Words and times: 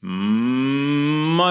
Meine 0.00 1.42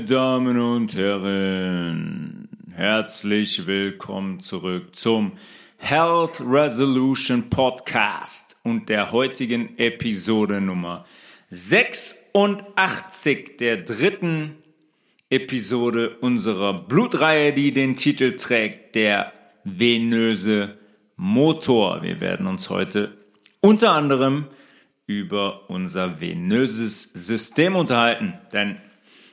Damen 0.00 0.58
und 0.58 0.94
Herren, 0.94 2.48
herzlich 2.70 3.66
willkommen 3.66 4.40
zurück 4.40 4.96
zum 4.96 5.32
Health 5.76 6.40
Resolution 6.40 7.50
Podcast 7.50 8.56
und 8.62 8.88
der 8.88 9.12
heutigen 9.12 9.78
Episode 9.78 10.62
Nummer 10.62 11.04
86 11.50 13.58
der 13.58 13.82
dritten 13.82 14.56
Episode 15.28 16.16
unserer 16.22 16.72
Blutreihe, 16.72 17.52
die 17.52 17.72
den 17.72 17.96
Titel 17.96 18.38
trägt, 18.38 18.94
der 18.94 19.34
venöse 19.62 20.78
Motor. 21.16 22.00
Wir 22.00 22.22
werden 22.22 22.46
uns 22.46 22.70
heute 22.70 23.18
unter 23.60 23.92
anderem 23.92 24.46
über 25.06 25.70
unser 25.70 26.20
venöses 26.20 27.02
System 27.02 27.76
unterhalten, 27.76 28.34
denn 28.52 28.80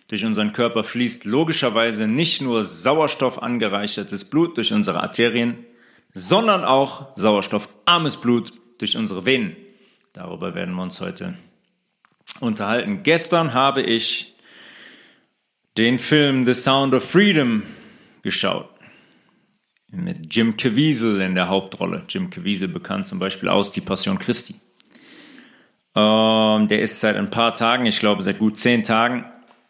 durch 0.07 0.23
unseren 0.25 0.53
Körper 0.53 0.83
fließt 0.83 1.25
logischerweise 1.25 2.07
nicht 2.07 2.41
nur 2.41 2.63
Sauerstoff 2.63 3.41
angereichertes 3.41 4.25
Blut 4.25 4.57
durch 4.57 4.71
unsere 4.71 5.01
Arterien, 5.01 5.65
sondern 6.13 6.63
auch 6.63 7.17
sauerstoffarmes 7.17 8.17
Blut 8.17 8.51
durch 8.77 8.95
unsere 8.95 9.25
Venen. 9.25 9.55
Darüber 10.13 10.53
werden 10.53 10.75
wir 10.75 10.83
uns 10.83 11.01
heute 11.01 11.35
unterhalten. 12.39 13.01
Gestern 13.01 13.53
habe 13.53 13.81
ich 13.81 14.35
den 15.77 15.97
Film 15.97 16.45
The 16.45 16.53
Sound 16.53 16.93
of 16.93 17.03
Freedom 17.03 17.63
geschaut. 18.21 18.69
Mit 19.87 20.33
Jim 20.35 20.57
Caviezel 20.57 21.21
in 21.21 21.33
der 21.35 21.49
Hauptrolle. 21.49 22.03
Jim 22.07 22.29
Caviezel 22.29 22.67
bekannt 22.67 23.07
zum 23.07 23.19
Beispiel 23.19 23.49
aus 23.49 23.71
Die 23.71 23.81
Passion 23.81 24.19
Christi. 24.19 24.55
Ähm, 25.95 26.67
der 26.67 26.81
ist 26.81 26.99
seit 26.99 27.15
ein 27.15 27.29
paar 27.29 27.53
Tagen, 27.53 27.85
ich 27.85 27.99
glaube 27.99 28.23
seit 28.23 28.39
gut 28.39 28.57
zehn 28.57 28.83
Tagen 28.83 29.25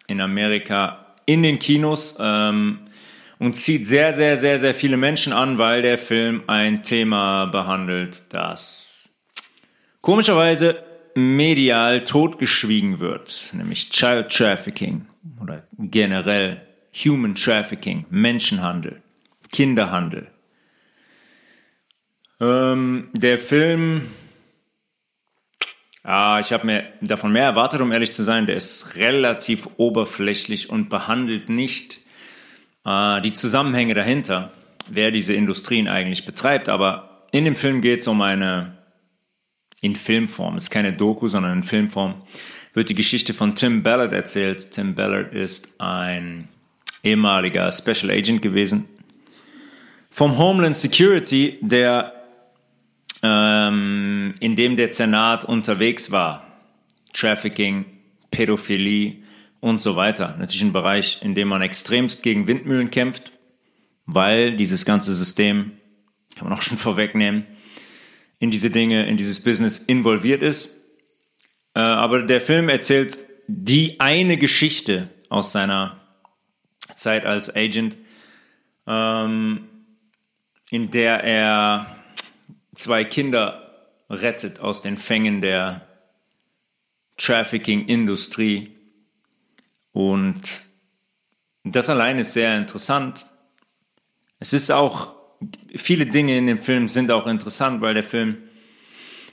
in 0.08 0.22
Amerika 0.22 1.06
in 1.26 1.44
den 1.44 1.60
Kinos 1.60 2.18
ähm, 2.20 2.80
und 3.40 3.56
zieht 3.56 3.88
sehr, 3.88 4.14
sehr, 4.14 4.38
sehr, 4.38 4.60
sehr 4.60 4.74
viele 4.74 4.98
Menschen 4.98 5.34
an, 5.34 5.58
weil 5.58 5.82
der 5.82 5.98
Film 5.98 6.44
ein 6.48 6.84
Thema 6.84 7.46
behandelt, 7.46 8.24
das 8.30 9.10
komischerweise 10.02 10.84
medial 11.16 12.04
totgeschwiegen 12.04 13.00
wird, 13.00 13.52
nämlich 13.54 13.90
Child 13.90 14.30
Trafficking 14.30 15.06
oder 15.42 15.64
generell 15.78 16.62
Human 17.04 17.36
Trafficking, 17.36 18.06
Menschenhandel, 18.10 19.02
Kinderhandel. 19.52 20.28
Ähm, 22.40 23.10
der 23.14 23.40
Film 23.40 24.08
Ah, 26.04 26.40
ich 26.42 26.52
habe 26.52 26.66
mir 26.66 26.84
davon 27.00 27.32
mehr 27.32 27.46
erwartet, 27.46 27.80
um 27.80 27.92
ehrlich 27.94 28.12
zu 28.12 28.24
sein. 28.24 28.46
Der 28.46 28.58
ist 28.58 28.96
relativ 28.98 29.70
oberflächlich 29.78 30.70
und 30.70 30.90
behandelt 30.90 31.48
nicht 31.48 32.00
äh, 32.86 33.22
die 33.22 33.32
Zusammenhänge 33.32 33.94
dahinter, 33.94 34.52
wer 34.90 35.12
diese 35.12 35.34
Industrien 35.34 35.88
eigentlich 35.88 36.26
betreibt. 36.26 36.68
Aber 36.68 37.28
in 37.32 37.46
dem 37.46 37.56
Film 37.56 37.82
geht 37.82 38.02
es 38.02 38.08
um 38.08 38.22
eine, 38.22 38.78
in 39.80 39.96
Filmform, 39.96 40.58
es 40.58 40.64
ist 40.64 40.72
keine 40.72 40.92
Doku, 40.92 41.30
sondern 41.30 41.54
in 41.54 41.64
Filmform, 41.64 42.16
wird 42.74 42.90
die 42.90 42.96
Geschichte 42.96 43.34
von 43.34 43.56
Tim 43.56 43.82
Ballard 43.82 44.12
erzählt. 44.12 44.72
Tim 44.72 44.96
Ballard 44.96 45.34
ist 45.34 45.70
ein 45.80 46.50
ehemaliger 47.02 47.72
Special 47.72 48.12
Agent 48.12 48.42
gewesen 48.42 48.86
vom 50.14 50.38
Homeland 50.38 50.76
Security, 50.76 51.58
der 51.62 52.23
ähm, 53.24 54.36
in 54.42 54.56
dem 54.56 54.76
der 54.76 54.92
Senat 54.92 55.46
unterwegs 55.46 56.12
war. 56.12 56.46
Trafficking, 57.14 57.86
Pädophilie 58.30 59.24
und 59.62 59.82
so 59.82 59.96
weiter. 59.96 60.36
Natürlich 60.38 60.64
ein 60.64 60.74
Bereich, 60.74 61.20
in 61.22 61.34
dem 61.34 61.48
man 61.48 61.62
extremst 61.62 62.22
gegen 62.22 62.48
Windmühlen 62.48 62.92
kämpft, 62.92 63.32
weil 64.06 64.56
dieses 64.56 64.84
ganze 64.84 65.14
System, 65.14 65.72
kann 66.36 66.50
man 66.50 66.58
auch 66.58 66.62
schon 66.62 66.78
vorwegnehmen, 66.90 67.46
in 68.40 68.52
diese 68.52 68.70
Dinge, 68.70 69.08
in 69.08 69.16
dieses 69.16 69.42
Business 69.42 69.80
involviert 69.80 70.44
ist. 70.44 70.76
Äh, 71.76 71.80
aber 71.80 72.24
der 72.24 72.42
Film 72.42 72.68
erzählt 72.68 73.18
die 73.48 74.00
eine 74.00 74.38
Geschichte 74.38 75.10
aus 75.30 75.54
seiner 75.54 76.02
Zeit 76.96 77.26
als 77.26 77.56
Agent, 77.56 77.98
ähm, 78.86 79.70
in 80.70 80.92
der 80.92 81.24
er 81.24 81.93
zwei 82.76 83.04
Kinder 83.04 83.60
rettet 84.10 84.60
aus 84.60 84.82
den 84.82 84.98
Fängen 84.98 85.42
der 85.42 85.88
Trafficking-Industrie. 87.18 88.76
Und 89.92 90.42
das 91.64 91.90
allein 91.90 92.20
ist 92.20 92.34
sehr 92.34 92.58
interessant. 92.58 93.26
Es 94.40 94.54
ist 94.54 94.72
auch, 94.72 95.14
viele 95.76 96.06
Dinge 96.06 96.38
in 96.38 96.48
dem 96.48 96.60
Film 96.60 96.88
sind 96.88 97.12
auch 97.12 97.28
interessant, 97.28 97.82
weil 97.82 97.94
der 97.94 98.04
Film 98.04 98.38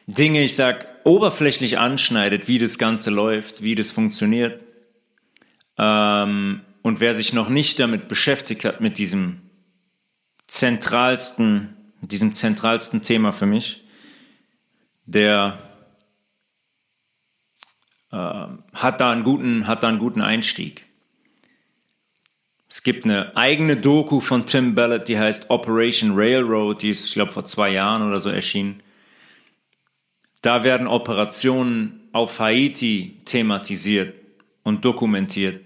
Dinge, 0.06 0.42
ich 0.42 0.54
sag, 0.54 0.86
oberflächlich 1.04 1.78
anschneidet, 1.78 2.48
wie 2.48 2.58
das 2.58 2.78
Ganze 2.78 3.10
läuft, 3.10 3.62
wie 3.62 3.74
das 3.74 3.90
funktioniert. 3.90 4.60
Ähm, 5.78 6.60
und 6.82 7.00
wer 7.00 7.14
sich 7.14 7.32
noch 7.32 7.48
nicht 7.48 7.78
damit 7.78 8.08
beschäftigt 8.08 8.64
hat, 8.64 8.80
mit 8.80 8.98
diesem 8.98 9.40
zentralsten 10.46 11.76
mit 12.00 12.12
diesem 12.12 12.32
zentralsten 12.32 13.02
Thema 13.02 13.32
für 13.32 13.46
mich, 13.46 13.82
der 15.06 15.58
äh, 18.12 18.16
hat, 18.72 19.00
da 19.00 19.10
einen 19.10 19.24
guten, 19.24 19.66
hat 19.66 19.82
da 19.82 19.88
einen 19.88 19.98
guten 19.98 20.22
Einstieg. 20.22 20.84
Es 22.68 22.82
gibt 22.82 23.04
eine 23.04 23.36
eigene 23.36 23.76
Doku 23.76 24.20
von 24.20 24.46
Tim 24.46 24.74
Ballard, 24.76 25.08
die 25.08 25.18
heißt 25.18 25.50
Operation 25.50 26.12
Railroad, 26.14 26.82
die 26.82 26.90
ist, 26.90 27.08
ich 27.08 27.14
glaube, 27.14 27.32
vor 27.32 27.44
zwei 27.44 27.70
Jahren 27.70 28.06
oder 28.06 28.20
so 28.20 28.30
erschienen. 28.30 28.80
Da 30.40 30.62
werden 30.62 30.86
Operationen 30.86 32.08
auf 32.12 32.38
Haiti 32.38 33.20
thematisiert 33.24 34.14
und 34.62 34.84
dokumentiert. 34.84 35.64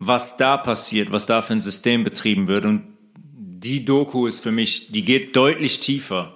Was 0.00 0.36
da 0.36 0.56
passiert, 0.56 1.12
was 1.12 1.26
da 1.26 1.42
für 1.42 1.54
ein 1.54 1.60
System 1.60 2.04
betrieben 2.04 2.48
wird. 2.48 2.66
Und 2.66 2.93
die 3.64 3.84
Doku 3.84 4.26
ist 4.26 4.40
für 4.40 4.52
mich, 4.52 4.92
die 4.92 5.04
geht 5.04 5.34
deutlich 5.34 5.80
tiefer. 5.80 6.34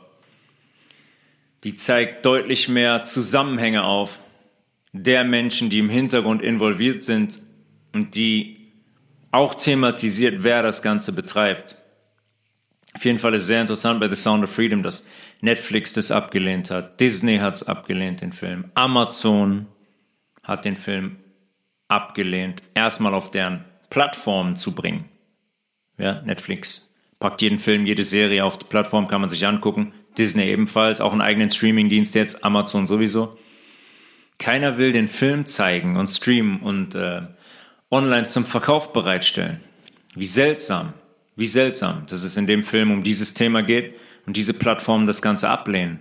Die 1.62 1.74
zeigt 1.74 2.24
deutlich 2.24 2.68
mehr 2.68 3.04
Zusammenhänge 3.04 3.84
auf 3.84 4.18
der 4.92 5.24
Menschen, 5.24 5.68
die 5.68 5.78
im 5.78 5.90
Hintergrund 5.90 6.40
involviert 6.40 7.04
sind 7.04 7.38
und 7.92 8.14
die 8.14 8.56
auch 9.30 9.54
thematisiert, 9.54 10.42
wer 10.42 10.62
das 10.62 10.80
Ganze 10.80 11.12
betreibt. 11.12 11.76
Auf 12.94 13.04
jeden 13.04 13.18
Fall 13.18 13.34
ist 13.34 13.46
sehr 13.46 13.60
interessant 13.60 14.00
bei 14.00 14.08
The 14.08 14.16
Sound 14.16 14.44
of 14.44 14.50
Freedom, 14.50 14.82
dass 14.82 15.06
Netflix 15.42 15.92
das 15.92 16.10
abgelehnt 16.10 16.70
hat, 16.70 16.98
Disney 16.98 17.38
hat 17.38 17.56
es 17.56 17.62
abgelehnt, 17.62 18.22
den 18.22 18.32
Film, 18.32 18.70
Amazon 18.74 19.66
hat 20.42 20.64
den 20.64 20.76
Film 20.76 21.16
abgelehnt, 21.88 22.62
erstmal 22.74 23.14
auf 23.14 23.30
deren 23.30 23.64
Plattformen 23.90 24.56
zu 24.56 24.74
bringen. 24.74 25.04
Ja, 25.98 26.22
Netflix 26.22 26.87
packt 27.20 27.42
jeden 27.42 27.58
Film, 27.58 27.86
jede 27.86 28.04
Serie 28.04 28.44
auf 28.44 28.58
die 28.58 28.64
Plattform, 28.64 29.08
kann 29.08 29.20
man 29.20 29.30
sich 29.30 29.46
angucken. 29.46 29.92
Disney 30.16 30.44
ebenfalls, 30.44 31.00
auch 31.00 31.12
einen 31.12 31.20
eigenen 31.20 31.50
Streamingdienst 31.50 32.14
jetzt, 32.14 32.44
Amazon 32.44 32.86
sowieso. 32.86 33.38
Keiner 34.38 34.78
will 34.78 34.92
den 34.92 35.08
Film 35.08 35.46
zeigen 35.46 35.96
und 35.96 36.08
streamen 36.08 36.60
und 36.60 36.94
äh, 36.94 37.22
online 37.90 38.26
zum 38.26 38.44
Verkauf 38.44 38.92
bereitstellen. 38.92 39.60
Wie 40.14 40.26
seltsam, 40.26 40.92
wie 41.36 41.46
seltsam, 41.46 42.06
dass 42.06 42.22
es 42.22 42.36
in 42.36 42.46
dem 42.46 42.64
Film 42.64 42.90
um 42.90 43.02
dieses 43.02 43.34
Thema 43.34 43.62
geht 43.62 43.94
und 44.26 44.36
diese 44.36 44.54
Plattformen 44.54 45.06
das 45.06 45.22
Ganze 45.22 45.48
ablehnen. 45.48 46.00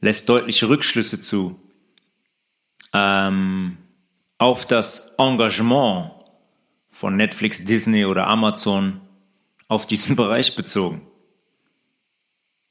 Lässt 0.00 0.28
deutliche 0.28 0.68
Rückschlüsse 0.68 1.20
zu 1.20 1.60
ähm, 2.94 3.76
auf 4.38 4.66
das 4.66 5.12
Engagement 5.18 6.12
von 6.90 7.16
Netflix, 7.16 7.64
Disney 7.64 8.06
oder 8.06 8.26
Amazon 8.26 9.00
auf 9.70 9.86
diesen 9.86 10.16
Bereich 10.22 10.56
bezogen. 10.56 11.00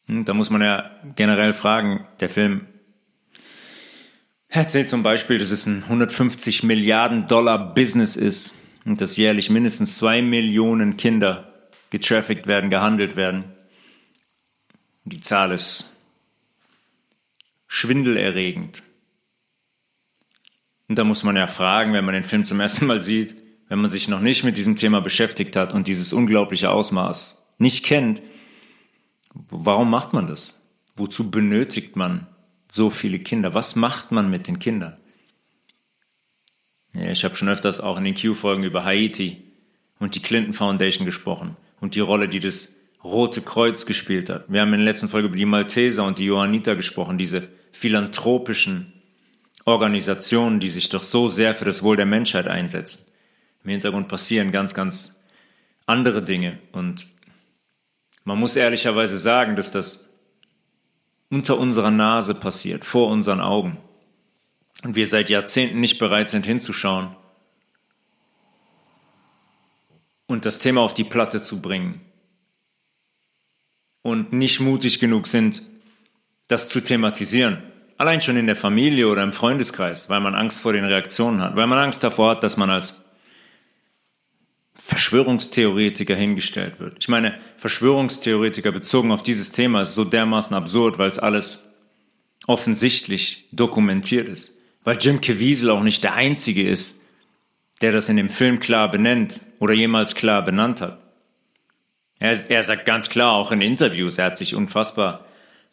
Hm, 0.05 0.25
da 0.25 0.35
muss 0.35 0.51
man 0.51 0.61
ja 0.61 0.91
generell 1.15 1.53
fragen, 1.53 2.05
der 2.19 2.29
Film 2.29 2.67
erzählt 4.49 4.89
zum 4.89 5.01
Beispiel, 5.01 5.39
dass 5.39 5.49
es 5.49 5.65
ein 5.65 5.83
150 5.83 6.63
Milliarden 6.63 7.27
Dollar 7.27 7.73
Business 7.73 8.15
ist 8.15 8.53
und 8.85 8.99
dass 8.99 9.17
jährlich 9.17 9.49
mindestens 9.49 9.97
zwei 9.97 10.21
Millionen 10.21 10.97
Kinder 10.97 11.53
getraffickt 11.89 12.47
werden, 12.47 12.69
gehandelt 12.69 13.15
werden. 13.15 13.45
Die 15.05 15.21
Zahl 15.21 15.51
ist 15.51 15.91
schwindelerregend. 17.67 18.83
Und 20.89 20.97
da 20.97 21.03
muss 21.03 21.23
man 21.23 21.35
ja 21.37 21.47
fragen, 21.47 21.93
wenn 21.93 22.03
man 22.03 22.15
den 22.15 22.23
Film 22.23 22.45
zum 22.45 22.59
ersten 22.59 22.87
Mal 22.87 23.01
sieht, 23.01 23.35
wenn 23.69 23.79
man 23.79 23.89
sich 23.89 24.07
noch 24.07 24.19
nicht 24.19 24.43
mit 24.43 24.57
diesem 24.57 24.75
Thema 24.75 24.99
beschäftigt 24.99 25.55
hat 25.55 25.73
und 25.73 25.87
dieses 25.87 26.11
unglaubliche 26.11 26.71
Ausmaß 26.71 27.41
nicht 27.59 27.85
kennt, 27.85 28.21
warum 29.49 29.89
macht 29.89 30.11
man 30.11 30.25
das? 30.25 30.61
Wozu 30.95 31.29
benötigt 31.29 31.95
man 31.95 32.27
so 32.69 32.89
viele 32.89 33.19
Kinder? 33.19 33.53
Was 33.53 33.75
macht 33.75 34.11
man 34.11 34.29
mit 34.29 34.47
den 34.47 34.59
Kindern? 34.59 34.97
Ja, 36.93 37.11
ich 37.11 37.23
habe 37.23 37.35
schon 37.35 37.49
öfters 37.49 37.79
auch 37.79 37.97
in 37.97 38.03
den 38.03 38.15
Q-Folgen 38.15 38.63
über 38.63 38.83
Haiti 38.83 39.37
und 39.99 40.15
die 40.15 40.21
Clinton 40.21 40.53
Foundation 40.53 41.05
gesprochen 41.05 41.55
und 41.79 41.93
die 41.93 41.99
Rolle, 41.99 42.27
die 42.27 42.39
das 42.39 42.73
Rote 43.03 43.41
Kreuz 43.41 43.85
gespielt 43.85 44.29
hat. 44.29 44.45
Wir 44.51 44.61
haben 44.61 44.73
in 44.73 44.79
der 44.79 44.85
letzten 44.85 45.09
Folge 45.09 45.27
über 45.27 45.37
die 45.37 45.45
Malteser 45.45 46.03
und 46.05 46.17
die 46.17 46.25
Johanniter 46.25 46.75
gesprochen, 46.75 47.17
diese 47.17 47.47
philanthropischen 47.71 48.91
Organisationen, 49.65 50.59
die 50.59 50.69
sich 50.69 50.89
doch 50.89 51.03
so 51.03 51.27
sehr 51.27 51.53
für 51.53 51.65
das 51.65 51.83
Wohl 51.83 51.95
der 51.95 52.07
Menschheit 52.07 52.47
einsetzen. 52.47 53.05
Im 53.69 53.73
Hintergrund 53.73 54.07
passieren 54.07 54.51
ganz, 54.51 54.73
ganz 54.73 55.19
andere 55.85 56.23
Dinge. 56.23 56.57
Und 56.71 57.05
man 58.23 58.39
muss 58.39 58.55
ehrlicherweise 58.55 59.19
sagen, 59.19 59.55
dass 59.55 59.69
das 59.69 60.05
unter 61.29 61.59
unserer 61.59 61.91
Nase 61.91 62.33
passiert, 62.33 62.83
vor 62.83 63.09
unseren 63.09 63.39
Augen. 63.39 63.77
Und 64.81 64.95
wir 64.95 65.05
seit 65.05 65.29
Jahrzehnten 65.29 65.79
nicht 65.79 65.99
bereit 65.99 66.31
sind 66.31 66.47
hinzuschauen 66.47 67.15
und 70.25 70.47
das 70.47 70.57
Thema 70.57 70.81
auf 70.81 70.95
die 70.95 71.03
Platte 71.03 71.39
zu 71.39 71.61
bringen. 71.61 72.01
Und 74.01 74.33
nicht 74.33 74.61
mutig 74.61 74.97
genug 74.97 75.27
sind, 75.27 75.61
das 76.47 76.69
zu 76.69 76.81
thematisieren. 76.81 77.61
Allein 77.99 78.21
schon 78.21 78.37
in 78.37 78.47
der 78.47 78.55
Familie 78.55 79.07
oder 79.07 79.21
im 79.21 79.31
Freundeskreis, 79.31 80.09
weil 80.09 80.21
man 80.21 80.33
Angst 80.33 80.59
vor 80.59 80.73
den 80.73 80.85
Reaktionen 80.85 81.39
hat, 81.39 81.55
weil 81.55 81.67
man 81.67 81.77
Angst 81.77 82.03
davor 82.03 82.31
hat, 82.31 82.43
dass 82.43 82.57
man 82.57 82.71
als 82.71 83.01
Verschwörungstheoretiker 84.89 86.15
hingestellt 86.15 86.79
wird. 86.79 86.95
Ich 86.99 87.07
meine, 87.07 87.35
Verschwörungstheoretiker 87.57 88.71
bezogen 88.71 89.11
auf 89.11 89.21
dieses 89.21 89.51
Thema 89.51 89.81
ist 89.81 89.93
so 89.93 90.03
dermaßen 90.03 90.55
absurd, 90.55 90.97
weil 90.97 91.09
es 91.09 91.19
alles 91.19 91.65
offensichtlich 92.47 93.45
dokumentiert 93.51 94.27
ist. 94.27 94.55
Weil 94.83 94.97
Jim 94.99 95.21
Caviezel 95.21 95.69
auch 95.69 95.83
nicht 95.83 96.03
der 96.03 96.15
Einzige 96.15 96.67
ist, 96.67 97.01
der 97.81 97.91
das 97.91 98.09
in 98.09 98.17
dem 98.17 98.31
Film 98.31 98.59
klar 98.59 98.89
benennt 98.89 99.41
oder 99.59 99.75
jemals 99.75 100.15
klar 100.15 100.43
benannt 100.43 100.81
hat. 100.81 100.99
Er, 102.17 102.49
er 102.49 102.63
sagt 102.63 102.87
ganz 102.87 103.09
klar, 103.09 103.33
auch 103.33 103.51
in 103.51 103.61
Interviews, 103.61 104.17
er 104.17 104.25
hat 104.25 104.37
sich 104.37 104.55
unfassbar 104.55 105.23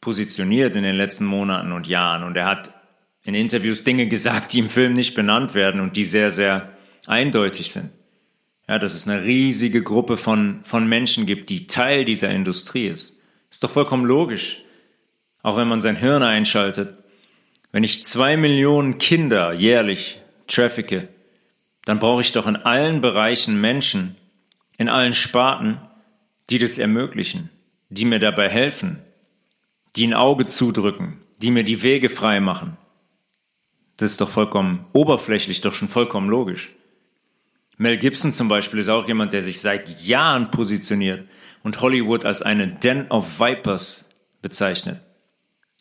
positioniert 0.02 0.76
in 0.76 0.82
den 0.82 0.94
letzten 0.94 1.24
Monaten 1.24 1.72
und 1.72 1.86
Jahren 1.86 2.22
und 2.22 2.36
er 2.36 2.44
hat 2.44 2.70
in 3.24 3.34
Interviews 3.34 3.82
Dinge 3.82 4.08
gesagt, 4.08 4.52
die 4.52 4.58
im 4.58 4.68
Film 4.68 4.92
nicht 4.92 5.14
benannt 5.14 5.54
werden 5.54 5.80
und 5.80 5.96
die 5.96 6.04
sehr, 6.04 6.30
sehr 6.30 6.70
eindeutig 7.06 7.72
sind. 7.72 7.90
Ja, 8.68 8.78
dass 8.78 8.94
es 8.94 9.06
eine 9.06 9.22
riesige 9.22 9.82
Gruppe 9.82 10.16
von, 10.16 10.64
von 10.64 10.88
Menschen 10.88 11.26
gibt, 11.26 11.50
die 11.50 11.66
Teil 11.66 12.04
dieser 12.04 12.30
Industrie 12.30 12.88
ist. 12.88 13.16
Ist 13.50 13.62
doch 13.62 13.70
vollkommen 13.70 14.04
logisch. 14.04 14.62
Auch 15.42 15.56
wenn 15.56 15.68
man 15.68 15.80
sein 15.80 15.96
Hirn 15.96 16.22
einschaltet. 16.22 16.94
Wenn 17.70 17.84
ich 17.84 18.04
zwei 18.04 18.36
Millionen 18.36 18.98
Kinder 18.98 19.52
jährlich 19.52 20.18
trafficke, 20.48 21.08
dann 21.84 22.00
brauche 22.00 22.20
ich 22.20 22.32
doch 22.32 22.46
in 22.46 22.56
allen 22.56 23.00
Bereichen 23.00 23.60
Menschen, 23.60 24.16
in 24.76 24.88
allen 24.88 25.14
Sparten, 25.14 25.78
die 26.50 26.58
das 26.58 26.78
ermöglichen, 26.78 27.50
die 27.88 28.04
mir 28.04 28.18
dabei 28.18 28.48
helfen, 28.48 28.98
die 29.94 30.06
ein 30.06 30.14
Auge 30.14 30.46
zudrücken, 30.46 31.20
die 31.38 31.50
mir 31.50 31.64
die 31.64 31.82
Wege 31.82 32.08
frei 32.08 32.40
machen. 32.40 32.76
Das 33.96 34.10
ist 34.10 34.20
doch 34.20 34.30
vollkommen 34.30 34.84
oberflächlich, 34.92 35.60
doch 35.60 35.74
schon 35.74 35.88
vollkommen 35.88 36.28
logisch. 36.28 36.72
Mel 37.78 37.98
Gibson 37.98 38.32
zum 38.32 38.48
Beispiel 38.48 38.80
ist 38.80 38.88
auch 38.88 39.06
jemand, 39.06 39.32
der 39.32 39.42
sich 39.42 39.60
seit 39.60 40.00
Jahren 40.06 40.50
positioniert 40.50 41.28
und 41.62 41.80
Hollywood 41.80 42.24
als 42.24 42.42
eine 42.42 42.68
Den 42.68 43.10
of 43.10 43.38
Vipers 43.38 44.06
bezeichnet. 44.40 45.00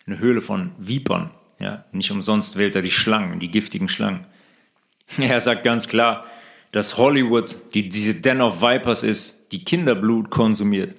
Eine 0.05 0.19
Höhle 0.19 0.41
von 0.41 0.71
Vipern. 0.77 1.29
Ja, 1.59 1.85
nicht 1.91 2.11
umsonst 2.11 2.57
wählt 2.57 2.75
er 2.75 2.81
die 2.81 2.91
Schlangen, 2.91 3.39
die 3.39 3.49
giftigen 3.49 3.89
Schlangen. 3.89 4.25
Er 5.17 5.39
sagt 5.39 5.63
ganz 5.63 5.87
klar, 5.87 6.25
dass 6.71 6.97
Hollywood 6.97 7.55
die, 7.73 7.87
diese 7.87 8.15
Den 8.15 8.41
of 8.41 8.61
Vipers 8.61 9.03
ist, 9.03 9.51
die 9.51 9.63
Kinderblut 9.63 10.29
konsumiert, 10.29 10.95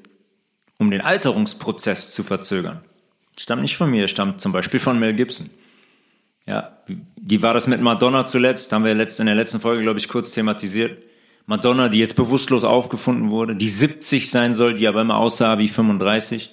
um 0.79 0.91
den 0.91 1.03
Alterungsprozess 1.03 2.15
zu 2.15 2.23
verzögern. 2.23 2.83
Stammt 3.37 3.63
nicht 3.63 3.77
von 3.77 3.91
mir, 3.91 4.09
stammt 4.09 4.41
zum 4.41 4.53
Beispiel 4.53 4.81
von 4.81 4.99
Mel 4.99 5.15
Gibson. 5.15 5.51
Ja, 6.47 6.73
wie 7.17 7.43
war 7.43 7.55
das 7.55 7.67
mit 7.67 7.81
Madonna 7.81 8.25
zuletzt? 8.25 8.73
Haben 8.73 8.85
wir 8.85 8.93
in 8.93 9.27
der 9.27 9.35
letzten 9.35 9.61
Folge, 9.61 9.83
glaube 9.83 9.99
ich, 9.99 10.09
kurz 10.09 10.31
thematisiert. 10.31 11.03
Madonna, 11.47 11.89
die 11.89 11.99
jetzt 11.99 12.17
bewusstlos 12.17 12.65
aufgefunden 12.65 13.31
wurde, 13.31 13.55
die 13.55 13.69
70 13.69 14.31
sein 14.31 14.55
soll, 14.55 14.75
die 14.75 14.87
aber 14.87 15.01
immer 15.01 15.17
aussah 15.17 15.59
wie 15.59 15.69
35. 15.69 16.51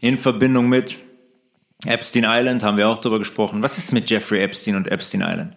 In 0.00 0.18
Verbindung 0.18 0.68
mit 0.68 0.98
Epstein 1.84 2.26
Island 2.26 2.62
haben 2.62 2.76
wir 2.76 2.88
auch 2.88 2.98
darüber 2.98 3.18
gesprochen. 3.18 3.62
Was 3.62 3.78
ist 3.78 3.92
mit 3.92 4.10
Jeffrey 4.10 4.42
Epstein 4.42 4.76
und 4.76 4.88
Epstein 4.88 5.22
Island? 5.22 5.54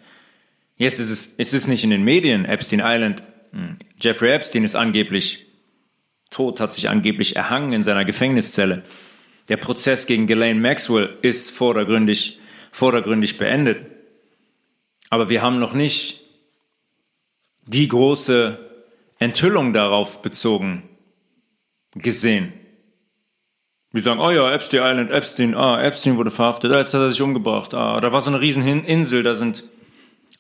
Jetzt 0.78 1.00
ist 1.00 1.10
es, 1.10 1.36
es 1.38 1.54
ist 1.54 1.68
nicht 1.68 1.84
in 1.84 1.90
den 1.90 2.04
Medien. 2.04 2.46
Epstein 2.46 2.82
Island, 2.84 3.22
hm, 3.52 3.78
Jeffrey 4.00 4.32
Epstein 4.32 4.64
ist 4.64 4.76
angeblich 4.76 5.46
tot, 6.30 6.60
hat 6.60 6.74
sich 6.74 6.90
angeblich 6.90 7.36
erhangen 7.36 7.74
in 7.74 7.84
seiner 7.84 8.06
Gefängniszelle. 8.06 8.84
Der 9.50 9.58
Prozess 9.58 10.08
gegen 10.08 10.26
Ghislaine 10.26 10.60
Maxwell 10.60 11.18
ist 11.22 11.52
vordergründig 11.52 12.40
vordergründig 12.74 13.38
beendet. 13.38 13.86
Aber 15.10 15.30
wir 15.30 15.42
haben 15.42 15.60
noch 15.60 15.74
nicht 15.74 16.20
die 17.66 17.88
große 17.88 18.58
Enthüllung 19.20 19.72
darauf 19.72 20.22
bezogen 20.22 20.84
gesehen. 21.96 22.52
Wir 23.92 24.02
sagen, 24.02 24.20
oh 24.20 24.32
ja, 24.32 24.52
Epstein 24.52 24.82
Island, 24.84 25.12
Epstein, 25.12 25.56
ah, 25.56 25.82
Epstein 25.82 26.18
wurde 26.18 26.32
verhaftet, 26.32 26.72
ah, 26.72 26.80
jetzt 26.80 26.96
hat 26.96 27.02
er 27.02 27.12
sich 27.12 27.22
umgebracht, 27.22 27.76
ah, 27.76 28.02
da 28.02 28.12
war 28.12 28.22
so 28.22 28.32
eine 28.32 28.42
riesen 28.42 28.66
Insel, 28.86 29.22
da 29.22 29.36
sind 29.36 29.64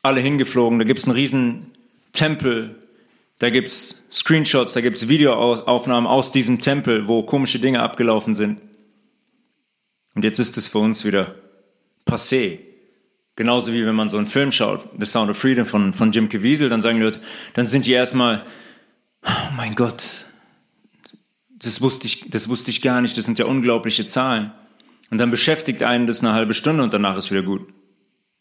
alle 0.01 0.19
hingeflogen, 0.19 0.79
da 0.79 0.86
gibt 0.86 1.00
es 1.00 1.06
einen 1.06 1.13
riesen 1.13 1.71
Tempel, 2.13 2.75
da 3.38 3.51
gibt 3.51 3.68
es 3.68 4.01
Screenshots, 4.12 4.74
da 4.74 4.81
gibt 4.81 4.97
es 4.97 5.07
Videoaufnahmen 5.07 6.07
aus 6.07 6.31
diesem 6.31 6.59
Tempel, 6.59 7.07
wo 7.07 7.21
komische 7.21 7.59
Dinge 7.59 7.81
abgelaufen 7.83 8.33
sind. 8.33 8.59
Und 10.15 10.24
jetzt 10.24 10.39
ist 10.39 10.57
es 10.57 10.65
für 10.65 10.79
uns 10.79 11.06
wieder 11.06 11.36
passé. 12.05 12.59
Genauso 13.35 13.73
wie 13.73 13.85
wenn 13.85 13.95
man 13.95 14.09
so 14.09 14.17
einen 14.17 14.27
Film 14.27 14.51
schaut, 14.51 14.85
The 15.00 15.05
Sound 15.05 15.29
of 15.29 15.38
Freedom 15.38 15.65
von, 15.65 15.94
von 15.94 16.11
Jim 16.11 16.29
Caviezel, 16.29 16.69
dann 16.69 16.81
sagen 16.81 16.97
die 16.97 17.03
Leute, 17.03 17.19
dann 17.53 17.67
sind 17.67 17.85
die 17.85 17.91
erstmal, 17.91 18.45
oh 19.25 19.51
mein 19.55 19.73
Gott, 19.73 20.25
das 21.50 21.81
wusste, 21.81 22.05
ich, 22.05 22.29
das 22.29 22.50
wusste 22.50 22.69
ich 22.69 22.81
gar 22.81 23.01
nicht, 23.01 23.17
das 23.17 23.25
sind 23.25 23.39
ja 23.39 23.45
unglaubliche 23.45 24.05
Zahlen. 24.05 24.51
Und 25.09 25.17
dann 25.17 25.31
beschäftigt 25.31 25.83
einen 25.83 26.07
das 26.07 26.21
eine 26.21 26.33
halbe 26.33 26.53
Stunde 26.53 26.83
und 26.83 26.94
danach 26.94 27.17
ist 27.17 27.31
wieder 27.31 27.44
gut. 27.44 27.67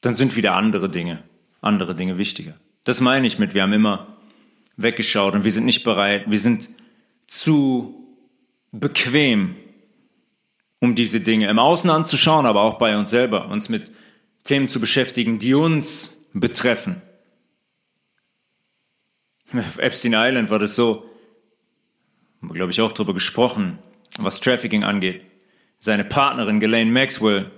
Dann 0.00 0.14
sind 0.14 0.36
wieder 0.36 0.54
andere 0.54 0.90
Dinge, 0.90 1.22
andere 1.60 1.94
Dinge 1.94 2.18
wichtiger. 2.18 2.54
Das 2.84 3.00
meine 3.00 3.26
ich 3.26 3.38
mit, 3.38 3.54
wir 3.54 3.62
haben 3.62 3.72
immer 3.72 4.06
weggeschaut 4.76 5.34
und 5.34 5.44
wir 5.44 5.52
sind 5.52 5.64
nicht 5.64 5.84
bereit, 5.84 6.24
wir 6.26 6.38
sind 6.38 6.69
zu 7.26 7.94
bequem, 8.72 9.54
um 10.82 10.96
diese 10.96 11.20
Dinge 11.20 11.48
im 11.48 11.60
Außen 11.60 11.89
anzuschauen, 11.89 12.44
aber 12.44 12.62
auch 12.62 12.77
bei 12.77 12.98
uns 12.98 13.08
selber, 13.08 13.46
uns 13.46 13.69
mit 13.69 13.93
Themen 14.43 14.69
zu 14.69 14.81
beschäftigen, 14.81 15.39
die 15.39 15.55
uns 15.55 16.17
betreffen. 16.34 17.01
Auf 19.53 19.79
Epstein 19.79 20.15
Island 20.15 20.51
war 20.51 20.58
das 20.58 20.74
so, 20.74 21.08
haben 22.41 22.48
wir, 22.48 22.55
glaube 22.55 22.72
ich, 22.72 22.81
auch 22.81 22.91
darüber 22.91 23.15
gesprochen, 23.15 23.79
was 24.19 24.41
Trafficking 24.41 24.82
angeht. 24.82 25.22
Seine 25.79 26.03
Partnerin 26.05 26.58
Ghislaine 26.58 26.91
Maxwell, 26.91 27.53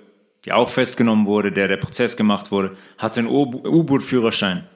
die 0.45 0.53
auch 0.53 0.69
festgenommen 0.69 1.25
wurde, 1.25 1.51
der 1.51 1.67
der 1.67 1.79
Prozess 1.79 2.19
gemacht 2.19 2.51
wurde, 2.51 2.77
hatte 2.99 3.21
einen 3.21 3.31
U-Boot-Führerschein. 3.31 4.69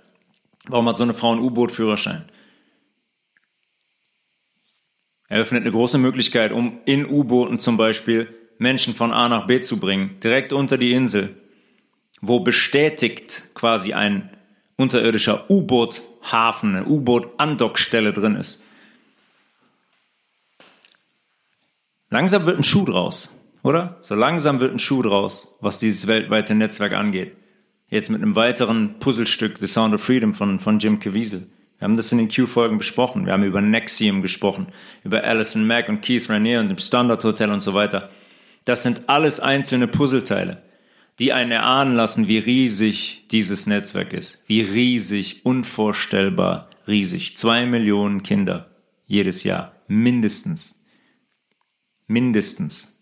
Warum 0.68 0.88
hat 0.88 0.96
so 0.96 1.04
eine 1.04 1.12
Frau 1.12 1.32
einen 1.32 1.42
U-Boot-Führerschein? 1.42 2.24
Eröffnet 5.28 5.64
eine 5.64 5.72
große 5.72 5.98
Möglichkeit, 5.98 6.52
um 6.52 6.80
in 6.86 7.04
U-Booten 7.04 7.58
zum 7.58 7.76
Beispiel 7.76 8.34
Menschen 8.58 8.94
von 8.94 9.12
A 9.12 9.28
nach 9.28 9.46
B 9.46 9.60
zu 9.60 9.78
bringen, 9.78 10.18
direkt 10.22 10.52
unter 10.52 10.76
die 10.76 10.92
Insel, 10.92 11.36
wo 12.20 12.40
bestätigt 12.40 13.44
quasi 13.54 13.92
ein 13.92 14.30
unterirdischer 14.76 15.48
U-Boot-Hafen, 15.50 16.76
eine 16.76 16.86
U-Boot-Andockstelle 16.86 18.12
drin 18.12 18.36
ist. 18.36 18.60
Langsam 22.10 22.46
wird 22.46 22.58
ein 22.58 22.64
Schuh 22.64 22.84
draus, 22.84 23.34
oder? 23.62 23.98
So 24.00 24.14
langsam 24.14 24.60
wird 24.60 24.72
ein 24.72 24.78
Schuh 24.78 25.02
draus, 25.02 25.54
was 25.60 25.78
dieses 25.78 26.06
weltweite 26.06 26.54
Netzwerk 26.54 26.94
angeht. 26.94 27.36
Jetzt 27.90 28.10
mit 28.10 28.22
einem 28.22 28.34
weiteren 28.34 28.98
Puzzlestück, 28.98 29.58
The 29.58 29.66
Sound 29.66 29.94
of 29.94 30.02
Freedom 30.02 30.34
von, 30.34 30.58
von 30.58 30.78
Jim 30.78 31.00
Caviezel. 31.00 31.46
Wir 31.78 31.84
haben 31.84 31.96
das 31.96 32.10
in 32.10 32.18
den 32.18 32.28
Q-Folgen 32.28 32.78
besprochen. 32.78 33.24
Wir 33.24 33.32
haben 33.32 33.44
über 33.44 33.60
Nexium 33.60 34.20
gesprochen, 34.20 34.66
über 35.04 35.22
Alison 35.22 35.66
Mack 35.66 35.88
und 35.88 36.02
Keith 36.02 36.28
Raniere 36.28 36.60
und 36.60 36.68
dem 36.70 36.78
Standard 36.78 37.22
Hotel 37.24 37.50
und 37.50 37.60
so 37.60 37.72
weiter. 37.72 38.10
Das 38.68 38.82
sind 38.82 39.08
alles 39.08 39.40
einzelne 39.40 39.88
Puzzleteile, 39.88 40.62
die 41.18 41.32
einen 41.32 41.52
erahnen 41.52 41.94
lassen, 41.94 42.28
wie 42.28 42.36
riesig 42.36 43.26
dieses 43.30 43.66
Netzwerk 43.66 44.12
ist. 44.12 44.42
Wie 44.46 44.60
riesig, 44.60 45.46
unvorstellbar 45.46 46.68
riesig. 46.86 47.34
Zwei 47.38 47.64
Millionen 47.64 48.22
Kinder 48.22 48.68
jedes 49.06 49.42
Jahr. 49.42 49.72
Mindestens. 49.86 50.74
Mindestens. 52.08 52.94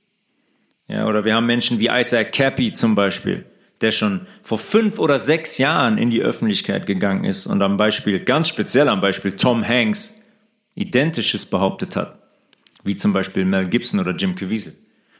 Ja, 0.86 1.08
oder 1.08 1.24
wir 1.24 1.34
haben 1.34 1.46
Menschen 1.46 1.80
wie 1.80 1.90
Isaac 1.90 2.30
Cappy 2.30 2.72
zum 2.72 2.94
Beispiel, 2.94 3.44
der 3.80 3.90
schon 3.90 4.28
vor 4.44 4.58
fünf 4.58 5.00
oder 5.00 5.18
sechs 5.18 5.58
Jahren 5.58 5.98
in 5.98 6.10
die 6.10 6.22
Öffentlichkeit 6.22 6.86
gegangen 6.86 7.24
ist 7.24 7.44
und 7.44 7.60
am 7.60 7.76
Beispiel, 7.76 8.20
ganz 8.20 8.46
speziell 8.46 8.88
am 8.88 9.00
Beispiel 9.00 9.32
Tom 9.32 9.66
Hanks, 9.66 10.16
Identisches 10.76 11.44
behauptet 11.44 11.96
hat, 11.96 12.20
wie 12.84 12.94
zum 12.94 13.12
Beispiel 13.12 13.44
Mel 13.44 13.66
Gibson 13.66 13.98
oder 13.98 14.14
Jim 14.14 14.36
Caviezel. 14.36 14.76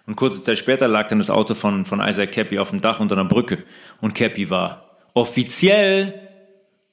Und 0.07 0.15
kurze 0.17 0.43
Zeit 0.43 0.59
später 0.59 0.87
lag 0.87 1.09
dann 1.09 1.19
das 1.19 1.31
Auto 1.31 1.55
von, 1.55 1.85
von 1.85 2.01
Isaac 2.01 2.33
Cappy 2.33 2.59
auf 2.59 2.71
dem 2.71 2.81
Dach 2.81 3.01
unter 3.01 3.17
einer 3.17 3.29
Brücke 3.29 3.65
und 4.01 4.15
Cappy 4.15 4.49
war 4.51 4.89
offiziell 5.15 6.15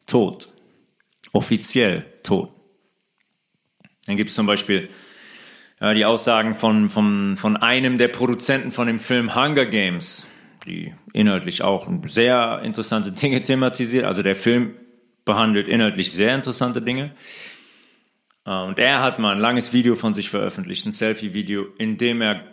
tot. 0.08 0.50
Offiziell 1.32 2.06
tot. 2.24 2.50
Dann 4.06 4.18
gibt 4.18 4.30
es 4.30 4.36
zum 4.36 4.46
Beispiel 4.46 4.90
ja, 5.80 5.94
die 5.94 6.06
Aussagen 6.06 6.56
von, 6.56 6.90
von, 6.90 7.36
von 7.38 7.58
einem 7.58 7.98
der 7.98 8.08
Produzenten 8.08 8.72
von 8.72 8.88
dem 8.88 9.00
Film 9.00 9.36
Hunger 9.36 9.66
Games, 9.66 10.28
die 10.66 10.94
inhaltlich 11.14 11.62
auch 11.62 11.88
sehr 12.06 12.62
interessante 12.64 13.12
Dinge 13.14 13.44
thematisiert. 13.44 14.06
Also 14.06 14.24
der 14.24 14.36
Film 14.36 14.76
behandelt 15.26 15.68
inhaltlich 15.68 16.12
sehr 16.12 16.34
interessante 16.36 16.82
Dinge. 16.82 17.12
Äh, 18.46 18.52
und 18.52 18.80
er 18.80 19.02
hat 19.02 19.20
mal 19.20 19.34
ein 19.34 19.42
langes 19.42 19.74
Video 19.74 19.96
von 19.96 20.14
sich 20.14 20.30
veröffentlicht, 20.30 20.86
ein 20.86 20.94
Selfie-Video, 20.94 21.66
in 21.78 21.98
dem 21.98 22.22
er 22.22 22.53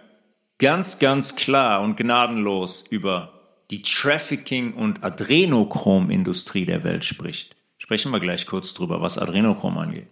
ganz, 0.60 0.98
ganz 1.00 1.34
klar 1.34 1.80
und 1.80 1.96
gnadenlos 1.96 2.84
über 2.88 3.32
die 3.70 3.82
Trafficking- 3.82 4.74
und 4.74 5.02
Adrenochrom-Industrie 5.02 6.66
der 6.66 6.84
Welt 6.84 7.04
spricht. 7.04 7.56
Sprechen 7.78 8.12
wir 8.12 8.20
gleich 8.20 8.46
kurz 8.46 8.74
drüber, 8.74 9.00
was 9.00 9.18
Adrenochrom 9.18 9.78
angeht. 9.78 10.08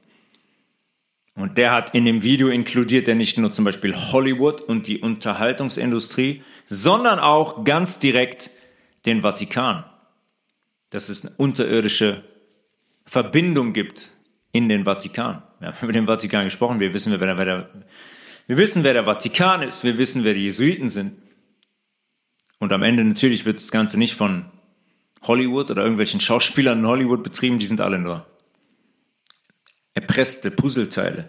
Und 1.35 1.57
der 1.57 1.73
hat 1.73 1.95
in 1.95 2.05
dem 2.05 2.23
Video 2.23 2.49
inkludiert 2.49 3.07
er 3.07 3.15
nicht 3.15 3.39
nur 3.39 3.53
zum 3.53 3.65
Beispiel 3.65 3.95
Hollywood 3.95 4.61
und 4.61 4.89
die 4.89 4.99
Unterhaltungsindustrie, 4.99 6.43
sondern 6.67 7.21
auch 7.21 7.65
ganz 7.65 8.01
direkt 8.01 8.51
den 9.07 9.23
Vatikan. 9.23 9.85
Dass 10.91 11.09
es 11.09 11.25
eine 11.25 11.35
unterirdische 11.37 12.25
Verbindung 13.05 13.73
gibt 13.73 14.11
in 14.51 14.69
den 14.69 14.85
Vatikan. 14.85 15.43
Wir 15.61 15.69
haben 15.69 15.77
über 15.83 15.93
den 15.93 16.07
Vatikan 16.07 16.45
gesprochen, 16.45 16.81
wir 16.81 16.93
wissen, 16.95 17.15
wer 17.19 17.45
der, 17.45 17.69
wir 18.49 18.57
wissen, 18.57 18.83
wer 18.83 18.95
der 18.95 19.05
Vatikan 19.05 19.63
ist, 19.63 19.85
wir 19.85 19.99
wissen, 19.99 20.25
wer 20.25 20.35
die 20.35 20.43
Jesuiten 20.43 20.89
sind. 20.89 21.17
Und 22.59 22.73
am 22.73 22.83
Ende 22.83 23.05
natürlich 23.05 23.45
wird 23.45 23.57
das 23.57 23.71
Ganze 23.71 23.97
nicht 23.97 24.15
von 24.15 24.47
Hollywood 25.23 25.71
oder 25.71 25.83
irgendwelchen 25.83 26.21
Schauspielern 26.21 26.81
in 26.81 26.87
Hollywood 26.87 27.23
betrieben, 27.23 27.61
die 27.61 27.67
sind 27.67 27.81
alle 27.81 28.01
nur 28.01 28.27
erpresste 29.99 30.53
Puzzleteile. 30.53 31.29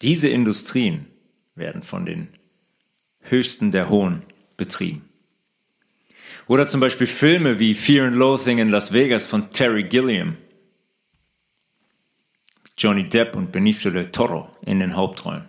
Diese 0.00 0.28
Industrien 0.28 1.06
werden 1.54 1.82
von 1.82 2.06
den 2.06 2.28
Höchsten 3.20 3.72
der 3.72 3.90
Hohen 3.90 4.22
betrieben. 4.56 5.04
Oder 6.48 6.66
zum 6.66 6.80
Beispiel 6.80 7.06
Filme 7.06 7.58
wie 7.58 7.74
Fear 7.74 8.06
and 8.06 8.16
Loathing 8.16 8.58
in 8.58 8.68
Las 8.68 8.92
Vegas 8.92 9.26
von 9.26 9.52
Terry 9.52 9.84
Gilliam. 9.84 10.36
Johnny 12.82 13.04
Depp 13.04 13.36
und 13.36 13.52
Benicio 13.52 13.92
del 13.92 14.06
Toro 14.06 14.48
in 14.66 14.80
den 14.80 14.96
Hauptrollen. 14.96 15.44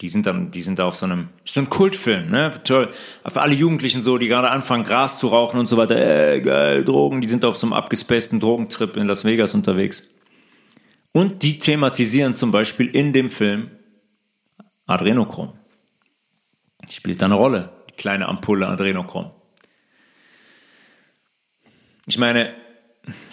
Die 0.00 0.08
sind 0.08 0.26
dann, 0.26 0.50
die 0.50 0.62
sind 0.62 0.78
da 0.78 0.86
auf 0.86 0.96
so 0.96 1.04
einem, 1.04 1.28
so 1.44 1.60
ein 1.60 1.68
Kultfilm, 1.68 2.30
ne? 2.30 2.50
Toll. 2.64 2.92
Für 3.26 3.42
alle 3.42 3.54
Jugendlichen 3.54 4.02
so, 4.02 4.16
die 4.16 4.26
gerade 4.26 4.50
anfangen, 4.50 4.84
Gras 4.84 5.18
zu 5.18 5.28
rauchen 5.28 5.60
und 5.60 5.66
so 5.66 5.76
weiter. 5.76 5.96
Ey, 5.96 6.40
geil, 6.40 6.82
Drogen. 6.82 7.20
Die 7.20 7.28
sind 7.28 7.44
auf 7.44 7.58
so 7.58 7.66
einem 7.66 7.74
abgespaceden 7.74 8.40
Drogentrip 8.40 8.96
in 8.96 9.06
Las 9.06 9.26
Vegas 9.26 9.54
unterwegs. 9.54 10.08
Und 11.12 11.42
die 11.42 11.58
thematisieren 11.58 12.34
zum 12.34 12.50
Beispiel 12.50 12.88
in 12.88 13.12
dem 13.12 13.30
Film 13.30 13.70
Adrenochrom. 14.86 15.52
Spielt 16.88 17.20
da 17.20 17.26
eine 17.26 17.34
Rolle, 17.34 17.70
die 17.90 17.94
kleine 17.94 18.28
Ampulle 18.28 18.66
Adrenochrom. 18.66 19.30
Ich 22.06 22.18
meine, 22.18 22.54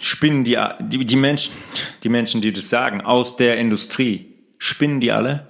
spinnen 0.00 0.44
die, 0.44 0.58
die, 0.80 1.04
die, 1.04 1.16
Menschen, 1.16 1.54
die 2.02 2.08
Menschen, 2.08 2.40
die 2.40 2.52
das 2.52 2.68
sagen, 2.68 3.00
aus 3.00 3.36
der 3.36 3.58
Industrie, 3.58 4.26
spinnen 4.58 5.00
die 5.00 5.12
alle? 5.12 5.48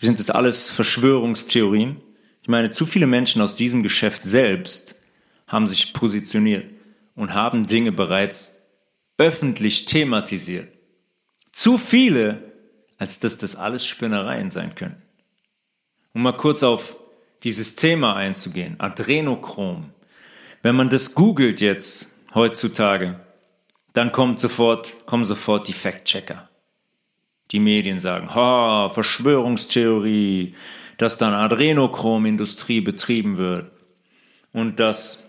Sind 0.00 0.20
das 0.20 0.30
alles 0.30 0.70
Verschwörungstheorien? 0.70 1.96
Ich 2.42 2.48
meine, 2.48 2.70
zu 2.70 2.86
viele 2.86 3.06
Menschen 3.06 3.42
aus 3.42 3.54
diesem 3.54 3.82
Geschäft 3.82 4.24
selbst 4.24 4.94
haben 5.46 5.66
sich 5.66 5.92
positioniert 5.92 6.66
und 7.14 7.34
haben 7.34 7.66
Dinge 7.66 7.92
bereits 7.92 8.56
öffentlich 9.16 9.86
thematisiert. 9.86 10.68
Zu 11.52 11.78
viele, 11.78 12.42
als 12.98 13.18
dass 13.18 13.38
das 13.38 13.56
alles 13.56 13.86
Spinnereien 13.86 14.50
sein 14.50 14.74
können. 14.74 15.02
Um 16.14 16.22
mal 16.22 16.36
kurz 16.36 16.62
auf 16.62 16.96
dieses 17.42 17.76
Thema 17.76 18.14
einzugehen, 18.16 18.76
Adrenochrom. 18.78 19.90
Wenn 20.62 20.76
man 20.76 20.88
das 20.88 21.14
googelt 21.14 21.60
jetzt 21.60 22.14
heutzutage, 22.34 23.18
dann 23.98 24.12
kommt 24.12 24.38
sofort, 24.38 25.06
kommen 25.06 25.24
sofort 25.24 25.66
die 25.66 25.72
Fact-Checker. 25.72 26.48
Die 27.50 27.58
Medien 27.58 27.98
sagen, 27.98 28.32
ha, 28.32 28.88
Verschwörungstheorie, 28.90 30.54
dass 30.98 31.18
dann 31.18 31.34
Adrenochrom-Industrie 31.34 32.80
betrieben 32.80 33.38
wird 33.38 33.72
und 34.52 34.78
dass 34.78 35.24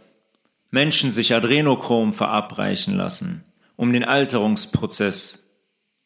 Menschen 0.69 1.09
sich 1.09 1.33
Adrenochrom 1.33 2.13
verabreichen 2.13 2.95
lassen, 2.95 3.43
um 3.75 3.91
den 3.91 4.03
Alterungsprozess 4.03 5.43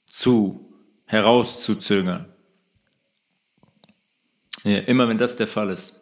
zu 0.07 0.73
herauszuzögern. 1.05 2.27
Ja, 4.63 4.77
immer 4.77 5.09
wenn 5.09 5.17
das 5.17 5.35
der 5.35 5.47
Fall 5.47 5.69
ist, 5.69 5.99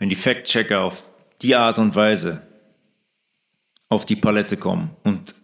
wenn 0.00 0.08
die 0.08 0.16
Fact-Checker 0.16 0.80
auf 0.80 1.04
die 1.40 1.54
Art 1.54 1.78
und 1.78 1.94
Weise 1.94 2.42
auf 3.88 4.06
die 4.06 4.16
Palette 4.16 4.56
kommen 4.56 4.90
und 5.04 5.36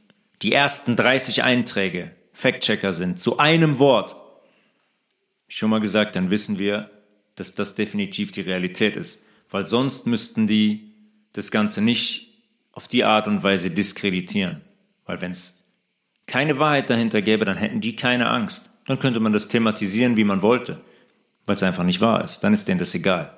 die 0.42 0.52
ersten 0.52 0.96
30 0.96 1.42
Einträge 1.42 2.12
Fact-Checker 2.32 2.92
sind, 2.92 3.20
zu 3.20 3.38
einem 3.38 3.78
Wort, 3.78 4.14
schon 5.48 5.70
mal 5.70 5.80
gesagt, 5.80 6.14
dann 6.14 6.30
wissen 6.30 6.58
wir, 6.58 6.90
dass 7.34 7.54
das 7.54 7.74
definitiv 7.74 8.32
die 8.32 8.42
Realität 8.42 8.96
ist. 8.96 9.22
Weil 9.50 9.64
sonst 9.64 10.06
müssten 10.06 10.46
die 10.46 10.92
das 11.32 11.50
Ganze 11.50 11.80
nicht 11.80 12.28
auf 12.72 12.88
die 12.88 13.04
Art 13.04 13.26
und 13.26 13.42
Weise 13.42 13.70
diskreditieren. 13.70 14.60
Weil 15.06 15.20
wenn 15.20 15.32
es 15.32 15.58
keine 16.26 16.58
Wahrheit 16.58 16.90
dahinter 16.90 17.22
gäbe, 17.22 17.44
dann 17.44 17.56
hätten 17.56 17.80
die 17.80 17.96
keine 17.96 18.28
Angst. 18.28 18.70
Dann 18.86 18.98
könnte 18.98 19.20
man 19.20 19.32
das 19.32 19.48
thematisieren, 19.48 20.16
wie 20.16 20.24
man 20.24 20.42
wollte, 20.42 20.80
weil 21.46 21.56
es 21.56 21.62
einfach 21.62 21.84
nicht 21.84 22.00
wahr 22.00 22.24
ist. 22.24 22.40
Dann 22.40 22.54
ist 22.54 22.68
denen 22.68 22.78
das 22.78 22.94
egal. 22.94 23.36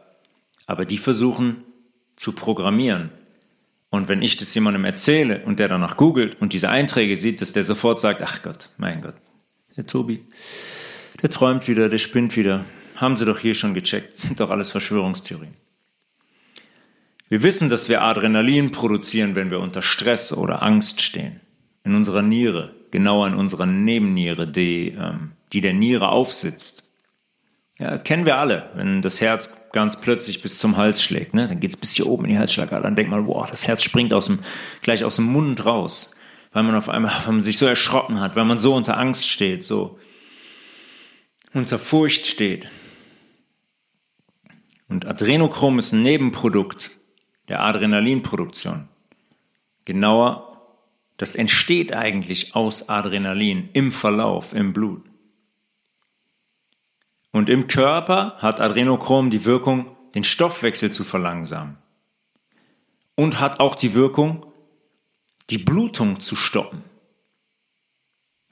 Aber 0.67 0.85
die 0.85 0.99
versuchen 0.99 1.63
zu 2.17 2.33
programmieren. 2.33 3.11
Und 3.91 4.09
wenn 4.09 4.23
ich 4.23 4.37
das 4.37 4.55
jemandem 4.55 4.85
erzähle 4.85 5.43
und 5.45 5.59
der 5.59 5.69
danach 5.69 5.97
googelt 5.97 6.41
und 6.41 6.53
diese 6.53 6.71
Einträge 6.71 7.17
sieht, 7.17 7.41
dass 7.41 7.53
der 7.53 7.65
sofort 7.65 8.01
sagt, 8.01 8.23
ach 8.23 8.43
Gott, 8.43 8.69
mein 8.79 9.03
Gott, 9.03 9.17
der 9.77 9.87
Tobi, 9.87 10.21
der 11.23 11.31
träumt 11.31 11.67
wieder, 11.67 11.89
der 11.89 11.99
spinnt 11.99 12.37
wieder. 12.37 12.65
Haben 12.97 13.17
Sie 13.17 13.25
doch 13.25 13.39
hier 13.39 13.55
schon 13.55 13.75
gecheckt, 13.75 14.17
sind 14.17 14.41
doch 14.41 14.51
alles 14.51 14.71
Verschwörungstheorien. 14.71 15.55
Wir 17.29 17.43
wissen, 17.43 17.69
dass 17.69 17.89
wir 17.89 18.03
Adrenalin 18.03 18.73
produzieren, 18.73 19.35
wenn 19.35 19.51
wir 19.51 19.61
unter 19.61 19.83
Stress 19.83 20.33
oder 20.33 20.63
Angst 20.63 21.01
stehen. 21.01 21.41
In 21.85 21.95
unserer 21.95 22.23
Niere 22.23 22.75
genauer 22.91 23.29
in 23.29 23.35
unserer 23.35 23.67
Nebenniere, 23.67 24.47
die, 24.47 24.89
ähm, 24.99 25.33
die 25.53 25.61
der 25.61 25.75
Niere 25.75 26.09
aufsitzt. 26.09 26.85
Ja, 27.79 27.99
kennen 27.99 28.27
wir 28.27 28.39
alle, 28.39 28.71
wenn 28.75 29.03
das 29.03 29.21
Herz 29.21 29.57
ganz 29.73 30.01
plötzlich 30.01 30.43
bis 30.43 30.59
zum 30.59 30.77
Hals 30.77 31.03
schlägt, 31.03 31.35
ne? 31.35 31.49
dann 31.49 31.61
geht 31.61 31.71
es 31.71 31.77
bis 31.77 31.95
hier 31.95 32.07
oben 32.07 32.25
in 32.25 32.33
die 32.33 32.39
Halsschlagader, 32.39 32.83
dann 32.83 32.97
denkt 32.97 33.11
man, 33.11 33.27
wow, 33.27 33.49
das 33.49 33.67
Herz 33.67 33.83
springt 33.83 34.13
aus 34.13 34.27
dem, 34.27 34.41
gleich 34.83 35.05
aus 35.05 35.17
dem 35.17 35.27
Mund 35.27 35.65
raus, 35.65 36.11
weil 36.53 36.63
man 36.63 36.75
auf 36.75 36.89
einmal, 36.89 37.13
weil 37.25 37.35
man 37.35 37.43
sich 37.43 37.59
so 37.59 37.67
erschrocken 37.67 38.21
hat, 38.21 38.37
weil 38.37 38.45
man 38.45 38.59
so 38.59 38.75
unter 38.75 38.99
Angst 38.99 39.29
steht, 39.29 39.65
so 39.65 39.99
unter 41.53 41.79
Furcht 41.79 42.27
steht. 42.27 42.69
Und 44.89 45.07
Adrenochrom 45.07 45.79
ist 45.79 45.93
ein 45.93 46.03
Nebenprodukt 46.03 46.91
der 47.49 47.63
Adrenalinproduktion. 47.63 48.89
Genauer 49.85 50.51
das 51.21 51.35
entsteht 51.35 51.93
eigentlich 51.93 52.57
aus 52.57 52.89
Adrenalin 52.89 53.69
im 53.75 53.93
Verlauf, 53.93 54.55
im 54.55 54.73
Blut. 54.73 55.03
Und 57.33 57.49
im 57.49 57.67
Körper 57.69 58.37
hat 58.39 58.61
Adrenochrom 58.61 59.31
die 59.31 59.45
Wirkung, 59.45 59.97
den 60.15 60.25
Stoffwechsel 60.25 60.91
zu 60.91 61.05
verlangsamen. 61.05 61.79
Und 63.15 63.41
hat 63.41 63.61
auch 63.61 63.77
die 63.77 63.95
Wirkung, 63.95 64.47
die 65.51 65.59
Blutung 65.59 66.21
zu 66.21 66.37
stoppen. 66.37 66.83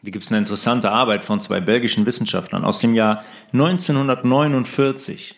Hier 0.02 0.12
gibt 0.12 0.24
es 0.24 0.30
eine 0.30 0.38
interessante 0.38 0.92
Arbeit 0.92 1.24
von 1.24 1.40
zwei 1.40 1.60
belgischen 1.60 2.06
Wissenschaftlern 2.06 2.64
aus 2.64 2.78
dem 2.78 2.94
Jahr 2.94 3.24
1949, 3.52 5.34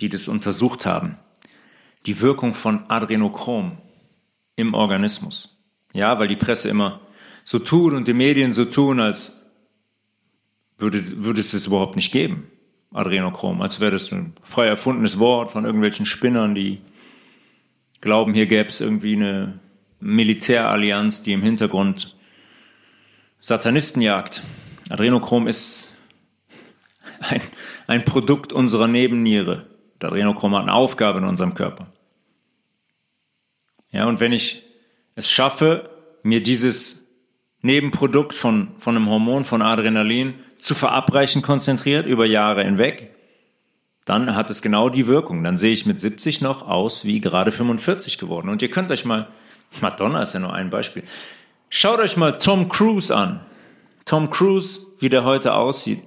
die 0.00 0.08
das 0.08 0.26
untersucht 0.26 0.86
haben. 0.86 1.18
Die 2.06 2.20
Wirkung 2.20 2.54
von 2.54 2.90
Adrenochrom 2.90 3.78
im 4.56 4.74
Organismus. 4.74 5.56
Ja, 5.92 6.18
weil 6.18 6.26
die 6.28 6.36
Presse 6.36 6.68
immer 6.68 7.00
so 7.44 7.60
tut 7.60 7.92
und 7.92 8.08
die 8.08 8.14
Medien 8.14 8.52
so 8.52 8.64
tun, 8.64 9.00
als 9.00 9.36
würde, 10.78 11.24
würde 11.24 11.40
es 11.40 11.54
es 11.54 11.66
überhaupt 11.66 11.96
nicht 11.96 12.12
geben, 12.12 12.46
Adrenochrom, 12.92 13.60
als 13.60 13.80
wäre 13.80 13.92
das 13.92 14.12
ein 14.12 14.34
frei 14.42 14.66
erfundenes 14.66 15.18
Wort 15.18 15.52
von 15.52 15.64
irgendwelchen 15.64 16.06
Spinnern, 16.06 16.54
die 16.54 16.78
glauben, 18.00 18.34
hier 18.34 18.46
gäbe 18.46 18.68
es 18.68 18.80
irgendwie 18.80 19.16
eine 19.16 19.58
Militärallianz, 20.00 21.22
die 21.22 21.32
im 21.32 21.42
Hintergrund 21.42 22.14
Satanisten 23.40 24.02
jagt. 24.02 24.42
Adrenochrom 24.90 25.46
ist 25.46 25.88
ein, 27.20 27.40
ein 27.86 28.04
Produkt 28.04 28.52
unserer 28.52 28.86
Nebenniere. 28.86 29.66
Adrenochrom 30.02 30.54
hat 30.54 30.62
eine 30.62 30.74
Aufgabe 30.74 31.20
in 31.20 31.24
unserem 31.24 31.54
Körper. 31.54 31.86
Ja, 33.90 34.06
und 34.06 34.20
wenn 34.20 34.32
ich 34.32 34.62
es 35.14 35.30
schaffe, 35.30 35.88
mir 36.22 36.42
dieses 36.42 37.06
Nebenprodukt 37.62 38.34
von, 38.34 38.68
von 38.78 38.96
einem 38.96 39.08
Hormon, 39.08 39.44
von 39.44 39.62
Adrenalin, 39.62 40.34
zu 40.64 40.74
verabreichen 40.74 41.42
konzentriert 41.42 42.06
über 42.06 42.24
Jahre 42.24 42.64
hinweg, 42.64 43.10
dann 44.06 44.34
hat 44.34 44.48
es 44.48 44.62
genau 44.62 44.88
die 44.88 45.06
Wirkung. 45.06 45.44
Dann 45.44 45.58
sehe 45.58 45.72
ich 45.72 45.84
mit 45.84 46.00
70 46.00 46.40
noch 46.40 46.66
aus 46.66 47.04
wie 47.04 47.20
gerade 47.20 47.52
45 47.52 48.16
geworden. 48.16 48.48
Und 48.48 48.62
ihr 48.62 48.70
könnt 48.70 48.90
euch 48.90 49.04
mal, 49.04 49.28
Madonna 49.82 50.22
ist 50.22 50.32
ja 50.32 50.40
nur 50.40 50.54
ein 50.54 50.70
Beispiel, 50.70 51.02
schaut 51.68 52.00
euch 52.00 52.16
mal 52.16 52.38
Tom 52.38 52.70
Cruise 52.70 53.14
an. 53.14 53.40
Tom 54.06 54.30
Cruise, 54.30 54.80
wie 55.00 55.10
der 55.10 55.24
heute 55.24 55.52
aussieht. 55.52 56.02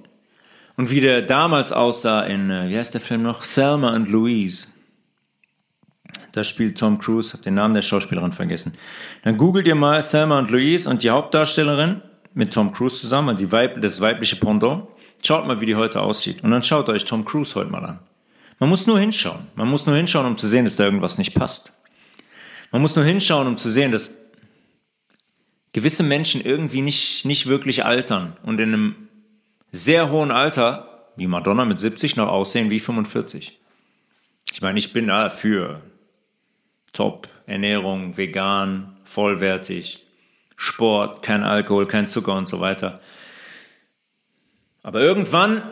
Und 0.76 0.90
wie 0.90 1.00
der 1.00 1.22
damals 1.22 1.70
aussah 1.70 2.22
in, 2.22 2.50
äh, 2.50 2.68
wie 2.68 2.76
heißt 2.76 2.94
der 2.94 3.00
Film 3.00 3.22
noch? 3.22 3.44
Selma 3.44 3.92
and 3.92 4.08
Louise. 4.08 4.66
Da 6.32 6.42
spielt 6.42 6.78
Tom 6.78 6.98
Cruise, 6.98 7.32
hab 7.32 7.42
den 7.42 7.54
Namen 7.54 7.74
der 7.74 7.82
Schauspielerin 7.82 8.32
vergessen. 8.32 8.72
Dann 9.22 9.36
googelt 9.36 9.68
ihr 9.68 9.76
mal 9.76 10.02
Thelma 10.02 10.36
und 10.36 10.50
Louise 10.50 10.90
und 10.90 11.04
die 11.04 11.10
Hauptdarstellerin 11.10 12.02
mit 12.38 12.54
Tom 12.54 12.72
Cruise 12.72 13.00
zusammen, 13.00 13.36
die 13.36 13.50
Weib, 13.50 13.80
das 13.80 14.00
weibliche 14.00 14.36
Pendant. 14.36 14.86
Schaut 15.24 15.46
mal, 15.48 15.60
wie 15.60 15.66
die 15.66 15.74
heute 15.74 16.00
aussieht. 16.00 16.44
Und 16.44 16.52
dann 16.52 16.62
schaut 16.62 16.88
euch 16.88 17.04
Tom 17.04 17.24
Cruise 17.24 17.56
heute 17.56 17.68
mal 17.68 17.84
an. 17.84 17.98
Man 18.60 18.70
muss 18.70 18.86
nur 18.86 19.00
hinschauen. 19.00 19.48
Man 19.56 19.68
muss 19.68 19.86
nur 19.86 19.96
hinschauen, 19.96 20.24
um 20.24 20.36
zu 20.36 20.46
sehen, 20.46 20.64
dass 20.64 20.76
da 20.76 20.84
irgendwas 20.84 21.18
nicht 21.18 21.34
passt. 21.34 21.72
Man 22.70 22.80
muss 22.80 22.94
nur 22.94 23.04
hinschauen, 23.04 23.48
um 23.48 23.56
zu 23.56 23.68
sehen, 23.68 23.90
dass 23.90 24.16
gewisse 25.72 26.04
Menschen 26.04 26.40
irgendwie 26.40 26.80
nicht, 26.80 27.24
nicht 27.24 27.46
wirklich 27.46 27.84
altern 27.84 28.36
und 28.44 28.60
in 28.60 28.72
einem 28.72 28.94
sehr 29.72 30.10
hohen 30.10 30.30
Alter, 30.30 31.06
wie 31.16 31.26
Madonna 31.26 31.64
mit 31.64 31.80
70, 31.80 32.14
noch 32.14 32.28
aussehen 32.28 32.70
wie 32.70 32.78
45. 32.78 33.58
Ich 34.52 34.62
meine, 34.62 34.78
ich 34.78 34.92
bin 34.92 35.08
dafür 35.08 35.80
top, 36.92 37.28
Ernährung, 37.46 38.16
vegan, 38.16 38.92
vollwertig, 39.04 40.04
Sport, 40.60 41.22
kein 41.22 41.44
Alkohol, 41.44 41.86
kein 41.86 42.08
Zucker 42.08 42.34
und 42.34 42.48
so 42.48 42.58
weiter. 42.58 43.00
Aber 44.82 45.00
irgendwann 45.00 45.62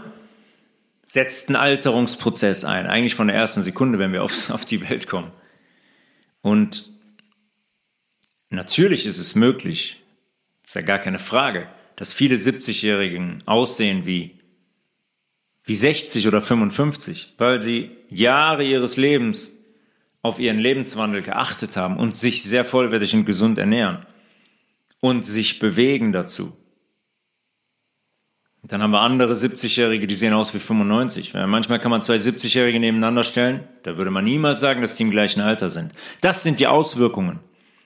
setzt 1.08 1.50
ein 1.50 1.56
Alterungsprozess 1.56 2.64
ein, 2.64 2.86
eigentlich 2.86 3.16
von 3.16 3.26
der 3.26 3.36
ersten 3.36 3.64
Sekunde, 3.64 3.98
wenn 3.98 4.12
wir 4.12 4.22
auf, 4.22 4.48
auf 4.50 4.64
die 4.64 4.88
Welt 4.88 5.08
kommen. 5.08 5.32
Und 6.40 6.88
natürlich 8.48 9.06
ist 9.06 9.18
es 9.18 9.34
möglich, 9.34 10.00
ist 10.64 10.76
ja 10.76 10.82
gar 10.82 11.00
keine 11.00 11.18
Frage, 11.18 11.68
dass 11.96 12.12
viele 12.12 12.36
70-Jährigen 12.36 13.38
aussehen 13.44 14.06
wie, 14.06 14.36
wie 15.64 15.74
60 15.74 16.28
oder 16.28 16.40
55, 16.40 17.34
weil 17.38 17.60
sie 17.60 17.90
Jahre 18.08 18.62
ihres 18.62 18.96
Lebens 18.96 19.58
auf 20.22 20.38
ihren 20.38 20.58
Lebenswandel 20.58 21.22
geachtet 21.22 21.76
haben 21.76 21.96
und 21.96 22.16
sich 22.16 22.44
sehr 22.44 22.64
vollwertig 22.64 23.14
und 23.14 23.24
gesund 23.24 23.58
ernähren 23.58 24.06
und 25.06 25.24
sich 25.24 25.58
bewegen 25.58 26.12
dazu. 26.12 26.52
Dann 28.64 28.82
haben 28.82 28.90
wir 28.90 29.00
andere 29.00 29.34
70-Jährige, 29.34 30.08
die 30.08 30.16
sehen 30.16 30.32
aus 30.32 30.52
wie 30.52 30.58
95. 30.58 31.34
Manchmal 31.34 31.78
kann 31.78 31.92
man 31.92 32.02
zwei 32.02 32.16
70-Jährige 32.16 32.80
nebeneinander 32.80 33.22
stellen, 33.22 33.60
da 33.84 33.96
würde 33.96 34.10
man 34.10 34.24
niemals 34.24 34.60
sagen, 34.60 34.80
dass 34.80 34.96
die 34.96 35.04
im 35.04 35.10
gleichen 35.10 35.40
Alter 35.40 35.70
sind. 35.70 35.92
Das 36.20 36.42
sind 36.42 36.58
die 36.58 36.66
Auswirkungen 36.66 37.38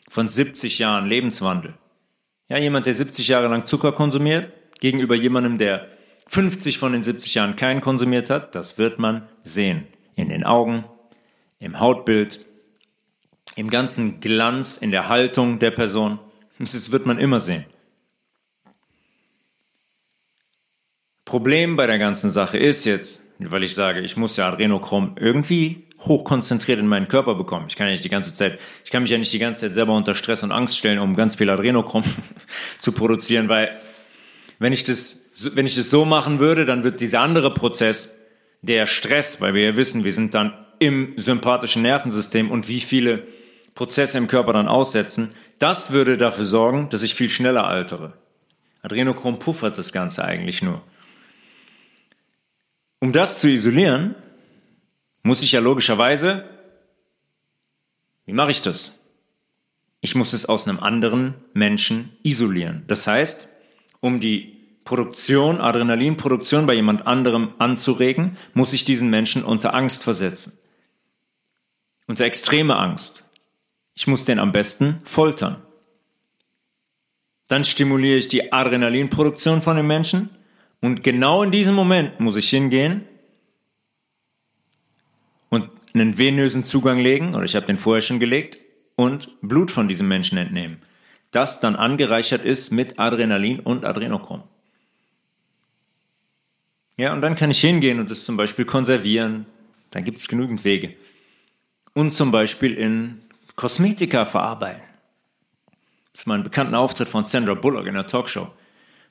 von 0.09 0.29
70 0.29 0.79
Jahren 0.79 1.05
Lebenswandel. 1.05 1.75
Ja, 2.49 2.57
jemand, 2.57 2.87
der 2.87 2.95
70 2.95 3.29
Jahre 3.29 3.49
lang 3.49 3.67
Zucker 3.67 3.93
konsumiert, 3.93 4.53
gegenüber 4.81 5.15
jemandem, 5.15 5.59
der 5.59 5.87
50 6.29 6.79
von 6.79 6.93
den 6.93 7.03
70 7.03 7.35
Jahren 7.35 7.57
keinen 7.57 7.83
konsumiert 7.83 8.31
hat, 8.31 8.55
das 8.55 8.79
wird 8.79 8.99
man 8.99 9.29
sehen. 9.43 9.87
In 10.17 10.31
den 10.31 10.45
Augen, 10.45 10.85
im 11.59 11.79
Hautbild, 11.79 12.47
im 13.55 13.69
ganzen 13.69 14.21
Glanz, 14.21 14.79
in 14.79 14.91
der 14.91 15.09
Haltung 15.09 15.59
der 15.59 15.73
Person. 15.73 16.19
Das 16.61 16.93
wird 16.93 17.07
man 17.07 17.19
immer 17.19 17.41
sehen. 17.41 17.65
Problem 21.25 21.77
bei 21.77 21.87
der 21.87 21.99
ganzen 21.99 22.31
Sache 22.31 22.59
ist 22.59 22.85
jetzt, 22.85 23.25
weil 23.39 23.63
ich 23.63 23.75
sage, 23.75 24.01
ich 24.01 24.17
muss 24.17 24.37
ja 24.37 24.49
Adrenochrom 24.49 25.17
irgendwie 25.19 25.87
hochkonzentriert 26.01 26.79
in 26.79 26.87
meinen 26.87 27.09
Körper 27.09 27.35
bekommen. 27.35 27.67
Ich 27.69 27.77
kann 27.77 27.87
ja 27.87 27.93
nicht 27.93 28.05
die 28.05 28.11
ganze 28.11 28.35
Zeit, 28.35 28.59
ich 28.85 28.91
kann 28.91 29.03
mich 29.03 29.11
ja 29.11 29.17
nicht 29.17 29.33
die 29.33 29.39
ganze 29.39 29.63
Zeit 29.63 29.75
selber 29.75 29.95
unter 29.95 30.15
Stress 30.15 30.43
und 30.43 30.53
Angst 30.53 30.77
stellen, 30.77 30.99
um 30.99 31.17
ganz 31.17 31.37
viel 31.37 31.49
Adrenochrom 31.49 32.05
zu 32.79 32.93
produzieren, 32.93 33.49
weil 33.49 33.75
wenn 34.59 34.75
ich 34.75 34.85
das, 34.85 35.31
wenn 35.55 35.65
ich 35.65 35.77
das 35.77 35.89
so 35.89 36.05
machen 36.05 36.41
würde, 36.41 36.67
dann 36.67 36.85
wird 36.85 37.01
dieser 37.01 37.21
andere 37.21 37.55
Prozess, 37.55 38.15
der 38.61 38.87
Stress, 38.87 39.41
weil 39.41 39.55
wir 39.55 39.63
ja 39.63 39.77
wissen, 39.77 40.05
wir 40.05 40.13
sind 40.13 40.35
dann 40.35 40.53
im 40.79 41.15
sympathischen 41.17 41.81
Nervensystem 41.81 42.51
und 42.51 42.69
wie 42.69 42.81
viele 42.81 43.27
Prozesse 43.75 44.19
im 44.19 44.27
Körper 44.27 44.53
dann 44.53 44.69
aussetzen, 44.69 45.31
das 45.61 45.93
würde 45.93 46.17
dafür 46.17 46.45
sorgen, 46.45 46.89
dass 46.89 47.05
ich 47.05 47.15
viel 47.15 47.29
schneller 47.29 47.67
altere. 47.67 48.15
Adrenochrom 48.83 49.39
puffert 49.39 49.79
das 49.79 49.93
Ganze 49.93 50.25
eigentlich 50.25 50.63
nur. 50.63 50.83
Um 52.99 53.13
das 53.13 53.41
zu 53.41 53.49
isolieren, 53.49 54.17
muss 55.23 55.43
ich 55.43 55.53
ja 55.53 55.61
logischerweise, 55.61 56.45
wie 58.27 58.33
mache 58.33 58.51
ich 58.51 58.63
das? 58.63 58.99
Ich 60.01 60.15
muss 60.15 60.33
es 60.33 60.47
aus 60.47 60.67
einem 60.67 60.81
anderen 60.81 61.35
Menschen 61.53 62.17
isolieren. 62.23 62.83
Das 62.89 63.07
heißt, 63.07 63.47
um 64.01 64.19
die 64.19 64.59
Produktion, 64.85 65.61
Adrenalinproduktion 65.61 66.67
bei 66.67 66.75
jemand 66.75 67.07
anderem 67.07 67.55
anzuregen, 67.59 68.37
muss 68.55 68.73
ich 68.73 68.85
diesen 68.85 69.11
Menschen 69.11 69.45
unter 69.45 69.75
Angst 69.75 70.03
versetzen 70.03 70.59
unter 72.11 72.25
extreme 72.25 72.77
Angst. 72.77 73.23
Ich 73.95 74.07
muss 74.07 74.25
den 74.25 74.39
am 74.39 74.53
besten 74.53 75.01
foltern. 75.05 75.63
Dann 77.49 77.65
stimuliere 77.65 78.17
ich 78.19 78.29
die 78.29 78.53
Adrenalinproduktion 78.53 79.61
von 79.61 79.77
dem 79.77 79.87
Menschen 79.87 80.31
und 80.81 81.03
genau 81.03 81.43
in 81.43 81.51
diesem 81.51 81.75
Moment 81.75 82.21
muss 82.21 82.37
ich 82.37 82.49
hingehen 82.49 83.05
und 85.49 85.69
einen 85.93 86.17
venösen 86.17 86.65
Zugang 86.65 87.01
legen, 87.01 87.35
oder 87.35 87.45
ich 87.45 87.57
habe 87.57 87.67
den 87.67 87.79
vorher 87.79 88.03
schon 88.03 88.21
gelegt, 88.21 88.59
und 88.97 89.41
Blut 89.41 89.71
von 89.71 89.89
diesem 89.89 90.09
Menschen 90.09 90.39
entnehmen, 90.39 90.83
das 91.31 91.61
dann 91.61 91.75
angereichert 91.75 92.45
ist 92.45 92.71
mit 92.71 92.99
Adrenalin 92.99 93.61
und 93.61 93.85
Adrenochrom. 93.85 94.43
Ja, 96.97 97.15
und 97.15 97.23
dann 97.23 97.35
kann 97.35 97.51
ich 97.51 97.61
hingehen 97.61 97.99
und 97.99 98.11
es 98.11 98.27
zum 98.27 98.37
Beispiel 98.37 98.67
konservieren. 98.67 99.47
Dann 99.91 100.05
gibt 100.05 100.19
es 100.19 100.29
genügend 100.29 100.65
Wege 100.65 100.95
und 101.95 102.13
zum 102.13 102.31
Beispiel 102.31 102.75
in 102.75 103.23
Kosmetika 103.61 104.25
verarbeiten. 104.25 104.81
Das 106.13 106.23
ist 106.23 106.27
mal 106.27 106.37
ein 106.37 106.43
bekannter 106.43 106.79
Auftritt 106.79 107.11
von 107.11 107.27
Sandra 107.27 107.53
Bullock 107.53 107.87
in 107.87 107.93
der 107.93 108.07
Talkshow, 108.07 108.51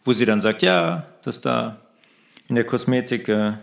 wo 0.03 0.11
sie 0.11 0.25
dann 0.25 0.41
sagt, 0.41 0.63
ja, 0.63 1.05
dass 1.23 1.39
da 1.39 1.79
in 2.47 2.55
der 2.55 2.63
Kosmetik 2.63 3.29
äh, 3.29 3.53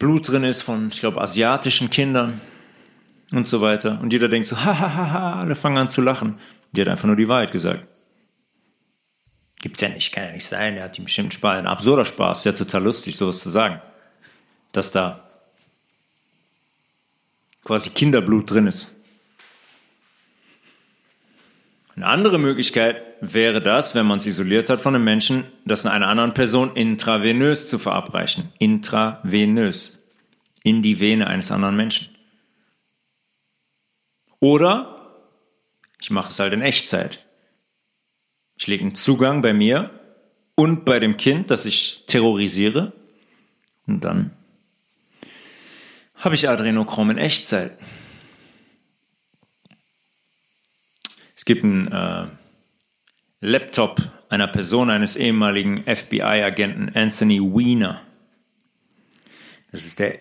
Blut 0.00 0.26
drin 0.26 0.42
ist 0.42 0.62
von, 0.62 0.88
ich 0.92 0.98
glaube, 0.98 1.20
asiatischen 1.20 1.88
Kindern 1.88 2.40
und 3.30 3.46
so 3.46 3.60
weiter. 3.60 4.00
Und 4.02 4.12
jeder 4.12 4.28
denkt 4.28 4.48
so, 4.48 4.56
hahaha, 4.64 5.38
alle 5.38 5.54
fangen 5.54 5.78
an 5.78 5.88
zu 5.88 6.00
lachen. 6.00 6.40
Die 6.72 6.80
hat 6.80 6.88
einfach 6.88 7.06
nur 7.06 7.14
die 7.14 7.28
Wahrheit 7.28 7.52
gesagt. 7.52 7.84
Gibt's 9.62 9.82
ja 9.82 9.88
nicht, 9.88 10.10
kann 10.10 10.24
ja 10.24 10.32
nicht 10.32 10.48
sein. 10.48 10.76
Er 10.76 10.86
hat 10.86 10.96
die 10.96 11.02
bestimmt 11.02 11.32
Spaß, 11.32 11.60
ein 11.60 11.68
absurder 11.68 12.04
Spaß, 12.04 12.40
ist 12.40 12.44
ja 12.44 12.52
total 12.52 12.82
lustig, 12.82 13.16
sowas 13.16 13.38
zu 13.38 13.50
sagen. 13.50 13.80
Dass 14.72 14.90
da 14.90 15.23
quasi 17.64 17.90
Kinderblut 17.90 18.50
drin 18.50 18.66
ist. 18.66 18.94
Eine 21.96 22.06
andere 22.06 22.38
Möglichkeit 22.38 23.02
wäre 23.20 23.62
das, 23.62 23.94
wenn 23.94 24.06
man 24.06 24.18
es 24.18 24.26
isoliert 24.26 24.68
hat 24.68 24.80
von 24.80 24.94
einem 24.94 25.04
Menschen, 25.04 25.44
das 25.64 25.86
einer 25.86 26.08
anderen 26.08 26.34
Person 26.34 26.74
intravenös 26.74 27.68
zu 27.68 27.78
verabreichen. 27.78 28.52
Intravenös. 28.58 29.98
In 30.62 30.82
die 30.82 30.98
Vene 30.98 31.26
eines 31.26 31.50
anderen 31.50 31.76
Menschen. 31.76 32.08
Oder 34.40 34.94
ich 36.00 36.10
mache 36.10 36.30
es 36.30 36.38
halt 36.38 36.52
in 36.52 36.62
Echtzeit. 36.62 37.24
Ich 38.56 38.66
lege 38.66 38.82
einen 38.82 38.94
Zugang 38.94 39.40
bei 39.40 39.52
mir 39.52 39.90
und 40.54 40.84
bei 40.84 41.00
dem 41.00 41.16
Kind, 41.16 41.50
das 41.50 41.64
ich 41.64 42.04
terrorisiere. 42.06 42.92
Und 43.86 44.04
dann 44.04 44.32
habe 46.24 46.34
ich 46.34 46.48
Adrenochrom 46.48 47.10
in 47.10 47.18
Echtzeit. 47.18 47.72
Es 51.36 51.44
gibt 51.44 51.62
einen 51.62 51.92
äh, 51.92 52.26
Laptop 53.40 54.00
einer 54.30 54.46
Person, 54.48 54.90
eines 54.90 55.16
ehemaligen 55.16 55.84
FBI-Agenten, 55.84 56.90
Anthony 56.94 57.40
Weiner. 57.40 58.00
Das 59.70 59.84
ist 59.84 59.98
der 59.98 60.18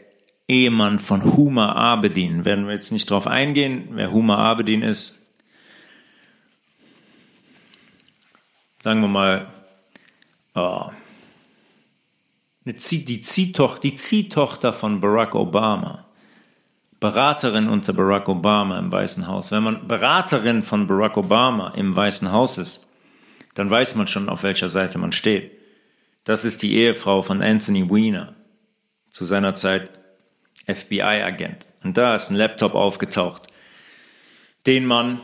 Ehemann 0.47 0.99
von 0.99 1.23
Huma 1.23 1.71
Abedin. 1.71 2.45
Werden 2.45 2.67
wir 2.67 2.73
jetzt 2.73 2.91
nicht 2.91 3.09
drauf 3.09 3.25
eingehen, 3.25 3.89
wer 3.91 4.11
Huma 4.11 4.37
Abedin 4.37 4.81
ist. 4.81 5.19
Sagen 8.81 8.99
wir 8.99 9.07
mal, 9.07 9.47
oh, 10.55 10.91
die, 12.65 13.21
Ziehtochter, 13.21 13.81
die 13.81 13.93
Ziehtochter 13.93 14.73
von 14.73 15.01
Barack 15.01 15.35
Obama. 15.35 16.05
Beraterin 16.99 17.67
unter 17.67 17.91
Barack 17.91 18.29
Obama 18.29 18.79
im 18.79 18.91
Weißen 18.91 19.27
Haus. 19.27 19.51
Wenn 19.51 19.63
man 19.63 19.87
Beraterin 19.87 20.63
von 20.63 20.87
Barack 20.87 21.17
Obama 21.17 21.73
im 21.75 21.93
Weißen 21.93 22.31
Haus 22.31 22.57
ist, 22.57 22.87
dann 23.55 23.69
weiß 23.69 23.95
man 23.95 24.07
schon, 24.07 24.29
auf 24.29 24.43
welcher 24.43 24.69
Seite 24.69 24.97
man 24.97 25.11
steht. 25.11 25.51
Das 26.23 26.45
ist 26.45 26.61
die 26.61 26.75
Ehefrau 26.75 27.21
von 27.21 27.41
Anthony 27.41 27.89
Weiner, 27.89 28.33
zu 29.11 29.25
seiner 29.25 29.53
Zeit 29.53 29.91
FBI-Agent. 30.65 31.65
Und 31.83 31.97
da 31.97 32.15
ist 32.15 32.29
ein 32.29 32.37
Laptop 32.37 32.73
aufgetaucht, 32.73 33.43
den 34.65 34.85
man, 34.85 35.19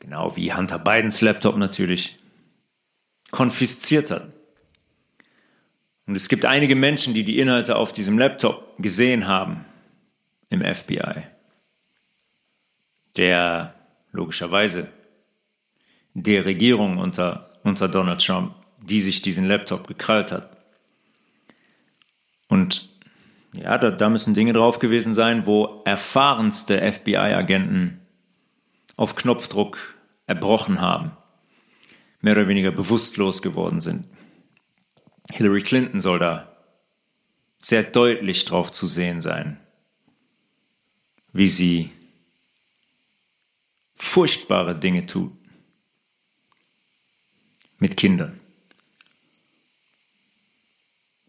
genau 0.00 0.34
wie 0.36 0.54
Hunter 0.54 0.78
Bidens 0.78 1.20
Laptop 1.20 1.58
natürlich, 1.58 2.16
konfisziert 3.30 4.10
hat. 4.10 4.28
Und 6.08 6.16
es 6.16 6.30
gibt 6.30 6.46
einige 6.46 6.74
Menschen, 6.74 7.12
die 7.12 7.22
die 7.22 7.38
Inhalte 7.38 7.76
auf 7.76 7.92
diesem 7.92 8.18
Laptop 8.18 8.74
gesehen 8.78 9.28
haben 9.28 9.66
im 10.48 10.62
FBI, 10.64 11.22
der 13.18 13.74
logischerweise 14.12 14.88
der 16.14 16.46
Regierung 16.46 16.96
unter, 16.96 17.50
unter 17.62 17.88
Donald 17.88 18.24
Trump, 18.24 18.54
die 18.78 19.02
sich 19.02 19.20
diesen 19.20 19.44
Laptop 19.44 19.86
gekrallt 19.86 20.32
hat. 20.32 20.48
Und 22.48 22.88
ja, 23.52 23.76
da, 23.76 23.90
da 23.90 24.08
müssen 24.08 24.32
Dinge 24.32 24.54
drauf 24.54 24.78
gewesen 24.78 25.12
sein, 25.12 25.44
wo 25.44 25.82
erfahrenste 25.84 26.80
FBI-Agenten 26.90 28.00
auf 28.96 29.14
Knopfdruck 29.14 29.78
erbrochen 30.26 30.80
haben, 30.80 31.10
mehr 32.22 32.32
oder 32.32 32.48
weniger 32.48 32.70
bewusstlos 32.70 33.42
geworden 33.42 33.82
sind. 33.82 34.06
Hillary 35.32 35.62
Clinton 35.62 36.00
soll 36.00 36.18
da 36.18 36.50
sehr 37.60 37.82
deutlich 37.82 38.44
drauf 38.44 38.72
zu 38.72 38.86
sehen 38.86 39.20
sein 39.20 39.58
wie 41.32 41.48
sie 41.48 41.90
furchtbare 43.96 44.74
Dinge 44.74 45.06
tut 45.06 45.32
mit 47.78 47.96
Kindern. 47.96 48.38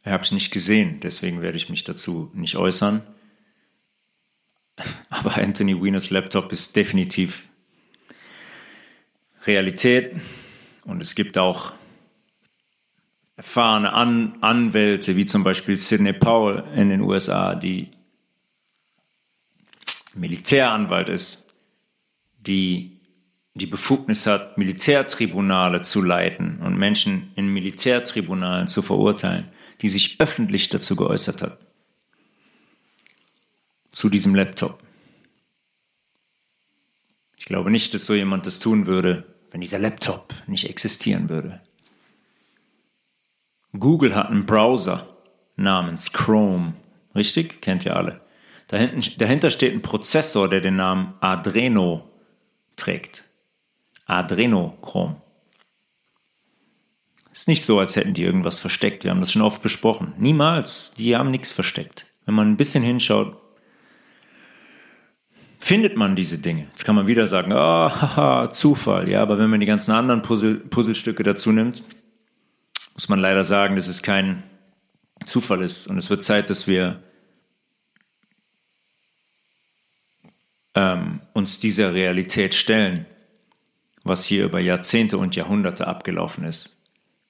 Ich 0.04 0.12
habe 0.12 0.24
es 0.24 0.32
nicht 0.32 0.52
gesehen, 0.52 1.00
deswegen 1.02 1.42
werde 1.42 1.58
ich 1.58 1.70
mich 1.70 1.84
dazu 1.84 2.32
nicht 2.34 2.56
äußern. 2.56 3.04
Aber 5.10 5.38
Anthony 5.38 5.80
Wieners 5.80 6.10
Laptop 6.10 6.52
ist 6.52 6.76
definitiv 6.76 7.48
Realität 9.44 10.16
und 10.86 11.02
es 11.02 11.14
gibt 11.14 11.38
auch 11.38 11.74
erfahrene 13.39 13.93
An 13.93 14.38
Anwälte, 14.41 15.15
wie 15.15 15.25
zum 15.25 15.45
Beispiel 15.45 15.80
Sidney 15.80 16.12
Powell 16.12 16.62
in 16.75 16.89
den 16.89 16.99
USA, 16.99 17.56
die 17.56 17.88
Militäranwalt 20.13 21.08
ist, 21.08 21.45
die 22.45 22.97
die 23.54 23.65
Befugnis 23.65 24.25
hat, 24.25 24.58
Militärtribunale 24.58 25.84
zu 25.84 26.02
leiten 26.02 26.60
und 26.60 26.78
Menschen 26.78 27.32
in 27.38 27.47
Militärtribunalen 27.47 28.67
zu 28.67 28.82
verurteilen, 28.82 29.47
die 29.80 29.88
sich 29.88 30.19
öffentlich 30.19 30.67
dazu 30.67 30.97
geäußert 30.97 31.41
hat. 31.41 31.58
Zu 33.93 34.10
diesem 34.10 34.36
Laptop. 34.36 34.84
Ich 37.38 37.45
glaube 37.45 37.71
nicht, 37.71 37.93
dass 37.93 38.06
so 38.06 38.13
jemand 38.13 38.45
das 38.45 38.60
tun 38.60 38.86
würde, 38.86 39.23
wenn 39.52 39.62
dieser 39.62 39.80
Laptop 39.80 40.34
nicht 40.45 40.69
existieren 40.69 41.30
würde. 41.30 41.62
Google 43.77 44.15
hat 44.15 44.29
einen 44.29 44.45
Browser 44.45 45.05
namens 45.55 46.12
Chrome. 46.12 46.73
Richtig? 47.15 47.62
Kennt 47.62 47.86
ihr 47.86 47.95
alle. 47.95 48.21
Dahinter 48.67 49.49
steht 49.51 49.73
ein 49.73 49.82
Prozessor, 49.82 50.47
der 50.47 50.62
den 50.62 50.75
Namen 50.75 51.13
Adreno 51.19 52.08
trägt. 52.75 53.23
Adrenochrom. 54.05 55.15
Ist 57.32 57.47
nicht 57.47 57.63
so, 57.63 57.79
als 57.79 57.95
hätten 57.95 58.13
die 58.13 58.23
irgendwas 58.23 58.60
versteckt. 58.60 59.03
Wir 59.03 59.12
haben 59.12 59.19
das 59.19 59.32
schon 59.32 59.41
oft 59.41 59.62
besprochen. 59.62 60.13
Niemals. 60.17 60.93
Die 60.97 61.15
haben 61.15 61.32
nichts 61.32 61.51
versteckt. 61.51 62.05
Wenn 62.25 62.36
man 62.36 62.51
ein 62.51 62.58
bisschen 62.58 62.84
hinschaut, 62.84 63.36
findet 65.60 65.95
man 65.95 66.15
diese 66.15 66.38
Dinge. 66.38 66.67
Jetzt 66.71 66.86
kann 66.86 66.95
man 66.95 67.08
wieder 67.08 67.27
sagen, 67.27 67.51
oh, 67.53 67.55
haha, 67.55 68.49
Zufall. 68.51 69.10
Ja, 69.10 69.21
aber 69.21 69.38
wenn 69.38 69.49
man 69.49 69.60
die 69.60 69.65
ganzen 69.65 69.91
anderen 69.91 70.21
Puzzle, 70.21 70.55
Puzzlestücke 70.55 71.23
dazu 71.23 71.51
nimmt, 71.51 71.84
muss 73.00 73.08
man 73.08 73.20
leider 73.20 73.46
sagen, 73.46 73.78
dass 73.78 73.88
es 73.88 74.04
kein 74.04 74.44
Zufall 75.26 75.62
ist. 75.62 75.88
Und 75.88 75.98
es 75.98 76.10
wird 76.10 76.22
Zeit, 76.22 76.50
dass 76.50 76.68
wir 76.68 77.02
ähm, 80.76 81.22
uns 81.32 81.60
dieser 81.60 81.94
Realität 81.94 82.54
stellen, 82.54 83.06
was 84.04 84.26
hier 84.26 84.44
über 84.44 84.60
Jahrzehnte 84.60 85.18
und 85.18 85.38
Jahrhunderte 85.38 85.88
abgelaufen 85.88 86.44
ist. 86.44 86.76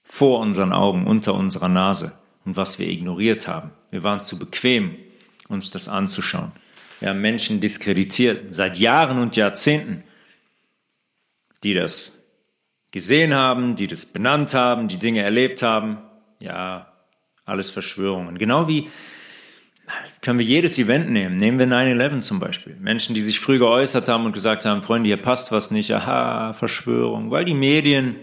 Vor 0.05 0.39
unseren 0.39 0.73
Augen, 0.73 1.05
unter 1.05 1.35
unserer 1.35 1.69
Nase 1.69 2.13
und 2.45 2.57
was 2.57 2.79
wir 2.79 2.87
ignoriert 2.87 3.47
haben. 3.47 3.69
Wir 3.91 4.01
waren 4.01 4.23
zu 4.23 4.39
bequem, 4.39 4.95
uns 5.49 5.69
das 5.69 5.87
anzuschauen. 5.87 6.51
Wir 6.99 7.09
haben 7.09 7.21
Menschen 7.21 7.61
diskreditiert 7.61 8.55
seit 8.55 8.79
Jahren 8.79 9.19
und 9.19 9.35
Jahrzehnten, 9.35 10.03
die 11.61 11.75
das 11.75 12.18
gesehen 12.91 13.33
haben, 13.33 13.75
die 13.75 13.87
das 13.87 14.05
benannt 14.05 14.53
haben, 14.53 14.87
die 14.87 14.97
Dinge 14.97 15.21
erlebt 15.21 15.61
haben. 15.61 15.97
Ja, 16.39 16.91
alles 17.45 17.69
Verschwörungen. 17.69 18.37
Genau 18.37 18.67
wie 18.67 18.89
können 20.21 20.39
wir 20.39 20.45
jedes 20.45 20.77
Event 20.77 21.09
nehmen. 21.09 21.37
Nehmen 21.37 21.57
wir 21.57 21.67
9-11 21.67 22.19
zum 22.19 22.39
Beispiel. 22.39 22.75
Menschen, 22.79 23.15
die 23.15 23.21
sich 23.21 23.39
früh 23.39 23.57
geäußert 23.57 24.07
haben 24.07 24.25
und 24.25 24.33
gesagt 24.33 24.65
haben, 24.65 24.83
Freunde, 24.83 25.07
hier 25.07 25.17
passt 25.17 25.51
was 25.51 25.71
nicht, 25.71 25.91
aha, 25.91 26.53
Verschwörung. 26.53 27.31
Weil 27.31 27.45
die 27.45 27.53
Medien 27.55 28.17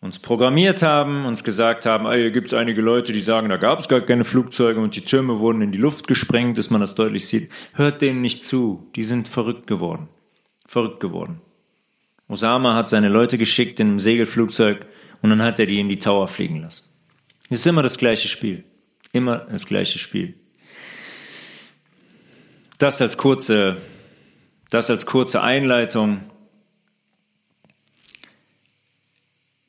uns 0.00 0.18
programmiert 0.18 0.82
haben, 0.82 1.24
uns 1.24 1.44
gesagt 1.44 1.86
haben, 1.86 2.10
hier 2.10 2.30
gibt 2.30 2.48
es 2.48 2.54
einige 2.54 2.82
Leute, 2.82 3.12
die 3.12 3.22
sagen, 3.22 3.48
da 3.48 3.56
gab 3.56 3.78
es 3.78 3.88
gar 3.88 4.02
keine 4.02 4.24
Flugzeuge 4.24 4.80
und 4.80 4.94
die 4.96 5.00
Türme 5.02 5.38
wurden 5.38 5.62
in 5.62 5.72
die 5.72 5.78
Luft 5.78 6.06
gesprengt, 6.06 6.58
dass 6.58 6.70
man 6.70 6.80
das 6.80 6.94
deutlich 6.94 7.26
sieht. 7.26 7.50
Hört 7.72 8.02
denen 8.02 8.20
nicht 8.20 8.44
zu. 8.44 8.90
Die 8.96 9.04
sind 9.04 9.28
verrückt 9.28 9.66
geworden. 9.66 10.08
Verrückt 10.66 11.00
geworden. 11.00 11.40
Osama 12.28 12.74
hat 12.74 12.88
seine 12.88 13.08
Leute 13.08 13.38
geschickt 13.38 13.80
in 13.80 13.88
einem 13.88 14.00
Segelflugzeug 14.00 14.86
und 15.22 15.30
dann 15.30 15.42
hat 15.42 15.60
er 15.60 15.66
die 15.66 15.80
in 15.80 15.88
die 15.88 15.98
Tower 15.98 16.28
fliegen 16.28 16.62
lassen. 16.62 16.84
Es 17.50 17.60
ist 17.60 17.66
immer 17.66 17.82
das 17.82 17.98
gleiche 17.98 18.28
Spiel. 18.28 18.64
Immer 19.12 19.38
das 19.50 19.66
gleiche 19.66 19.98
Spiel. 19.98 20.34
Das 22.78 23.00
als 23.00 23.16
kurze, 23.16 23.76
das 24.70 24.90
als 24.90 25.06
kurze 25.06 25.42
Einleitung. 25.42 26.20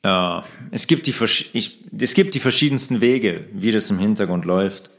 Ja, 0.02 0.44
es, 0.70 0.86
gibt 0.86 1.06
die, 1.06 1.14
ich, 1.52 1.78
es 1.98 2.14
gibt 2.14 2.34
die 2.34 2.40
verschiedensten 2.40 3.00
Wege, 3.00 3.44
wie 3.52 3.70
das 3.70 3.90
im 3.90 3.98
Hintergrund 3.98 4.44
läuft. 4.44 4.90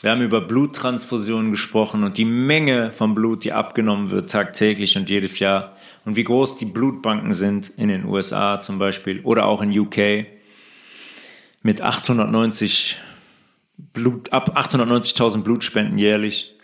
Wir 0.00 0.10
haben 0.10 0.22
über 0.22 0.40
Bluttransfusionen 0.40 1.50
gesprochen 1.50 2.02
und 2.04 2.18
die 2.18 2.24
Menge 2.24 2.90
von 2.90 3.14
Blut, 3.14 3.44
die 3.44 3.52
abgenommen 3.52 4.10
wird 4.10 4.30
tagtäglich 4.30 4.96
und 4.96 5.08
jedes 5.08 5.38
Jahr 5.38 5.76
und 6.04 6.16
wie 6.16 6.24
groß 6.24 6.56
die 6.56 6.64
Blutbanken 6.64 7.32
sind 7.32 7.70
in 7.76 7.88
den 7.88 8.04
USA 8.04 8.60
zum 8.60 8.78
Beispiel 8.78 9.20
oder 9.20 9.46
auch 9.46 9.62
in 9.62 9.78
UK 9.78 10.26
mit 11.62 11.80
890 11.80 12.96
Blut, 13.92 14.32
ab 14.32 14.58
890.000 14.58 15.42
Blutspenden 15.42 15.98
jährlich. 15.98 16.54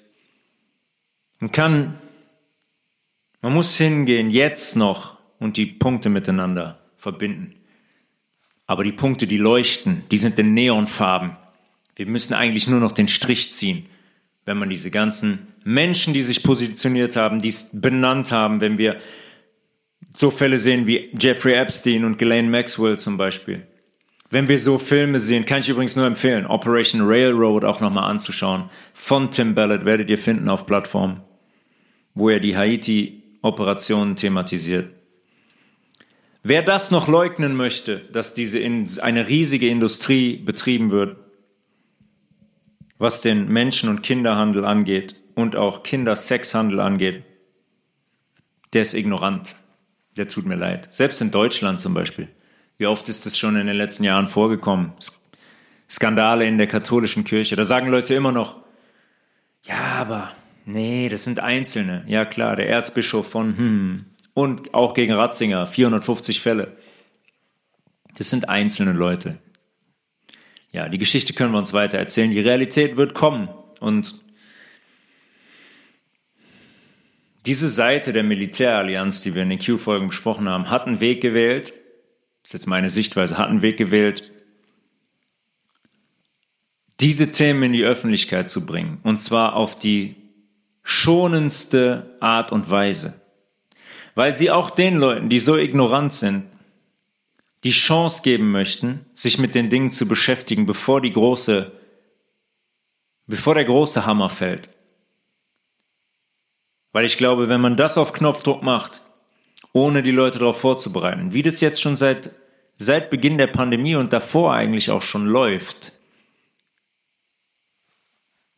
Man 1.41 1.53
kann, 1.53 1.95
man 3.43 3.53
muss 3.53 3.77
hingehen, 3.77 4.31
jetzt 4.31 4.77
noch 4.77 5.17
und 5.39 5.57
die 5.57 5.67
Punkte 5.67 6.09
miteinander 6.09 6.79
verbinden. 6.99 7.55
Aber 8.67 8.85
die 8.85 8.93
Punkte, 8.93 9.27
die 9.27 9.39
leuchten, 9.39 10.03
die 10.11 10.19
sind 10.19 10.39
in 10.39 10.55
Neonfarben. 10.55 11.37
Wir 11.97 12.07
müssen 12.07 12.35
eigentlich 12.35 12.69
nur 12.69 12.81
noch 12.81 12.93
den 12.93 13.09
Strich 13.09 13.53
ziehen, 13.53 13.87
wenn 14.45 14.59
man 14.59 14.69
diese 14.69 14.91
ganzen 14.91 15.49
Menschen, 15.65 16.15
die 16.15 16.23
sich 16.23 16.43
positioniert 16.43 17.17
haben, 17.17 17.41
die 17.41 17.49
es 17.49 17.69
benannt 17.73 18.31
haben, 18.33 18.61
wenn 18.61 18.79
wir 18.79 19.01
so 20.15 20.31
Fälle 20.31 20.59
sehen 20.59 20.87
wie 20.87 21.11
Jeffrey 21.19 21.55
Epstein 21.55 22.05
und 22.05 22.19
Ghislaine 22.19 22.49
Maxwell 22.49 22.99
zum 22.99 23.17
Beispiel. 23.17 23.67
Wenn 24.31 24.49
wir 24.49 24.59
so 24.59 24.79
Filme 24.79 25.19
sehen, 25.19 25.47
kann 25.47 25.61
ich 25.61 25.69
übrigens 25.69 25.97
nur 25.97 26.07
empfehlen, 26.07 26.47
Operation 26.47 27.03
Railroad 27.03 27.65
auch 27.65 27.81
nochmal 27.81 28.11
anzuschauen. 28.11 28.69
Von 28.93 29.31
Tim 29.31 29.55
Ballard 29.55 29.85
werdet 29.85 30.11
ihr 30.11 30.19
finden 30.19 30.49
auf 30.51 30.67
Plattformen 30.67 31.23
wo 32.19 32.29
er 32.29 32.41
die 32.41 32.57
Haiti-Operationen 32.57 34.17
thematisiert. 34.17 34.91
Wer 36.43 36.63
das 36.63 36.91
noch 36.91 37.09
leugnen 37.09 37.55
möchte, 37.55 37.99
dass 38.13 38.35
diese 38.35 38.59
in, 38.59 38.89
eine 39.01 39.29
riesige 39.29 39.69
Industrie 39.69 40.37
betrieben 40.37 40.91
wird, 40.91 41.17
was 42.99 43.21
den 43.21 43.49
Menschen- 43.49 43.89
und 43.89 44.03
Kinderhandel 44.03 44.65
angeht 44.65 45.15
und 45.37 45.55
auch 45.55 45.85
Kindersexhandel 45.85 46.81
angeht, 46.81 47.23
der 48.73 48.83
ist 48.83 48.95
ignorant. 48.95 49.55
Der 50.19 50.29
tut 50.29 50.45
mir 50.45 50.57
leid. 50.57 50.89
Selbst 50.91 51.21
in 51.23 51.31
Deutschland 51.31 51.81
zum 51.81 51.95
Beispiel. 51.95 52.29
Wie 52.77 52.87
oft 52.87 53.09
ist 53.09 53.25
das 53.25 53.39
schon 53.39 53.57
in 53.57 53.67
den 53.67 53.77
letzten 53.77 54.05
Jahren 54.05 54.29
vorgekommen? 54.29 54.93
Skandale 55.89 56.47
in 56.47 56.59
der 56.59 56.67
katholischen 56.67 57.25
Kirche. 57.25 57.57
Da 57.57 57.65
sagen 57.65 57.89
Leute 57.89 58.15
immer 58.15 58.33
noch, 58.33 58.57
ja, 59.65 59.77
aber 59.99 60.31
nee, 60.65 61.09
das 61.09 61.25
sind 61.25 61.41
Einzelne. 61.41 62.05
Ja 62.07 62.25
klar, 62.25 62.57
der 62.57 62.69
Erzbischof 62.69 63.29
von 63.29 63.57
hm, 63.57 64.05
und 64.35 64.75
auch 64.75 64.95
gegen 64.95 65.13
Ratzinger, 65.13 65.67
450 65.67 66.41
Fälle. 66.41 66.77
Das 68.17 68.31
sind 68.31 68.49
einzelne 68.49 68.93
Leute. 68.93 69.39
Ja, 70.73 70.89
die 70.89 70.99
Geschichte 70.99 71.33
können 71.33 71.53
wir 71.53 71.59
uns 71.59 71.73
weiter 71.73 71.99
erzählen. 71.99 72.31
Die 72.31 72.41
Realität 72.41 72.97
wird 72.97 73.15
kommen. 73.15 73.49
Und 73.81 74.21
diese 77.49 77.71
Seite 77.71 78.13
der 78.13 78.25
Militärallianz, 78.25 79.23
die 79.23 79.35
wir 79.35 79.43
in 79.43 79.49
den 79.49 79.59
Q-Folgen 79.59 80.09
besprochen 80.09 80.51
haben, 80.51 80.69
hat 80.69 80.87
einen 80.87 81.01
Weg 81.01 81.23
gewählt. 81.23 81.71
Das 82.43 82.51
ist 82.51 82.53
jetzt 82.53 82.67
meine 82.67 82.91
Sichtweise, 82.91 83.39
hat 83.39 83.49
einen 83.49 83.63
Weg 83.63 83.79
gewählt, 83.79 84.31
diese 87.01 87.31
Themen 87.31 87.63
in 87.63 87.73
die 87.73 87.85
Öffentlichkeit 87.85 88.51
zu 88.51 88.67
bringen. 88.67 88.99
Und 89.03 89.23
zwar 89.23 89.57
auf 89.57 89.79
die 89.79 90.15
schonendste 90.83 92.15
Art 92.21 92.53
und 92.53 92.69
Weise. 92.69 93.15
Weil 94.15 94.37
sie 94.37 94.51
auch 94.51 94.69
den 94.69 94.99
Leuten, 94.99 95.31
die 95.31 95.41
so 95.41 95.57
ignorant 95.57 96.13
sind, 96.13 96.45
die 97.65 97.71
Chance 97.71 98.21
geben 98.21 98.51
möchten, 98.51 99.07
sich 99.15 99.39
mit 99.39 99.55
den 99.55 99.71
Dingen 99.71 99.91
zu 99.91 100.07
beschäftigen, 100.07 100.67
bevor 100.67 101.01
die 101.01 101.15
große, 101.15 101.73
bevor 103.27 103.55
der 103.55 103.65
große 103.65 104.05
Hammer 104.05 104.29
fällt. 104.29 104.69
Weil 106.99 107.05
ich 107.05 107.17
glaube, 107.17 107.49
wenn 107.49 107.61
man 107.61 107.77
das 107.77 107.97
auf 107.97 108.13
Knopfdruck 108.13 108.65
macht, 108.65 109.03
ohne 109.73 110.03
die 110.03 110.11
Leute 110.11 110.41
darauf 110.41 110.59
vorzubereiten, 110.59 111.33
wie 111.33 111.45
das 111.45 111.61
jetzt 111.61 111.81
schon 111.81 111.97
seit, 111.97 112.33
seit 112.77 113.09
Beginn 113.09 113.39
der 113.39 113.47
Pandemie 113.47 113.95
und 113.95 114.13
davor 114.13 114.53
eigentlich 114.53 114.91
auch 114.91 115.03
schon 115.03 115.25
läuft, 115.25 115.93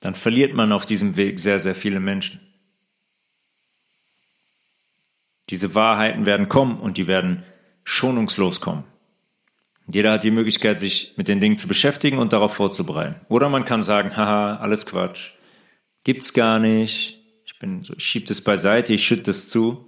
dann 0.01 0.15
verliert 0.15 0.55
man 0.55 0.73
auf 0.73 0.87
diesem 0.87 1.19
Weg 1.19 1.39
sehr, 1.39 1.61
sehr 1.61 1.75
viele 1.75 2.01
Menschen. 2.01 2.41
Diese 5.51 5.75
Wahrheiten 5.75 6.25
werden 6.25 6.49
kommen 6.49 6.81
und 6.81 6.97
die 6.97 7.09
werden 7.09 7.43
schonungslos 7.85 8.63
kommen. 8.63 8.85
Jeder 9.87 10.13
hat 10.13 10.25
die 10.25 10.31
Möglichkeit, 10.31 10.81
sich 10.81 11.13
mit 11.19 11.29
den 11.29 11.41
Dingen 11.41 11.59
zu 11.59 11.69
beschäftigen 11.69 12.17
und 12.17 12.33
darauf 12.33 12.55
vorzubereiten. 12.55 13.21
Oder 13.29 13.51
man 13.51 13.67
kann 13.67 13.83
sagen, 13.83 14.17
haha, 14.17 14.57
alles 14.57 14.87
Quatsch. 14.87 15.33
Gibt's 16.05 16.33
gar 16.33 16.59
nicht. 16.59 17.20
Ich 17.61 17.69
bin 17.69 17.83
ich 17.83 18.03
schieb 18.03 18.25
das 18.25 18.41
beiseite, 18.41 18.95
ich 18.95 19.05
schütte 19.05 19.25
das 19.25 19.51
zu. 19.51 19.87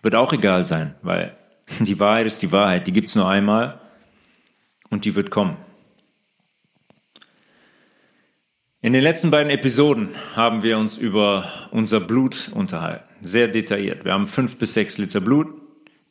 Wird 0.00 0.14
auch 0.14 0.32
egal 0.32 0.64
sein, 0.64 0.94
weil 1.02 1.36
die 1.80 1.98
Wahrheit 1.98 2.26
ist 2.26 2.40
die 2.40 2.52
Wahrheit. 2.52 2.86
Die 2.86 2.92
gibt's 2.92 3.16
nur 3.16 3.28
einmal 3.28 3.80
und 4.90 5.04
die 5.04 5.16
wird 5.16 5.32
kommen. 5.32 5.56
In 8.80 8.92
den 8.92 9.02
letzten 9.02 9.32
beiden 9.32 9.50
Episoden 9.50 10.10
haben 10.36 10.62
wir 10.62 10.78
uns 10.78 10.98
über 10.98 11.50
unser 11.72 11.98
Blut 11.98 12.48
unterhalten. 12.54 13.04
Sehr 13.22 13.48
detailliert. 13.48 14.04
Wir 14.04 14.12
haben 14.12 14.28
fünf 14.28 14.56
bis 14.56 14.74
sechs 14.74 14.96
Liter 14.96 15.20
Blut, 15.20 15.48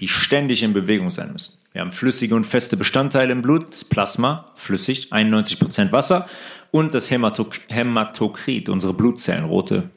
die 0.02 0.10
ständig 0.10 0.64
in 0.64 0.74
Bewegung 0.74 1.12
sein 1.12 1.32
müssen. 1.32 1.54
Wir 1.72 1.80
haben 1.80 1.94
flüssige 1.94 2.36
und 2.36 2.44
feste 2.44 2.76
Bestandteile 2.76 3.32
im 3.32 3.42
Blut, 3.42 3.72
das 3.72 3.86
Plasma, 3.86 4.52
flüssig, 4.58 5.14
91% 5.14 5.94
Wasser 5.94 6.28
und 6.72 6.94
das 6.94 7.10
Hämatok 7.10 7.56
Hämatokrit, 7.70 8.68
unsere 8.68 8.94
Blutzellen, 8.94 9.46
rote 9.46 9.90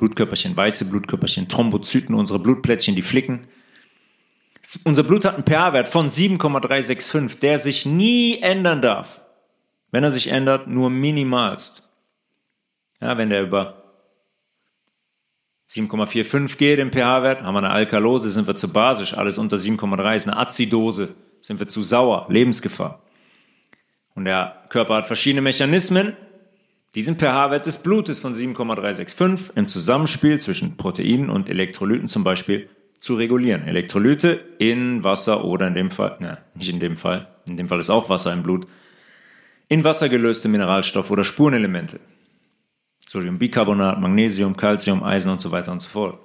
Blutkörperchen, 0.00 0.56
weiße 0.56 0.86
Blutkörperchen, 0.86 1.48
Thrombozyten, 1.48 2.14
unsere 2.14 2.38
Blutplättchen, 2.38 2.96
die 2.96 3.02
flicken. 3.02 3.46
Unser 4.84 5.02
Blut 5.02 5.26
hat 5.26 5.34
einen 5.34 5.44
pH-Wert 5.44 5.88
von 5.88 6.08
7,365, 6.08 7.38
der 7.38 7.58
sich 7.58 7.84
nie 7.84 8.38
ändern 8.40 8.80
darf. 8.80 9.20
Wenn 9.90 10.02
er 10.02 10.10
sich 10.10 10.28
ändert, 10.28 10.68
nur 10.68 10.88
minimalst. 10.88 11.82
Ja, 13.02 13.18
wenn 13.18 13.28
der 13.28 13.42
über 13.42 13.82
7,45 15.68 16.56
geht 16.56 16.78
im 16.78 16.90
pH-Wert, 16.90 17.42
haben 17.42 17.54
wir 17.54 17.58
eine 17.58 17.70
Alkalose, 17.70 18.30
sind 18.30 18.46
wir 18.46 18.56
zu 18.56 18.72
basisch, 18.72 19.12
alles 19.12 19.36
unter 19.36 19.58
7,3 19.58 20.16
ist 20.16 20.28
eine 20.28 20.38
Azidose, 20.38 21.14
sind 21.42 21.60
wir 21.60 21.68
zu 21.68 21.82
sauer, 21.82 22.26
Lebensgefahr. 22.30 23.02
Und 24.14 24.24
der 24.24 24.64
Körper 24.70 24.94
hat 24.94 25.06
verschiedene 25.06 25.42
Mechanismen, 25.42 26.16
diesen 26.94 27.16
pH-Wert 27.16 27.66
des 27.66 27.82
Blutes 27.82 28.18
von 28.18 28.34
7,365 28.34 29.56
im 29.56 29.68
Zusammenspiel 29.68 30.40
zwischen 30.40 30.76
Proteinen 30.76 31.30
und 31.30 31.48
Elektrolyten 31.48 32.08
zum 32.08 32.24
Beispiel 32.24 32.68
zu 32.98 33.14
regulieren. 33.14 33.62
Elektrolyte 33.62 34.44
in 34.58 35.04
Wasser 35.04 35.44
oder 35.44 35.68
in 35.68 35.74
dem 35.74 35.90
Fall, 35.90 36.16
ne, 36.20 36.38
nicht 36.54 36.70
in 36.70 36.80
dem 36.80 36.96
Fall, 36.96 37.28
in 37.48 37.56
dem 37.56 37.68
Fall 37.68 37.80
ist 37.80 37.90
auch 37.90 38.08
Wasser 38.08 38.32
im 38.32 38.42
Blut, 38.42 38.66
in 39.68 39.84
Wasser 39.84 40.08
gelöste 40.08 40.48
Mineralstoffe 40.48 41.10
oder 41.10 41.24
Spurenelemente. 41.24 42.00
Sodiumbicarbonat, 43.06 44.00
Magnesium, 44.00 44.56
Calcium, 44.56 45.02
Eisen 45.02 45.30
und 45.30 45.40
so 45.40 45.50
weiter 45.50 45.72
und 45.72 45.80
so 45.80 45.88
fort. 45.88 46.20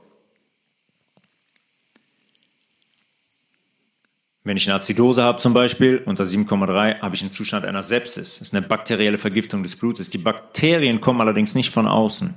Wenn 4.45 4.55
ich 4.55 4.69
eine 4.69 4.79
Azidose 4.79 5.23
habe 5.23 5.39
zum 5.39 5.53
Beispiel, 5.53 6.01
unter 6.05 6.23
7,3, 6.23 7.01
habe 7.01 7.15
ich 7.15 7.21
einen 7.21 7.31
Zustand 7.31 7.65
einer 7.65 7.83
Sepsis. 7.83 8.39
Das 8.39 8.47
ist 8.47 8.55
eine 8.55 8.65
bakterielle 8.65 9.17
Vergiftung 9.17 9.63
des 9.63 9.75
Blutes. 9.75 10.09
Die 10.09 10.17
Bakterien 10.17 11.01
kommen 11.01 11.19
allerdings 11.19 11.55
nicht 11.55 11.71
von 11.71 11.87
außen. 11.87 12.33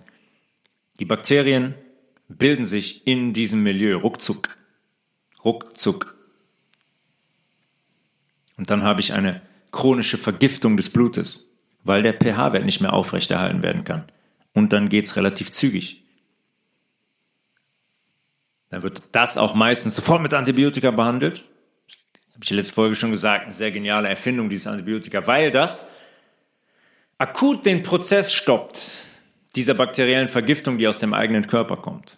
Die 0.98 1.04
Bakterien 1.04 1.74
bilden 2.28 2.64
sich 2.64 3.06
in 3.06 3.32
diesem 3.32 3.62
Milieu, 3.62 3.96
ruckzuck. 3.98 4.56
Ruckzuck. 5.44 6.16
Und 8.56 8.70
dann 8.70 8.82
habe 8.82 9.00
ich 9.00 9.12
eine 9.12 9.40
chronische 9.70 10.18
Vergiftung 10.18 10.76
des 10.76 10.90
Blutes, 10.90 11.46
weil 11.84 12.02
der 12.02 12.14
pH-Wert 12.14 12.64
nicht 12.64 12.80
mehr 12.80 12.94
aufrechterhalten 12.94 13.62
werden 13.62 13.84
kann 13.84 14.04
und 14.58 14.72
dann 14.72 14.88
geht 14.88 15.06
es 15.06 15.16
relativ 15.16 15.50
zügig. 15.50 16.02
Dann 18.70 18.82
wird 18.82 19.02
das 19.12 19.38
auch 19.38 19.54
meistens 19.54 19.94
sofort 19.94 20.20
mit 20.20 20.34
Antibiotika 20.34 20.90
behandelt. 20.90 21.44
Habe 22.38 22.44
ich 22.44 22.50
in 22.52 22.56
der 22.56 22.62
letzten 22.62 22.74
Folge 22.76 22.94
schon 22.94 23.10
gesagt, 23.10 23.46
eine 23.46 23.54
sehr 23.54 23.72
geniale 23.72 24.08
Erfindung, 24.08 24.48
dieses 24.48 24.68
Antibiotika, 24.68 25.26
weil 25.26 25.50
das 25.50 25.90
akut 27.18 27.66
den 27.66 27.82
Prozess 27.82 28.32
stoppt 28.32 29.02
dieser 29.56 29.74
bakteriellen 29.74 30.28
Vergiftung, 30.28 30.78
die 30.78 30.86
aus 30.86 31.00
dem 31.00 31.14
eigenen 31.14 31.48
Körper 31.48 31.78
kommt. 31.78 32.16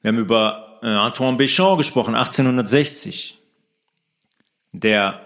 Wir 0.00 0.08
haben 0.08 0.18
über 0.18 0.80
äh, 0.82 0.88
Antoine 0.88 1.36
Béchamp 1.36 1.76
gesprochen, 1.76 2.16
1860, 2.16 3.38
der 4.72 5.24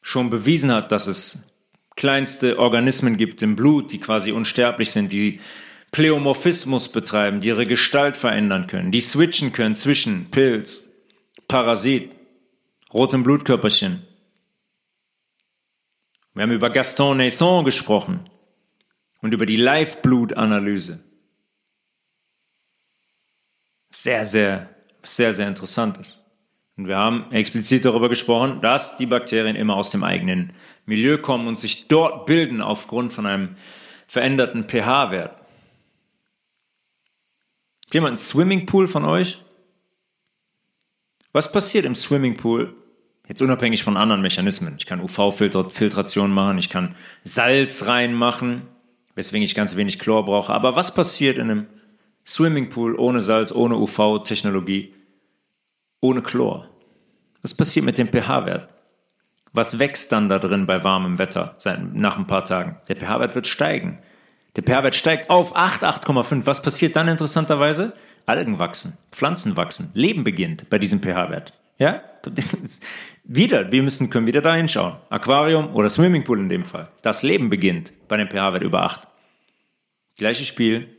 schon 0.00 0.30
bewiesen 0.30 0.70
hat, 0.70 0.92
dass 0.92 1.08
es 1.08 1.42
kleinste 1.96 2.60
Organismen 2.60 3.16
gibt 3.16 3.42
im 3.42 3.56
Blut, 3.56 3.90
die 3.90 3.98
quasi 3.98 4.30
unsterblich 4.30 4.92
sind, 4.92 5.10
die 5.10 5.40
Pleomorphismus 5.90 6.88
betreiben, 6.88 7.40
die 7.40 7.48
ihre 7.48 7.66
Gestalt 7.66 8.16
verändern 8.16 8.66
können, 8.66 8.90
die 8.90 9.00
switchen 9.00 9.52
können 9.52 9.76
zwischen 9.76 10.30
Pilz, 10.30 10.83
Parasit, 11.48 12.12
rotem 12.92 13.22
Blutkörperchen. 13.22 14.06
Wir 16.34 16.42
haben 16.42 16.52
über 16.52 16.70
Gaston 16.70 17.18
Naisson 17.18 17.64
gesprochen 17.64 18.28
und 19.20 19.32
über 19.32 19.46
die 19.46 19.56
Live-Blut-Analyse. 19.56 20.98
Sehr, 23.90 24.26
sehr, 24.26 24.68
sehr, 25.04 25.32
sehr 25.32 25.46
interessant 25.46 25.98
ist. 25.98 26.20
Und 26.76 26.88
wir 26.88 26.96
haben 26.96 27.30
explizit 27.30 27.84
darüber 27.84 28.08
gesprochen, 28.08 28.60
dass 28.60 28.96
die 28.96 29.06
Bakterien 29.06 29.54
immer 29.54 29.76
aus 29.76 29.90
dem 29.90 30.02
eigenen 30.02 30.52
Milieu 30.86 31.18
kommen 31.18 31.46
und 31.46 31.58
sich 31.58 31.86
dort 31.86 32.26
bilden 32.26 32.60
aufgrund 32.60 33.12
von 33.12 33.26
einem 33.26 33.56
veränderten 34.08 34.68
pH-Wert. 34.68 35.40
Jemand 37.92 38.10
einen 38.10 38.16
Swimmingpool 38.16 38.88
von 38.88 39.04
euch? 39.04 39.43
Was 41.34 41.50
passiert 41.50 41.84
im 41.84 41.96
Swimmingpool? 41.96 42.76
Jetzt 43.26 43.42
unabhängig 43.42 43.82
von 43.82 43.96
anderen 43.96 44.22
Mechanismen. 44.22 44.76
Ich 44.78 44.86
kann 44.86 45.00
UV-Filtration 45.00 46.30
machen, 46.30 46.58
ich 46.58 46.70
kann 46.70 46.94
Salz 47.24 47.86
reinmachen, 47.86 48.62
weswegen 49.16 49.42
ich 49.42 49.56
ganz 49.56 49.74
wenig 49.74 49.98
Chlor 49.98 50.24
brauche. 50.24 50.52
Aber 50.52 50.76
was 50.76 50.94
passiert 50.94 51.38
in 51.38 51.50
einem 51.50 51.66
Swimmingpool 52.24 52.94
ohne 52.94 53.20
Salz, 53.20 53.50
ohne 53.50 53.76
UV-Technologie, 53.76 54.94
ohne 56.00 56.22
Chlor? 56.22 56.68
Was 57.42 57.52
passiert 57.52 57.84
mit 57.84 57.98
dem 57.98 58.12
pH-Wert? 58.12 58.68
Was 59.52 59.80
wächst 59.80 60.12
dann 60.12 60.28
da 60.28 60.38
drin 60.38 60.66
bei 60.66 60.84
warmem 60.84 61.18
Wetter 61.18 61.56
nach 61.94 62.16
ein 62.16 62.28
paar 62.28 62.44
Tagen? 62.44 62.76
Der 62.86 62.94
pH-Wert 62.94 63.34
wird 63.34 63.48
steigen. 63.48 63.98
Der 64.54 64.62
pH-Wert 64.62 64.94
steigt 64.94 65.30
auf 65.30 65.56
8, 65.56 65.82
8,5. 65.82 66.46
Was 66.46 66.62
passiert 66.62 66.94
dann 66.94 67.08
interessanterweise? 67.08 67.92
Algen 68.26 68.58
wachsen, 68.58 68.96
Pflanzen 69.12 69.56
wachsen, 69.56 69.90
Leben 69.94 70.24
beginnt 70.24 70.70
bei 70.70 70.78
diesem 70.78 71.00
pH-Wert. 71.00 71.52
Ja? 71.78 72.02
Wieder, 73.24 73.72
wir 73.72 73.82
müssen, 73.82 74.10
können 74.10 74.26
wieder 74.26 74.42
da 74.42 74.54
hinschauen. 74.54 74.96
Aquarium 75.08 75.74
oder 75.74 75.88
Swimmingpool 75.88 76.38
in 76.38 76.48
dem 76.48 76.64
Fall. 76.64 76.90
Das 77.02 77.22
Leben 77.22 77.48
beginnt 77.48 77.92
bei 78.06 78.18
dem 78.18 78.28
pH-Wert 78.28 78.62
über 78.62 78.84
8. 78.84 79.08
Gleiches 80.16 80.46
Spiel 80.46 80.94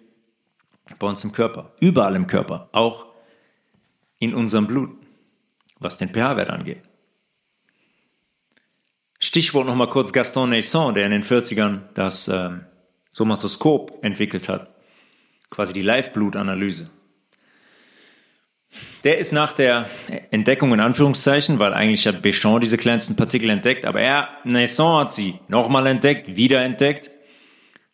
bei 0.99 1.07
uns 1.07 1.23
im 1.23 1.31
Körper. 1.31 1.71
Überall 1.79 2.15
im 2.15 2.27
Körper. 2.27 2.69
Auch 2.71 3.05
in 4.19 4.33
unserem 4.33 4.67
Blut, 4.67 4.89
was 5.79 5.97
den 5.97 6.09
pH-Wert 6.09 6.49
angeht. 6.49 6.81
Stichwort 9.19 9.67
nochmal 9.67 9.89
kurz 9.89 10.13
Gaston 10.13 10.49
Naisson, 10.49 10.93
der 10.93 11.05
in 11.05 11.11
den 11.11 11.23
40ern 11.23 11.81
das 11.93 12.27
ähm, 12.27 12.65
Somatoskop 13.11 14.03
entwickelt 14.03 14.49
hat. 14.49 14.67
Quasi 15.49 15.73
die 15.73 15.81
Live-Blutanalyse. 15.81 16.89
Der 19.03 19.19
ist 19.19 19.31
nach 19.31 19.53
der 19.53 19.89
Entdeckung 20.31 20.73
in 20.73 20.79
Anführungszeichen, 20.79 21.59
weil 21.59 21.73
eigentlich 21.73 22.07
hat 22.07 22.23
Béchamp 22.23 22.59
diese 22.59 22.77
kleinsten 22.77 23.15
Partikel 23.15 23.49
entdeckt, 23.49 23.85
aber 23.85 24.01
er, 24.01 24.29
Naisson 24.43 25.01
hat 25.01 25.13
sie 25.13 25.35
nochmal 25.47 25.85
entdeckt, 25.87 26.35
wiederentdeckt, 26.35 27.11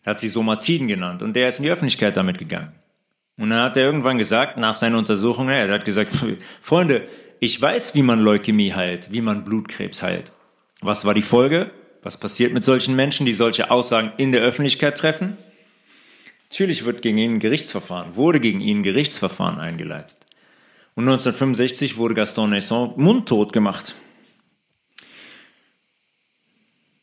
hat 0.06 0.20
sie 0.20 0.30
Somatiden 0.30 0.88
genannt 0.88 1.22
und 1.22 1.36
der 1.36 1.50
ist 1.50 1.60
in 1.60 1.63
die 1.63 1.72
Öffentlichkeit 1.72 2.15
damit 2.17 2.38
gegangen. 2.38 2.74
Und 3.38 3.50
dann 3.50 3.62
hat 3.62 3.78
er 3.78 3.84
irgendwann 3.84 4.17
gesagt, 4.17 4.58
nach 4.58 4.76
seiner 4.76 4.98
Untersuchung, 4.98 5.50
er 5.50 5.72
hat 5.72 5.86
gesagt, 5.86 6.12
Freunde, 6.62 7.08
ich 7.39 7.60
weiß, 7.60 7.96
wie 7.96 8.04
man 8.04 8.20
Leukämie 8.20 8.74
heilt, 8.74 9.12
wie 9.12 9.22
man 9.22 9.44
Blutkrebs 9.44 10.04
heilt. 10.04 10.32
Was 10.82 11.06
war 11.06 11.13
die 11.13 11.22
Folge? 11.22 11.72
Was 12.04 12.20
passiert 12.20 12.54
mit 12.54 12.63
solchen 12.63 12.96
Menschen, 12.96 13.26
die 13.26 13.34
solche 13.34 13.70
Aussagen 13.70 14.12
in 14.17 14.32
der 14.32 14.41
Öffentlichkeit 14.41 14.98
treffen? 14.98 15.38
Natürlich 16.50 16.86
wird 16.86 17.02
gegen 17.02 17.17
ihn 17.17 17.39
Gerichtsverfahren, 17.39 18.15
wurde 18.15 18.39
gegen 18.39 18.62
ihn 18.62 18.84
Gerichtsverfahren 18.84 19.60
eingeleitet. 19.60 20.17
Und 20.95 21.06
1965 21.06 21.97
wurde 21.97 22.13
Gaston 22.13 22.49
Naisson 22.49 22.93
mundtot 22.97 23.54
gemacht. 23.54 23.95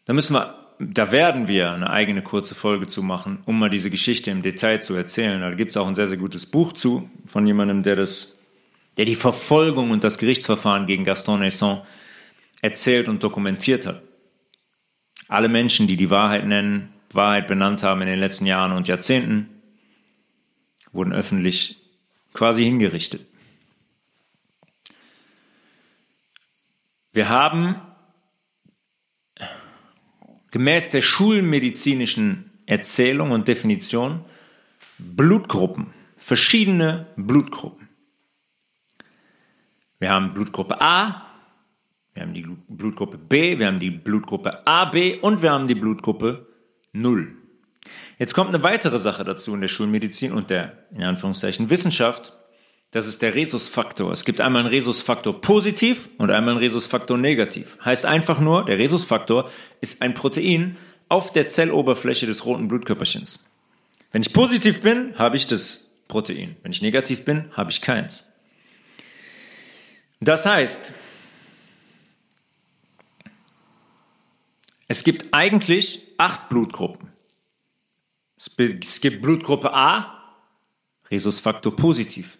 Da 0.04 0.12
müssen 0.12 0.34
wir, 0.34 0.54
da 0.78 1.10
werden 1.10 1.48
wir 1.48 1.70
eine 1.70 1.90
eigene 1.90 2.22
kurze 2.22 2.54
Folge 2.54 2.86
zu 2.86 3.02
machen, 3.02 3.42
um 3.46 3.58
mal 3.58 3.70
diese 3.70 3.90
Geschichte 3.90 4.30
im 4.30 4.42
Detail 4.42 4.80
zu 4.80 4.94
erzählen. 4.94 5.40
Da 5.40 5.50
gibt 5.54 5.70
es 5.70 5.76
auch 5.76 5.86
ein 5.86 5.94
sehr, 5.94 6.08
sehr 6.08 6.16
gutes 6.16 6.46
Buch 6.46 6.72
zu 6.72 7.10
von 7.26 7.46
jemandem, 7.46 7.82
der 7.82 7.96
das, 7.96 8.36
der 8.96 9.04
die 9.04 9.14
Verfolgung 9.14 9.90
und 9.90 10.04
das 10.04 10.18
Gerichtsverfahren 10.18 10.86
gegen 10.86 11.04
Gaston 11.04 11.40
Naisson 11.40 11.80
erzählt 12.60 13.08
und 13.08 13.22
dokumentiert 13.22 13.86
hat. 13.86 14.02
Alle 15.28 15.48
Menschen, 15.48 15.86
die 15.86 15.96
die 15.96 16.10
Wahrheit 16.10 16.46
nennen, 16.46 16.88
Wahrheit 17.12 17.48
benannt 17.48 17.82
haben 17.82 18.02
in 18.02 18.08
den 18.08 18.20
letzten 18.20 18.46
Jahren 18.46 18.72
und 18.72 18.88
Jahrzehnten, 18.88 19.48
wurden 20.92 21.12
öffentlich 21.12 21.76
quasi 22.32 22.64
hingerichtet. 22.64 23.22
Wir 27.12 27.28
haben 27.28 27.76
gemäß 30.50 30.90
der 30.90 31.02
schulmedizinischen 31.02 32.50
Erzählung 32.66 33.30
und 33.30 33.48
Definition 33.48 34.24
Blutgruppen, 34.98 35.88
verschiedene 36.18 37.06
Blutgruppen. 37.16 37.88
Wir 39.98 40.10
haben 40.10 40.34
Blutgruppe 40.34 40.80
A, 40.80 41.26
wir 42.14 42.22
haben 42.22 42.34
die 42.34 42.46
Blutgruppe 42.68 43.16
B, 43.16 43.58
wir 43.58 43.66
haben 43.66 43.78
die 43.78 43.90
Blutgruppe 43.90 44.66
AB 44.66 45.22
und 45.22 45.42
wir 45.42 45.52
haben 45.52 45.66
die 45.66 45.74
Blutgruppe 45.74 46.46
0. 46.92 47.34
Jetzt 48.18 48.34
kommt 48.34 48.48
eine 48.48 48.62
weitere 48.62 48.98
Sache 48.98 49.24
dazu 49.24 49.54
in 49.54 49.60
der 49.60 49.68
Schulmedizin 49.68 50.32
und 50.32 50.50
der, 50.50 50.84
in 50.92 51.02
Anführungszeichen, 51.02 51.70
Wissenschaft. 51.70 52.32
Das 52.90 53.06
ist 53.06 53.20
der 53.20 53.34
Rhesusfaktor. 53.34 54.12
Es 54.12 54.24
gibt 54.24 54.40
einmal 54.40 54.62
einen 54.62 54.70
Rhesusfaktor 54.70 55.40
positiv 55.40 56.08
und 56.16 56.30
einmal 56.30 56.52
einen 56.52 56.62
Rhesusfaktor 56.62 57.18
negativ. 57.18 57.76
Heißt 57.84 58.06
einfach 58.06 58.40
nur, 58.40 58.64
der 58.64 58.78
Rhesusfaktor 58.78 59.50
ist 59.80 60.00
ein 60.00 60.14
Protein 60.14 60.76
auf 61.10 61.32
der 61.32 61.48
Zelloberfläche 61.48 62.26
des 62.26 62.46
roten 62.46 62.68
Blutkörperchens. 62.68 63.44
Wenn 64.10 64.22
ich 64.22 64.32
positiv 64.32 64.80
bin, 64.80 65.18
habe 65.18 65.36
ich 65.36 65.46
das 65.46 65.86
Protein. 66.08 66.56
Wenn 66.62 66.72
ich 66.72 66.80
negativ 66.80 67.24
bin, 67.24 67.54
habe 67.54 67.70
ich 67.70 67.82
keins. 67.82 68.24
Das 70.20 70.46
heißt, 70.46 70.92
es 74.88 75.04
gibt 75.04 75.26
eigentlich 75.32 76.00
acht 76.16 76.48
Blutgruppen. 76.48 77.12
Es 78.38 79.00
gibt 79.00 79.20
Blutgruppe 79.20 79.74
A, 79.74 80.38
Rhesusfaktor 81.10 81.76
positiv. 81.76 82.38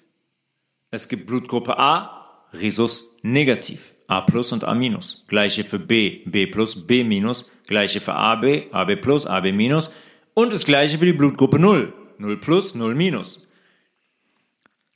Es 0.91 1.09
gibt 1.09 1.27
Blutgruppe 1.27 1.79
A, 1.79 2.47
Rhesus 2.53 3.15
negativ, 3.23 3.95
A 4.07 4.23
plus 4.23 4.53
und 4.53 4.65
A 4.65 4.75
minus. 4.75 5.25
Gleiche 5.29 5.65
für 5.65 5.79
B, 5.79 6.23
B 6.25 6.47
plus, 6.47 6.87
B 6.87 7.05
minus. 7.05 7.51
Gleiche 7.67 8.01
für 8.01 8.15
AB, 8.15 8.73
AB 8.73 8.97
plus, 8.97 9.27
AB 9.27 9.53
minus. 9.53 9.95
Und 10.33 10.53
das 10.53 10.65
gleiche 10.65 10.99
für 10.99 11.05
die 11.05 11.13
Blutgruppe 11.13 11.59
0, 11.59 11.93
0 12.17 12.37
plus, 12.39 12.75
0 12.75 12.95
minus. 12.95 13.47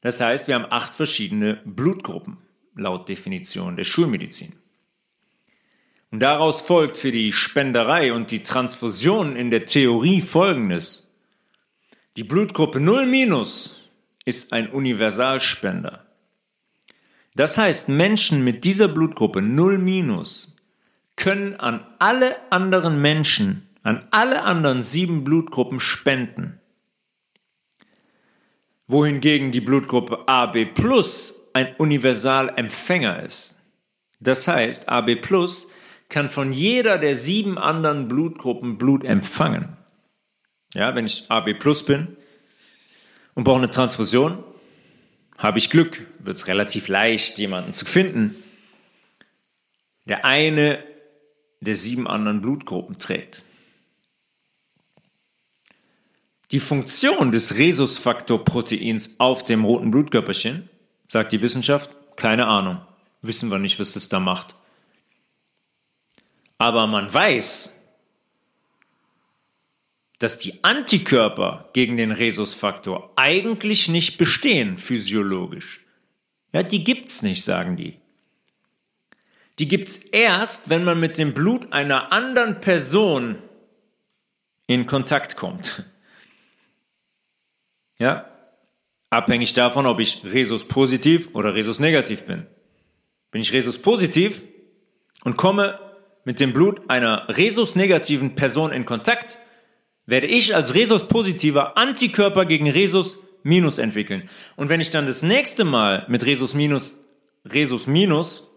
Das 0.00 0.20
heißt, 0.20 0.48
wir 0.48 0.54
haben 0.54 0.66
acht 0.70 0.96
verschiedene 0.96 1.60
Blutgruppen, 1.64 2.38
laut 2.74 3.08
Definition 3.08 3.76
der 3.76 3.84
Schulmedizin. 3.84 4.54
Und 6.10 6.20
daraus 6.20 6.60
folgt 6.60 6.98
für 6.98 7.10
die 7.10 7.32
Spenderei 7.32 8.12
und 8.12 8.30
die 8.30 8.42
Transfusion 8.42 9.36
in 9.36 9.50
der 9.50 9.64
Theorie 9.64 10.20
folgendes. 10.20 11.10
Die 12.16 12.24
Blutgruppe 12.24 12.80
0 12.80 13.06
minus 13.06 13.81
ist 14.24 14.52
ein 14.52 14.70
Universalspender. 14.70 16.06
Das 17.34 17.56
heißt, 17.56 17.88
Menschen 17.88 18.44
mit 18.44 18.64
dieser 18.64 18.88
Blutgruppe 18.88 19.40
0 19.40 19.78
minus 19.78 20.54
können 21.16 21.56
an 21.56 21.84
alle 21.98 22.36
anderen 22.50 23.00
Menschen, 23.00 23.68
an 23.82 24.06
alle 24.10 24.42
anderen 24.42 24.82
sieben 24.82 25.24
Blutgruppen 25.24 25.80
spenden. 25.80 26.60
Wohingegen 28.86 29.52
die 29.52 29.60
Blutgruppe 29.60 30.28
AB 30.28 30.74
plus 30.74 31.34
ein 31.54 31.74
Universalempfänger 31.76 33.22
ist. 33.22 33.58
Das 34.20 34.46
heißt, 34.46 34.88
AB 34.88 35.16
plus 35.16 35.68
kann 36.08 36.28
von 36.28 36.52
jeder 36.52 36.98
der 36.98 37.16
sieben 37.16 37.58
anderen 37.58 38.08
Blutgruppen 38.08 38.78
Blut 38.78 39.04
empfangen. 39.04 39.76
Ja, 40.74 40.94
wenn 40.94 41.06
ich 41.06 41.30
AB 41.30 41.54
plus 41.58 41.84
bin, 41.84 42.16
und 43.34 43.44
brauche 43.44 43.58
eine 43.58 43.70
Transfusion, 43.70 44.42
habe 45.38 45.58
ich 45.58 45.70
Glück, 45.70 46.06
wird 46.18 46.36
es 46.36 46.46
relativ 46.46 46.88
leicht, 46.88 47.38
jemanden 47.38 47.72
zu 47.72 47.84
finden, 47.84 48.34
der 50.06 50.24
eine 50.24 50.82
der 51.60 51.76
sieben 51.76 52.08
anderen 52.08 52.42
Blutgruppen 52.42 52.98
trägt. 52.98 53.42
Die 56.50 56.60
Funktion 56.60 57.32
des 57.32 57.56
Rhesusfaktorproteins 57.56 59.18
auf 59.18 59.42
dem 59.42 59.64
roten 59.64 59.90
Blutkörperchen, 59.90 60.68
sagt 61.08 61.32
die 61.32 61.40
Wissenschaft, 61.40 61.90
keine 62.16 62.46
Ahnung. 62.46 62.80
Wissen 63.22 63.50
wir 63.50 63.58
nicht, 63.58 63.78
was 63.78 63.92
das 63.92 64.08
da 64.08 64.20
macht. 64.20 64.54
Aber 66.58 66.86
man 66.86 67.12
weiß, 67.12 67.72
dass 70.22 70.38
die 70.38 70.62
Antikörper 70.62 71.68
gegen 71.72 71.96
den 71.96 72.12
Rhesusfaktor 72.12 73.12
eigentlich 73.16 73.88
nicht 73.88 74.18
bestehen 74.18 74.78
physiologisch. 74.78 75.80
Ja, 76.52 76.62
die 76.62 76.84
gibt's 76.84 77.22
nicht, 77.22 77.42
sagen 77.42 77.76
die. 77.76 77.98
Die 79.58 79.66
gibt's 79.66 79.96
erst, 79.96 80.70
wenn 80.70 80.84
man 80.84 81.00
mit 81.00 81.18
dem 81.18 81.34
Blut 81.34 81.72
einer 81.72 82.12
anderen 82.12 82.60
Person 82.60 83.38
in 84.66 84.86
Kontakt 84.86 85.36
kommt. 85.36 85.84
Ja, 87.98 88.26
abhängig 89.10 89.54
davon, 89.54 89.86
ob 89.86 89.98
ich 90.00 90.22
Rhesus 90.24 90.66
positiv 90.68 91.30
oder 91.34 91.54
Rhesus 91.54 91.80
negativ 91.80 92.22
bin. 92.22 92.46
Bin 93.30 93.42
ich 93.42 93.52
Rhesus 93.52 93.78
positiv 93.78 94.42
und 95.24 95.36
komme 95.36 95.78
mit 96.24 96.38
dem 96.38 96.52
Blut 96.52 96.88
einer 96.88 97.28
Rhesus 97.28 97.74
negativen 97.74 98.34
Person 98.34 98.72
in 98.72 98.86
Kontakt, 98.86 99.38
werde 100.12 100.26
ich 100.26 100.54
als 100.54 100.74
Rhesus-positiver 100.74 101.78
Antikörper 101.78 102.44
gegen 102.44 102.70
Rhesus-Minus 102.70 103.78
entwickeln. 103.78 104.28
Und 104.56 104.68
wenn 104.68 104.78
ich 104.78 104.90
dann 104.90 105.06
das 105.06 105.22
nächste 105.22 105.64
Mal 105.64 106.04
mit 106.06 106.26
Rhesus-Minus, 106.26 107.00
Rhesus-Minus, 107.50 108.50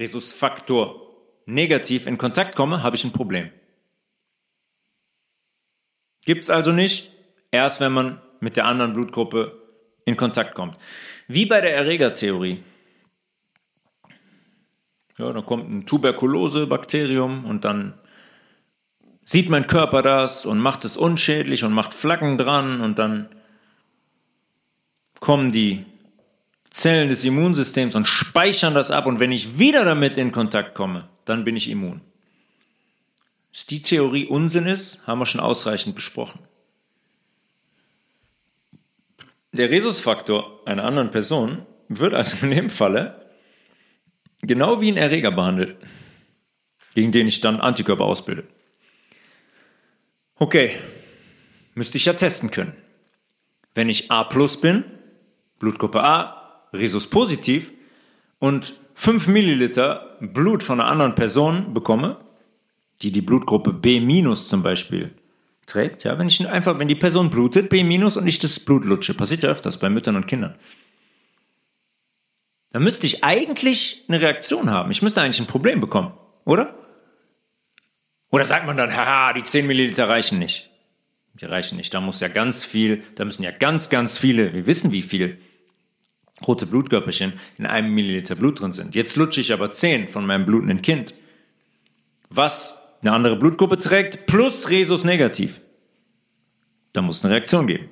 Rhesus-Faktor 0.00 1.00
negativ 1.46 2.08
in 2.08 2.18
Kontakt 2.18 2.56
komme, 2.56 2.82
habe 2.82 2.96
ich 2.96 3.04
ein 3.04 3.12
Problem. 3.12 3.50
Gibt 6.24 6.42
es 6.42 6.50
also 6.50 6.72
nicht, 6.72 7.12
erst 7.52 7.78
wenn 7.78 7.92
man 7.92 8.20
mit 8.40 8.56
der 8.56 8.64
anderen 8.64 8.94
Blutgruppe 8.94 9.62
in 10.06 10.16
Kontakt 10.16 10.56
kommt. 10.56 10.76
Wie 11.28 11.46
bei 11.46 11.60
der 11.60 11.76
Erregertheorie. 11.76 12.60
Ja, 15.18 15.32
da 15.32 15.40
kommt 15.40 15.70
ein 15.70 15.86
Tuberkulose-Bakterium 15.86 17.44
und 17.44 17.64
dann 17.64 17.94
sieht 19.24 19.48
mein 19.48 19.66
Körper 19.66 20.02
das 20.02 20.44
und 20.46 20.58
macht 20.58 20.84
es 20.84 20.96
unschädlich 20.96 21.64
und 21.64 21.72
macht 21.72 21.94
Flaggen 21.94 22.38
dran 22.38 22.80
und 22.80 22.98
dann 22.98 23.28
kommen 25.20 25.52
die 25.52 25.84
Zellen 26.70 27.08
des 27.08 27.24
Immunsystems 27.24 27.94
und 27.94 28.08
speichern 28.08 28.74
das 28.74 28.90
ab 28.90 29.06
und 29.06 29.20
wenn 29.20 29.30
ich 29.30 29.58
wieder 29.58 29.84
damit 29.84 30.18
in 30.18 30.32
Kontakt 30.32 30.74
komme, 30.74 31.08
dann 31.24 31.44
bin 31.44 31.56
ich 31.56 31.68
immun. 31.68 32.00
Dass 33.52 33.66
die 33.66 33.82
Theorie 33.82 34.26
Unsinn 34.26 34.66
ist, 34.66 35.06
haben 35.06 35.18
wir 35.18 35.26
schon 35.26 35.40
ausreichend 35.40 35.94
besprochen. 35.94 36.40
Der 39.52 39.68
Rhesusfaktor 39.68 40.60
einer 40.64 40.84
anderen 40.84 41.10
Person 41.10 41.66
wird 41.88 42.14
also 42.14 42.38
in 42.40 42.52
dem 42.52 42.70
Falle 42.70 43.26
genau 44.40 44.80
wie 44.80 44.90
ein 44.90 44.96
Erreger 44.96 45.30
behandelt, 45.30 45.76
gegen 46.94 47.12
den 47.12 47.28
ich 47.28 47.40
dann 47.42 47.60
Antikörper 47.60 48.04
ausbilde. 48.04 48.44
Okay, 50.42 50.76
müsste 51.76 51.98
ich 51.98 52.06
ja 52.06 52.14
testen 52.14 52.50
können. 52.50 52.72
Wenn 53.76 53.88
ich 53.88 54.10
A 54.10 54.24
plus 54.24 54.60
bin, 54.60 54.82
Blutgruppe 55.60 56.02
A, 56.02 56.66
Rhesus 56.72 57.06
positiv 57.06 57.70
und 58.40 58.74
5 58.96 59.28
Milliliter 59.28 60.16
Blut 60.20 60.64
von 60.64 60.80
einer 60.80 60.90
anderen 60.90 61.14
Person 61.14 61.72
bekomme, 61.72 62.16
die 63.02 63.12
die 63.12 63.20
Blutgruppe 63.20 63.72
B 63.72 64.00
minus 64.00 64.48
zum 64.48 64.64
Beispiel 64.64 65.12
trägt, 65.66 66.02
ja, 66.02 66.18
wenn 66.18 66.26
ich 66.26 66.44
einfach, 66.48 66.76
wenn 66.76 66.88
die 66.88 66.96
Person 66.96 67.30
blutet, 67.30 67.68
B 67.68 67.84
minus 67.84 68.16
und 68.16 68.26
ich 68.26 68.40
das 68.40 68.58
Blut 68.58 68.84
lutsche, 68.84 69.14
passiert 69.14 69.44
ja 69.44 69.48
öfters 69.48 69.78
bei 69.78 69.90
Müttern 69.90 70.16
und 70.16 70.26
Kindern, 70.26 70.56
dann 72.72 72.82
müsste 72.82 73.06
ich 73.06 73.22
eigentlich 73.22 74.02
eine 74.08 74.20
Reaktion 74.20 74.70
haben. 74.70 74.90
Ich 74.90 75.02
müsste 75.02 75.22
eigentlich 75.22 75.38
ein 75.38 75.46
Problem 75.46 75.78
bekommen, 75.78 76.12
oder? 76.44 76.81
Oder 78.32 78.46
sagt 78.46 78.66
man 78.66 78.78
dann, 78.78 78.96
haha, 78.96 79.34
die 79.34 79.44
10 79.44 79.66
Milliliter 79.66 80.08
reichen 80.08 80.38
nicht. 80.38 80.70
Die 81.34 81.44
reichen 81.44 81.76
nicht. 81.76 81.92
Da 81.92 82.00
muss 82.00 82.20
ja 82.20 82.28
ganz 82.28 82.64
viel, 82.64 83.02
da 83.14 83.26
müssen 83.26 83.42
ja 83.42 83.50
ganz, 83.50 83.90
ganz 83.90 84.16
viele, 84.16 84.54
wir 84.54 84.66
wissen 84.66 84.90
wie 84.90 85.02
viel, 85.02 85.38
rote 86.46 86.66
Blutkörperchen 86.66 87.34
in 87.58 87.66
einem 87.66 87.94
Milliliter 87.94 88.34
Blut 88.34 88.60
drin 88.60 88.72
sind. 88.72 88.94
Jetzt 88.94 89.16
lutsche 89.16 89.42
ich 89.42 89.52
aber 89.52 89.70
10 89.70 90.08
von 90.08 90.24
meinem 90.24 90.46
blutenden 90.46 90.80
Kind, 90.80 91.14
was 92.30 92.80
eine 93.02 93.12
andere 93.12 93.36
Blutgruppe 93.36 93.78
trägt, 93.78 94.26
plus 94.26 94.70
Rhesus 94.70 95.04
negativ. 95.04 95.60
Da 96.94 97.02
muss 97.02 97.22
eine 97.22 97.34
Reaktion 97.34 97.66
geben. 97.66 97.90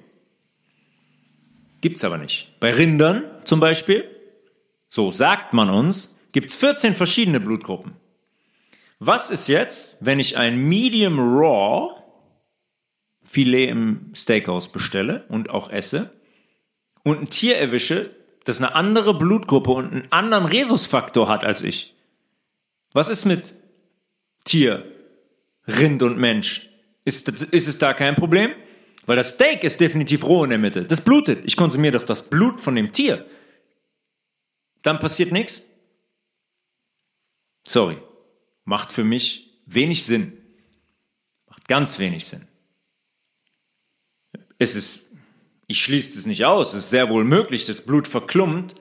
Gibt 1.82 1.98
es 1.98 2.04
aber 2.04 2.16
nicht. 2.16 2.48
Bei 2.60 2.72
Rindern 2.72 3.24
zum 3.44 3.60
Beispiel, 3.60 4.04
so 4.88 5.10
sagt 5.10 5.52
man 5.52 5.68
uns, 5.68 6.16
gibt 6.32 6.48
es 6.48 6.56
14 6.56 6.94
verschiedene 6.94 7.40
Blutgruppen. 7.40 7.92
Was 9.02 9.30
ist 9.30 9.48
jetzt, 9.48 9.96
wenn 10.00 10.20
ich 10.20 10.36
ein 10.36 10.56
Medium 10.58 11.18
Raw 11.18 11.96
Filet 13.24 13.68
im 13.68 14.12
Steakhouse 14.14 14.70
bestelle 14.70 15.24
und 15.28 15.48
auch 15.48 15.70
esse 15.70 16.10
und 17.02 17.22
ein 17.22 17.30
Tier 17.30 17.56
erwische, 17.56 18.14
das 18.44 18.58
eine 18.58 18.74
andere 18.74 19.16
Blutgruppe 19.16 19.70
und 19.70 19.90
einen 19.90 20.12
anderen 20.12 20.44
Rhesusfaktor 20.44 21.28
hat 21.28 21.44
als 21.44 21.62
ich? 21.62 21.94
Was 22.92 23.08
ist 23.08 23.24
mit 23.24 23.54
Tier, 24.44 24.84
Rind 25.66 26.02
und 26.02 26.18
Mensch? 26.18 26.68
Ist, 27.06 27.26
ist 27.26 27.68
es 27.68 27.78
da 27.78 27.94
kein 27.94 28.16
Problem? 28.16 28.50
Weil 29.06 29.16
das 29.16 29.30
Steak 29.30 29.64
ist 29.64 29.80
definitiv 29.80 30.24
roh 30.24 30.44
in 30.44 30.50
der 30.50 30.58
Mitte. 30.58 30.84
Das 30.84 31.00
blutet. 31.00 31.42
Ich 31.46 31.56
konsumiere 31.56 31.98
doch 31.98 32.04
das 32.04 32.28
Blut 32.28 32.60
von 32.60 32.74
dem 32.74 32.92
Tier. 32.92 33.24
Dann 34.82 34.98
passiert 34.98 35.32
nichts. 35.32 35.70
Sorry. 37.66 37.96
Macht 38.70 38.92
für 38.92 39.02
mich 39.02 39.50
wenig 39.66 40.04
Sinn. 40.04 40.32
Macht 41.48 41.66
ganz 41.66 41.98
wenig 41.98 42.26
Sinn. 42.26 42.46
Es 44.60 44.76
ist, 44.76 45.06
ich 45.66 45.82
schließe 45.82 46.16
es 46.16 46.24
nicht 46.24 46.44
aus, 46.44 46.72
es 46.72 46.84
ist 46.84 46.90
sehr 46.90 47.08
wohl 47.08 47.24
möglich, 47.24 47.64
dass 47.64 47.84
Blut 47.84 48.06
verklumpt, 48.06 48.76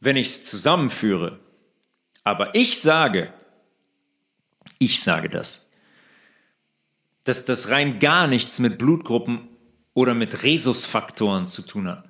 wenn 0.00 0.16
ich 0.16 0.26
es 0.26 0.44
zusammenführe. 0.44 1.38
Aber 2.24 2.56
ich 2.56 2.80
sage, 2.80 3.32
ich 4.80 5.00
sage 5.00 5.28
das, 5.28 5.66
dass 7.22 7.44
das 7.44 7.68
rein 7.68 8.00
gar 8.00 8.26
nichts 8.26 8.58
mit 8.58 8.76
Blutgruppen 8.76 9.46
oder 9.94 10.14
mit 10.14 10.42
Rhesusfaktoren 10.42 11.46
zu 11.46 11.62
tun 11.62 11.86
hat, 11.86 12.08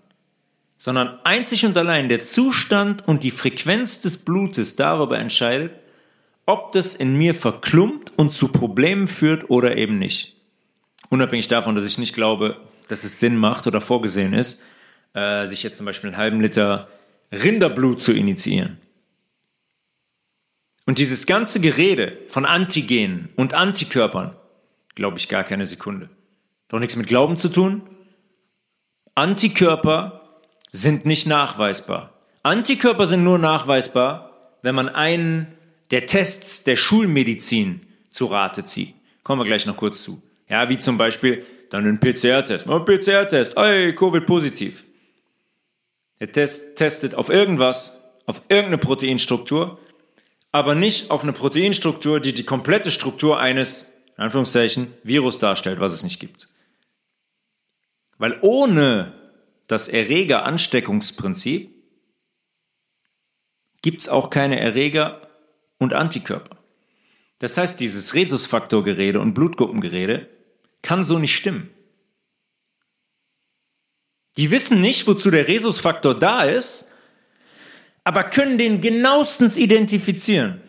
sondern 0.78 1.20
einzig 1.24 1.66
und 1.66 1.76
allein 1.76 2.08
der 2.08 2.22
Zustand 2.22 3.06
und 3.06 3.22
die 3.22 3.30
Frequenz 3.30 4.00
des 4.00 4.16
Blutes 4.16 4.76
darüber 4.76 5.18
entscheidet, 5.18 5.78
ob 6.46 6.72
das 6.72 6.94
in 6.94 7.16
mir 7.16 7.34
verklumpt 7.34 8.12
und 8.16 8.32
zu 8.32 8.48
Problemen 8.48 9.08
führt 9.08 9.50
oder 9.50 9.76
eben 9.76 9.98
nicht. 9.98 10.36
Unabhängig 11.10 11.48
davon, 11.48 11.74
dass 11.74 11.86
ich 11.86 11.98
nicht 11.98 12.14
glaube, 12.14 12.56
dass 12.88 13.04
es 13.04 13.20
Sinn 13.20 13.36
macht 13.36 13.66
oder 13.66 13.80
vorgesehen 13.80 14.32
ist, 14.32 14.62
äh, 15.12 15.46
sich 15.46 15.62
jetzt 15.62 15.76
zum 15.76 15.86
Beispiel 15.86 16.10
einen 16.10 16.16
halben 16.16 16.40
Liter 16.40 16.88
Rinderblut 17.32 18.00
zu 18.00 18.12
initiieren. 18.12 18.78
Und 20.86 21.00
dieses 21.00 21.26
ganze 21.26 21.60
Gerede 21.60 22.16
von 22.28 22.44
Antigenen 22.44 23.28
und 23.34 23.54
Antikörpern, 23.54 24.36
glaube 24.94 25.18
ich 25.18 25.28
gar 25.28 25.42
keine 25.42 25.66
Sekunde. 25.66 26.08
Doch 26.68 26.78
nichts 26.78 26.94
mit 26.94 27.08
Glauben 27.08 27.36
zu 27.36 27.48
tun. 27.48 27.82
Antikörper 29.16 30.40
sind 30.70 31.04
nicht 31.04 31.26
nachweisbar. 31.26 32.12
Antikörper 32.44 33.08
sind 33.08 33.24
nur 33.24 33.38
nachweisbar, 33.38 34.30
wenn 34.62 34.76
man 34.76 34.88
einen 34.88 35.55
der 35.90 36.06
Tests 36.06 36.64
der 36.64 36.76
Schulmedizin 36.76 37.80
zu 38.10 38.26
Rate 38.26 38.64
zieht. 38.64 38.94
Kommen 39.22 39.40
wir 39.40 39.46
gleich 39.46 39.66
noch 39.66 39.76
kurz 39.76 40.02
zu. 40.02 40.22
Ja, 40.48 40.68
wie 40.68 40.78
zum 40.78 40.98
Beispiel 40.98 41.44
dann 41.70 41.84
einen 41.84 41.98
PCR-Test. 41.98 42.68
Ein 42.68 42.84
PCR-Test, 42.84 43.56
ey, 43.56 43.94
Covid-positiv. 43.94 44.84
Der 46.20 46.32
Test 46.32 46.76
testet 46.76 47.14
auf 47.14 47.28
irgendwas, 47.28 47.98
auf 48.26 48.40
irgendeine 48.48 48.78
Proteinstruktur, 48.78 49.78
aber 50.52 50.74
nicht 50.74 51.10
auf 51.10 51.22
eine 51.22 51.32
Proteinstruktur, 51.32 52.20
die 52.20 52.32
die 52.32 52.44
komplette 52.44 52.90
Struktur 52.90 53.38
eines 53.38 53.86
in 54.16 54.24
Anführungszeichen, 54.24 54.92
Virus 55.02 55.38
darstellt, 55.38 55.80
was 55.80 55.92
es 55.92 56.02
nicht 56.02 56.20
gibt. 56.20 56.48
Weil 58.18 58.38
ohne 58.40 59.12
das 59.66 59.88
Erreger-Ansteckungsprinzip 59.88 61.70
gibt 63.82 64.00
es 64.00 64.08
auch 64.08 64.30
keine 64.30 64.58
Erreger 64.58 65.25
und 65.78 65.92
Antikörper. 65.92 66.56
Das 67.38 67.56
heißt, 67.56 67.80
dieses 67.80 68.14
Rhesusfaktorgerede 68.14 69.20
und 69.20 69.34
Blutgruppengerede 69.34 70.28
kann 70.82 71.04
so 71.04 71.18
nicht 71.18 71.36
stimmen. 71.36 71.70
Die 74.36 74.50
wissen 74.50 74.80
nicht, 74.80 75.06
wozu 75.06 75.30
der 75.30 75.48
Rhesusfaktor 75.48 76.18
da 76.18 76.42
ist, 76.42 76.86
aber 78.04 78.22
können 78.22 78.58
den 78.58 78.80
genauestens 78.80 79.56
identifizieren. 79.56 80.60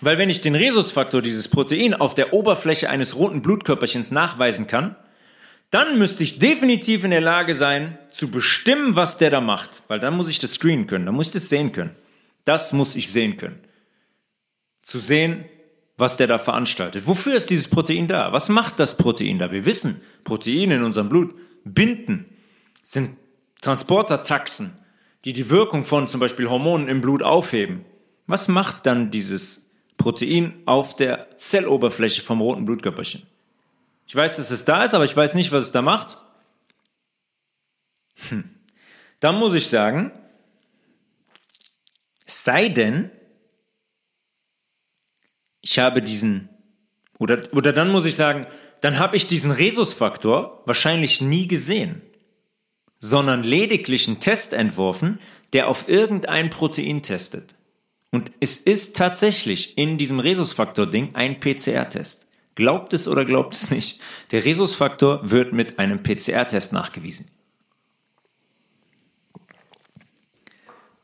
Weil 0.00 0.18
wenn 0.18 0.30
ich 0.30 0.40
den 0.40 0.54
Rhesusfaktor, 0.54 1.22
dieses 1.22 1.48
Protein, 1.48 1.94
auf 1.94 2.14
der 2.14 2.32
Oberfläche 2.32 2.90
eines 2.90 3.16
roten 3.16 3.42
Blutkörperchens 3.42 4.10
nachweisen 4.10 4.66
kann, 4.66 4.96
dann 5.70 5.98
müsste 5.98 6.22
ich 6.24 6.38
definitiv 6.38 7.04
in 7.04 7.10
der 7.10 7.20
Lage 7.20 7.54
sein, 7.54 7.98
zu 8.10 8.30
bestimmen, 8.30 8.96
was 8.96 9.18
der 9.18 9.30
da 9.30 9.40
macht. 9.40 9.82
Weil 9.88 10.00
dann 10.00 10.16
muss 10.16 10.28
ich 10.28 10.38
das 10.38 10.54
screenen 10.54 10.86
können, 10.86 11.06
dann 11.06 11.14
muss 11.14 11.28
ich 11.28 11.32
das 11.32 11.48
sehen 11.48 11.72
können. 11.72 11.94
Das 12.48 12.72
muss 12.72 12.96
ich 12.96 13.12
sehen 13.12 13.36
können. 13.36 13.60
Zu 14.80 14.98
sehen, 14.98 15.44
was 15.98 16.16
der 16.16 16.26
da 16.26 16.38
veranstaltet. 16.38 17.06
Wofür 17.06 17.36
ist 17.36 17.50
dieses 17.50 17.68
Protein 17.68 18.08
da? 18.08 18.32
Was 18.32 18.48
macht 18.48 18.80
das 18.80 18.96
Protein 18.96 19.38
da? 19.38 19.52
Wir 19.52 19.66
wissen, 19.66 20.00
Proteine 20.24 20.76
in 20.76 20.82
unserem 20.82 21.08
Blut 21.10 21.34
binden, 21.64 22.24
sind 22.82 23.16
Transportertaxen, 23.60 24.72
die 25.24 25.32
die 25.32 25.50
Wirkung 25.50 25.84
von 25.84 26.08
zum 26.08 26.20
Beispiel 26.20 26.48
Hormonen 26.48 26.88
im 26.88 27.00
Blut 27.02 27.22
aufheben. 27.22 27.84
Was 28.26 28.48
macht 28.48 28.86
dann 28.86 29.10
dieses 29.10 29.68
Protein 29.98 30.62
auf 30.64 30.96
der 30.96 31.36
Zelloberfläche 31.36 32.22
vom 32.22 32.40
roten 32.40 32.64
Blutkörperchen. 32.64 33.24
Ich 34.06 34.16
weiß, 34.16 34.36
dass 34.36 34.50
es 34.50 34.64
da 34.64 34.84
ist, 34.84 34.94
aber 34.94 35.04
ich 35.04 35.14
weiß 35.14 35.34
nicht, 35.34 35.52
was 35.52 35.64
es 35.64 35.72
da 35.72 35.82
macht. 35.82 36.16
Hm. 38.30 38.48
Dann 39.20 39.34
muss 39.34 39.54
ich 39.54 39.66
sagen, 39.66 40.12
sei 42.28 42.68
denn, 42.68 43.10
ich 45.60 45.78
habe 45.78 46.02
diesen, 46.02 46.48
oder, 47.18 47.42
oder 47.52 47.72
dann 47.72 47.90
muss 47.90 48.04
ich 48.04 48.14
sagen, 48.14 48.46
dann 48.80 48.98
habe 48.98 49.16
ich 49.16 49.26
diesen 49.26 49.50
Rhesusfaktor 49.50 50.62
wahrscheinlich 50.66 51.20
nie 51.20 51.48
gesehen, 51.48 52.02
sondern 53.00 53.42
lediglich 53.42 54.06
einen 54.06 54.20
Test 54.20 54.52
entworfen, 54.52 55.18
der 55.52 55.68
auf 55.68 55.88
irgendein 55.88 56.50
Protein 56.50 57.02
testet. 57.02 57.54
Und 58.10 58.30
es 58.40 58.56
ist 58.56 58.96
tatsächlich 58.96 59.76
in 59.76 59.98
diesem 59.98 60.20
Rhesusfaktor-Ding 60.20 61.14
ein 61.14 61.40
PCR-Test. 61.40 62.26
Glaubt 62.54 62.92
es 62.92 63.06
oder 63.06 63.24
glaubt 63.24 63.54
es 63.54 63.70
nicht. 63.70 64.00
Der 64.30 64.44
Rhesusfaktor 64.44 65.30
wird 65.30 65.52
mit 65.52 65.78
einem 65.78 66.02
PCR-Test 66.02 66.72
nachgewiesen. 66.72 67.30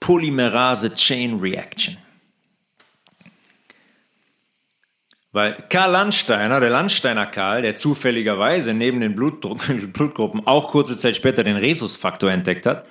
Polymerase 0.05 0.95
Chain 0.95 1.41
Reaction. 1.41 1.97
Weil 5.33 5.55
Karl 5.71 5.93
Landsteiner, 5.93 6.61
der 6.61 6.69
Landsteiner 6.69 7.25
Karl, 7.25 7.63
der 7.63 7.79
zufälligerweise 7.79 8.75
neben 8.75 9.01
den 9.01 9.15
Blutgruppen 9.93 10.47
auch 10.47 10.69
kurze 10.69 10.99
Zeit 10.99 11.17
später 11.17 11.43
den 11.43 11.57
Rhesusfaktor 11.57 12.31
entdeckt 12.31 12.67
hat, 12.67 12.87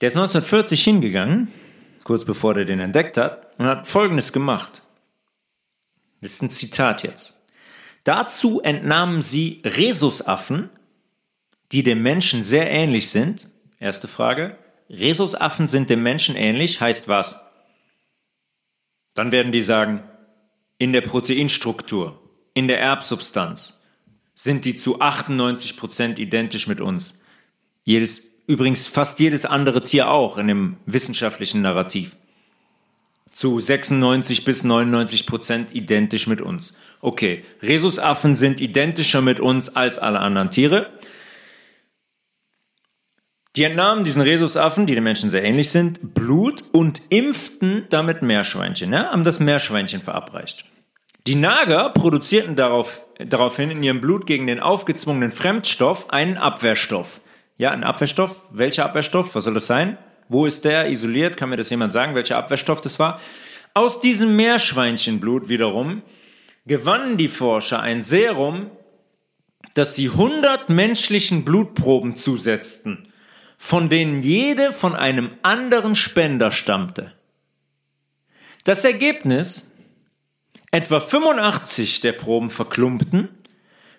Der 0.00 0.08
ist 0.08 0.16
1940 0.16 0.82
hingegangen, 0.82 1.52
kurz 2.02 2.24
bevor 2.24 2.56
er 2.56 2.64
den 2.64 2.80
entdeckt 2.80 3.16
hat, 3.16 3.56
und 3.58 3.66
hat 3.66 3.86
Folgendes 3.86 4.32
gemacht. 4.32 4.82
Das 6.20 6.32
ist 6.32 6.42
ein 6.42 6.50
Zitat 6.50 7.04
jetzt. 7.04 7.36
Dazu 8.02 8.60
entnahmen 8.60 9.22
sie 9.22 9.62
Rhesusaffen, 9.64 10.68
die 11.70 11.84
dem 11.84 12.02
Menschen 12.02 12.42
sehr 12.42 12.68
ähnlich 12.68 13.10
sind. 13.10 13.46
Erste 13.78 14.08
Frage. 14.08 14.58
Rhesusaffen 14.90 15.68
sind 15.68 15.90
dem 15.90 16.02
Menschen 16.02 16.36
ähnlich, 16.36 16.80
heißt 16.80 17.08
was? 17.08 17.40
Dann 19.14 19.32
werden 19.32 19.52
die 19.52 19.62
sagen, 19.62 20.02
in 20.78 20.92
der 20.92 21.00
Proteinstruktur, 21.00 22.20
in 22.54 22.68
der 22.68 22.80
Erbsubstanz 22.80 23.78
sind 24.34 24.64
die 24.64 24.76
zu 24.76 25.00
98 25.00 25.76
Prozent 25.76 26.18
identisch 26.20 26.68
mit 26.68 26.80
uns. 26.80 27.20
Jedes, 27.84 28.22
übrigens 28.46 28.86
fast 28.86 29.18
jedes 29.18 29.44
andere 29.44 29.82
Tier 29.82 30.08
auch 30.10 30.38
in 30.38 30.46
dem 30.46 30.76
wissenschaftlichen 30.86 31.60
Narrativ. 31.60 32.16
Zu 33.32 33.58
96 33.58 34.44
bis 34.44 34.62
99 34.62 35.26
Prozent 35.26 35.74
identisch 35.74 36.28
mit 36.28 36.40
uns. 36.40 36.78
Okay, 37.00 37.44
Rhesusaffen 37.62 38.36
sind 38.36 38.60
identischer 38.60 39.22
mit 39.22 39.40
uns 39.40 39.74
als 39.74 39.98
alle 39.98 40.20
anderen 40.20 40.50
Tiere. 40.50 40.97
Die 43.58 43.64
entnahmen 43.64 44.04
diesen 44.04 44.22
Rhesusaffen, 44.22 44.86
die 44.86 44.94
den 44.94 45.02
Menschen 45.02 45.30
sehr 45.30 45.42
ähnlich 45.42 45.70
sind, 45.70 46.14
Blut 46.14 46.62
und 46.70 47.02
impften 47.08 47.86
damit 47.88 48.22
Meerschweinchen, 48.22 48.92
ja, 48.92 49.10
haben 49.10 49.24
das 49.24 49.40
Meerschweinchen 49.40 50.00
verabreicht. 50.00 50.64
Die 51.26 51.34
Nager 51.34 51.90
produzierten 51.90 52.54
darauf, 52.54 53.02
daraufhin 53.18 53.72
in 53.72 53.82
ihrem 53.82 54.00
Blut 54.00 54.28
gegen 54.28 54.46
den 54.46 54.60
aufgezwungenen 54.60 55.32
Fremdstoff 55.32 56.08
einen 56.10 56.36
Abwehrstoff. 56.36 57.20
Ja, 57.56 57.72
ein 57.72 57.82
Abwehrstoff. 57.82 58.36
Welcher 58.52 58.84
Abwehrstoff? 58.84 59.34
Was 59.34 59.42
soll 59.42 59.54
das 59.54 59.66
sein? 59.66 59.98
Wo 60.28 60.46
ist 60.46 60.64
der 60.64 60.88
isoliert? 60.88 61.36
Kann 61.36 61.48
mir 61.48 61.56
das 61.56 61.70
jemand 61.70 61.90
sagen, 61.90 62.14
welcher 62.14 62.38
Abwehrstoff 62.38 62.80
das 62.80 63.00
war? 63.00 63.20
Aus 63.74 64.00
diesem 64.00 64.36
Meerschweinchenblut 64.36 65.48
wiederum 65.48 66.02
gewannen 66.64 67.16
die 67.16 67.26
Forscher 67.26 67.80
ein 67.80 68.02
Serum, 68.02 68.70
das 69.74 69.96
sie 69.96 70.10
100 70.10 70.68
menschlichen 70.68 71.44
Blutproben 71.44 72.14
zusetzten 72.14 73.07
von 73.58 73.90
denen 73.90 74.22
jede 74.22 74.72
von 74.72 74.94
einem 74.94 75.32
anderen 75.42 75.94
Spender 75.96 76.52
stammte. 76.52 77.12
Das 78.64 78.84
Ergebnis, 78.84 79.70
etwa 80.70 81.00
85 81.00 82.00
der 82.00 82.12
Proben 82.12 82.50
verklumpten, 82.50 83.28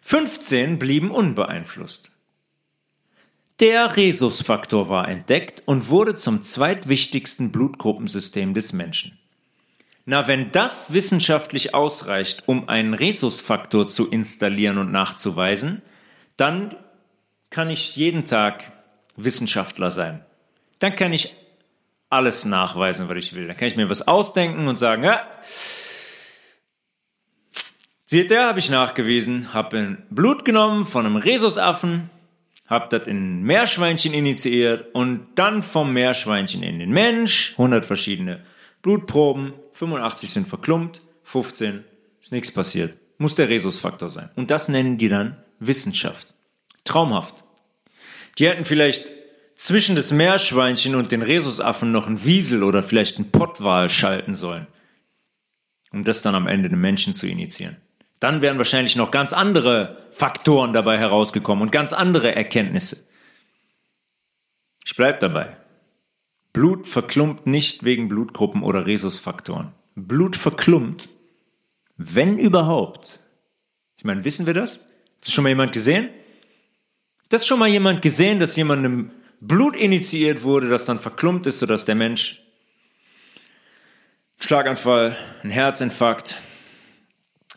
15 0.01 0.80
blieben 0.80 1.12
unbeeinflusst. 1.12 2.10
Der 3.60 3.97
Rhesusfaktor 3.97 4.88
war 4.88 5.10
entdeckt 5.10 5.64
und 5.66 5.89
wurde 5.89 6.16
zum 6.16 6.41
zweitwichtigsten 6.41 7.51
Blutgruppensystem 7.51 8.53
des 8.53 8.72
Menschen. 8.72 9.20
Na, 10.05 10.28
wenn 10.28 10.51
das 10.51 10.93
wissenschaftlich 10.93 11.76
ausreicht, 11.76 12.43
um 12.47 12.70
einen 12.70 12.93
Rhesusfaktor 12.93 13.86
zu 13.86 14.10
installieren 14.10 14.78
und 14.78 14.91
nachzuweisen, 14.91 15.82
dann 16.38 16.76
kann 17.49 17.70
ich 17.70 17.95
jeden 17.97 18.26
Tag 18.26 18.78
Wissenschaftler 19.24 19.91
sein. 19.91 20.24
Dann 20.80 20.95
kann 20.95 21.13
ich 21.13 21.36
alles 22.09 22.45
nachweisen, 22.45 23.09
was 23.09 23.17
ich 23.17 23.36
will. 23.36 23.47
Dann 23.47 23.57
kann 23.57 23.67
ich 23.67 23.76
mir 23.76 23.89
was 23.89 24.07
ausdenken 24.07 24.67
und 24.67 24.78
sagen, 24.78 25.03
ja, 25.03 25.28
seht 28.05 28.32
ihr, 28.32 28.47
habe 28.47 28.59
ich 28.59 28.70
nachgewiesen, 28.70 29.53
habe 29.53 29.97
Blut 30.09 30.45
genommen 30.45 30.86
von 30.86 31.05
einem 31.05 31.17
Rhesusaffen, 31.17 32.09
habe 32.67 32.88
das 32.89 33.07
in 33.07 33.41
ein 33.41 33.43
Meerschweinchen 33.43 34.13
initiiert 34.13 34.93
und 34.93 35.28
dann 35.36 35.63
vom 35.63 35.93
Meerschweinchen 35.93 36.63
in 36.63 36.80
den 36.80 36.91
Mensch, 36.91 37.51
100 37.53 37.86
verschiedene 37.86 38.43
Blutproben, 38.82 39.53
85 39.74 40.32
sind 40.32 40.47
verklumpt, 40.47 41.01
15 41.24 41.84
ist 42.22 42.32
nichts 42.32 42.51
passiert. 42.51 42.97
Muss 43.17 43.36
der 43.36 43.49
Rhesusfaktor 43.49 44.09
sein. 44.09 44.30
Und 44.36 44.49
das 44.49 44.70
nennen 44.70 44.97
die 44.97 45.09
dann 45.09 45.38
Wissenschaft. 45.59 46.28
Traumhaft. 46.86 47.43
Die 48.39 48.47
hätten 48.47 48.65
vielleicht 48.65 49.11
zwischen 49.55 49.97
das 49.97 50.13
Meerschweinchen 50.13 50.95
und 50.95 51.11
den 51.11 51.21
Rhesusaffen 51.21 51.91
noch 51.91 52.07
einen 52.07 52.23
Wiesel 52.23 52.63
oder 52.63 52.81
vielleicht 52.81 53.17
einen 53.17 53.31
Pottwal 53.31 53.89
schalten 53.89 54.33
sollen, 54.33 54.67
um 55.91 56.05
das 56.05 56.21
dann 56.21 56.35
am 56.35 56.47
Ende 56.47 56.69
den 56.69 56.79
Menschen 56.79 57.13
zu 57.13 57.27
initiieren. 57.27 57.75
Dann 58.21 58.41
wären 58.41 58.57
wahrscheinlich 58.57 58.95
noch 58.95 59.11
ganz 59.11 59.33
andere 59.33 60.07
Faktoren 60.11 60.71
dabei 60.71 60.97
herausgekommen 60.97 61.61
und 61.61 61.71
ganz 61.71 61.91
andere 61.91 62.33
Erkenntnisse. 62.35 63.03
Ich 64.85 64.95
bleibe 64.95 65.19
dabei. 65.19 65.55
Blut 66.53 66.87
verklumpt 66.87 67.45
nicht 67.45 67.83
wegen 67.83 68.07
Blutgruppen 68.07 68.63
oder 68.63 68.87
Rhesusfaktoren. 68.87 69.73
Blut 69.95 70.35
verklumpt, 70.35 71.09
wenn 71.97 72.37
überhaupt. 72.37 73.19
Ich 73.97 74.05
meine, 74.05 74.23
wissen 74.23 74.45
wir 74.45 74.53
das? 74.53 74.79
Hat 74.79 74.85
das 75.25 75.33
schon 75.33 75.43
mal 75.43 75.49
jemand 75.49 75.73
gesehen? 75.73 76.09
Das 77.30 77.45
schon 77.45 77.59
mal 77.59 77.69
jemand 77.69 78.01
gesehen, 78.01 78.39
dass 78.39 78.55
jemandem 78.55 79.11
Blut 79.39 79.75
initiiert 79.75 80.43
wurde, 80.43 80.67
das 80.67 80.86
dann 80.86 80.99
verklumpt 80.99 81.45
ist, 81.45 81.59
sodass 81.59 81.86
der 81.86 81.95
Mensch 81.95 82.41
Schlaganfall, 84.39 85.17
ein 85.43 85.49
Herzinfarkt, 85.49 86.41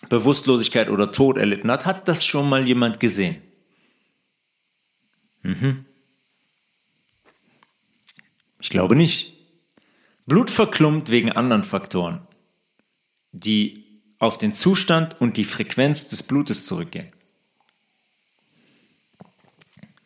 Bewusstlosigkeit 0.09 0.91
oder 0.91 1.13
Tod 1.13 1.39
erlitten 1.39 1.71
hat. 1.71 1.87
Hat 1.87 2.09
das 2.09 2.25
schon 2.25 2.49
mal 2.49 2.67
jemand 2.67 3.01
gesehen? 3.01 3.41
Mhm. 5.43 5.87
Ich 8.61 8.69
glaube 8.69 8.97
nicht. 8.97 9.33
Blut 10.27 10.51
verklumpt 10.51 11.11
wegen 11.11 11.33
anderen 11.33 11.65
Faktoren, 11.65 12.27
die 13.33 13.85
auf 14.19 14.39
den 14.39 14.53
Zustand 14.53 15.21
und 15.21 15.37
die 15.37 15.45
Frequenz 15.45 16.09
des 16.09 16.23
Blutes 16.23 16.67
zurückgehen. 16.67 17.13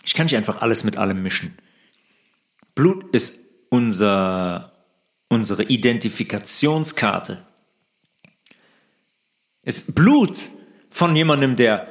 Ich 0.06 0.14
kann 0.14 0.26
nicht 0.26 0.36
einfach 0.36 0.62
alles 0.62 0.84
mit 0.84 0.96
allem 0.96 1.22
mischen. 1.22 1.58
Blut 2.74 3.04
ist 3.12 3.40
unser, 3.68 4.72
unsere 5.28 5.64
Identifikationskarte. 5.64 7.44
Ist 9.64 9.94
Blut 9.94 10.38
von 10.90 11.14
jemandem, 11.16 11.56
der 11.56 11.88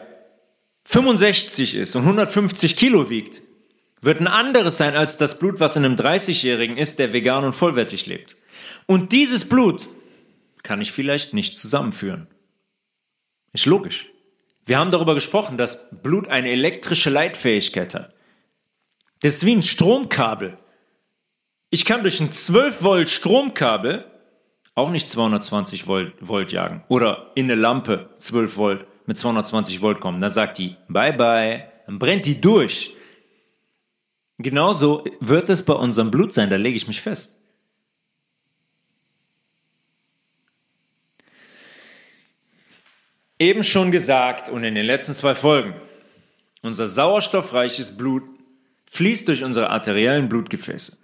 65 0.85 1.75
ist 1.75 1.95
und 1.95 2.03
150 2.03 2.77
Kilo 2.77 3.09
wiegt, 3.09 3.41
wird 4.01 4.21
ein 4.21 4.27
anderes 4.27 4.77
sein 4.77 4.95
als 4.95 5.17
das 5.17 5.37
Blut, 5.37 5.59
was 5.59 5.75
in 5.75 5.83
einem 5.83 5.95
30-Jährigen 5.95 6.77
ist, 6.77 6.99
der 6.99 7.11
vegan 7.11 7.43
und 7.43 7.53
vollwertig 7.53 8.05
lebt. 8.05 8.37
Und 8.85 9.11
dieses 9.11 9.49
Blut 9.49 9.89
kann 10.63 10.79
ich 10.79 10.91
vielleicht 10.91 11.33
nicht 11.33 11.57
zusammenführen. 11.57 12.27
Ist 13.51 13.65
logisch. 13.65 14.09
Wir 14.65 14.79
haben 14.79 14.91
darüber 14.91 15.13
gesprochen, 15.13 15.57
dass 15.57 15.89
Blut 15.91 16.27
eine 16.27 16.49
elektrische 16.49 17.09
Leitfähigkeit 17.09 17.93
hat. 17.93 18.13
Das 19.21 19.35
ist 19.35 19.45
wie 19.45 19.55
ein 19.55 19.63
Stromkabel. 19.63 20.57
Ich 21.69 21.85
kann 21.85 22.01
durch 22.01 22.19
ein 22.19 22.31
12 22.31 22.83
Volt 22.83 23.09
Stromkabel 23.09 24.05
auch 24.73 24.89
nicht 24.89 25.09
220 25.09 25.87
Volt, 25.87 26.13
Volt 26.19 26.51
jagen 26.51 26.83
oder 26.89 27.31
in 27.35 27.45
eine 27.45 27.55
Lampe 27.55 28.09
12 28.17 28.57
Volt 28.57 28.85
mit 29.05 29.17
220 29.17 29.81
Volt 29.81 29.99
kommen. 29.99 30.19
Dann 30.19 30.31
sagt 30.31 30.57
die 30.57 30.75
Bye 30.89 31.13
bye, 31.13 31.71
dann 31.85 31.99
brennt 31.99 32.25
die 32.25 32.41
durch. 32.41 32.93
Genauso 34.37 35.05
wird 35.21 35.49
es 35.49 35.63
bei 35.63 35.73
unserem 35.73 36.11
Blut 36.11 36.33
sein, 36.33 36.49
da 36.49 36.57
lege 36.57 36.75
ich 36.75 36.87
mich 36.87 37.01
fest. 37.01 37.37
Eben 43.37 43.63
schon 43.63 43.91
gesagt 43.91 44.49
und 44.49 44.63
in 44.63 44.75
den 44.75 44.85
letzten 44.85 45.13
zwei 45.13 45.35
Folgen, 45.35 45.73
unser 46.61 46.87
sauerstoffreiches 46.87 47.97
Blut 47.97 48.23
fließt 48.91 49.27
durch 49.27 49.43
unsere 49.43 49.69
arteriellen 49.69 50.29
Blutgefäße. 50.29 50.97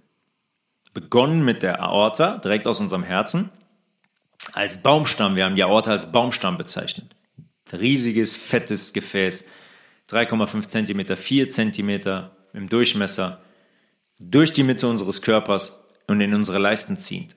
Begonnen 0.94 1.44
mit 1.44 1.62
der 1.62 1.82
Aorta, 1.82 2.38
direkt 2.38 2.68
aus 2.68 2.80
unserem 2.80 3.04
Herzen, 3.04 3.50
als 4.54 4.82
Baumstamm. 4.82 5.36
Wir 5.36 5.46
haben 5.46 5.56
die 5.56 5.64
Aorta 5.64 5.92
als 5.92 6.12
Baumstamm 6.12 6.58
bezeichnet. 6.58 7.16
Riesiges, 7.72 8.36
fettes 8.36 8.92
Gefäß, 8.94 9.46
3,5 10.10 10.68
cm, 10.68 11.16
4 11.16 11.50
cm 11.50 12.30
im 12.54 12.68
Durchmesser, 12.68 13.42
durch 14.20 14.52
die 14.54 14.64
Mitte 14.64 14.88
unseres 14.88 15.22
Körpers 15.22 15.80
und 16.08 16.20
in 16.22 16.34
unsere 16.34 16.60
Leisten 16.60 16.98
ziehend. 16.98 17.36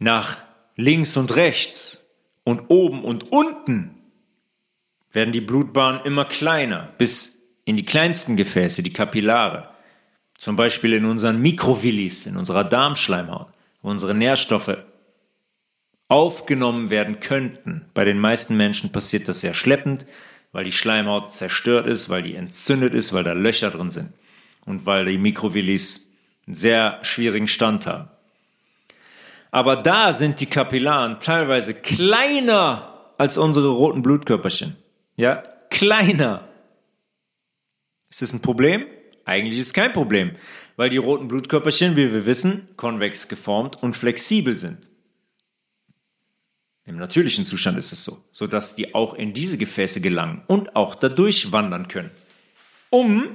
Nach 0.00 0.36
links 0.74 1.16
und 1.16 1.36
rechts 1.36 1.98
und 2.42 2.64
oben 2.68 3.04
und 3.04 3.30
unten 3.30 3.94
werden 5.12 5.32
die 5.32 5.40
Blutbahnen 5.40 6.02
immer 6.04 6.24
kleiner, 6.24 6.88
bis 6.98 7.38
in 7.64 7.76
die 7.76 7.84
kleinsten 7.84 8.36
Gefäße, 8.36 8.82
die 8.82 8.92
Kapillare. 8.92 9.68
Zum 10.38 10.56
Beispiel 10.56 10.94
in 10.94 11.04
unseren 11.04 11.40
Mikrovillis, 11.40 12.26
in 12.26 12.36
unserer 12.36 12.64
Darmschleimhaut, 12.64 13.48
wo 13.82 13.90
unsere 13.90 14.14
Nährstoffe 14.14 14.78
aufgenommen 16.08 16.90
werden 16.90 17.20
könnten. 17.20 17.84
Bei 17.94 18.04
den 18.04 18.18
meisten 18.18 18.56
Menschen 18.56 18.90
passiert 18.90 19.28
das 19.28 19.42
sehr 19.42 19.54
schleppend. 19.54 20.06
weil 20.52 20.64
die 20.64 20.72
Schleimhaut 20.72 21.32
zerstört 21.32 21.86
ist, 21.86 22.08
weil 22.08 22.22
die 22.22 22.34
entzündet 22.34 22.94
ist, 22.94 23.12
weil 23.12 23.24
da 23.24 23.32
Löcher 23.32 23.70
drin 23.70 23.90
sind 23.90 24.12
und 24.66 24.86
weil 24.86 25.04
die 25.04 25.18
Mikrovillis 25.18 26.08
einen 26.46 26.56
sehr 26.56 26.98
schwierigen 27.02 27.48
Stand 27.48 27.86
haben. 27.86 28.08
Aber 29.50 29.76
da 29.76 30.12
sind 30.12 30.40
die 30.40 30.46
Kapillaren 30.46 31.18
teilweise 31.18 31.74
kleiner 31.74 33.12
als 33.18 33.36
unsere 33.36 33.68
roten 33.68 34.02
Blutkörperchen. 34.02 34.76
Ja, 35.16 35.42
kleiner. 35.70 36.48
Ist 38.08 38.22
das 38.22 38.32
ein 38.32 38.40
Problem? 38.40 38.86
Eigentlich 39.24 39.58
ist 39.58 39.68
es 39.68 39.74
kein 39.74 39.92
Problem, 39.92 40.32
weil 40.76 40.88
die 40.88 40.96
roten 40.96 41.28
Blutkörperchen, 41.28 41.96
wie 41.96 42.12
wir 42.12 42.26
wissen, 42.26 42.68
konvex 42.76 43.28
geformt 43.28 43.82
und 43.82 43.94
flexibel 43.94 44.56
sind. 44.56 44.78
Im 46.86 46.96
natürlichen 46.96 47.44
Zustand 47.44 47.78
ist 47.78 47.92
es 47.92 48.02
so, 48.02 48.18
sodass 48.32 48.74
die 48.74 48.94
auch 48.94 49.14
in 49.14 49.32
diese 49.32 49.58
Gefäße 49.58 50.00
gelangen 50.00 50.42
und 50.48 50.74
auch 50.74 50.94
dadurch 50.94 51.52
wandern 51.52 51.86
können, 51.86 52.10
um 52.88 53.28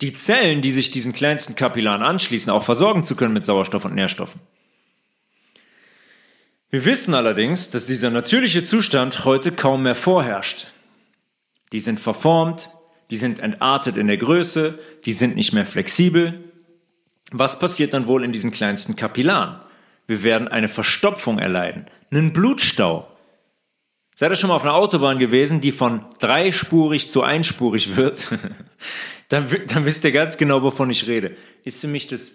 die 0.00 0.12
Zellen, 0.12 0.62
die 0.62 0.70
sich 0.70 0.90
diesen 0.90 1.12
kleinsten 1.12 1.56
Kapillaren 1.56 2.02
anschließen, 2.02 2.52
auch 2.52 2.62
versorgen 2.62 3.02
zu 3.02 3.16
können 3.16 3.34
mit 3.34 3.44
Sauerstoff 3.44 3.84
und 3.84 3.94
Nährstoffen. 3.94 4.40
Wir 6.70 6.84
wissen 6.84 7.14
allerdings, 7.14 7.70
dass 7.70 7.86
dieser 7.86 8.10
natürliche 8.10 8.64
Zustand 8.64 9.24
heute 9.24 9.50
kaum 9.50 9.82
mehr 9.82 9.96
vorherrscht. 9.96 10.68
Die 11.72 11.80
sind 11.80 11.98
verformt, 11.98 12.70
die 13.10 13.16
sind 13.16 13.40
entartet 13.40 13.96
in 13.96 14.06
der 14.06 14.18
Größe, 14.18 14.78
die 15.04 15.12
sind 15.12 15.34
nicht 15.34 15.52
mehr 15.52 15.66
flexibel. 15.66 16.44
Was 17.32 17.58
passiert 17.58 17.92
dann 17.92 18.06
wohl 18.06 18.22
in 18.22 18.30
diesen 18.30 18.52
kleinsten 18.52 18.94
Kapillaren? 18.94 19.56
Wir 20.06 20.22
werden 20.22 20.46
eine 20.46 20.68
Verstopfung 20.68 21.40
erleiden, 21.40 21.86
einen 22.12 22.32
Blutstau. 22.32 23.08
Seid 24.14 24.30
ihr 24.30 24.36
schon 24.36 24.48
mal 24.48 24.56
auf 24.56 24.62
einer 24.62 24.74
Autobahn 24.74 25.18
gewesen, 25.18 25.60
die 25.60 25.72
von 25.72 26.04
dreispurig 26.20 27.10
zu 27.10 27.22
einspurig 27.22 27.96
wird? 27.96 28.28
dann, 29.28 29.48
dann 29.68 29.84
wisst 29.86 30.04
ihr 30.04 30.12
ganz 30.12 30.36
genau, 30.36 30.62
wovon 30.62 30.90
ich 30.90 31.08
rede. 31.08 31.36
Ist 31.64 31.80
für 31.80 31.88
mich 31.88 32.06
das 32.06 32.32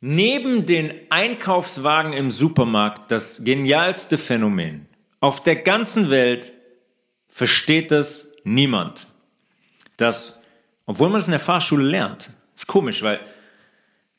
neben 0.00 0.66
den 0.66 0.92
Einkaufswagen 1.10 2.12
im 2.12 2.30
Supermarkt 2.30 3.10
das 3.10 3.42
genialste 3.44 4.18
Phänomen. 4.18 4.86
Auf 5.20 5.42
der 5.42 5.56
ganzen 5.56 6.10
Welt 6.10 6.52
versteht 7.28 7.90
das 7.90 8.28
niemand. 8.44 9.06
Dass, 9.96 10.40
obwohl 10.86 11.10
man 11.10 11.20
es 11.20 11.26
in 11.26 11.32
der 11.32 11.40
Fahrschule 11.40 11.84
lernt, 11.84 12.30
ist 12.54 12.66
komisch, 12.66 13.02
weil 13.02 13.20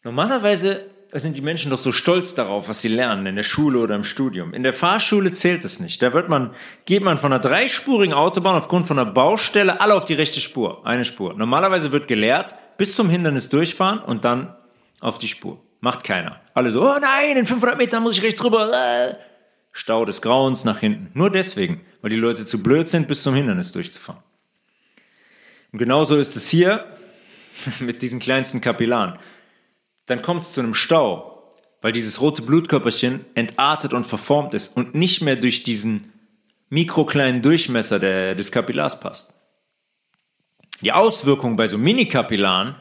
normalerweise 0.04 0.86
sind 1.14 1.38
die 1.38 1.42
Menschen 1.42 1.72
doch 1.72 1.80
so 1.80 1.92
stolz 1.92 2.36
darauf, 2.36 2.70
was 2.70 2.82
sie 2.82 2.88
lernen 2.88 3.26
in 3.26 3.36
der 3.36 3.44
Schule 3.44 3.80
oder 3.80 3.96
im 3.96 4.04
Studium. 4.04 4.54
In 4.54 4.62
der 4.62 4.74
Fahrschule 4.74 5.32
zählt 5.32 5.66
es 5.66 5.80
nicht. 5.80 6.02
Da 6.02 6.14
wird 6.14 6.30
man, 6.30 6.52
geht 6.86 7.02
man 7.02 7.18
von 7.18 7.34
einer 7.34 7.42
dreispurigen 7.42 8.14
Autobahn 8.14 8.56
aufgrund 8.56 8.86
von 8.86 9.00
einer 9.00 9.10
Baustelle 9.10 9.82
alle 9.82 9.96
auf 9.96 10.06
die 10.06 10.14
rechte 10.14 10.40
Spur, 10.40 10.86
eine 10.86 11.06
Spur. 11.06 11.34
Normalerweise 11.34 11.92
wird 11.92 12.08
gelehrt, 12.08 12.54
bis 12.78 12.96
zum 12.96 13.10
Hindernis 13.10 13.50
durchfahren 13.50 14.00
und 14.00 14.24
dann 14.24 14.56
auf 15.00 15.18
die 15.18 15.28
Spur. 15.28 15.60
Macht 15.80 16.04
keiner. 16.04 16.40
Alle 16.54 16.72
so, 16.72 16.82
oh 16.82 17.00
nein, 17.00 17.38
in 17.38 17.46
500 17.46 17.78
Metern 17.78 18.04
muss 18.04 18.18
ich 18.18 18.24
rechts 18.24 18.44
rüber. 18.44 18.72
Äh. 18.74 19.16
Stau 19.72 20.04
des 20.06 20.22
Grauens 20.22 20.66
nach 20.66 20.80
hinten. 20.80 21.10
Nur 21.14 21.30
deswegen, 21.30 21.82
weil 22.02 22.10
die 22.10 22.18
Leute 22.18 22.46
zu 22.46 22.62
blöd 22.62 22.90
sind, 22.90 23.08
bis 23.08 23.24
zum 23.24 23.36
Hindernis 23.36 23.72
durchzufahren. 23.72 24.22
Und 25.72 25.80
genauso 25.80 26.18
ist 26.18 26.36
es 26.36 26.50
hier 26.50 26.86
mit 27.80 28.02
diesen 28.02 28.20
kleinsten 28.20 28.62
Kapillaren 28.62 29.18
dann 30.10 30.22
kommt 30.22 30.44
es 30.44 30.54
zu 30.54 30.62
einem 30.62 30.74
Stau, 30.74 31.52
weil 31.82 31.92
dieses 31.92 32.20
rote 32.20 32.42
Blutkörperchen 32.42 33.26
entartet 33.36 33.94
und 33.94 34.06
verformt 34.06 34.54
ist 34.54 34.76
und 34.76 34.96
nicht 34.96 35.22
mehr 35.22 35.36
durch 35.36 35.64
diesen 35.64 36.12
mikrokleinen 36.70 37.42
Durchmesser 37.42 38.00
der, 38.00 38.36
des 38.36 38.52
Kapillars 38.52 39.00
passt. 39.00 39.32
Die 40.82 40.92
Auswirkung 40.92 41.56
bei 41.56 41.68
so 41.68 41.78
Minikapillaren 41.78 42.76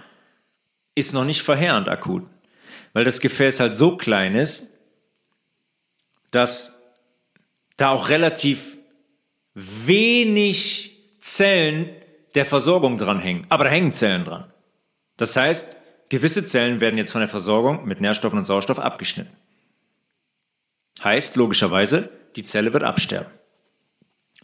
ist 0.95 1.13
noch 1.13 1.25
nicht 1.25 1.43
verheerend 1.43 1.89
akut, 1.89 2.25
weil 2.99 3.05
das 3.05 3.21
Gefäß 3.21 3.61
halt 3.61 3.77
so 3.77 3.97
klein 3.97 4.35
ist, 4.35 4.71
dass 6.33 6.77
da 7.77 7.91
auch 7.91 8.09
relativ 8.09 8.77
wenig 9.55 10.99
Zellen 11.21 11.91
der 12.35 12.45
Versorgung 12.45 12.99
dran 12.99 13.21
hängen. 13.21 13.47
Aber 13.51 13.63
da 13.63 13.71
hängen 13.71 13.93
Zellen 13.93 14.25
dran. 14.25 14.53
Das 15.17 15.37
heißt, 15.37 15.77
Gewisse 16.09 16.45
Zellen 16.45 16.81
werden 16.81 16.99
jetzt 16.99 17.13
von 17.13 17.21
der 17.21 17.29
Versorgung 17.29 17.87
mit 17.87 18.01
Nährstoffen 18.01 18.41
und 18.41 18.47
Sauerstoff 18.47 18.81
abgeschnitten. 18.81 19.31
Heißt 21.05 21.37
logischerweise, 21.37 22.13
die 22.35 22.43
Zelle 22.43 22.73
wird 22.73 22.83
absterben. 22.83 23.31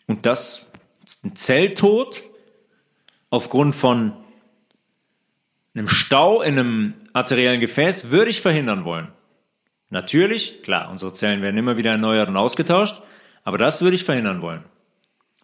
Und 0.06 0.26
das 0.26 0.64
ist 1.04 1.24
ein 1.24 1.34
Zelltod 1.34 2.22
aufgrund 3.30 3.74
von 3.74 4.12
einem 5.74 5.88
Stau 5.88 6.40
in 6.40 6.56
einem 6.56 6.94
arteriellen 7.14 7.60
Gefäß 7.60 8.10
würde 8.10 8.30
ich 8.30 8.42
verhindern 8.42 8.84
wollen. 8.84 9.08
Natürlich, 9.88 10.62
klar, 10.62 10.90
unsere 10.90 11.14
Zellen 11.14 11.40
werden 11.40 11.56
immer 11.56 11.78
wieder 11.78 11.92
erneuert 11.92 12.28
und 12.28 12.36
ausgetauscht, 12.36 13.00
aber 13.44 13.56
das 13.56 13.80
würde 13.80 13.94
ich 13.94 14.04
verhindern 14.04 14.42
wollen. 14.42 14.64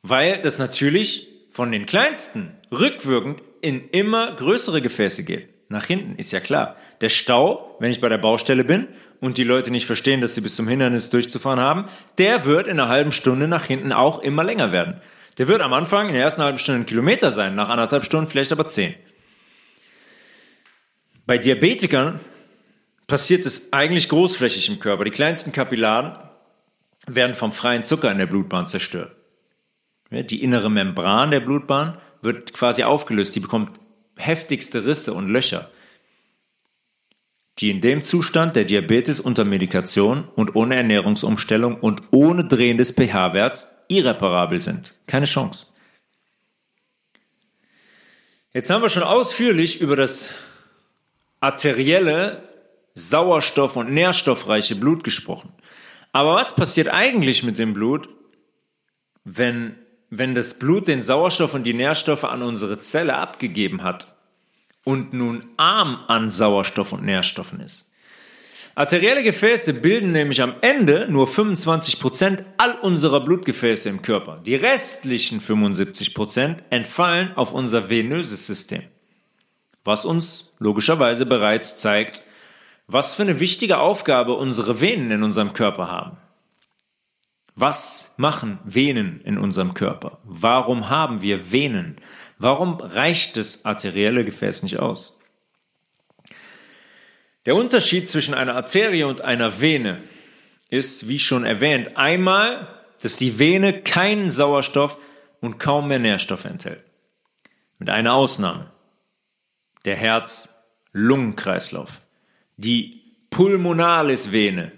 Weil 0.03 0.43
das 0.43 0.59
natürlich 0.59 1.29
von 1.51 1.73
den 1.73 1.87
kleinsten 1.87 2.53
rückwirkend 2.71 3.43
in 3.63 3.89
immer 3.91 4.35
größere 4.35 4.83
Gefäße 4.83 5.25
geht 5.25 5.49
nach 5.69 5.85
hinten, 5.85 6.17
ist 6.17 6.33
ja 6.33 6.41
klar. 6.41 6.77
Der 7.01 7.09
Stau, 7.09 7.77
wenn 7.79 7.93
ich 7.93 8.01
bei 8.01 8.09
der 8.09 8.19
Baustelle 8.19 8.65
bin 8.65 8.89
und 9.21 9.39
die 9.39 9.45
Leute 9.45 9.71
nicht 9.71 9.87
verstehen, 9.87 10.21
dass 10.21 10.35
sie 10.35 10.41
bis 10.41 10.57
zum 10.57 10.67
Hindernis 10.67 11.11
durchzufahren 11.11 11.61
haben, 11.61 11.85
der 12.19 12.45
wird 12.45 12.67
in 12.67 12.81
einer 12.81 12.89
halben 12.89 13.13
Stunde 13.13 13.47
nach 13.47 13.65
hinten 13.67 13.93
auch 13.93 14.21
immer 14.21 14.43
länger 14.43 14.73
werden. 14.73 15.01
Der 15.39 15.47
wird 15.47 15.61
am 15.61 15.73
Anfang 15.73 16.09
in 16.09 16.15
der 16.15 16.25
ersten 16.25 16.43
halben 16.43 16.59
Stunde 16.59 16.81
ein 16.81 16.87
Kilometer 16.87 17.31
sein, 17.31 17.55
nach 17.55 17.69
anderthalb 17.69 18.05
Stunden 18.05 18.29
vielleicht 18.29 18.51
aber 18.51 18.67
zehn. 18.67 18.95
Bei 21.31 21.39
Diabetikern 21.39 22.19
passiert 23.07 23.47
es 23.47 23.73
eigentlich 23.73 24.09
großflächig 24.09 24.69
im 24.69 24.81
Körper. 24.81 25.05
Die 25.05 25.13
kleinsten 25.13 25.53
Kapillaren 25.53 26.17
werden 27.07 27.37
vom 27.37 27.53
freien 27.53 27.85
Zucker 27.85 28.11
in 28.11 28.19
der 28.19 28.27
Blutbahn 28.27 28.67
zerstört. 28.67 29.13
Die 30.11 30.43
innere 30.43 30.69
Membran 30.69 31.31
der 31.31 31.39
Blutbahn 31.39 31.97
wird 32.21 32.53
quasi 32.53 32.83
aufgelöst. 32.83 33.37
Die 33.37 33.39
bekommt 33.39 33.79
heftigste 34.17 34.85
Risse 34.87 35.13
und 35.15 35.29
Löcher, 35.29 35.71
die 37.61 37.71
in 37.71 37.81
dem 37.81 38.03
Zustand 38.03 38.57
der 38.57 38.65
Diabetes 38.65 39.21
unter 39.21 39.45
Medikation 39.45 40.25
und 40.35 40.57
ohne 40.57 40.75
Ernährungsumstellung 40.75 41.77
und 41.77 42.03
ohne 42.11 42.45
Drehen 42.47 42.77
des 42.77 42.91
pH-Werts 42.91 43.71
irreparabel 43.87 44.61
sind. 44.61 44.95
Keine 45.07 45.27
Chance. 45.27 45.67
Jetzt 48.53 48.69
haben 48.69 48.83
wir 48.83 48.91
schon 48.91 49.05
ausführlich 49.05 49.81
über 49.81 49.95
das 49.95 50.35
arterielle, 51.41 52.49
sauerstoff- 52.95 53.77
und 53.77 53.93
nährstoffreiche 53.93 54.77
Blut 54.77 55.05
gesprochen. 55.05 55.53
Aber 56.13 56.35
was 56.35 56.55
passiert 56.55 56.89
eigentlich 56.89 57.43
mit 57.43 57.59
dem 57.59 57.73
Blut, 57.73 58.09
wenn 59.25 59.77
wenn 60.11 60.35
das 60.35 60.59
Blut 60.59 60.89
den 60.89 61.03
Sauerstoff 61.03 61.55
und 61.55 61.63
die 61.63 61.73
Nährstoffe 61.73 62.25
an 62.25 62.43
unsere 62.43 62.79
Zelle 62.81 63.17
abgegeben 63.17 63.83
hat 63.83 64.09
und 64.85 65.13
nun 65.13 65.45
arm 65.57 66.05
an 66.09 66.31
Sauerstoff 66.31 66.93
und 66.93 67.05
Nährstoffen 67.05 67.61
ist. 67.61 67.87
Arterielle 68.75 69.23
Gefäße 69.23 69.73
bilden 69.73 70.13
nämlich 70.13 70.43
am 70.43 70.55
Ende 70.61 71.07
nur 71.09 71.29
25% 71.29 72.45
all 72.59 72.75
unserer 72.81 73.21
Blutgefäße 73.21 73.89
im 73.89 74.03
Körper. 74.03 74.41
Die 74.45 74.57
restlichen 74.57 75.41
75% 75.41 76.57
entfallen 76.69 77.35
auf 77.37 77.53
unser 77.53 77.89
venöses 77.89 78.47
System, 78.47 78.83
was 79.85 80.05
uns 80.05 80.50
logischerweise 80.61 81.27
bereits 81.27 81.79
zeigt, 81.79 82.23
was 82.87 83.15
für 83.15 83.23
eine 83.23 83.41
wichtige 83.41 83.79
Aufgabe 83.79 84.35
unsere 84.35 84.81
Venen 84.81 85.11
in 85.11 85.23
unserem 85.25 85.53
Körper 85.53 85.91
haben. 85.91 86.17
Was 87.57 88.13
machen 88.17 88.59
Venen 88.65 89.21
in 89.23 89.37
unserem 89.37 89.75
Körper? 89.75 90.19
Warum 90.25 90.89
haben 90.89 91.23
wir 91.23 91.51
Venen? 91.51 91.97
Warum 92.39 92.75
reicht 92.81 93.37
das 93.37 93.65
arterielle 93.65 94.25
Gefäß 94.25 94.63
nicht 94.63 94.79
aus? 94.79 95.19
Der 97.47 97.55
Unterschied 97.55 98.09
zwischen 98.09 98.35
einer 98.35 98.55
Arterie 98.55 99.05
und 99.05 99.23
einer 99.23 99.61
Vene 99.61 100.03
ist, 100.69 101.09
wie 101.09 101.19
schon 101.19 101.45
erwähnt, 101.45 101.97
einmal, 101.97 102.69
dass 103.03 103.17
die 103.17 103.39
Vene 103.39 103.83
keinen 103.83 104.31
Sauerstoff 104.31 104.99
und 105.41 105.59
kaum 105.59 105.89
mehr 105.89 105.99
Nährstoffe 105.99 106.45
enthält. 106.45 106.83
Mit 107.79 107.89
einer 107.89 108.15
Ausnahme. 108.15 108.71
Der 109.85 109.97
Herz-Lungenkreislauf. 110.93 112.01
Die 112.57 113.03
Pulmonalis-Vene. 113.31 114.73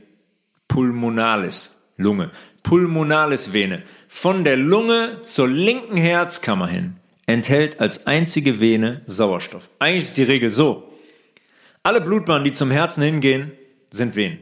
Pulmonalis, 0.68 1.76
Lunge 1.96 2.30
pulmonalis 2.62 3.52
Vene 3.52 3.82
von 4.08 4.44
der 4.44 4.56
Lunge 4.56 5.22
zur 5.22 5.48
linken 5.48 5.96
Herzkammer 5.96 6.68
hin 6.68 6.96
enthält 7.26 7.80
als 7.80 8.06
einzige 8.06 8.60
Vene 8.60 9.02
Sauerstoff. 9.06 9.68
Eigentlich 9.78 10.04
ist 10.04 10.16
die 10.16 10.22
Regel 10.22 10.50
so. 10.50 10.92
Alle 11.82 12.00
Blutbahnen, 12.00 12.44
die 12.44 12.52
zum 12.52 12.70
Herzen 12.70 13.02
hingehen, 13.02 13.52
sind 13.90 14.16
Venen. 14.16 14.38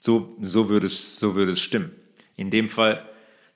So, 0.00 0.36
so, 0.40 0.68
würde 0.68 0.86
es, 0.86 1.18
so 1.18 1.34
würde 1.34 1.52
es 1.52 1.60
stimmen. 1.60 1.92
In 2.36 2.50
dem 2.50 2.68
Fall 2.68 3.04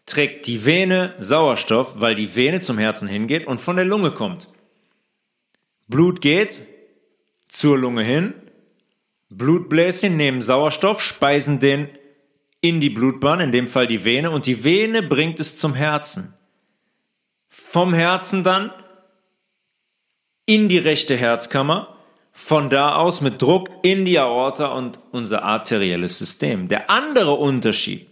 trägt 0.06 0.46
die 0.46 0.64
Vene 0.64 1.14
Sauerstoff, 1.18 2.00
weil 2.00 2.14
die 2.14 2.36
Vene 2.36 2.60
zum 2.60 2.78
Herzen 2.78 3.08
hingeht 3.08 3.46
und 3.46 3.60
von 3.60 3.76
der 3.76 3.84
Lunge 3.84 4.10
kommt. 4.10 4.48
Blut 5.86 6.20
geht 6.20 6.62
zur 7.48 7.78
Lunge 7.78 8.02
hin, 8.02 8.34
Blutbläschen 9.30 10.16
nehmen 10.16 10.42
Sauerstoff, 10.42 11.00
speisen 11.00 11.60
den 11.60 11.88
in 12.60 12.80
die 12.80 12.90
Blutbahn, 12.90 13.40
in 13.40 13.52
dem 13.52 13.68
Fall 13.68 13.86
die 13.86 14.04
Vene, 14.04 14.30
und 14.30 14.46
die 14.46 14.64
Vene 14.64 15.02
bringt 15.02 15.40
es 15.40 15.58
zum 15.58 15.74
Herzen. 15.74 16.32
Vom 17.48 17.92
Herzen 17.92 18.42
dann 18.42 18.72
in 20.46 20.68
die 20.68 20.78
rechte 20.78 21.16
Herzkammer, 21.16 21.96
von 22.32 22.68
da 22.68 22.96
aus 22.96 23.20
mit 23.20 23.40
Druck 23.40 23.68
in 23.82 24.04
die 24.04 24.18
Aorta 24.18 24.66
und 24.68 24.98
unser 25.12 25.42
arterielles 25.42 26.18
System. 26.18 26.68
Der 26.68 26.90
andere 26.90 27.32
Unterschied 27.34 28.10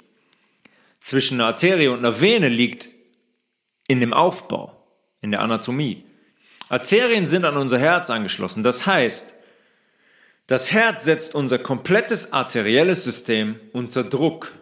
zwischen 1.01 1.41
einer 1.41 1.49
Arterie 1.49 1.89
und 1.89 1.99
einer 1.99 2.21
Vene 2.21 2.49
liegt 2.49 2.89
in 3.89 4.01
dem 4.01 4.13
Aufbau, 4.13 4.73
in 5.21 5.33
der 5.33 5.41
Anatomie. 5.41 6.05
Arterien 6.73 7.27
sind 7.27 7.45
an 7.45 7.59
unser 7.59 7.79
Herz 7.79 8.09
angeschlossen. 8.09 8.63
Das 8.63 8.87
heißt, 8.87 9.35
das 10.47 10.73
Herz 10.73 11.05
setzt 11.05 11.35
unser 11.35 11.59
komplettes 11.59 12.33
arterielles 12.33 13.05
System 13.05 13.61
unter 13.75 14.03
Druck, 14.05 14.53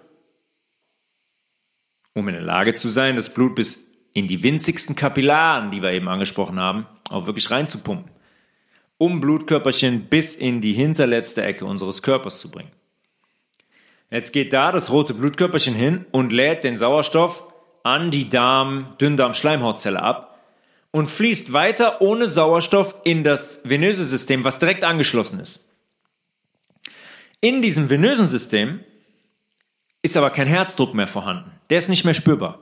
um 2.12 2.26
in 2.26 2.34
der 2.34 2.42
Lage 2.42 2.74
zu 2.74 2.88
sein, 2.88 3.14
das 3.14 3.32
Blut 3.32 3.54
bis 3.54 3.86
in 4.12 4.26
die 4.26 4.42
winzigsten 4.42 4.96
Kapillaren, 4.96 5.70
die 5.70 5.82
wir 5.82 5.92
eben 5.92 6.08
angesprochen 6.08 6.58
haben, 6.58 6.84
auch 7.08 7.26
wirklich 7.26 7.48
reinzupumpen, 7.48 8.10
um 8.98 9.20
Blutkörperchen 9.20 10.06
bis 10.06 10.34
in 10.34 10.60
die 10.60 10.72
hinterletzte 10.72 11.44
Ecke 11.44 11.64
unseres 11.64 12.02
Körpers 12.02 12.40
zu 12.40 12.50
bringen. 12.50 12.72
Jetzt 14.10 14.32
geht 14.32 14.52
da 14.52 14.72
das 14.72 14.90
rote 14.90 15.14
Blutkörperchen 15.14 15.76
hin 15.76 16.06
und 16.10 16.32
lädt 16.32 16.64
den 16.64 16.76
Sauerstoff 16.76 17.44
an 17.84 18.10
die 18.10 18.28
Darm, 18.28 18.96
Dünndarm-Schleimhautzelle 18.98 20.02
ab 20.02 20.29
und 20.92 21.08
fließt 21.08 21.52
weiter 21.52 22.00
ohne 22.00 22.28
Sauerstoff 22.28 22.94
in 23.04 23.24
das 23.24 23.60
venöse 23.64 24.04
System, 24.04 24.44
was 24.44 24.58
direkt 24.58 24.84
angeschlossen 24.84 25.40
ist. 25.40 25.68
In 27.40 27.62
diesem 27.62 27.88
venösen 27.88 28.28
System 28.28 28.80
ist 30.02 30.16
aber 30.16 30.30
kein 30.30 30.46
Herzdruck 30.48 30.94
mehr 30.94 31.06
vorhanden. 31.06 31.52
Der 31.70 31.78
ist 31.78 31.88
nicht 31.88 32.04
mehr 32.04 32.14
spürbar. 32.14 32.58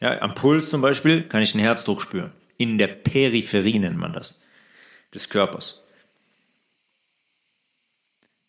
Ja, 0.00 0.20
am 0.20 0.34
Puls 0.34 0.70
zum 0.70 0.80
Beispiel 0.80 1.22
kann 1.22 1.42
ich 1.42 1.52
den 1.52 1.60
Herzdruck 1.60 2.02
spüren. 2.02 2.32
In 2.58 2.78
der 2.78 2.88
Peripherie 2.88 3.78
nennt 3.78 3.98
man 3.98 4.12
das, 4.12 4.38
des 5.12 5.28
Körpers. 5.28 5.82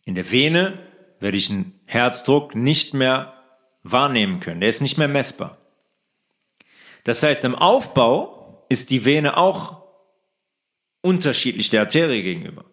In 0.05 0.15
der 0.15 0.29
Vene 0.31 0.79
werde 1.19 1.37
ich 1.37 1.49
einen 1.49 1.77
Herzdruck 1.85 2.55
nicht 2.55 2.93
mehr 2.93 3.33
wahrnehmen 3.83 4.39
können. 4.39 4.61
Der 4.61 4.69
ist 4.69 4.81
nicht 4.81 4.97
mehr 4.97 5.07
messbar. 5.07 5.57
Das 7.03 7.23
heißt, 7.23 7.43
im 7.43 7.55
Aufbau 7.55 8.36
ist 8.69 8.89
die 8.89 9.05
Vene 9.05 9.37
auch 9.37 9.83
unterschiedlich 11.01 11.69
der 11.69 11.81
Arterie 11.81 12.23
gegenüber. 12.23 12.65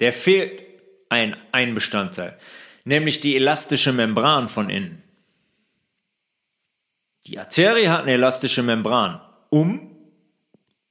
Der 0.00 0.12
fehlt 0.12 0.62
ein, 1.08 1.36
ein 1.52 1.74
Bestandteil, 1.74 2.38
nämlich 2.84 3.20
die 3.20 3.36
elastische 3.36 3.92
Membran 3.92 4.48
von 4.48 4.70
innen. 4.70 5.02
Die 7.26 7.38
Arterie 7.38 7.88
hat 7.88 8.02
eine 8.02 8.12
elastische 8.12 8.62
Membran. 8.62 9.20
Um? 9.50 9.94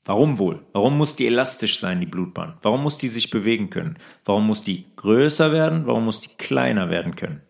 Warum 0.05 0.39
wohl? 0.39 0.65
Warum 0.71 0.97
muss 0.97 1.15
die 1.15 1.27
elastisch 1.27 1.79
sein, 1.79 1.99
die 1.99 2.05
Blutbahn? 2.05 2.57
Warum 2.61 2.81
muss 2.81 2.97
die 2.97 3.09
sich 3.09 3.29
bewegen 3.29 3.69
können? 3.69 3.97
Warum 4.23 4.47
muss 4.47 4.63
die 4.63 4.85
größer 4.95 5.51
werden? 5.51 5.85
Warum 5.85 6.05
muss 6.05 6.21
die 6.21 6.35
kleiner 6.37 6.89
werden 6.89 7.15
können? 7.15 7.41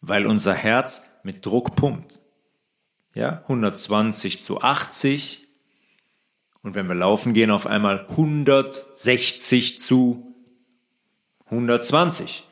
Weil 0.00 0.26
unser 0.26 0.54
Herz 0.54 1.10
mit 1.24 1.44
Druck 1.44 1.74
pumpt. 1.74 2.20
Ja, 3.14 3.40
120 3.42 4.42
zu 4.42 4.60
80. 4.60 5.39
Und 6.62 6.74
wenn 6.74 6.88
wir 6.88 6.94
laufen 6.94 7.32
gehen, 7.32 7.50
auf 7.50 7.66
einmal 7.66 8.06
160 8.10 9.80
zu 9.80 10.26
120. 11.46 12.44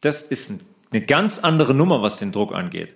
Das 0.00 0.22
ist 0.22 0.52
eine 0.90 1.00
ganz 1.00 1.38
andere 1.38 1.74
Nummer, 1.74 2.02
was 2.02 2.18
den 2.18 2.32
Druck 2.32 2.52
angeht. 2.52 2.94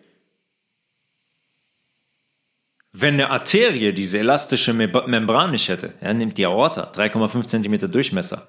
Wenn 2.92 3.14
eine 3.14 3.30
Arterie 3.30 3.92
diese 3.92 4.18
elastische 4.18 4.72
Membran 4.72 5.50
nicht 5.50 5.68
hätte, 5.68 5.94
ja, 6.00 6.14
nimmt 6.14 6.38
die 6.38 6.46
Aorta, 6.46 6.92
3,5 6.92 7.46
cm 7.46 7.90
Durchmesser, 7.92 8.48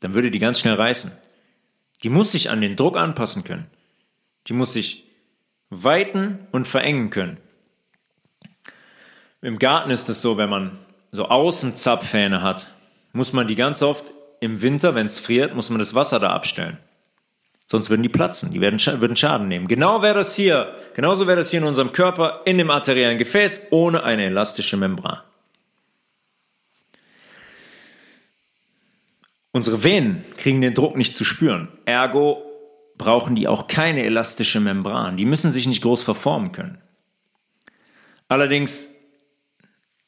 dann 0.00 0.14
würde 0.14 0.30
die 0.30 0.38
ganz 0.38 0.60
schnell 0.60 0.74
reißen. 0.74 1.12
Die 2.02 2.10
muss 2.10 2.32
sich 2.32 2.50
an 2.50 2.60
den 2.60 2.76
Druck 2.76 2.96
anpassen 2.96 3.44
können. 3.44 3.66
Die 4.46 4.52
muss 4.52 4.74
sich 4.74 5.04
weiten 5.70 6.38
und 6.52 6.68
verengen 6.68 7.10
können. 7.10 7.38
Im 9.42 9.58
Garten 9.58 9.90
ist 9.90 10.08
es 10.08 10.20
so, 10.20 10.36
wenn 10.36 10.48
man 10.48 10.78
so 11.12 11.28
Außenzapfhähne 11.28 12.42
hat, 12.42 12.68
muss 13.12 13.32
man 13.32 13.46
die 13.46 13.54
ganz 13.54 13.82
oft 13.82 14.12
im 14.40 14.62
Winter, 14.62 14.94
wenn 14.94 15.06
es 15.06 15.20
friert, 15.20 15.54
muss 15.54 15.70
man 15.70 15.78
das 15.78 15.94
Wasser 15.94 16.20
da 16.20 16.30
abstellen. 16.30 16.78
Sonst 17.68 17.90
würden 17.90 18.02
die 18.02 18.08
platzen, 18.08 18.52
die 18.52 18.60
werden, 18.60 18.78
würden 19.00 19.16
Schaden 19.16 19.48
nehmen. 19.48 19.66
Genau 19.66 20.00
wäre 20.02 20.14
das 20.14 20.36
hier, 20.36 20.74
genauso 20.94 21.26
wäre 21.26 21.38
das 21.38 21.50
hier 21.50 21.60
in 21.60 21.66
unserem 21.66 21.92
Körper, 21.92 22.42
in 22.44 22.58
dem 22.58 22.70
arteriellen 22.70 23.18
Gefäß, 23.18 23.68
ohne 23.70 24.04
eine 24.04 24.26
elastische 24.26 24.76
Membran. 24.76 25.20
Unsere 29.50 29.82
Venen 29.82 30.24
kriegen 30.36 30.60
den 30.60 30.74
Druck 30.74 30.96
nicht 30.96 31.14
zu 31.14 31.24
spüren. 31.24 31.68
Ergo 31.86 32.42
brauchen 32.98 33.34
die 33.34 33.48
auch 33.48 33.66
keine 33.66 34.04
elastische 34.04 34.60
Membran. 34.60 35.16
Die 35.16 35.24
müssen 35.24 35.50
sich 35.50 35.66
nicht 35.66 35.82
groß 35.82 36.02
verformen 36.02 36.52
können. 36.52 36.78
Allerdings 38.28 38.92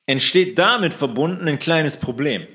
entsteht 0.08 0.58
damit 0.58 0.94
verbunden 0.94 1.46
ein 1.46 1.58
kleines 1.58 1.98
Problem. 1.98 2.46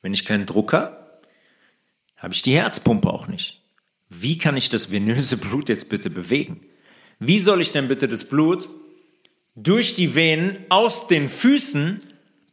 Wenn 0.00 0.14
ich 0.14 0.24
keinen 0.24 0.46
Druck 0.46 0.72
habe, 0.72 0.96
habe 2.16 2.32
ich 2.32 2.40
die 2.40 2.54
Herzpumpe 2.54 3.10
auch 3.10 3.28
nicht. 3.28 3.60
Wie 4.08 4.38
kann 4.38 4.56
ich 4.56 4.70
das 4.70 4.90
venöse 4.90 5.36
Blut 5.36 5.68
jetzt 5.68 5.90
bitte 5.90 6.08
bewegen? 6.08 6.62
Wie 7.18 7.38
soll 7.38 7.60
ich 7.60 7.72
denn 7.72 7.88
bitte 7.88 8.08
das 8.08 8.24
Blut 8.24 8.68
durch 9.54 9.94
die 9.94 10.14
Venen 10.14 10.58
aus 10.70 11.06
den 11.08 11.28
Füßen 11.28 12.00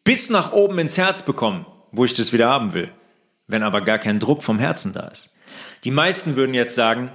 bis 0.03 0.29
nach 0.29 0.51
oben 0.51 0.77
ins 0.79 0.97
Herz 0.97 1.23
bekommen, 1.23 1.65
wo 1.93 2.03
ich 2.03 2.13
das 2.13 2.33
wieder 2.33 2.49
haben 2.49 2.73
will, 2.73 2.91
wenn 3.47 3.63
aber 3.63 3.81
gar 3.81 3.99
kein 3.99 4.19
Druck 4.19 4.43
vom 4.43 4.59
Herzen 4.59 4.91
da 4.91 5.07
ist? 5.07 5.33
Die 5.85 5.91
meisten 5.91 6.35
würden 6.35 6.53
jetzt 6.53 6.75
sagen, 6.75 7.11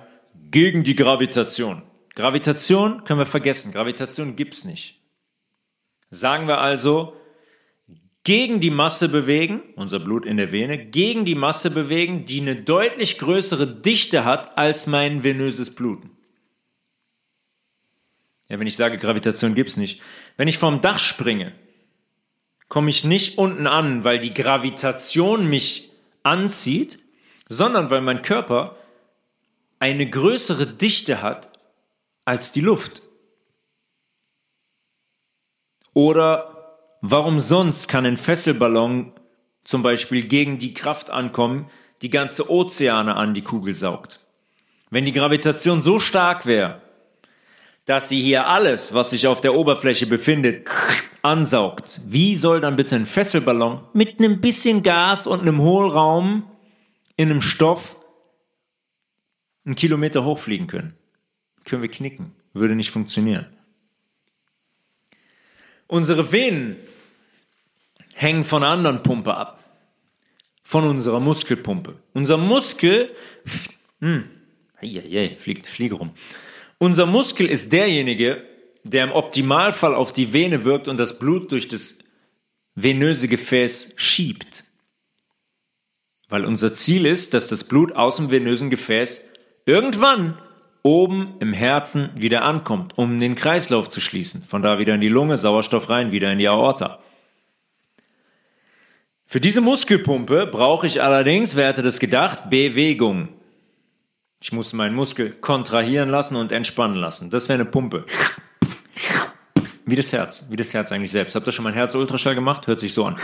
gegen 0.50 0.84
die 0.84 0.96
Gravitation. 0.96 1.82
Gravitation 2.14 3.04
können 3.04 3.18
wir 3.18 3.26
vergessen. 3.26 3.72
Gravitation 3.72 4.36
gibt 4.36 4.54
es 4.54 4.64
nicht. 4.64 5.01
Sagen 6.12 6.46
wir 6.46 6.60
also, 6.60 7.16
gegen 8.22 8.60
die 8.60 8.70
Masse 8.70 9.08
bewegen, 9.08 9.62
unser 9.76 9.98
Blut 9.98 10.26
in 10.26 10.36
der 10.36 10.52
Vene, 10.52 10.78
gegen 10.78 11.24
die 11.24 11.34
Masse 11.34 11.70
bewegen, 11.70 12.26
die 12.26 12.42
eine 12.42 12.54
deutlich 12.54 13.18
größere 13.18 13.66
Dichte 13.66 14.26
hat 14.26 14.58
als 14.58 14.86
mein 14.86 15.24
venöses 15.24 15.74
Bluten. 15.74 16.10
Ja, 18.48 18.58
wenn 18.58 18.66
ich 18.66 18.76
sage, 18.76 18.98
Gravitation 18.98 19.54
gibt 19.54 19.70
es 19.70 19.78
nicht. 19.78 20.02
Wenn 20.36 20.48
ich 20.48 20.58
vom 20.58 20.82
Dach 20.82 20.98
springe, 20.98 21.52
komme 22.68 22.90
ich 22.90 23.04
nicht 23.04 23.38
unten 23.38 23.66
an, 23.66 24.04
weil 24.04 24.20
die 24.20 24.34
Gravitation 24.34 25.48
mich 25.48 25.90
anzieht, 26.22 26.98
sondern 27.48 27.90
weil 27.90 28.02
mein 28.02 28.22
Körper 28.22 28.76
eine 29.78 30.08
größere 30.08 30.66
Dichte 30.66 31.22
hat 31.22 31.58
als 32.24 32.52
die 32.52 32.60
Luft. 32.60 33.01
Oder 35.94 36.52
Warum 37.04 37.40
sonst 37.40 37.88
kann 37.88 38.06
ein 38.06 38.16
Fesselballon 38.16 39.10
zum 39.64 39.82
Beispiel 39.82 40.22
gegen 40.24 40.58
die 40.58 40.72
Kraft 40.72 41.10
ankommen, 41.10 41.68
die 42.00 42.10
ganze 42.10 42.48
Ozeane 42.48 43.16
an 43.16 43.34
die 43.34 43.42
Kugel 43.42 43.74
saugt? 43.74 44.20
Wenn 44.88 45.04
die 45.04 45.12
Gravitation 45.12 45.82
so 45.82 45.98
stark 45.98 46.46
wäre, 46.46 46.80
dass 47.86 48.08
sie 48.08 48.22
hier 48.22 48.46
alles, 48.46 48.94
was 48.94 49.10
sich 49.10 49.26
auf 49.26 49.40
der 49.40 49.56
Oberfläche 49.56 50.06
befindet, 50.06 50.70
ansaugt, 51.22 52.00
wie 52.06 52.36
soll 52.36 52.60
dann 52.60 52.76
bitte 52.76 52.94
ein 52.94 53.06
Fesselballon 53.06 53.80
mit 53.94 54.20
einem 54.20 54.40
bisschen 54.40 54.84
Gas 54.84 55.26
und 55.26 55.40
einem 55.40 55.60
Hohlraum 55.60 56.44
in 57.16 57.30
einem 57.30 57.42
Stoff 57.42 57.96
einen 59.64 59.74
Kilometer 59.74 60.24
hochfliegen 60.24 60.68
können? 60.68 60.94
Können 61.64 61.82
wir 61.82 61.90
knicken. 61.90 62.32
Würde 62.52 62.76
nicht 62.76 62.92
funktionieren. 62.92 63.46
Unsere 65.86 66.32
Venen 66.32 66.76
hängen 68.14 68.44
von 68.44 68.62
einer 68.62 68.72
anderen 68.72 69.02
Pumpe 69.02 69.34
ab. 69.36 69.58
Von 70.62 70.84
unserer 70.84 71.20
Muskelpumpe. 71.20 71.96
Unser 72.14 72.38
Muskel, 72.38 73.14
hm, 74.00 74.24
fliegt, 75.38 75.68
fliege 75.68 75.96
rum. 75.96 76.14
Unser 76.78 77.06
Muskel 77.06 77.46
ist 77.46 77.72
derjenige, 77.72 78.42
der 78.84 79.04
im 79.04 79.12
Optimalfall 79.12 79.94
auf 79.94 80.12
die 80.12 80.32
Vene 80.32 80.64
wirkt 80.64 80.88
und 80.88 80.96
das 80.96 81.18
Blut 81.18 81.52
durch 81.52 81.68
das 81.68 81.98
venöse 82.74 83.28
Gefäß 83.28 83.92
schiebt. 83.96 84.64
Weil 86.28 86.44
unser 86.46 86.72
Ziel 86.72 87.06
ist, 87.06 87.34
dass 87.34 87.48
das 87.48 87.64
Blut 87.64 87.92
aus 87.92 88.16
dem 88.16 88.30
venösen 88.30 88.70
Gefäß 88.70 89.28
irgendwann 89.66 90.38
oben 90.82 91.34
im 91.40 91.52
Herzen 91.52 92.10
wieder 92.14 92.42
ankommt, 92.42 92.94
um 92.96 93.20
den 93.20 93.34
Kreislauf 93.34 93.88
zu 93.88 94.00
schließen. 94.00 94.44
Von 94.44 94.62
da 94.62 94.78
wieder 94.78 94.94
in 94.94 95.00
die 95.00 95.08
Lunge, 95.08 95.38
Sauerstoff 95.38 95.88
rein, 95.88 96.12
wieder 96.12 96.32
in 96.32 96.38
die 96.38 96.48
Aorta. 96.48 96.98
Für 99.26 99.40
diese 99.40 99.60
Muskelpumpe 99.60 100.46
brauche 100.46 100.86
ich 100.86 101.02
allerdings, 101.02 101.56
wer 101.56 101.68
hätte 101.68 101.82
das 101.82 101.98
gedacht, 101.98 102.50
Bewegung. 102.50 103.28
Ich 104.40 104.52
muss 104.52 104.72
meinen 104.72 104.94
Muskel 104.94 105.32
kontrahieren 105.32 106.08
lassen 106.08 106.36
und 106.36 106.52
entspannen 106.52 106.96
lassen. 106.96 107.30
Das 107.30 107.48
wäre 107.48 107.60
eine 107.60 107.64
Pumpe. 107.64 108.04
Wie 109.86 109.96
das 109.96 110.12
Herz, 110.12 110.46
wie 110.50 110.56
das 110.56 110.74
Herz 110.74 110.92
eigentlich 110.92 111.12
selbst. 111.12 111.34
Habt 111.34 111.46
ihr 111.46 111.52
schon 111.52 111.62
mal 111.62 111.70
ein 111.70 111.76
Herz-Ultraschall 111.76 112.34
gemacht? 112.34 112.66
Hört 112.66 112.80
sich 112.80 112.92
so 112.92 113.06
an. 113.06 113.16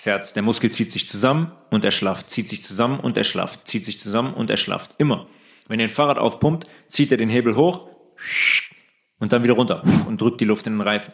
Das 0.00 0.06
Herz, 0.06 0.32
der 0.32 0.42
Muskel 0.42 0.72
zieht 0.72 0.90
sich 0.90 1.06
zusammen 1.06 1.52
und 1.68 1.84
er 1.84 1.90
schlaft, 1.90 2.30
zieht 2.30 2.48
sich 2.48 2.62
zusammen 2.62 3.00
und 3.00 3.18
er 3.18 3.24
schlaft, 3.24 3.68
zieht 3.68 3.84
sich 3.84 3.98
zusammen 3.98 4.32
und 4.32 4.48
er 4.48 4.56
schlaft. 4.56 4.92
Immer. 4.96 5.26
Wenn 5.68 5.78
ihr 5.78 5.84
ein 5.84 5.90
Fahrrad 5.90 6.16
aufpumpt, 6.16 6.66
zieht 6.88 7.12
er 7.12 7.18
den 7.18 7.28
Hebel 7.28 7.54
hoch 7.54 7.86
und 9.18 9.34
dann 9.34 9.42
wieder 9.42 9.52
runter 9.52 9.82
und 10.08 10.18
drückt 10.18 10.40
die 10.40 10.46
Luft 10.46 10.66
in 10.66 10.72
den 10.72 10.80
Reifen. 10.80 11.12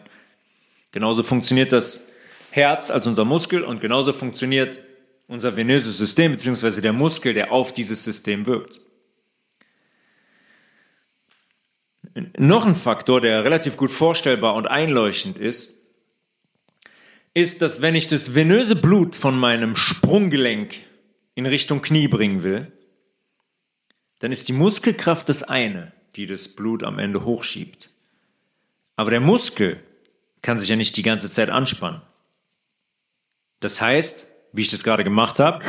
Genauso 0.93 1.21
funktioniert 1.21 1.73
das 1.73 2.07
Herz 2.51 2.89
als 2.89 3.05
unser 3.07 3.25
Muskel 3.25 3.65
und 3.65 3.81
genauso 3.81 4.13
funktioniert 4.13 4.79
unser 5.27 5.57
venöses 5.57 5.97
System 5.97 6.31
beziehungsweise 6.31 6.81
der 6.81 6.93
Muskel, 6.93 7.33
der 7.33 7.51
auf 7.51 7.73
dieses 7.73 8.05
System 8.05 8.45
wirkt. 8.45 8.79
Noch 12.37 12.65
ein 12.65 12.77
Faktor, 12.77 13.19
der 13.19 13.43
relativ 13.43 13.75
gut 13.75 13.91
vorstellbar 13.91 14.55
und 14.55 14.65
einleuchtend 14.65 15.39
ist, 15.39 15.73
ist, 17.37 17.61
dass 17.61 17.83
wenn 17.83 17.93
ich 17.93 18.07
das 18.07 18.33
venöse 18.33 18.75
Blut 18.75 19.15
von 19.15 19.37
meinem 19.37 19.75
Sprunggelenk 19.75 20.73
in 21.35 21.45
Richtung 21.45 21.83
Knie 21.83 22.07
bringen 22.07 22.41
will, 22.41 22.71
dann 24.17 24.31
ist 24.31 24.47
die 24.47 24.53
Muskelkraft 24.53 25.29
das 25.29 25.43
eine, 25.43 25.91
die 26.15 26.25
das 26.25 26.47
Blut 26.47 26.81
am 26.81 26.97
Ende 26.97 27.25
hochschiebt. 27.25 27.91
Aber 28.95 29.11
der 29.11 29.19
Muskel 29.19 29.79
kann 30.41 30.57
sich 30.57 30.69
ja 30.69 30.75
nicht 30.75 30.97
die 30.97 31.03
ganze 31.03 31.29
Zeit 31.29 31.51
anspannen. 31.51 32.01
Das 33.59 33.81
heißt, 33.81 34.25
wie 34.53 34.63
ich 34.63 34.71
das 34.71 34.83
gerade 34.83 35.03
gemacht 35.03 35.39
habe, 35.39 35.63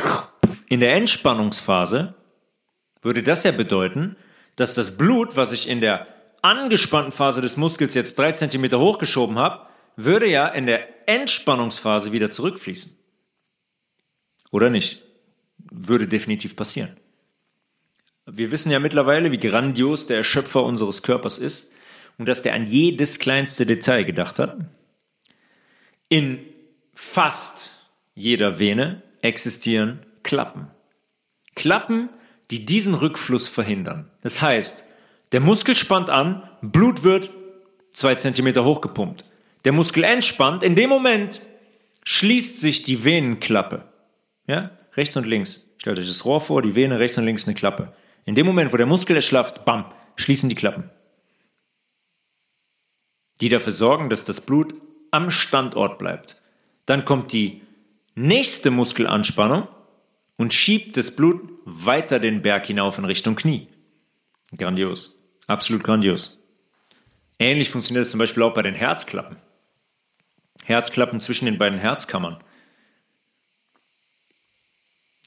in 0.69 0.79
der 0.79 0.95
Entspannungsphase 0.95 2.15
würde 3.03 3.21
das 3.21 3.43
ja 3.43 3.51
bedeuten, 3.51 4.15
dass 4.55 4.73
das 4.73 4.97
Blut, 4.97 5.35
was 5.35 5.51
ich 5.51 5.69
in 5.69 5.81
der 5.81 6.07
angespannten 6.41 7.11
Phase 7.11 7.41
des 7.41 7.57
Muskels 7.57 7.93
jetzt 7.93 8.17
drei 8.17 8.31
Zentimeter 8.31 8.79
hochgeschoben 8.79 9.37
habe, 9.37 9.67
würde 9.97 10.27
ja 10.27 10.47
in 10.47 10.65
der 10.65 10.98
Entspannungsphase 11.09 12.11
wieder 12.11 12.29
zurückfließen. 12.29 12.95
Oder 14.51 14.69
nicht? 14.69 15.01
Würde 15.57 16.07
definitiv 16.07 16.55
passieren. 16.55 16.95
Wir 18.27 18.51
wissen 18.51 18.71
ja 18.71 18.79
mittlerweile, 18.79 19.31
wie 19.31 19.39
grandios 19.39 20.05
der 20.05 20.17
Erschöpfer 20.17 20.63
unseres 20.63 21.01
Körpers 21.01 21.39
ist 21.39 21.71
und 22.19 22.27
dass 22.27 22.43
der 22.43 22.53
an 22.53 22.69
jedes 22.69 23.17
kleinste 23.17 23.65
Detail 23.65 24.03
gedacht 24.03 24.37
hat. 24.37 24.57
In 26.09 26.45
fast 26.93 27.71
jeder 28.13 28.59
Vene 28.59 29.01
existieren 29.23 30.05
Klappen. 30.21 30.67
Klappen, 31.55 32.09
die 32.51 32.65
diesen 32.65 32.93
Rückfluss 32.93 33.47
verhindern. 33.47 34.11
Das 34.21 34.43
heißt, 34.43 34.83
der 35.31 35.39
Muskel 35.39 35.75
spannt 35.75 36.11
an, 36.11 36.47
Blut 36.61 37.03
wird 37.03 37.31
zwei 37.93 38.13
Zentimeter 38.13 38.63
hochgepumpt. 38.63 39.25
Der 39.65 39.71
Muskel 39.73 40.03
entspannt, 40.03 40.63
in 40.63 40.75
dem 40.75 40.89
Moment 40.89 41.41
schließt 42.03 42.59
sich 42.59 42.83
die 42.83 43.03
Venenklappe. 43.03 43.83
Ja? 44.47 44.71
Rechts 44.95 45.17
und 45.17 45.25
links. 45.25 45.65
Stellt 45.77 45.99
euch 45.99 46.07
das 46.07 46.25
Rohr 46.25 46.41
vor, 46.41 46.61
die 46.61 46.75
Vene 46.75 46.99
rechts 46.99 47.17
und 47.17 47.25
links 47.25 47.45
eine 47.45 47.55
Klappe. 47.55 47.93
In 48.25 48.35
dem 48.35 48.45
Moment, 48.45 48.73
wo 48.73 48.77
der 48.77 48.85
Muskel 48.85 49.15
erschlafft, 49.15 49.65
bam, 49.65 49.85
schließen 50.15 50.49
die 50.49 50.55
Klappen. 50.55 50.89
Die 53.41 53.49
dafür 53.49 53.71
sorgen, 53.71 54.09
dass 54.09 54.25
das 54.25 54.41
Blut 54.41 54.73
am 55.11 55.31
Standort 55.31 55.97
bleibt. 55.97 56.35
Dann 56.85 57.05
kommt 57.05 57.31
die 57.31 57.61
nächste 58.15 58.71
Muskelanspannung 58.71 59.67
und 60.37 60.53
schiebt 60.53 60.97
das 60.97 61.15
Blut 61.15 61.41
weiter 61.65 62.19
den 62.19 62.41
Berg 62.41 62.65
hinauf 62.67 62.97
in 62.97 63.05
Richtung 63.05 63.35
Knie. 63.35 63.67
Grandios. 64.57 65.15
Absolut 65.47 65.83
grandios. 65.83 66.37
Ähnlich 67.39 67.69
funktioniert 67.69 68.05
es 68.05 68.11
zum 68.11 68.19
Beispiel 68.19 68.43
auch 68.43 68.53
bei 68.53 68.61
den 68.61 68.75
Herzklappen. 68.75 69.37
Herzklappen 70.65 71.19
zwischen 71.19 71.45
den 71.45 71.57
beiden 71.57 71.79
Herzkammern. 71.79 72.37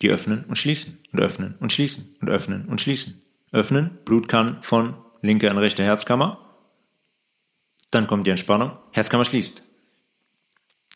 Die 0.01 0.11
öffnen 0.11 0.45
und 0.45 0.57
schließen 0.57 0.99
und 1.12 1.20
öffnen 1.20 1.57
und 1.61 1.72
schließen 1.72 2.16
und 2.20 2.28
öffnen 2.28 2.66
und 2.66 2.80
schließen. 2.80 3.22
Öffnen, 3.53 3.99
Blut 4.05 4.28
kann 4.28 4.62
von 4.62 4.95
linker 5.20 5.51
in 5.51 5.59
rechte 5.59 5.85
Herzkammer. 5.85 6.39
Dann 7.91 8.07
kommt 8.07 8.26
die 8.26 8.30
Entspannung, 8.30 8.76
Herzkammer 8.93 9.24
schließt, 9.24 9.62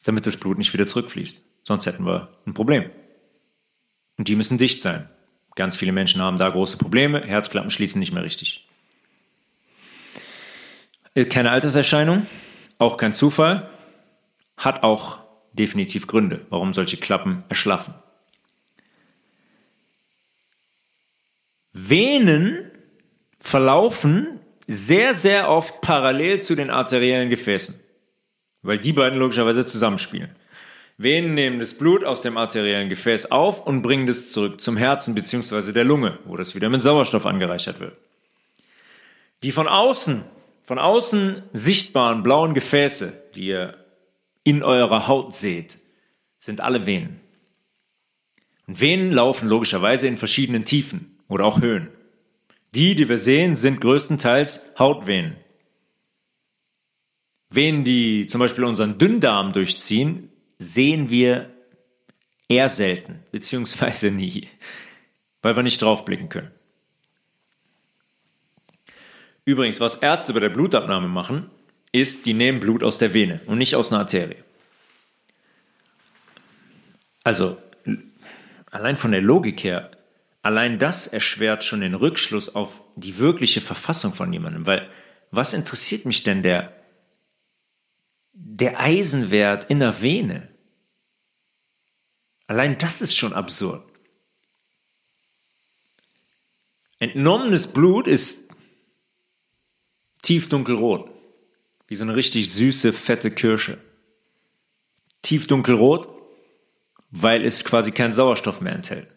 damit 0.05 0.26
das 0.26 0.37
Blut 0.37 0.59
nicht 0.59 0.72
wieder 0.72 0.87
zurückfließt. 0.87 1.37
Sonst 1.64 1.87
hätten 1.87 2.07
wir 2.07 2.28
ein 2.47 2.55
Problem. 2.55 2.91
Und 4.16 4.28
die 4.28 4.37
müssen 4.37 4.59
dicht 4.59 4.80
sein. 4.80 5.09
Ganz 5.55 5.76
viele 5.76 5.93
Menschen 5.93 6.20
haben 6.20 6.39
da 6.39 6.49
große 6.49 6.76
Probleme, 6.76 7.22
Herzklappen 7.22 7.70
schließen 7.70 7.99
nicht 7.99 8.12
mehr 8.12 8.22
richtig. 8.22 8.66
Äh, 11.14 11.24
keine 11.24 11.51
Alterserscheinung, 11.51 12.26
auch 12.78 12.97
kein 12.97 13.14
Zufall, 13.14 13.68
hat 14.57 14.82
auch 14.82 15.18
definitiv 15.52 16.07
Gründe, 16.07 16.44
warum 16.50 16.72
solche 16.72 16.96
Klappen 16.96 17.44
erschlaffen. 17.48 17.94
Venen 21.72 22.70
verlaufen 23.40 24.40
sehr, 24.66 25.14
sehr 25.14 25.50
oft 25.50 25.80
parallel 25.80 26.40
zu 26.40 26.54
den 26.54 26.70
arteriellen 26.70 27.30
Gefäßen, 27.30 27.78
weil 28.62 28.78
die 28.78 28.92
beiden 28.92 29.18
logischerweise 29.18 29.64
zusammenspielen. 29.64 30.30
Venen 30.98 31.34
nehmen 31.34 31.59
das 31.59 31.74
Blut 31.74 32.04
aus 32.04 32.22
dem 32.22 32.38
arteriellen 32.38 32.88
Gefäß 32.88 33.30
auf 33.30 33.66
und 33.66 33.82
bringen 33.82 34.09
es 34.09 34.32
zurück 34.32 34.61
zum 34.62 34.78
Herzen 34.78 35.14
bzw. 35.14 35.72
der 35.72 35.84
Lunge, 35.84 36.18
wo 36.24 36.36
das 36.36 36.54
wieder 36.54 36.70
mit 36.70 36.80
Sauerstoff 36.80 37.26
angereichert 37.26 37.80
wird. 37.80 37.92
Die 39.42 39.52
von 39.52 39.68
außen, 39.68 40.24
von 40.64 40.78
außen 40.78 41.42
sichtbaren 41.52 42.22
blauen 42.22 42.54
Gefäße, 42.54 43.12
die 43.34 43.48
ihr 43.48 43.74
in 44.47 44.62
eurer 44.62 45.09
Haut 45.09 45.34
seht, 45.34 45.78
sind 46.38 46.61
alle 46.61 46.86
Venen. 46.86 47.20
Und 48.68 48.80
Venen 48.80 49.11
laufen 49.11 49.49
logischerweise 49.49 50.07
in 50.07 50.16
verschiedenen 50.16 50.64
Tiefen 50.64 51.18
oder 51.26 51.44
auch 51.44 51.61
Höhen. 51.61 51.88
Die, 52.72 52.94
die 52.94 53.09
wir 53.09 53.18
sehen, 53.18 53.57
sind 53.57 53.80
größtenteils 53.80 54.64
Hautvenen. 54.78 55.36
Venen, 57.51 57.82
die 57.82 58.28
zum 58.28 58.38
Beispiel 58.38 58.62
unseren 58.62 58.99
Dünndarm 58.99 59.53
durchziehen, 59.53 60.30
sehen 60.61 61.11
wir 61.11 61.51
eher 62.49 62.68
selten, 62.68 63.18
beziehungsweise 63.32 64.12
nie, 64.12 64.47
weil 65.42 65.57
wir 65.57 65.64
nicht 65.64 65.82
draufblicken 65.82 66.28
können. 66.28 66.53
Übrigens, 69.44 69.80
was 69.80 69.97
Ärzte 69.97 70.34
bei 70.34 70.40
der 70.40 70.51
Blutabnahme 70.51 71.09
machen, 71.09 71.51
ist, 71.93 72.26
die 72.26 72.34
nehmen 72.34 72.61
Blut 72.61 72.82
aus 72.82 72.99
der 72.99 73.14
Vene 73.14 73.41
und 73.47 73.59
nicht 73.59 73.74
aus 73.74 73.91
einer 73.91 74.01
Arterie. 74.01 74.43
Also, 77.24 77.57
allein 78.70 78.97
von 78.97 79.12
der 79.12 79.22
Logik 79.22 79.64
her, 79.64 79.91
allein 80.43 80.78
das 80.78 81.07
erschwert 81.07 81.64
schon 81.64 81.80
den 81.80 81.95
Rückschluss 81.95 82.55
auf 82.55 82.80
die 82.95 83.18
wirkliche 83.18 83.61
Verfassung 83.61 84.14
von 84.14 84.32
jemandem, 84.32 84.66
weil 84.66 84.89
was 85.30 85.53
interessiert 85.53 86.05
mich 86.05 86.22
denn 86.22 86.43
der 86.43 86.72
der 88.39 88.78
Eisenwert 88.78 89.70
in 89.70 89.80
der 89.80 90.03
Vene. 90.03 90.49
Allein 92.47 92.78
das 92.78 93.01
ist 93.01 93.16
schon 93.16 93.32
absurd. 93.32 93.82
Entnommenes 96.99 97.66
Blut 97.66 98.07
ist 98.07 98.49
tiefdunkelrot, 100.22 101.11
wie 101.89 101.95
so 101.95 102.05
eine 102.05 102.16
richtig 102.16 102.53
süße, 102.53 102.93
fette 102.93 103.30
Kirsche. 103.30 103.78
Tiefdunkelrot, 105.22 106.09
weil 107.11 107.45
es 107.45 107.64
quasi 107.64 107.93
keinen 107.93 108.12
Sauerstoff 108.12 108.61
mehr 108.61 108.74
enthält. 108.74 109.09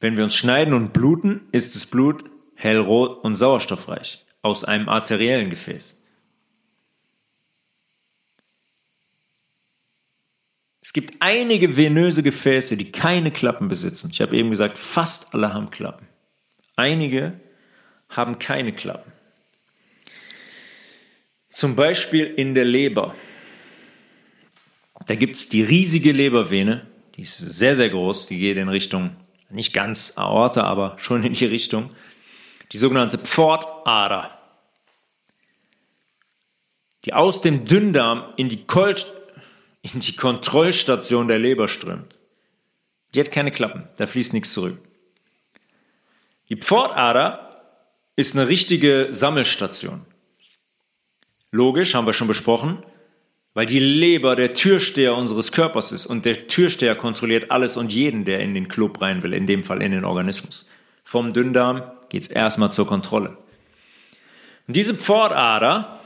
Wenn 0.00 0.16
wir 0.16 0.24
uns 0.24 0.36
schneiden 0.36 0.74
und 0.74 0.92
bluten, 0.92 1.40
ist 1.52 1.74
das 1.74 1.86
Blut 1.86 2.24
hellrot 2.56 3.24
und 3.24 3.36
sauerstoffreich 3.36 4.24
aus 4.42 4.64
einem 4.64 4.88
arteriellen 4.88 5.50
Gefäß. 5.50 5.96
Es 10.82 10.92
gibt 10.92 11.14
einige 11.20 11.78
venöse 11.78 12.22
Gefäße, 12.22 12.76
die 12.76 12.92
keine 12.92 13.30
Klappen 13.30 13.68
besitzen. 13.68 14.10
Ich 14.12 14.20
habe 14.20 14.36
eben 14.36 14.50
gesagt, 14.50 14.76
fast 14.76 15.32
alle 15.32 15.54
haben 15.54 15.70
Klappen. 15.70 16.06
Einige 16.76 17.32
haben 18.10 18.38
keine 18.38 18.72
Klappen. 18.72 19.13
Zum 21.54 21.76
Beispiel 21.76 22.26
in 22.26 22.54
der 22.54 22.64
Leber. 22.64 23.14
Da 25.06 25.14
gibt 25.14 25.36
es 25.36 25.48
die 25.48 25.62
riesige 25.62 26.10
Lebervene, 26.10 26.84
die 27.14 27.22
ist 27.22 27.38
sehr, 27.38 27.76
sehr 27.76 27.90
groß, 27.90 28.26
die 28.26 28.38
geht 28.38 28.56
in 28.56 28.68
Richtung 28.68 29.14
nicht 29.50 29.72
ganz 29.72 30.14
Aorta, 30.16 30.64
aber 30.64 30.96
schon 30.98 31.22
in 31.22 31.32
die 31.32 31.46
Richtung, 31.46 31.90
die 32.72 32.78
sogenannte 32.78 33.18
Pfortader, 33.18 34.36
die 37.04 37.12
aus 37.12 37.40
dem 37.40 37.66
Dünndarm 37.66 38.32
in 38.36 38.48
die, 38.48 38.64
Kol 38.64 38.96
in 39.82 40.00
die 40.00 40.16
Kontrollstation 40.16 41.28
der 41.28 41.38
Leber 41.38 41.68
strömt. 41.68 42.18
Die 43.14 43.20
hat 43.20 43.30
keine 43.30 43.52
Klappen, 43.52 43.86
da 43.96 44.06
fließt 44.06 44.32
nichts 44.32 44.52
zurück. 44.52 44.76
Die 46.48 46.56
Pfortader 46.56 47.62
ist 48.16 48.34
eine 48.34 48.48
richtige 48.48 49.08
Sammelstation. 49.10 50.04
Logisch, 51.54 51.94
haben 51.94 52.04
wir 52.04 52.12
schon 52.12 52.26
besprochen, 52.26 52.82
weil 53.54 53.66
die 53.66 53.78
Leber 53.78 54.34
der 54.34 54.54
Türsteher 54.54 55.14
unseres 55.14 55.52
Körpers 55.52 55.92
ist 55.92 56.04
und 56.04 56.24
der 56.24 56.48
Türsteher 56.48 56.96
kontrolliert 56.96 57.52
alles 57.52 57.76
und 57.76 57.92
jeden, 57.92 58.24
der 58.24 58.40
in 58.40 58.54
den 58.54 58.66
Club 58.66 59.00
rein 59.00 59.22
will, 59.22 59.32
in 59.32 59.46
dem 59.46 59.62
Fall 59.62 59.80
in 59.80 59.92
den 59.92 60.04
Organismus. 60.04 60.66
Vom 61.04 61.32
Dünndarm 61.32 61.84
geht 62.08 62.22
es 62.22 62.28
erstmal 62.28 62.72
zur 62.72 62.88
Kontrolle. 62.88 63.36
Und 64.66 64.74
diese 64.74 64.96
Pfortader, 64.96 66.00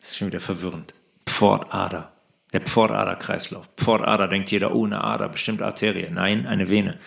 das 0.00 0.12
ist 0.12 0.16
schon 0.16 0.28
wieder 0.28 0.40
verwirrend, 0.40 0.94
Pfortader, 1.26 2.10
der 2.54 2.62
Pfortaderkreislauf. 2.62 3.68
Pfortader 3.76 4.28
denkt 4.28 4.50
jeder, 4.50 4.74
oh, 4.74 4.86
eine 4.86 5.04
Ader, 5.04 5.28
bestimmt 5.28 5.60
Arterie. 5.60 6.08
Nein, 6.10 6.46
eine 6.46 6.70
Vene. 6.70 6.98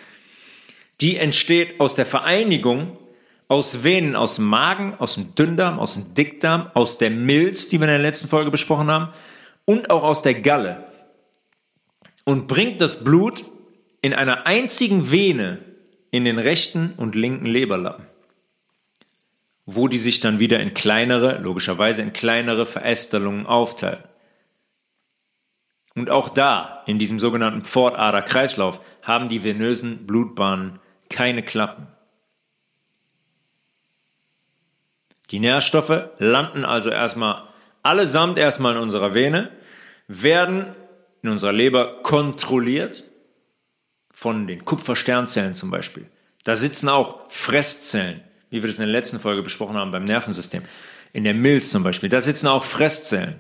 Die 1.01 1.17
entsteht 1.17 1.79
aus 1.79 1.95
der 1.95 2.05
Vereinigung 2.05 2.99
aus 3.47 3.83
Venen 3.83 4.15
aus 4.15 4.37
dem 4.37 4.45
Magen, 4.45 4.95
aus 4.97 5.15
dem 5.15 5.35
Dünndarm, 5.35 5.79
aus 5.79 5.93
dem 5.93 6.13
Dickdarm, 6.13 6.69
aus 6.73 6.97
der 6.97 7.11
Milz, 7.11 7.67
die 7.67 7.79
wir 7.79 7.85
in 7.85 7.93
der 7.93 7.99
letzten 7.99 8.27
Folge 8.27 8.51
besprochen 8.51 8.89
haben, 8.89 9.13
und 9.65 9.89
auch 9.89 10.03
aus 10.03 10.21
der 10.21 10.35
Galle. 10.35 10.83
Und 12.23 12.47
bringt 12.47 12.81
das 12.81 13.03
Blut 13.03 13.43
in 14.01 14.13
einer 14.13 14.47
einzigen 14.47 15.11
Vene 15.11 15.59
in 16.11 16.25
den 16.25 16.39
rechten 16.39 16.93
und 16.97 17.15
linken 17.15 17.45
Leberlappen, 17.45 18.05
wo 19.65 19.87
die 19.87 19.97
sich 19.97 20.19
dann 20.19 20.39
wieder 20.39 20.59
in 20.59 20.73
kleinere, 20.73 21.39
logischerweise 21.39 22.01
in 22.01 22.13
kleinere 22.13 22.65
Verästelungen 22.65 23.45
aufteilen. 23.45 24.03
Und 25.95 26.09
auch 26.09 26.29
da, 26.29 26.83
in 26.87 26.99
diesem 26.99 27.19
sogenannten 27.19 27.63
Pfortaderkreislauf, 27.63 28.81
haben 29.01 29.29
die 29.29 29.43
venösen 29.43 30.05
Blutbahnen 30.05 30.79
keine 31.09 31.43
Klappen. 31.43 31.87
Die 35.32 35.39
Nährstoffe 35.39 36.09
landen 36.19 36.65
also 36.65 36.89
erstmal 36.89 37.43
allesamt 37.84 38.38
erstmal 38.38 38.76
in 38.76 38.82
unserer 38.82 39.13
Vene, 39.13 39.51
werden 40.07 40.67
in 41.21 41.30
unserer 41.30 41.53
Leber 41.53 42.01
kontrolliert 42.03 43.03
von 44.13 44.47
den 44.47 44.65
Kupfersternzellen 44.65 45.55
zum 45.55 45.71
Beispiel. 45.71 46.05
Da 46.43 46.55
sitzen 46.55 46.89
auch 46.89 47.30
Fresszellen, 47.30 48.21
wie 48.49 48.61
wir 48.61 48.69
das 48.69 48.78
in 48.78 48.86
der 48.86 48.91
letzten 48.91 49.19
Folge 49.19 49.41
besprochen 49.41 49.76
haben 49.76 49.91
beim 49.91 50.05
Nervensystem. 50.05 50.63
In 51.13 51.23
der 51.23 51.34
Milz 51.34 51.71
zum 51.71 51.84
Beispiel, 51.84 52.09
da 52.09 52.21
sitzen 52.21 52.47
auch 52.47 52.63
Fresszellen 52.63 53.39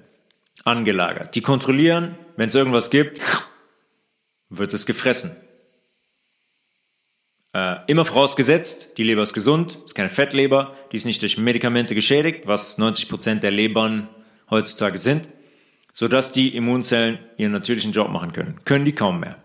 angelagert. 0.63 1.35
Die 1.35 1.41
kontrollieren, 1.41 2.15
wenn 2.35 2.47
es 2.47 2.55
irgendwas 2.55 2.89
gibt, 2.89 3.21
wird 4.49 4.73
es 4.73 4.85
gefressen. 4.85 5.35
Äh, 7.55 7.77
immer 7.87 8.03
vorausgesetzt, 8.03 8.97
die 8.97 9.03
Leber 9.03 9.23
ist 9.23 9.31
gesund, 9.31 9.77
ist 9.85 9.95
keine 9.95 10.09
Fettleber, 10.09 10.75
die 10.91 10.97
ist 10.97 11.05
nicht 11.05 11.21
durch 11.21 11.37
Medikamente 11.37 11.95
geschädigt, 11.95 12.47
was 12.47 12.77
90% 12.77 13.35
der 13.35 13.51
Lebern 13.51 14.09
heutzutage 14.49 14.97
sind, 14.97 15.29
sodass 15.93 16.33
die 16.33 16.53
Immunzellen 16.53 17.17
ihren 17.37 17.53
natürlichen 17.53 17.93
Job 17.93 18.09
machen 18.09 18.33
können. 18.33 18.59
Können 18.65 18.83
die 18.83 18.91
kaum 18.91 19.21
mehr. 19.21 19.37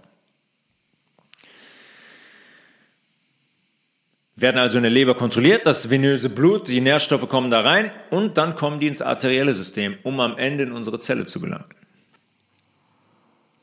Werden 4.35 4.59
also 4.59 4.79
in 4.79 4.83
der 4.83 4.91
Leber 4.91 5.15
kontrolliert, 5.15 5.65
das 5.65 5.89
venöse 5.89 6.31
Blut, 6.31 6.67
die 6.67 6.81
Nährstoffe 6.81 7.29
kommen 7.29 7.53
da 7.53 7.61
rein 7.61 7.93
und 8.11 8.39
dann 8.39 8.57
kommen 8.57 8.81
die 8.81 8.89
ins 8.89 9.03
arterielle 9.03 9.55
System, 9.55 9.97
um 10.03 10.19
am 10.19 10.37
Ende 10.37 10.65
in 10.65 10.73
unsere 10.73 10.99
Zelle 10.99 11.27
zu 11.27 11.41
gelangen. 11.41 11.67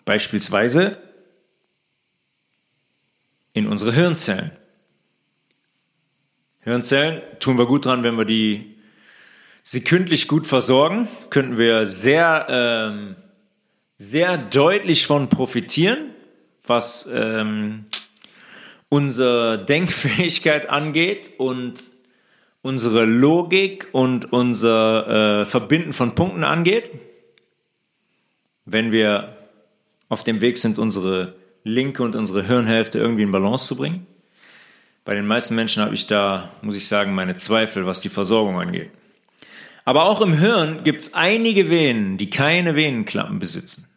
Beispielsweise 0.05 0.95
in 3.57 3.67
unsere 3.67 3.93
Hirnzellen. 3.93 4.51
Hirnzellen 6.63 7.21
tun 7.39 7.57
wir 7.57 7.65
gut 7.65 7.85
dran, 7.85 8.03
wenn 8.03 8.17
wir 8.17 8.25
die 8.25 8.75
sekündlich 9.63 10.27
gut 10.27 10.47
versorgen, 10.47 11.07
könnten 11.29 11.57
wir 11.57 11.85
sehr, 11.87 12.47
ähm, 12.49 13.15
sehr 13.97 14.37
deutlich 14.37 15.05
von 15.07 15.29
profitieren, 15.29 16.11
was 16.65 17.09
ähm, 17.11 17.85
unsere 18.89 19.65
Denkfähigkeit 19.65 20.69
angeht 20.69 21.31
und 21.37 21.81
unsere 22.61 23.05
Logik 23.05 23.87
und 23.91 24.31
unser 24.31 25.41
äh, 25.41 25.45
Verbinden 25.45 25.93
von 25.93 26.15
Punkten 26.15 26.43
angeht. 26.43 26.91
Wenn 28.65 28.91
wir 28.91 29.37
auf 30.09 30.23
dem 30.23 30.41
Weg 30.41 30.57
sind, 30.57 30.79
unsere 30.79 31.33
linke 31.67 32.01
und 32.01 32.15
unsere 32.15 32.43
Hirnhälfte 32.43 32.97
irgendwie 32.97 33.23
in 33.23 33.31
Balance 33.31 33.67
zu 33.67 33.75
bringen. 33.75 34.07
Bei 35.05 35.13
den 35.13 35.27
meisten 35.27 35.55
Menschen 35.55 35.83
habe 35.83 35.95
ich 35.95 36.07
da, 36.07 36.49
muss 36.61 36.75
ich 36.75 36.87
sagen, 36.87 37.13
meine 37.13 37.35
Zweifel, 37.35 37.85
was 37.85 38.01
die 38.01 38.09
Versorgung 38.09 38.59
angeht. 38.59 38.89
Aber 39.85 40.05
auch 40.05 40.21
im 40.21 40.33
Hirn 40.33 40.83
gibt 40.83 41.01
es 41.01 41.13
einige 41.13 41.69
Venen, 41.69 42.17
die 42.17 42.29
keine 42.29 42.75
Venenklappen 42.75 43.39
besitzen. 43.39 43.87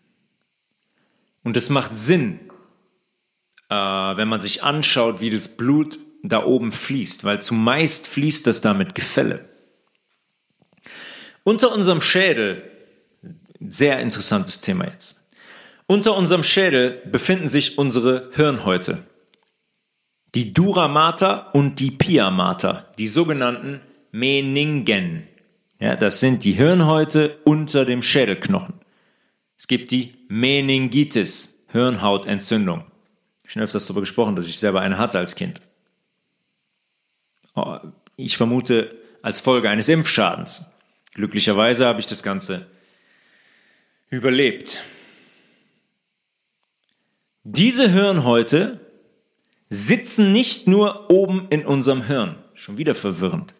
Und 1.43 1.57
es 1.57 1.68
macht 1.71 1.97
Sinn, 1.97 2.39
äh, 3.71 3.75
wenn 3.75 4.29
man 4.29 4.41
sich 4.41 4.62
anschaut, 4.62 5.21
wie 5.21 5.31
das 5.31 5.57
Blut 5.57 5.99
da 6.23 6.45
oben 6.45 6.71
fließt, 6.71 7.25
weil 7.25 7.43
zumeist 7.43 8.07
fließt 8.07 8.47
das 8.47 8.61
da 8.61 8.75
mit 8.75 8.95
Gefälle. 8.95 9.49
Unter 11.43 11.73
unserem 11.73 12.01
Schädel, 12.01 12.62
sehr 13.59 13.99
interessantes 14.01 14.61
Thema 14.61 14.85
jetzt. 14.85 15.20
Unter 15.91 16.16
unserem 16.16 16.45
Schädel 16.45 17.03
befinden 17.11 17.49
sich 17.49 17.76
unsere 17.76 18.30
Hirnhäute. 18.34 18.99
Die 20.36 20.55
Dura 20.55 20.86
Mater 20.86 21.53
und 21.53 21.80
die 21.80 21.91
Pia 21.91 22.30
Mater, 22.30 22.86
die 22.97 23.09
sogenannten 23.09 23.80
Meningen. 24.12 25.26
Ja, 25.80 25.97
das 25.97 26.20
sind 26.20 26.45
die 26.45 26.53
Hirnhäute 26.53 27.38
unter 27.43 27.84
dem 27.84 28.03
Schädelknochen. 28.03 28.74
Es 29.59 29.66
gibt 29.66 29.91
die 29.91 30.14
Meningitis, 30.28 31.57
Hirnhautentzündung. 31.72 32.84
Ich 33.38 33.47
habe 33.47 33.51
schon 33.51 33.62
öfters 33.62 33.86
darüber 33.86 34.03
gesprochen, 34.03 34.36
dass 34.36 34.47
ich 34.47 34.61
selber 34.61 34.82
eine 34.82 34.97
hatte 34.97 35.18
als 35.18 35.34
Kind. 35.34 35.61
Oh, 37.57 37.78
ich 38.16 38.36
vermute 38.36 38.97
als 39.22 39.41
Folge 39.41 39.68
eines 39.68 39.88
Impfschadens. 39.88 40.66
Glücklicherweise 41.14 41.84
habe 41.84 41.99
ich 41.99 42.07
das 42.07 42.22
Ganze 42.22 42.68
überlebt. 44.09 44.84
Diese 47.45 47.88
Hirnhäute 47.88 48.80
sitzen 49.70 50.32
nicht 50.32 50.66
nur 50.66 51.11
oben 51.11 51.47
in 51.49 51.64
unserem 51.64 52.03
Hirn, 52.03 52.36
schon 52.55 52.76
wieder 52.76 52.95
verwirrend. 52.95 53.55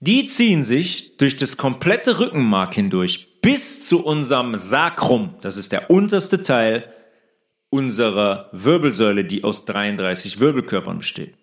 Die 0.00 0.26
ziehen 0.26 0.64
sich 0.64 1.16
durch 1.18 1.36
das 1.36 1.56
komplette 1.56 2.18
Rückenmark 2.18 2.74
hindurch 2.74 3.40
bis 3.42 3.86
zu 3.86 4.04
unserem 4.04 4.54
Sacrum, 4.54 5.34
das 5.40 5.56
ist 5.56 5.72
der 5.72 5.90
unterste 5.90 6.42
Teil 6.42 6.92
unserer 7.68 8.48
Wirbelsäule, 8.52 9.24
die 9.24 9.44
aus 9.44 9.64
33 9.66 10.40
Wirbelkörpern 10.40 10.98
besteht. 10.98 11.34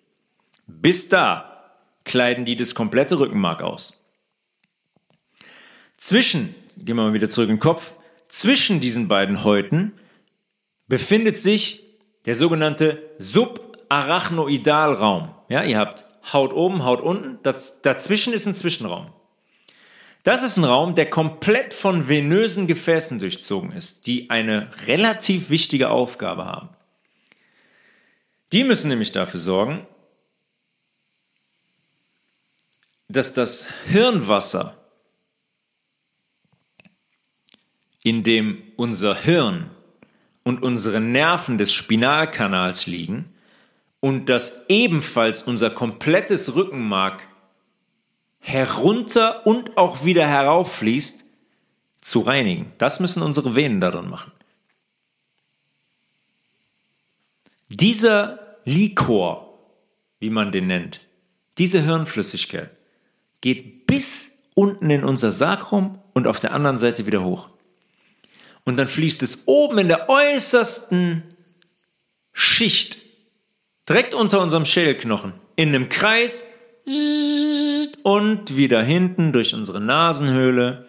Bis 0.66 1.08
da 1.08 1.64
kleiden 2.04 2.44
die 2.44 2.56
das 2.56 2.74
komplette 2.74 3.18
Rückenmark 3.18 3.62
aus. 3.62 3.98
Zwischen, 5.96 6.54
gehen 6.76 6.96
wir 6.96 7.04
mal 7.04 7.14
wieder 7.14 7.30
zurück 7.30 7.48
in 7.48 7.56
den 7.56 7.60
Kopf, 7.60 7.92
zwischen 8.28 8.80
diesen 8.80 9.08
beiden 9.08 9.42
Häuten 9.44 9.92
befindet 10.88 11.38
sich 11.38 11.84
der 12.26 12.34
sogenannte 12.34 13.08
Subarachnoidalraum. 13.18 15.34
Ja, 15.48 15.62
ihr 15.62 15.78
habt 15.78 16.04
Haut 16.32 16.52
oben, 16.52 16.84
Haut 16.84 17.00
unten, 17.00 17.38
dazwischen 17.42 18.34
ist 18.34 18.46
ein 18.46 18.54
Zwischenraum. 18.54 19.12
Das 20.24 20.42
ist 20.42 20.58
ein 20.58 20.64
Raum, 20.64 20.94
der 20.94 21.08
komplett 21.08 21.72
von 21.72 22.08
venösen 22.08 22.66
Gefäßen 22.66 23.18
durchzogen 23.18 23.72
ist, 23.72 24.06
die 24.06 24.28
eine 24.28 24.70
relativ 24.86 25.48
wichtige 25.48 25.88
Aufgabe 25.90 26.44
haben. 26.44 26.68
Die 28.52 28.64
müssen 28.64 28.88
nämlich 28.88 29.12
dafür 29.12 29.40
sorgen, 29.40 29.86
dass 33.08 33.32
das 33.32 33.68
Hirnwasser, 33.86 34.76
in 38.02 38.22
dem 38.22 38.62
unser 38.76 39.14
Hirn 39.14 39.70
und 40.48 40.62
unsere 40.62 40.98
Nerven 40.98 41.58
des 41.58 41.74
Spinalkanals 41.74 42.86
liegen 42.86 43.26
und 44.00 44.30
dass 44.30 44.62
ebenfalls 44.68 45.42
unser 45.42 45.68
komplettes 45.68 46.54
Rückenmark 46.54 47.20
herunter 48.40 49.46
und 49.46 49.76
auch 49.76 50.06
wieder 50.06 50.26
herauffließt, 50.26 51.22
zu 52.00 52.20
reinigen. 52.20 52.72
Das 52.78 52.98
müssen 52.98 53.22
unsere 53.22 53.56
Venen 53.56 53.78
darin 53.78 54.08
machen. 54.08 54.32
Dieser 57.68 58.38
Likor, 58.64 59.52
wie 60.18 60.30
man 60.30 60.50
den 60.50 60.66
nennt, 60.66 61.00
diese 61.58 61.82
Hirnflüssigkeit, 61.82 62.70
geht 63.42 63.86
bis 63.86 64.30
unten 64.54 64.88
in 64.88 65.04
unser 65.04 65.30
Sakrum 65.30 65.98
und 66.14 66.26
auf 66.26 66.40
der 66.40 66.54
anderen 66.54 66.78
Seite 66.78 67.04
wieder 67.04 67.22
hoch. 67.22 67.50
Und 68.68 68.76
dann 68.76 68.88
fließt 68.88 69.22
es 69.22 69.44
oben 69.46 69.78
in 69.78 69.88
der 69.88 70.10
äußersten 70.10 71.22
Schicht, 72.34 72.98
direkt 73.88 74.12
unter 74.12 74.42
unserem 74.42 74.66
Schädelknochen, 74.66 75.32
in 75.56 75.70
einem 75.70 75.88
Kreis 75.88 76.44
und 78.02 78.58
wieder 78.58 78.82
hinten 78.82 79.32
durch 79.32 79.54
unsere 79.54 79.80
Nasenhöhle, 79.80 80.86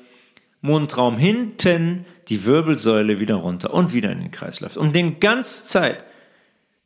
Mundraum 0.59 1.17
hinten, 1.17 2.05
die 2.27 2.43
Wirbelsäule 2.43 3.21
wieder 3.21 3.35
runter 3.35 3.73
und 3.73 3.93
wieder 3.93 4.11
in 4.11 4.19
den 4.19 4.31
Kreislauf. 4.31 4.75
Und 4.75 4.93
die 4.93 5.17
ganze 5.17 5.63
Zeit 5.63 6.03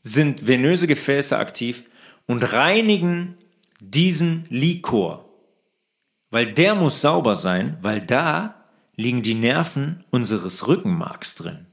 sind 0.03 0.45
venöse 0.45 0.85
Gefäße 0.85 1.35
aktiv 1.35 1.85
und 2.27 2.43
reinigen 2.53 3.35
diesen 3.79 4.45
Likor. 4.51 5.25
Weil 6.29 6.53
der 6.53 6.75
muss 6.75 7.01
sauber 7.01 7.33
sein, 7.33 7.79
weil 7.81 8.01
da 8.01 8.62
liegen 8.95 9.23
die 9.23 9.33
Nerven 9.33 10.03
unseres 10.11 10.67
Rückenmarks 10.67 11.35
drin. 11.35 11.65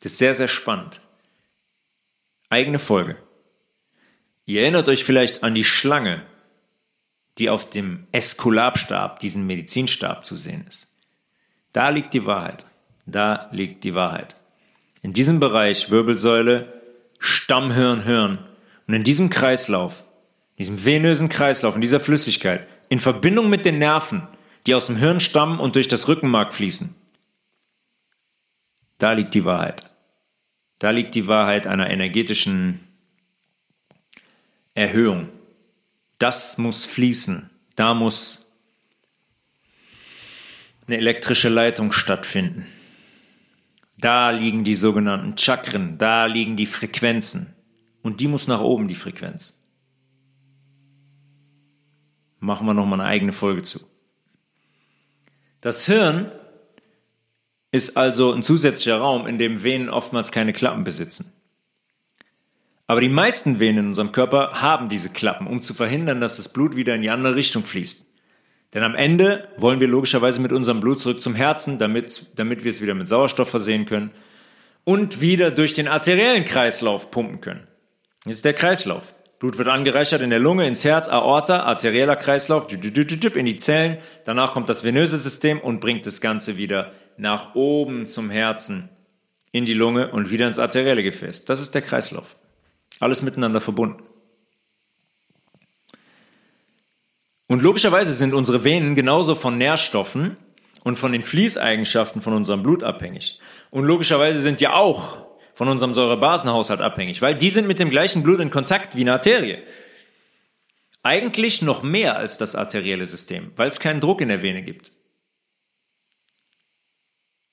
Das 0.00 0.12
ist 0.12 0.18
sehr, 0.18 0.34
sehr 0.34 0.48
spannend. 0.48 1.00
Eigene 2.48 2.78
Folge. 2.78 3.16
Ihr 4.46 4.62
erinnert 4.62 4.88
euch 4.88 5.04
vielleicht 5.04 5.42
an 5.42 5.54
die 5.54 5.64
Schlange, 5.64 6.22
die 7.38 7.50
auf 7.50 7.68
dem 7.68 8.06
Eskulapstab, 8.12 9.20
diesem 9.20 9.46
Medizinstab 9.46 10.24
zu 10.24 10.36
sehen 10.36 10.64
ist. 10.68 10.86
Da 11.72 11.88
liegt 11.88 12.14
die 12.14 12.24
Wahrheit. 12.24 12.64
Da 13.04 13.48
liegt 13.52 13.84
die 13.84 13.94
Wahrheit. 13.94 14.36
In 15.02 15.12
diesem 15.12 15.40
Bereich 15.40 15.90
Wirbelsäule, 15.90 16.82
Stammhirn, 17.18 18.02
Hirn 18.02 18.38
und 18.86 18.94
in 18.94 19.04
diesem 19.04 19.30
Kreislauf, 19.30 20.02
diesem 20.58 20.84
venösen 20.84 21.28
Kreislauf, 21.28 21.74
in 21.74 21.80
dieser 21.80 22.00
Flüssigkeit, 22.00 22.66
in 22.88 23.00
Verbindung 23.00 23.50
mit 23.50 23.64
den 23.64 23.78
Nerven, 23.78 24.26
die 24.66 24.74
aus 24.74 24.86
dem 24.86 24.96
Hirn 24.96 25.20
stammen 25.20 25.60
und 25.60 25.76
durch 25.76 25.88
das 25.88 26.08
Rückenmark 26.08 26.52
fließen, 26.52 26.94
da 28.98 29.12
liegt 29.12 29.34
die 29.34 29.44
Wahrheit. 29.44 29.88
Da 30.78 30.90
liegt 30.90 31.14
die 31.14 31.26
Wahrheit 31.26 31.66
einer 31.66 31.88
energetischen 31.88 32.80
Erhöhung. 34.74 35.28
Das 36.18 36.58
muss 36.58 36.84
fließen. 36.84 37.48
Da 37.76 37.94
muss 37.94 38.46
eine 40.86 40.98
elektrische 40.98 41.48
Leitung 41.48 41.92
stattfinden. 41.92 42.66
Da 43.98 44.30
liegen 44.30 44.64
die 44.64 44.74
sogenannten 44.74 45.38
Chakren, 45.38 45.96
da 45.96 46.26
liegen 46.26 46.56
die 46.56 46.66
Frequenzen. 46.66 47.54
Und 48.02 48.20
die 48.20 48.28
muss 48.28 48.46
nach 48.46 48.60
oben, 48.60 48.88
die 48.88 48.94
Frequenz. 48.94 49.58
Machen 52.38 52.66
wir 52.66 52.74
nochmal 52.74 53.00
eine 53.00 53.08
eigene 53.08 53.32
Folge 53.32 53.62
zu. 53.62 53.80
Das 55.66 55.84
Hirn 55.84 56.30
ist 57.72 57.96
also 57.96 58.32
ein 58.32 58.44
zusätzlicher 58.44 58.98
Raum, 58.98 59.26
in 59.26 59.36
dem 59.36 59.64
Venen 59.64 59.90
oftmals 59.90 60.30
keine 60.30 60.52
Klappen 60.52 60.84
besitzen. 60.84 61.32
Aber 62.86 63.00
die 63.00 63.08
meisten 63.08 63.58
Venen 63.58 63.78
in 63.78 63.88
unserem 63.88 64.12
Körper 64.12 64.62
haben 64.62 64.88
diese 64.88 65.08
Klappen, 65.08 65.48
um 65.48 65.62
zu 65.62 65.74
verhindern, 65.74 66.20
dass 66.20 66.36
das 66.36 66.52
Blut 66.52 66.76
wieder 66.76 66.94
in 66.94 67.02
die 67.02 67.10
andere 67.10 67.34
Richtung 67.34 67.64
fließt. 67.64 68.04
Denn 68.74 68.84
am 68.84 68.94
Ende 68.94 69.48
wollen 69.56 69.80
wir 69.80 69.88
logischerweise 69.88 70.40
mit 70.40 70.52
unserem 70.52 70.78
Blut 70.78 71.00
zurück 71.00 71.20
zum 71.20 71.34
Herzen, 71.34 71.78
damit, 71.78 72.26
damit 72.36 72.62
wir 72.62 72.70
es 72.70 72.80
wieder 72.80 72.94
mit 72.94 73.08
Sauerstoff 73.08 73.50
versehen 73.50 73.86
können 73.86 74.12
und 74.84 75.20
wieder 75.20 75.50
durch 75.50 75.74
den 75.74 75.88
arteriellen 75.88 76.44
Kreislauf 76.44 77.10
pumpen 77.10 77.40
können. 77.40 77.66
Das 78.24 78.36
ist 78.36 78.44
der 78.44 78.54
Kreislauf. 78.54 79.15
Blut 79.38 79.58
wird 79.58 79.68
angereichert 79.68 80.22
in 80.22 80.30
der 80.30 80.38
Lunge, 80.38 80.66
ins 80.66 80.84
Herz, 80.84 81.08
Aorta, 81.08 81.64
arterieller 81.64 82.16
Kreislauf, 82.16 82.66
in 82.70 83.46
die 83.46 83.56
Zellen. 83.56 83.98
Danach 84.24 84.52
kommt 84.52 84.68
das 84.68 84.82
venöse 84.82 85.18
System 85.18 85.60
und 85.60 85.80
bringt 85.80 86.06
das 86.06 86.22
Ganze 86.22 86.56
wieder 86.56 86.92
nach 87.18 87.54
oben 87.54 88.06
zum 88.06 88.30
Herzen, 88.30 88.88
in 89.52 89.66
die 89.66 89.74
Lunge 89.74 90.10
und 90.10 90.30
wieder 90.30 90.46
ins 90.46 90.58
arterielle 90.58 91.02
Gefäß. 91.02 91.44
Das 91.44 91.60
ist 91.60 91.74
der 91.74 91.82
Kreislauf. 91.82 92.36
Alles 92.98 93.22
miteinander 93.22 93.60
verbunden. 93.60 94.02
Und 97.46 97.62
logischerweise 97.62 98.12
sind 98.12 98.34
unsere 98.34 98.64
Venen 98.64 98.94
genauso 98.94 99.34
von 99.34 99.58
Nährstoffen 99.58 100.36
und 100.82 100.98
von 100.98 101.12
den 101.12 101.22
Fließeigenschaften 101.22 102.22
von 102.22 102.32
unserem 102.32 102.62
Blut 102.62 102.82
abhängig. 102.82 103.38
Und 103.70 103.84
logischerweise 103.84 104.40
sind 104.40 104.60
ja 104.60 104.74
auch 104.74 105.25
von 105.56 105.68
unserem 105.68 105.94
Säurebasenhaushalt 105.94 106.82
abhängig, 106.82 107.22
weil 107.22 107.34
die 107.34 107.48
sind 107.48 107.66
mit 107.66 107.78
dem 107.78 107.88
gleichen 107.88 108.22
Blut 108.22 108.40
in 108.40 108.50
Kontakt 108.50 108.94
wie 108.94 109.00
eine 109.00 109.14
Arterie. 109.14 109.62
Eigentlich 111.02 111.62
noch 111.62 111.82
mehr 111.82 112.16
als 112.16 112.36
das 112.36 112.54
arterielle 112.54 113.06
System, 113.06 113.52
weil 113.56 113.70
es 113.70 113.80
keinen 113.80 114.02
Druck 114.02 114.20
in 114.20 114.28
der 114.28 114.42
Vene 114.42 114.60
gibt. 114.62 114.92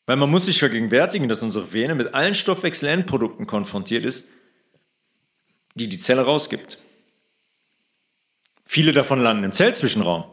Weil 0.05 0.17
man 0.17 0.29
muss 0.29 0.45
sich 0.45 0.59
vergegenwärtigen, 0.59 1.29
dass 1.29 1.43
unsere 1.43 1.71
Vene 1.71 1.95
mit 1.95 2.13
allen 2.13 2.33
Stoffwechselendprodukten 2.33 3.47
konfrontiert 3.47 4.03
ist, 4.03 4.27
die 5.75 5.87
die 5.87 5.99
Zelle 5.99 6.23
rausgibt. 6.23 6.79
Viele 8.65 8.91
davon 8.91 9.21
landen 9.21 9.45
im 9.45 9.53
Zellzwischenraum, 9.53 10.25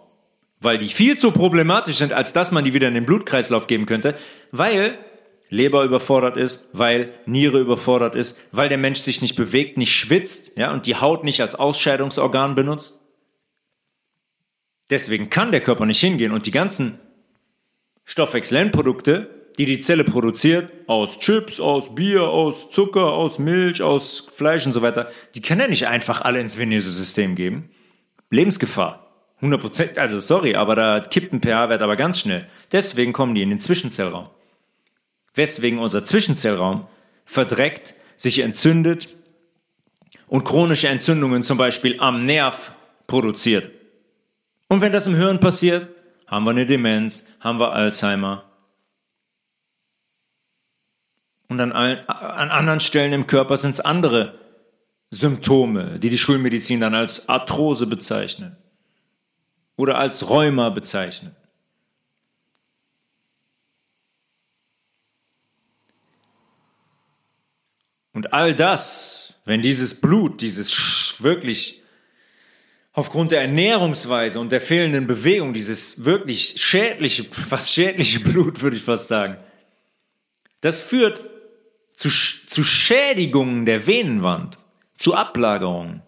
weil 0.59 0.79
die 0.79 0.89
viel 0.89 1.17
zu 1.17 1.31
problematisch 1.31 1.99
sind, 1.99 2.13
als 2.13 2.33
dass 2.33 2.51
man 2.51 2.65
die 2.65 2.75
wieder 2.75 2.89
in 2.89 2.95
den 2.95 3.07
Blutkreislauf 3.07 3.69
geben 3.69 3.87
könnte, 3.87 4.19
weil 4.51 4.99
Leber 5.51 5.85
überfordert 5.85 6.37
ist, 6.37 6.69
weil 6.73 7.13
Niere 7.27 7.61
überfordert 7.61 8.15
ist, 8.15 8.41
weil 8.53 8.69
der 8.69 8.79
Mensch 8.79 9.01
sich 9.01 9.21
nicht 9.21 9.37
bewegt, 9.37 9.77
nicht 9.77 9.95
schwitzt, 9.95 10.57
ja, 10.57 10.73
und 10.73 10.87
die 10.87 10.97
Haut 10.97 11.25
nicht 11.25 11.41
als 11.43 11.55
Ausscheidungsorgan 11.55 12.55
benutzt. 12.55 12.99
Deswegen 14.89 15.29
kann 15.29 15.53
der 15.53 15.61
Körper 15.61 15.87
nicht 15.87 16.01
hingehen 16.01 16.33
und 16.33 16.47
die 16.47 16.51
ganzen 16.51 16.99
Stoffwechselendprodukte 18.07 19.29
die 19.61 19.67
die 19.67 19.79
Zelle 19.79 20.05
produziert, 20.05 20.71
aus 20.87 21.19
Chips, 21.19 21.61
aus 21.61 21.95
Bier, 21.95 22.23
aus 22.23 22.71
Zucker, 22.71 23.13
aus 23.13 23.39
Milch, 23.39 23.83
aus 23.83 24.27
Fleisch 24.35 24.65
und 24.65 24.73
so 24.73 24.81
weiter, 24.81 25.11
die 25.35 25.43
kann 25.43 25.61
er 25.61 25.69
nicht 25.69 25.87
einfach 25.87 26.23
alle 26.23 26.41
ins 26.41 26.59
venöse 26.59 26.91
System 26.91 27.35
geben. 27.35 27.69
Lebensgefahr. 28.31 29.07
100% 29.43 29.99
also 29.99 30.19
sorry, 30.21 30.55
aber 30.55 30.77
da 30.77 31.01
kippt 31.01 31.35
ein 31.35 31.43
pH-Wert 31.43 31.83
aber 31.83 31.97
ganz 31.97 32.21
schnell. 32.21 32.47
Deswegen 32.73 33.13
kommen 33.13 33.35
die 33.35 33.43
in 33.43 33.51
den 33.51 33.61
Zwischenzellraum. 33.61 34.31
Weswegen 35.35 35.79
unser 35.79 36.05
Zwischenzellraum 36.05 36.87
verdreckt, 37.25 37.95
sich 38.17 38.41
entzündet 38.41 39.09
und 40.27 40.45
chronische 40.45 40.89
Entzündungen 40.89 41.43
zum 41.43 41.59
Beispiel 41.59 41.99
am 42.01 42.25
Nerv 42.25 42.73
produziert. 43.07 43.71
Und 44.69 44.81
wenn 44.81 44.93
das 44.93 45.07
im 45.07 45.17
Hirn 45.17 45.41
passiert, 45.41 45.89
haben 46.27 46.45
wir 46.45 46.51
eine 46.51 46.67
Demenz, 46.67 47.25
haben 47.41 47.59
wir 47.59 47.73
Alzheimer, 47.73 48.45
und 51.51 51.61
an, 51.61 51.73
allen, 51.73 52.09
an 52.09 52.51
anderen 52.51 52.79
Stellen 52.79 53.13
im 53.13 53.27
Körper 53.27 53.57
sind 53.57 53.73
es 53.73 53.81
andere 53.81 54.39
Symptome, 55.11 55.99
die 55.99 56.09
die 56.09 56.17
Schulmedizin 56.17 56.79
dann 56.79 56.95
als 56.95 57.29
Arthrose 57.29 57.89
bezeichnet 57.89 58.57
oder 59.77 59.99
als 59.99 60.29
Rheuma 60.31 60.71
bezeichnet. 60.71 61.35
Und 68.13 68.33
all 68.33 68.55
das, 68.55 69.35
wenn 69.45 69.63
dieses 69.63 70.01
Blut, 70.01 70.41
dieses 70.43 71.23
wirklich 71.23 71.83
aufgrund 72.93 73.31
der 73.31 73.43
Ernährungsweise 73.43 74.41
und 74.41 74.51
der 74.51 74.61
fehlenden 74.61 75.07
Bewegung, 75.07 75.53
dieses 75.53 76.05
wirklich 76.05 76.61
schädliche, 76.61 77.25
fast 77.25 77.73
schädliche 77.73 78.21
Blut, 78.21 78.63
würde 78.63 78.77
ich 78.77 78.83
fast 78.83 79.09
sagen, 79.09 79.39
das 80.61 80.83
führt 80.83 81.25
zu, 81.95 82.09
zu 82.09 82.65
Schädigungen 82.65 83.65
der 83.65 83.87
Venenwand, 83.87 84.59
zu 84.97 85.15
Ablagerungen, 85.15 86.03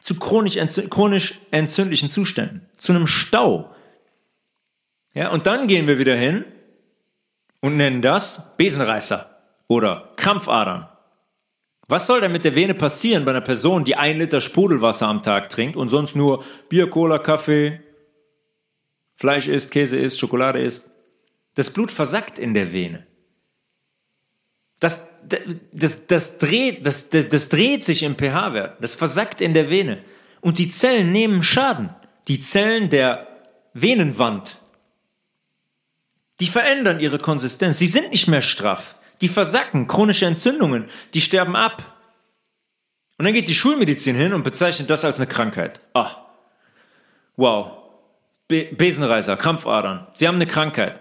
zu 0.00 0.16
chronisch, 0.18 0.56
entzü 0.56 0.88
chronisch 0.88 1.34
entzündlichen 1.50 2.10
Zuständen, 2.10 2.66
zu 2.76 2.92
einem 2.92 3.06
Stau. 3.06 3.74
Ja, 5.14 5.30
und 5.30 5.46
dann 5.46 5.66
gehen 5.66 5.86
wir 5.86 5.98
wieder 5.98 6.16
hin 6.16 6.44
und 7.60 7.76
nennen 7.76 8.02
das 8.02 8.56
Besenreißer 8.56 9.37
oder 9.68 10.12
Krampfadern. 10.16 10.88
Was 11.86 12.06
soll 12.06 12.20
denn 12.20 12.32
mit 12.32 12.44
der 12.44 12.54
Vene 12.54 12.74
passieren 12.74 13.24
bei 13.24 13.30
einer 13.30 13.40
Person, 13.40 13.84
die 13.84 13.96
ein 13.96 14.18
Liter 14.18 14.40
Sprudelwasser 14.40 15.06
am 15.06 15.22
Tag 15.22 15.48
trinkt 15.48 15.76
und 15.76 15.88
sonst 15.88 16.16
nur 16.16 16.44
Bier, 16.68 16.90
Cola, 16.90 17.18
Kaffee, 17.18 17.80
Fleisch 19.16 19.46
isst, 19.48 19.70
Käse 19.70 19.98
isst, 19.98 20.18
Schokolade 20.18 20.60
isst? 20.60 20.90
Das 21.54 21.70
Blut 21.70 21.90
versackt 21.90 22.38
in 22.38 22.52
der 22.52 22.72
Vene. 22.72 23.06
Das, 24.80 25.08
das, 25.72 26.06
das, 26.06 26.38
dreht, 26.38 26.86
das, 26.86 27.08
das 27.10 27.48
dreht 27.48 27.84
sich 27.84 28.02
im 28.02 28.16
pH-Wert, 28.16 28.76
das 28.80 28.94
versackt 28.94 29.40
in 29.40 29.54
der 29.54 29.70
Vene. 29.70 29.98
Und 30.40 30.58
die 30.58 30.68
Zellen 30.68 31.10
nehmen 31.10 31.42
Schaden. 31.42 31.90
Die 32.28 32.38
Zellen 32.38 32.90
der 32.90 33.26
Venenwand, 33.72 34.58
die 36.40 36.46
verändern 36.46 37.00
ihre 37.00 37.18
Konsistenz. 37.18 37.78
Sie 37.78 37.86
sind 37.86 38.10
nicht 38.10 38.28
mehr 38.28 38.42
straff. 38.42 38.94
Die 39.20 39.28
versacken, 39.28 39.86
chronische 39.88 40.26
Entzündungen, 40.26 40.86
die 41.14 41.20
sterben 41.20 41.56
ab. 41.56 41.82
Und 43.16 43.24
dann 43.24 43.34
geht 43.34 43.48
die 43.48 43.54
Schulmedizin 43.54 44.14
hin 44.14 44.32
und 44.32 44.44
bezeichnet 44.44 44.90
das 44.90 45.04
als 45.04 45.18
eine 45.18 45.26
Krankheit. 45.26 45.80
Ah, 45.92 46.10
wow, 47.36 47.78
Be 48.46 48.68
Besenreißer, 48.72 49.36
Krampfadern, 49.36 50.06
sie 50.14 50.26
haben 50.26 50.36
eine 50.36 50.46
Krankheit. 50.46 51.00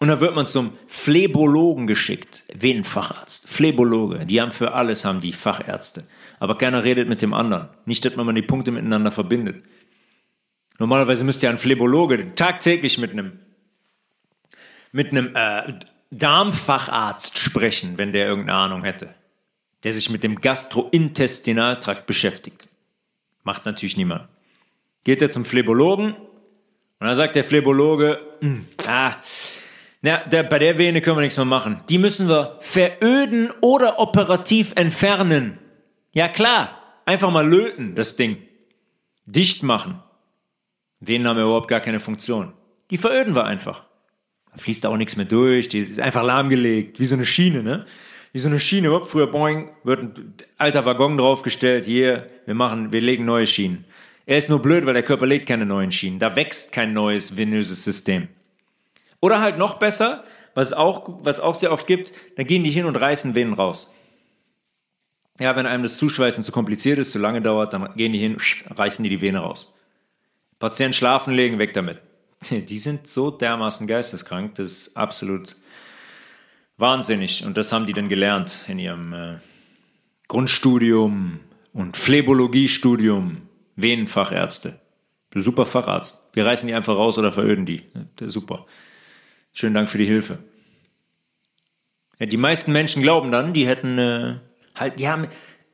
Und 0.00 0.08
dann 0.08 0.18
wird 0.18 0.34
man 0.34 0.48
zum 0.48 0.76
Phlebologen 0.88 1.86
geschickt, 1.86 2.42
Venenfacharzt, 2.52 3.48
Phlebologe, 3.48 4.26
die 4.26 4.40
haben 4.40 4.50
für 4.50 4.72
alles 4.72 5.04
haben 5.04 5.20
die 5.20 5.32
Fachärzte. 5.32 6.02
Aber 6.40 6.58
keiner 6.58 6.82
redet 6.82 7.08
mit 7.08 7.22
dem 7.22 7.32
anderen. 7.32 7.68
Nicht, 7.86 8.04
dass 8.04 8.16
man 8.16 8.34
die 8.34 8.42
Punkte 8.42 8.72
miteinander 8.72 9.12
verbindet. 9.12 9.64
Normalerweise 10.80 11.22
müsste 11.22 11.46
ja 11.46 11.50
ein 11.50 11.58
Phlebologe 11.58 12.34
tagtäglich 12.34 12.98
mit 12.98 13.12
einem, 13.12 13.38
mit 14.90 15.12
einem 15.12 15.36
äh, 15.36 15.74
Darmfacharzt 16.12 17.38
sprechen, 17.38 17.98
wenn 17.98 18.12
der 18.12 18.26
irgendeine 18.26 18.58
Ahnung 18.58 18.84
hätte. 18.84 19.14
Der 19.82 19.92
sich 19.92 20.10
mit 20.10 20.22
dem 20.22 20.40
Gastrointestinaltrakt 20.40 22.06
beschäftigt. 22.06 22.68
Macht 23.42 23.66
natürlich 23.66 23.96
niemand. 23.96 24.28
Geht 25.04 25.22
er 25.22 25.30
zum 25.30 25.44
Phlebologen 25.44 26.14
und 26.14 27.06
dann 27.06 27.16
sagt 27.16 27.34
der 27.34 27.42
Phlebologe, 27.42 28.20
hm, 28.40 28.68
ah, 28.86 29.14
na, 30.02 30.18
der, 30.18 30.42
bei 30.44 30.58
der 30.58 30.78
Vene 30.78 31.00
können 31.00 31.16
wir 31.16 31.22
nichts 31.22 31.36
mehr 31.36 31.46
machen. 31.46 31.80
Die 31.88 31.98
müssen 31.98 32.28
wir 32.28 32.58
veröden 32.60 33.50
oder 33.60 33.98
operativ 33.98 34.72
entfernen. 34.76 35.58
Ja 36.12 36.28
klar, 36.28 36.78
einfach 37.06 37.30
mal 37.30 37.48
löten, 37.48 37.94
das 37.94 38.16
Ding. 38.16 38.36
Dicht 39.26 39.62
machen. 39.62 40.00
Venen 41.00 41.26
haben 41.26 41.38
ja 41.38 41.44
überhaupt 41.44 41.68
gar 41.68 41.80
keine 41.80 42.00
Funktion. 42.00 42.52
Die 42.90 42.98
veröden 42.98 43.34
wir 43.34 43.44
einfach. 43.44 43.84
Da 44.52 44.58
fließt 44.58 44.86
auch 44.86 44.96
nichts 44.96 45.16
mehr 45.16 45.26
durch, 45.26 45.68
die 45.68 45.80
ist 45.80 46.00
einfach 46.00 46.22
lahmgelegt, 46.22 47.00
wie 47.00 47.06
so 47.06 47.14
eine 47.14 47.24
Schiene, 47.24 47.62
ne? 47.62 47.86
Wie 48.32 48.38
so 48.38 48.48
eine 48.48 48.60
Schiene, 48.60 48.90
Hopp, 48.90 49.06
früher 49.06 49.26
boing, 49.26 49.70
wird 49.84 50.00
ein 50.00 50.34
alter 50.56 50.86
Waggon 50.86 51.18
draufgestellt, 51.18 51.84
hier, 51.84 52.30
wir 52.46 52.54
machen, 52.54 52.92
wir 52.92 53.00
legen 53.00 53.24
neue 53.24 53.46
Schienen. 53.46 53.84
Er 54.24 54.38
ist 54.38 54.48
nur 54.48 54.60
blöd, 54.60 54.86
weil 54.86 54.94
der 54.94 55.02
Körper 55.02 55.26
legt 55.26 55.46
keine 55.46 55.66
neuen 55.66 55.92
Schienen. 55.92 56.18
Da 56.18 56.36
wächst 56.36 56.72
kein 56.72 56.92
neues 56.92 57.36
venöses 57.36 57.84
System. 57.84 58.28
Oder 59.20 59.40
halt 59.40 59.58
noch 59.58 59.78
besser, 59.78 60.24
was 60.54 60.72
auch, 60.72 61.24
was 61.24 61.40
auch 61.40 61.54
sehr 61.54 61.72
oft 61.72 61.86
gibt, 61.86 62.12
dann 62.36 62.46
gehen 62.46 62.64
die 62.64 62.70
hin 62.70 62.86
und 62.86 62.96
reißen 62.96 63.34
Venen 63.34 63.54
raus. 63.54 63.94
Ja, 65.40 65.56
wenn 65.56 65.66
einem 65.66 65.82
das 65.82 65.96
Zuschweißen 65.96 66.44
zu 66.44 66.52
kompliziert 66.52 66.98
ist, 66.98 67.10
zu 67.10 67.18
lange 67.18 67.40
dauert, 67.40 67.72
dann 67.72 67.94
gehen 67.96 68.12
die 68.12 68.18
hin, 68.18 68.36
reißen 68.70 69.02
die 69.02 69.10
die 69.10 69.20
Vene 69.20 69.38
raus. 69.38 69.74
Patient 70.58 70.94
schlafen 70.94 71.34
legen, 71.34 71.58
weg 71.58 71.72
damit. 71.74 72.00
Die 72.50 72.78
sind 72.78 73.06
so 73.06 73.30
dermaßen 73.30 73.86
geisteskrank, 73.86 74.54
das 74.56 74.72
ist 74.72 74.96
absolut 74.96 75.56
wahnsinnig. 76.76 77.44
Und 77.44 77.56
das 77.56 77.72
haben 77.72 77.86
die 77.86 77.92
dann 77.92 78.08
gelernt 78.08 78.60
in 78.68 78.78
ihrem 78.78 79.12
äh, 79.12 79.34
Grundstudium 80.28 81.40
und 81.72 81.96
Phlebologie-Studium, 81.96 83.42
Venenfachärzte. 83.76 84.78
Super 85.34 85.64
Facharzt. 85.64 86.20
Wir 86.34 86.44
reißen 86.44 86.66
die 86.66 86.74
einfach 86.74 86.96
raus 86.96 87.18
oder 87.18 87.32
veröden 87.32 87.64
die. 87.64 87.82
Super. 88.20 88.66
Schönen 89.54 89.74
Dank 89.74 89.88
für 89.88 89.98
die 89.98 90.04
Hilfe. 90.04 90.38
Ja, 92.18 92.26
die 92.26 92.36
meisten 92.36 92.72
Menschen 92.72 93.02
glauben 93.02 93.30
dann, 93.30 93.52
die 93.52 93.66
hätten 93.66 93.98
äh, 93.98 94.36
halt, 94.74 95.00
ja, 95.00 95.22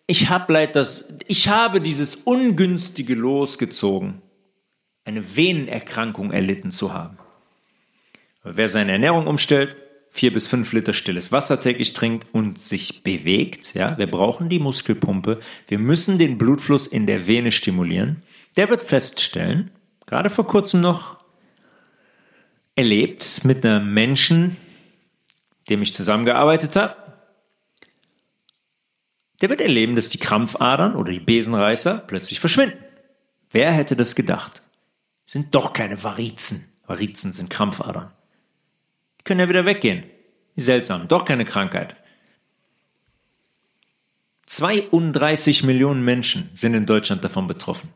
ich 0.06 0.30
habe 0.30 0.52
leid 0.52 0.76
das, 0.76 1.08
ich 1.26 1.48
habe 1.48 1.80
dieses 1.80 2.14
ungünstige 2.16 3.14
losgezogen, 3.14 4.22
eine 5.08 5.36
Venenerkrankung 5.36 6.32
erlitten 6.32 6.70
zu 6.70 6.92
haben. 6.92 7.16
Wer 8.44 8.68
seine 8.68 8.92
Ernährung 8.92 9.26
umstellt, 9.26 9.74
vier 10.10 10.32
bis 10.34 10.46
fünf 10.46 10.72
Liter 10.74 10.92
stilles 10.92 11.32
Wasser 11.32 11.60
täglich 11.60 11.94
trinkt 11.94 12.26
und 12.32 12.60
sich 12.60 13.02
bewegt, 13.02 13.74
ja, 13.74 13.96
wir 13.96 14.06
brauchen 14.06 14.50
die 14.50 14.58
Muskelpumpe, 14.58 15.40
wir 15.66 15.78
müssen 15.78 16.18
den 16.18 16.36
Blutfluss 16.36 16.86
in 16.86 17.06
der 17.06 17.26
Vene 17.26 17.52
stimulieren, 17.52 18.22
der 18.58 18.68
wird 18.68 18.82
feststellen, 18.82 19.70
gerade 20.06 20.28
vor 20.28 20.46
kurzem 20.46 20.80
noch 20.80 21.18
erlebt 22.76 23.44
mit 23.44 23.64
einem 23.64 23.94
Menschen, 23.94 24.58
dem 25.70 25.80
ich 25.80 25.94
zusammengearbeitet 25.94 26.76
habe. 26.76 26.96
Der 29.40 29.48
wird 29.48 29.62
erleben, 29.62 29.94
dass 29.94 30.10
die 30.10 30.18
Krampfadern 30.18 30.94
oder 30.94 31.12
die 31.12 31.20
Besenreißer 31.20 32.04
plötzlich 32.06 32.40
verschwinden. 32.40 32.78
Wer 33.52 33.72
hätte 33.72 33.96
das 33.96 34.14
gedacht? 34.14 34.60
Sind 35.28 35.54
doch 35.54 35.74
keine 35.74 36.02
Varizen. 36.02 36.66
Varizen 36.86 37.34
sind 37.34 37.50
Krampfadern. 37.50 38.10
Die 39.20 39.24
können 39.24 39.40
ja 39.40 39.48
wieder 39.48 39.66
weggehen. 39.66 40.04
Wie 40.54 40.62
seltsam. 40.62 41.06
Doch 41.06 41.26
keine 41.26 41.44
Krankheit. 41.44 41.94
32 44.46 45.64
Millionen 45.64 46.02
Menschen 46.02 46.50
sind 46.54 46.72
in 46.72 46.86
Deutschland 46.86 47.22
davon 47.22 47.46
betroffen. 47.46 47.90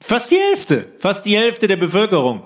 Fast 0.00 0.30
die 0.30 0.38
Hälfte. 0.38 0.86
Fast 0.98 1.26
die 1.26 1.36
Hälfte 1.36 1.68
der 1.68 1.76
Bevölkerung. 1.76 2.42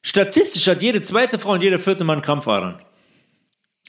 Statistisch 0.00 0.66
hat 0.66 0.80
jede 0.80 1.02
zweite 1.02 1.38
Frau 1.38 1.52
und 1.52 1.62
jeder 1.62 1.78
vierte 1.78 2.04
Mann 2.04 2.22
Krampfadern. 2.22 2.80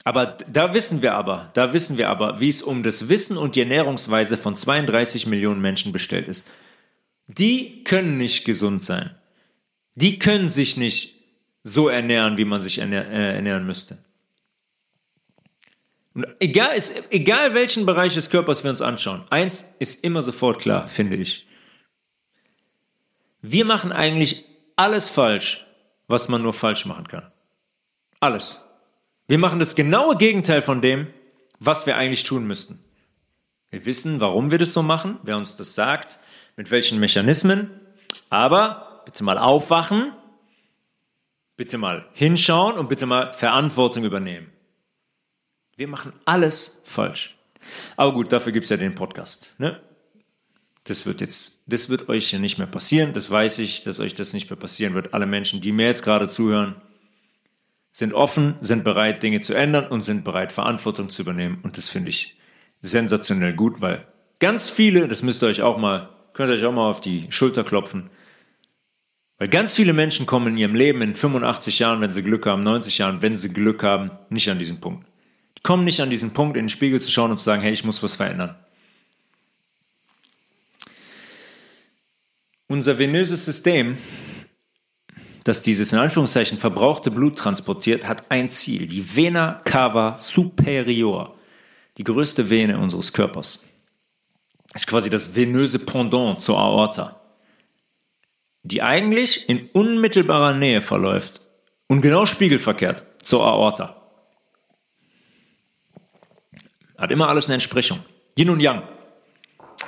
Aber 0.04 0.36
da 0.46 0.74
wissen 0.74 1.00
wir 1.00 1.14
aber, 1.14 1.50
da 1.54 1.72
wissen 1.72 1.96
wir 1.96 2.10
aber, 2.10 2.40
wie 2.40 2.50
es 2.50 2.60
um 2.60 2.82
das 2.82 3.08
Wissen 3.08 3.38
und 3.38 3.56
die 3.56 3.60
Ernährungsweise 3.60 4.36
von 4.36 4.54
32 4.54 5.26
Millionen 5.26 5.62
Menschen 5.62 5.92
bestellt 5.92 6.28
ist. 6.28 6.46
Die 7.28 7.84
können 7.84 8.16
nicht 8.16 8.44
gesund 8.44 8.82
sein. 8.82 9.14
Die 9.94 10.18
können 10.18 10.48
sich 10.48 10.76
nicht 10.76 11.14
so 11.62 11.88
ernähren, 11.88 12.38
wie 12.38 12.44
man 12.44 12.62
sich 12.62 12.78
äh, 12.78 12.82
ernähren 12.82 13.66
müsste. 13.66 13.98
Und 16.14 16.26
egal, 16.40 16.76
ist, 16.76 16.94
egal 17.10 17.54
welchen 17.54 17.86
Bereich 17.86 18.14
des 18.14 18.30
Körpers 18.30 18.64
wir 18.64 18.70
uns 18.70 18.80
anschauen, 18.80 19.24
eins 19.30 19.72
ist 19.78 20.02
immer 20.02 20.22
sofort 20.22 20.60
klar, 20.60 20.88
finde 20.88 21.16
ich. 21.16 21.46
Wir 23.42 23.64
machen 23.64 23.92
eigentlich 23.92 24.44
alles 24.74 25.08
falsch, 25.08 25.64
was 26.08 26.28
man 26.28 26.42
nur 26.42 26.54
falsch 26.54 26.86
machen 26.86 27.06
kann. 27.06 27.30
Alles. 28.20 28.64
Wir 29.28 29.38
machen 29.38 29.58
das 29.58 29.76
genaue 29.76 30.16
Gegenteil 30.16 30.62
von 30.62 30.80
dem, 30.80 31.06
was 31.60 31.86
wir 31.86 31.96
eigentlich 31.96 32.24
tun 32.24 32.46
müssten. 32.46 32.82
Wir 33.70 33.84
wissen, 33.84 34.20
warum 34.20 34.50
wir 34.50 34.58
das 34.58 34.72
so 34.72 34.82
machen, 34.82 35.18
wer 35.22 35.36
uns 35.36 35.56
das 35.56 35.74
sagt, 35.74 36.18
mit 36.58 36.70
welchen 36.70 37.00
Mechanismen. 37.00 37.70
Aber 38.28 39.02
bitte 39.06 39.24
mal 39.24 39.38
aufwachen, 39.38 40.12
bitte 41.56 41.78
mal 41.78 42.04
hinschauen 42.12 42.76
und 42.76 42.90
bitte 42.90 43.06
mal 43.06 43.32
Verantwortung 43.32 44.04
übernehmen. 44.04 44.52
Wir 45.76 45.88
machen 45.88 46.12
alles 46.26 46.82
falsch. 46.84 47.34
Aber 47.96 48.12
gut, 48.12 48.30
dafür 48.30 48.52
gibt 48.52 48.64
es 48.64 48.70
ja 48.70 48.76
den 48.76 48.94
Podcast. 48.94 49.48
Ne? 49.56 49.80
das 50.88 51.06
wird 51.06 51.20
jetzt, 51.20 51.58
das 51.66 51.88
wird 51.88 52.08
euch 52.08 52.32
ja 52.32 52.38
nicht 52.38 52.58
mehr 52.58 52.66
passieren. 52.66 53.12
Das 53.12 53.30
weiß 53.30 53.58
ich, 53.58 53.82
dass 53.82 54.00
euch 54.00 54.14
das 54.14 54.32
nicht 54.32 54.50
mehr 54.50 54.58
passieren 54.58 54.94
wird. 54.94 55.14
Alle 55.14 55.26
Menschen, 55.26 55.60
die 55.60 55.72
mir 55.72 55.86
jetzt 55.86 56.02
gerade 56.02 56.28
zuhören, 56.28 56.76
sind 57.92 58.14
offen, 58.14 58.56
sind 58.60 58.84
bereit, 58.84 59.22
Dinge 59.22 59.40
zu 59.40 59.54
ändern 59.54 59.86
und 59.88 60.02
sind 60.02 60.24
bereit, 60.24 60.52
Verantwortung 60.52 61.10
zu 61.10 61.22
übernehmen. 61.22 61.58
Und 61.62 61.76
das 61.76 61.88
finde 61.88 62.10
ich 62.10 62.36
sensationell 62.82 63.54
gut, 63.54 63.80
weil 63.80 64.04
ganz 64.38 64.68
viele, 64.68 65.08
das 65.08 65.22
müsst 65.22 65.42
ihr 65.42 65.48
euch 65.48 65.62
auch 65.62 65.78
mal, 65.78 66.08
könnt 66.38 66.50
ihr 66.50 66.54
euch 66.54 66.64
auch 66.64 66.72
mal 66.72 66.88
auf 66.88 67.00
die 67.00 67.26
Schulter 67.30 67.64
klopfen, 67.64 68.10
weil 69.38 69.48
ganz 69.48 69.74
viele 69.74 69.92
Menschen 69.92 70.24
kommen 70.24 70.46
in 70.46 70.56
ihrem 70.56 70.76
Leben 70.76 71.02
in 71.02 71.16
85 71.16 71.80
Jahren, 71.80 72.00
wenn 72.00 72.12
sie 72.12 72.22
Glück 72.22 72.46
haben, 72.46 72.62
90 72.62 72.98
Jahren, 72.98 73.22
wenn 73.22 73.36
sie 73.36 73.48
Glück 73.48 73.82
haben, 73.82 74.12
nicht 74.30 74.48
an 74.48 74.60
diesen 74.60 74.78
Punkt. 74.78 75.04
Die 75.56 75.62
kommen 75.62 75.82
nicht 75.82 76.00
an 76.00 76.10
diesen 76.10 76.30
Punkt, 76.30 76.56
in 76.56 76.66
den 76.66 76.68
Spiegel 76.68 77.00
zu 77.00 77.10
schauen 77.10 77.32
und 77.32 77.38
zu 77.38 77.44
sagen, 77.44 77.60
hey, 77.60 77.72
ich 77.72 77.82
muss 77.82 78.04
was 78.04 78.14
verändern. 78.14 78.54
Unser 82.68 83.00
venöses 83.00 83.44
System, 83.44 83.98
das 85.42 85.62
dieses 85.62 85.92
in 85.92 85.98
Anführungszeichen 85.98 86.56
verbrauchte 86.56 87.10
Blut 87.10 87.36
transportiert, 87.36 88.06
hat 88.06 88.30
ein 88.30 88.48
Ziel, 88.48 88.86
die 88.86 89.16
Vena 89.16 89.60
cava 89.64 90.18
superior, 90.18 91.34
die 91.96 92.04
größte 92.04 92.48
Vene 92.48 92.78
unseres 92.78 93.12
Körpers. 93.12 93.64
Ist 94.74 94.86
quasi 94.86 95.10
das 95.10 95.34
venöse 95.34 95.78
Pendant 95.78 96.42
zur 96.42 96.58
Aorta, 96.58 97.18
die 98.62 98.82
eigentlich 98.82 99.48
in 99.48 99.68
unmittelbarer 99.72 100.54
Nähe 100.54 100.82
verläuft 100.82 101.40
und 101.86 102.02
genau 102.02 102.26
spiegelverkehrt 102.26 103.02
zur 103.22 103.44
Aorta. 103.44 103.96
Hat 106.98 107.10
immer 107.10 107.28
alles 107.28 107.46
eine 107.46 107.54
Entsprechung. 107.54 108.04
Yin 108.36 108.50
und 108.50 108.60
Yang. 108.60 108.82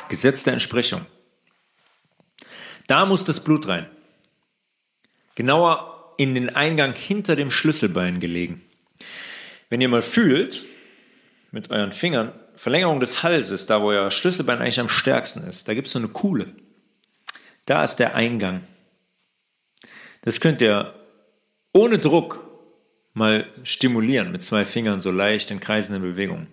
Gesetz 0.08 0.44
der 0.44 0.54
Entsprechung. 0.54 1.04
Da 2.86 3.04
muss 3.04 3.24
das 3.24 3.42
Blut 3.42 3.68
rein. 3.68 3.86
Genauer 5.34 6.14
in 6.16 6.34
den 6.34 6.50
Eingang 6.50 6.94
hinter 6.94 7.36
dem 7.36 7.50
Schlüsselbein 7.50 8.20
gelegen. 8.20 8.60
Wenn 9.68 9.80
ihr 9.80 9.88
mal 9.88 10.02
fühlt, 10.02 10.64
mit 11.52 11.70
euren 11.70 11.92
Fingern, 11.92 12.32
Verlängerung 12.60 13.00
des 13.00 13.22
Halses, 13.22 13.64
da 13.64 13.80
wo 13.80 13.86
euer 13.86 14.10
Schlüsselbein 14.10 14.58
eigentlich 14.58 14.80
am 14.80 14.90
stärksten 14.90 15.48
ist, 15.48 15.66
da 15.66 15.72
gibt 15.72 15.86
es 15.86 15.94
so 15.94 15.98
eine 15.98 16.08
Kuhle. 16.08 16.46
Da 17.64 17.82
ist 17.82 17.96
der 17.96 18.14
Eingang. 18.14 18.60
Das 20.20 20.40
könnt 20.40 20.60
ihr 20.60 20.92
ohne 21.72 21.98
Druck 21.98 22.38
mal 23.14 23.46
stimulieren 23.64 24.30
mit 24.30 24.42
zwei 24.42 24.66
Fingern 24.66 25.00
so 25.00 25.10
leicht 25.10 25.50
in 25.50 25.58
kreisenden 25.58 26.02
Bewegungen. 26.02 26.48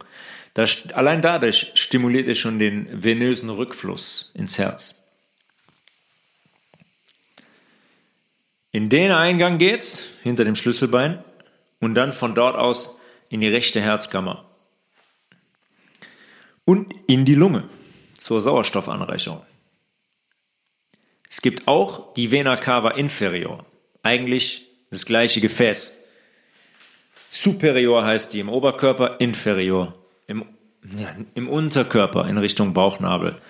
Das, 0.53 0.77
allein 0.93 1.21
dadurch 1.21 1.73
stimuliert 1.75 2.29
er 2.29 2.35
schon 2.35 2.57
den 2.57 3.03
venösen 3.03 3.49
Rückfluss 3.49 4.31
ins 4.34 4.57
Herz. 4.57 5.01
In 8.71 8.88
den 8.88 9.11
Eingang 9.11 9.57
geht's, 9.57 10.03
hinter 10.23 10.45
dem 10.45 10.55
Schlüsselbein, 10.55 11.21
und 11.81 11.95
dann 11.95 12.13
von 12.13 12.34
dort 12.34 12.55
aus 12.55 12.95
in 13.27 13.41
die 13.41 13.49
rechte 13.49 13.81
Herzkammer. 13.81 14.46
Und 16.68 16.94
in 17.07 17.23
die 17.23 17.34
Lunge 17.34 17.64
zur 18.18 18.41
Sauerstoffanreicherung. 18.41 19.41
Es 21.30 21.41
gibt 21.41 21.65
auch 21.65 22.14
die 22.15 22.30
Vena 22.30 22.57
cava 22.57 22.89
inferior, 22.91 23.65
eigentlich 24.03 24.68
das 24.91 25.06
gleiche 25.06 25.39
Gefäß. 25.39 25.98
Superior 27.30 28.03
heißt 28.03 28.34
die 28.34 28.41
im 28.41 28.49
Oberkörper, 28.49 29.22
inferior 29.22 29.95
im, 30.27 30.44
ja, 30.94 31.15
im 31.35 31.48
Unterkörper 31.48 32.27
in 32.27 32.38
Richtung 32.38 32.73
Bauchnabel 32.73 33.41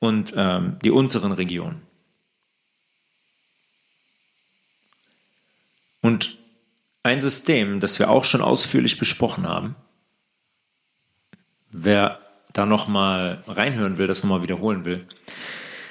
und 0.00 0.34
ähm, 0.36 0.80
die 0.82 0.90
unteren 0.90 1.30
Regionen. 1.30 1.80
Und 6.02 6.36
ein 7.04 7.20
System, 7.20 7.78
das 7.78 8.00
wir 8.00 8.10
auch 8.10 8.24
schon 8.24 8.42
ausführlich 8.42 8.98
besprochen 8.98 9.46
haben, 9.46 9.76
wer 11.70 12.18
da 12.54 12.64
nochmal 12.64 13.44
reinhören 13.46 13.98
will, 13.98 14.06
das 14.06 14.22
nochmal 14.22 14.42
wiederholen 14.42 14.86
will, 14.86 15.06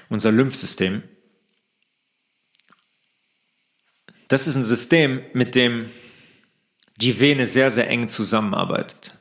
unser 0.10 0.31
Lymphsystem, 0.31 1.03
das 4.30 4.48
ist 4.48 4.56
ein 4.56 4.64
System, 4.64 5.22
mit 5.34 5.53
dem 5.53 5.91
die 6.98 7.19
Vene 7.19 7.45
sehr, 7.45 7.69
sehr 7.69 7.88
eng 7.90 8.07
zusammenarbeitet. 8.07 9.11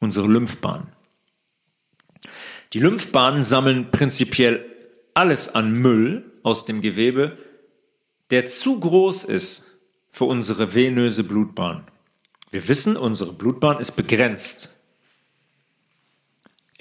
Unsere 0.00 0.26
Lymphbahnen. 0.26 0.88
Die 2.72 2.80
Lymphbahnen 2.80 3.44
sammeln 3.44 3.92
prinzipiell 3.92 4.64
alles 5.14 5.54
an 5.54 5.72
Müll 5.72 6.24
aus 6.42 6.64
dem 6.64 6.80
Gewebe, 6.80 7.38
der 8.30 8.46
zu 8.46 8.80
groß 8.80 9.24
ist 9.24 9.66
für 10.10 10.24
unsere 10.24 10.74
venöse 10.74 11.22
Blutbahn. 11.22 11.84
Wir 12.50 12.66
wissen, 12.66 12.96
unsere 12.96 13.32
Blutbahn 13.32 13.78
ist 13.78 13.92
begrenzt 13.92 14.70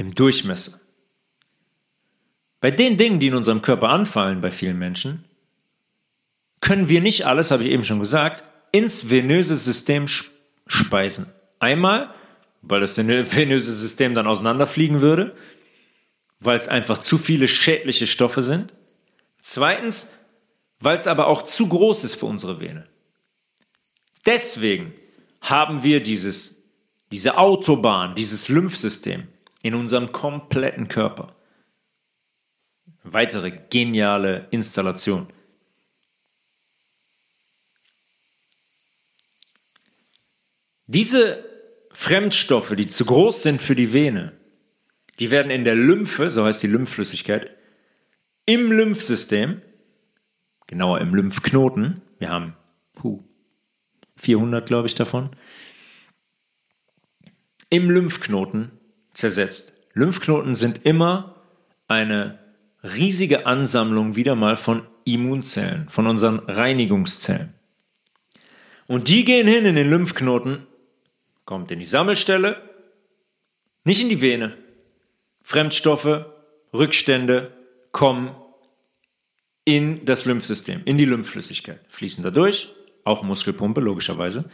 im 0.01 0.15
Durchmesser. 0.15 0.79
Bei 2.59 2.71
den 2.71 2.97
Dingen, 2.97 3.19
die 3.19 3.27
in 3.27 3.35
unserem 3.35 3.61
Körper 3.61 3.89
anfallen, 3.89 4.41
bei 4.41 4.51
vielen 4.51 4.77
Menschen, 4.77 5.23
können 6.59 6.89
wir 6.89 7.01
nicht 7.01 7.25
alles, 7.25 7.51
habe 7.51 7.63
ich 7.63 7.69
eben 7.69 7.83
schon 7.83 7.99
gesagt, 7.99 8.43
ins 8.71 9.09
venöse 9.09 9.55
System 9.55 10.07
speisen. 10.67 11.27
Einmal, 11.59 12.13
weil 12.63 12.81
das 12.81 12.97
venöse 12.97 13.73
System 13.73 14.13
dann 14.13 14.27
auseinanderfliegen 14.27 15.01
würde, 15.01 15.35
weil 16.39 16.57
es 16.57 16.67
einfach 16.67 16.97
zu 16.97 17.17
viele 17.17 17.47
schädliche 17.47 18.07
Stoffe 18.07 18.41
sind. 18.41 18.73
Zweitens, 19.41 20.09
weil 20.79 20.97
es 20.97 21.07
aber 21.07 21.27
auch 21.27 21.43
zu 21.43 21.67
groß 21.67 22.03
ist 22.03 22.15
für 22.15 22.25
unsere 22.25 22.59
Vene. 22.59 22.87
Deswegen 24.25 24.93
haben 25.41 25.83
wir 25.83 26.01
dieses, 26.01 26.57
diese 27.11 27.37
Autobahn, 27.37 28.15
dieses 28.15 28.49
Lymphsystem 28.49 29.27
in 29.61 29.75
unserem 29.75 30.11
kompletten 30.11 30.87
Körper. 30.87 31.35
Weitere 33.03 33.51
geniale 33.51 34.47
Installation. 34.51 35.27
Diese 40.87 41.43
Fremdstoffe, 41.93 42.75
die 42.75 42.87
zu 42.87 43.05
groß 43.05 43.43
sind 43.43 43.61
für 43.61 43.75
die 43.75 43.93
Vene, 43.93 44.33
die 45.19 45.31
werden 45.31 45.51
in 45.51 45.63
der 45.63 45.75
Lymphe, 45.75 46.31
so 46.31 46.43
heißt 46.43 46.63
die 46.63 46.67
Lymphflüssigkeit, 46.67 47.49
im 48.45 48.71
Lymphsystem, 48.71 49.61
genauer 50.67 50.99
im 50.99 51.13
Lymphknoten, 51.13 52.01
wir 52.19 52.29
haben 52.29 52.55
puh, 52.95 53.23
400 54.17 54.65
glaube 54.65 54.87
ich 54.87 54.95
davon, 54.95 55.29
im 57.69 57.89
Lymphknoten 57.89 58.71
zersetzt. 59.13 59.73
Lymphknoten 59.93 60.55
sind 60.55 60.85
immer 60.85 61.35
eine 61.87 62.39
riesige 62.83 63.45
Ansammlung 63.45 64.15
wieder 64.15 64.35
mal 64.35 64.55
von 64.55 64.85
Immunzellen, 65.03 65.89
von 65.89 66.07
unseren 66.07 66.39
Reinigungszellen. 66.39 67.53
Und 68.87 69.07
die 69.07 69.23
gehen 69.25 69.47
hin 69.47 69.65
in 69.65 69.75
den 69.75 69.89
Lymphknoten 69.89 70.67
kommt 71.45 71.71
in 71.71 71.79
die 71.79 71.85
Sammelstelle, 71.85 72.61
nicht 73.83 74.01
in 74.01 74.09
die 74.09 74.21
Vene. 74.21 74.57
Fremdstoffe, 75.43 76.25
Rückstände 76.73 77.51
kommen 77.91 78.35
in 79.65 80.05
das 80.05 80.25
Lymphsystem, 80.25 80.81
in 80.85 80.97
die 80.97 81.05
Lymphflüssigkeit, 81.05 81.79
fließen 81.89 82.23
da 82.23 82.31
durch, 82.31 82.69
auch 83.03 83.23
Muskelpumpe 83.23 83.81
logischerweise, 83.81 84.45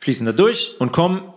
fließen 0.00 0.26
da 0.26 0.32
durch 0.32 0.80
und 0.80 0.92
kommen 0.92 1.32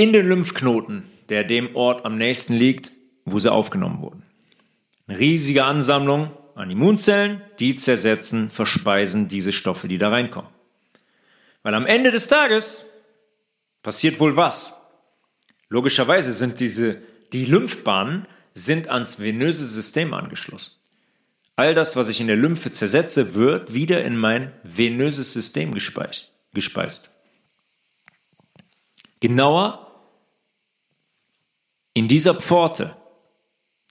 in 0.00 0.14
den 0.14 0.26
Lymphknoten, 0.28 1.02
der 1.28 1.44
dem 1.44 1.76
Ort 1.76 2.06
am 2.06 2.16
nächsten 2.16 2.54
liegt, 2.54 2.90
wo 3.26 3.38
sie 3.38 3.52
aufgenommen 3.52 4.00
wurden. 4.00 4.22
Eine 5.06 5.18
riesige 5.18 5.64
Ansammlung 5.64 6.30
an 6.54 6.70
Immunzellen, 6.70 7.42
die 7.58 7.74
zersetzen, 7.74 8.48
verspeisen 8.48 9.28
diese 9.28 9.52
Stoffe, 9.52 9.88
die 9.88 9.98
da 9.98 10.08
reinkommen. 10.08 10.48
Weil 11.62 11.74
am 11.74 11.84
Ende 11.84 12.12
des 12.12 12.28
Tages 12.28 12.86
passiert 13.82 14.20
wohl 14.20 14.36
was? 14.36 14.80
Logischerweise 15.68 16.32
sind 16.32 16.60
diese, 16.60 17.02
die 17.34 17.44
Lymphbahnen 17.44 18.24
sind 18.54 18.88
ans 18.88 19.20
venöse 19.20 19.66
System 19.66 20.14
angeschlossen. 20.14 20.72
All 21.56 21.74
das, 21.74 21.94
was 21.94 22.08
ich 22.08 22.22
in 22.22 22.26
der 22.26 22.36
Lymphe 22.36 22.72
zersetze, 22.72 23.34
wird 23.34 23.74
wieder 23.74 24.02
in 24.02 24.16
mein 24.16 24.50
venöses 24.62 25.34
System 25.34 25.74
gespeist. 25.74 27.10
Genauer 29.20 29.88
in 31.94 32.08
dieser 32.08 32.34
Pforte 32.34 32.96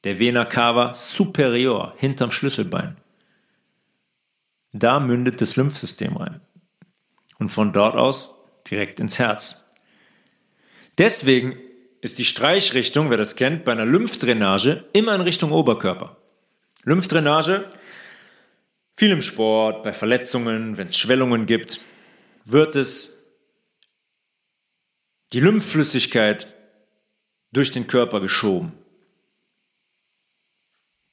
der 0.03 0.19
Vena 0.19 0.45
cava 0.45 0.93
superior 0.93 1.93
hinterm 1.97 2.31
Schlüsselbein. 2.31 2.95
Da 4.71 4.99
mündet 4.99 5.41
das 5.41 5.55
Lymphsystem 5.55 6.15
rein. 6.15 6.41
Und 7.37 7.49
von 7.49 7.73
dort 7.73 7.95
aus 7.95 8.35
direkt 8.69 8.99
ins 8.99 9.19
Herz. 9.19 9.63
Deswegen 10.97 11.57
ist 12.01 12.19
die 12.19 12.25
Streichrichtung, 12.25 13.09
wer 13.09 13.17
das 13.17 13.35
kennt, 13.35 13.65
bei 13.65 13.71
einer 13.71 13.85
Lymphdrainage 13.85 14.85
immer 14.93 15.15
in 15.15 15.21
Richtung 15.21 15.51
Oberkörper. 15.51 16.17
Lymphdrainage, 16.83 17.69
viel 18.95 19.11
im 19.11 19.21
Sport, 19.21 19.83
bei 19.83 19.93
Verletzungen, 19.93 20.77
wenn 20.77 20.87
es 20.87 20.97
Schwellungen 20.97 21.45
gibt, 21.45 21.81
wird 22.45 22.75
es 22.75 23.17
die 25.33 25.39
Lymphflüssigkeit 25.39 26.47
durch 27.51 27.71
den 27.71 27.87
Körper 27.87 28.19
geschoben. 28.19 28.71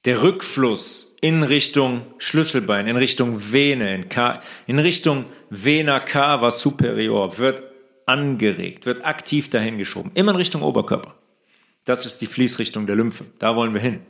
Der 0.05 0.23
Rückfluss 0.23 1.17
in 1.21 1.43
Richtung 1.43 2.03
Schlüsselbein, 2.19 2.87
in 2.87 2.97
Richtung 2.97 3.53
Vene, 3.53 3.95
in, 3.95 4.07
in 4.67 4.79
Richtung 4.79 5.25
Vena 5.51 5.99
cava 5.99 6.51
superior 6.51 7.39
wird 7.39 7.63
angeregt, 8.07 8.87
wird 8.87 9.05
aktiv 9.05 9.51
dahin 9.51 9.79
geschoben, 9.79 10.13
immer 10.15 10.31
in 10.31 10.37
Richtung 10.37 10.63
Oberkörper. 10.63 11.15
Das 11.85 12.07
ist 12.07 12.21
die 12.21 12.27
Fließrichtung 12.27 12.87
der 12.87 12.97
Lymphe. 12.97 13.25
Da 13.39 13.57
wollen 13.57 13.75
wir 13.75 13.81
hin. 13.81 14.01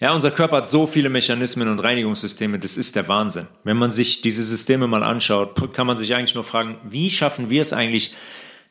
Ja, 0.00 0.12
unser 0.12 0.32
Körper 0.32 0.56
hat 0.56 0.68
so 0.68 0.86
viele 0.86 1.10
Mechanismen 1.10 1.68
und 1.68 1.78
Reinigungssysteme, 1.78 2.58
das 2.58 2.76
ist 2.76 2.96
der 2.96 3.06
Wahnsinn. 3.06 3.46
Wenn 3.62 3.76
man 3.76 3.92
sich 3.92 4.20
diese 4.20 4.42
Systeme 4.42 4.88
mal 4.88 5.04
anschaut, 5.04 5.72
kann 5.72 5.86
man 5.86 5.96
sich 5.96 6.14
eigentlich 6.14 6.34
nur 6.34 6.42
fragen, 6.42 6.76
wie 6.82 7.08
schaffen 7.08 7.50
wir 7.50 7.62
es 7.62 7.72
eigentlich 7.72 8.16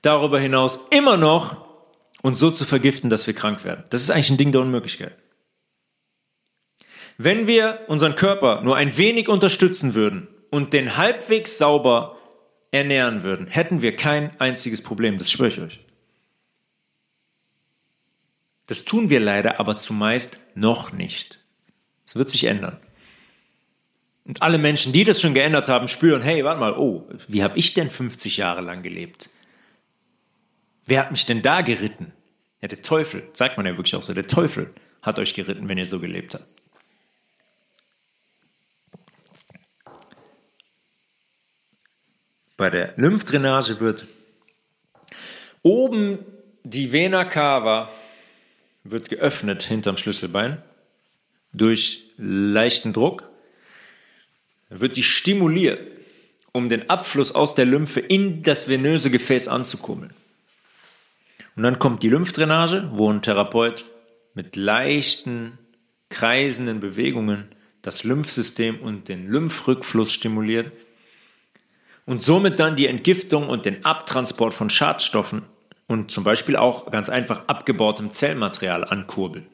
darüber 0.01 0.39
hinaus 0.39 0.79
immer 0.89 1.17
noch 1.17 1.57
uns 2.21 2.39
so 2.39 2.51
zu 2.51 2.65
vergiften, 2.65 3.09
dass 3.09 3.27
wir 3.27 3.33
krank 3.33 3.63
werden? 3.63 3.83
Das 3.89 4.01
ist 4.01 4.09
eigentlich 4.09 4.29
ein 4.29 4.37
Ding 4.37 4.51
der 4.51 4.61
Unmöglichkeit. 4.61 5.15
Wenn 7.17 7.45
wir 7.45 7.81
unseren 7.87 8.15
Körper 8.15 8.61
nur 8.61 8.75
ein 8.75 8.97
wenig 8.97 9.27
unterstützen 9.27 9.93
würden 9.93 10.27
und 10.49 10.73
den 10.73 10.97
halbwegs 10.97 11.57
sauber 11.57 12.17
ernähren 12.71 13.23
würden, 13.23 13.47
hätten 13.47 13.81
wir 13.81 13.95
kein 13.95 14.39
einziges 14.39 14.81
Problem, 14.81 15.17
das 15.17 15.29
schwöre 15.29 15.49
ich 15.49 15.59
euch. 15.59 15.79
Das 18.67 18.85
tun 18.85 19.09
wir 19.09 19.19
leider 19.19 19.59
aber 19.59 19.77
zumeist 19.77 20.39
noch 20.55 20.93
nicht. 20.93 21.39
Das 22.05 22.15
wird 22.15 22.29
sich 22.29 22.45
ändern. 22.45 22.77
Und 24.25 24.41
alle 24.41 24.57
Menschen, 24.57 24.93
die 24.93 25.03
das 25.03 25.19
schon 25.19 25.33
geändert 25.33 25.67
haben, 25.67 25.87
spüren, 25.87 26.21
hey, 26.21 26.43
warte 26.43 26.59
mal, 26.59 26.73
oh, 26.73 27.07
wie 27.27 27.43
habe 27.43 27.57
ich 27.57 27.73
denn 27.73 27.89
50 27.89 28.37
Jahre 28.37 28.61
lang 28.61 28.81
gelebt? 28.81 29.29
Wer 30.85 30.99
hat 30.99 31.11
mich 31.11 31.25
denn 31.25 31.41
da 31.41 31.61
geritten? 31.61 32.11
Ja, 32.61 32.67
der 32.67 32.81
Teufel, 32.81 33.23
sagt 33.33 33.57
man 33.57 33.65
ja 33.65 33.77
wirklich 33.77 33.95
auch 33.95 34.03
so, 34.03 34.13
der 34.13 34.27
Teufel 34.27 34.73
hat 35.01 35.19
euch 35.19 35.33
geritten, 35.33 35.67
wenn 35.67 35.77
ihr 35.77 35.85
so 35.85 35.99
gelebt 35.99 36.35
habt. 36.35 36.45
bei 42.61 42.69
der 42.69 42.93
Lymphdrainage 42.95 43.79
wird 43.79 44.05
oben 45.63 46.19
die 46.63 46.91
Vena 46.91 47.25
cava 47.25 47.89
wird 48.83 49.09
geöffnet 49.09 49.63
hinterm 49.63 49.97
Schlüsselbein 49.97 50.61
durch 51.53 52.03
leichten 52.19 52.93
Druck. 52.93 53.27
wird 54.69 54.95
die 54.95 55.01
stimuliert, 55.01 55.79
um 56.51 56.69
den 56.69 56.87
Abfluss 56.87 57.31
aus 57.31 57.55
der 57.55 57.65
Lymphe 57.65 57.99
in 57.99 58.43
das 58.43 58.67
venöse 58.67 59.09
Gefäß 59.09 59.47
anzukummeln. 59.47 60.13
Und 61.55 61.63
dann 61.63 61.79
kommt 61.79 62.03
die 62.03 62.09
Lymphdrainage, 62.09 62.89
wo 62.93 63.11
ein 63.11 63.21
Therapeut 63.21 63.85
mit 64.33 64.55
leichten, 64.55 65.57
kreisenden 66.09 66.79
Bewegungen 66.79 67.47
das 67.81 68.03
Lymphsystem 68.03 68.79
und 68.79 69.09
den 69.09 69.29
Lymphrückfluss 69.29 70.11
stimuliert 70.11 70.71
und 72.05 72.23
somit 72.23 72.59
dann 72.59 72.75
die 72.75 72.87
Entgiftung 72.87 73.49
und 73.49 73.65
den 73.65 73.85
Abtransport 73.85 74.53
von 74.53 74.69
Schadstoffen 74.69 75.43
und 75.87 76.11
zum 76.11 76.23
Beispiel 76.23 76.55
auch 76.55 76.89
ganz 76.91 77.09
einfach 77.09 77.47
abgebautem 77.47 78.11
Zellmaterial 78.11 78.83
ankurbeln. 78.83 79.45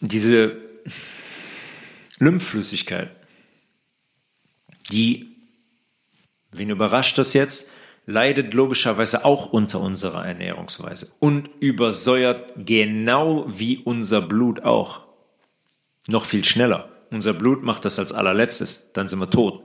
Diese 0.00 0.56
Lymphflüssigkeit, 2.18 3.08
die, 4.90 5.26
wen 6.52 6.70
überrascht 6.70 7.18
das 7.18 7.32
jetzt, 7.32 7.70
leidet 8.06 8.52
logischerweise 8.54 9.24
auch 9.24 9.52
unter 9.52 9.80
unserer 9.80 10.26
Ernährungsweise 10.26 11.12
und 11.20 11.48
übersäuert 11.60 12.52
genau 12.56 13.44
wie 13.48 13.78
unser 13.78 14.20
Blut 14.20 14.64
auch. 14.64 15.00
Noch 16.08 16.24
viel 16.24 16.44
schneller. 16.44 16.88
Unser 17.10 17.32
Blut 17.32 17.62
macht 17.62 17.84
das 17.84 17.98
als 17.98 18.12
allerletztes, 18.12 18.92
dann 18.94 19.08
sind 19.08 19.20
wir 19.20 19.30
tot. 19.30 19.62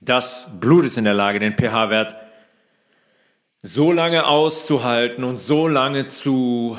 Das 0.00 0.48
Blut 0.60 0.84
ist 0.84 0.98
in 0.98 1.04
der 1.04 1.14
Lage, 1.14 1.40
den 1.40 1.56
pH-Wert 1.56 2.14
so 3.62 3.90
lange 3.92 4.26
auszuhalten 4.26 5.24
und 5.24 5.40
so 5.40 5.66
lange 5.66 6.06
zu 6.06 6.78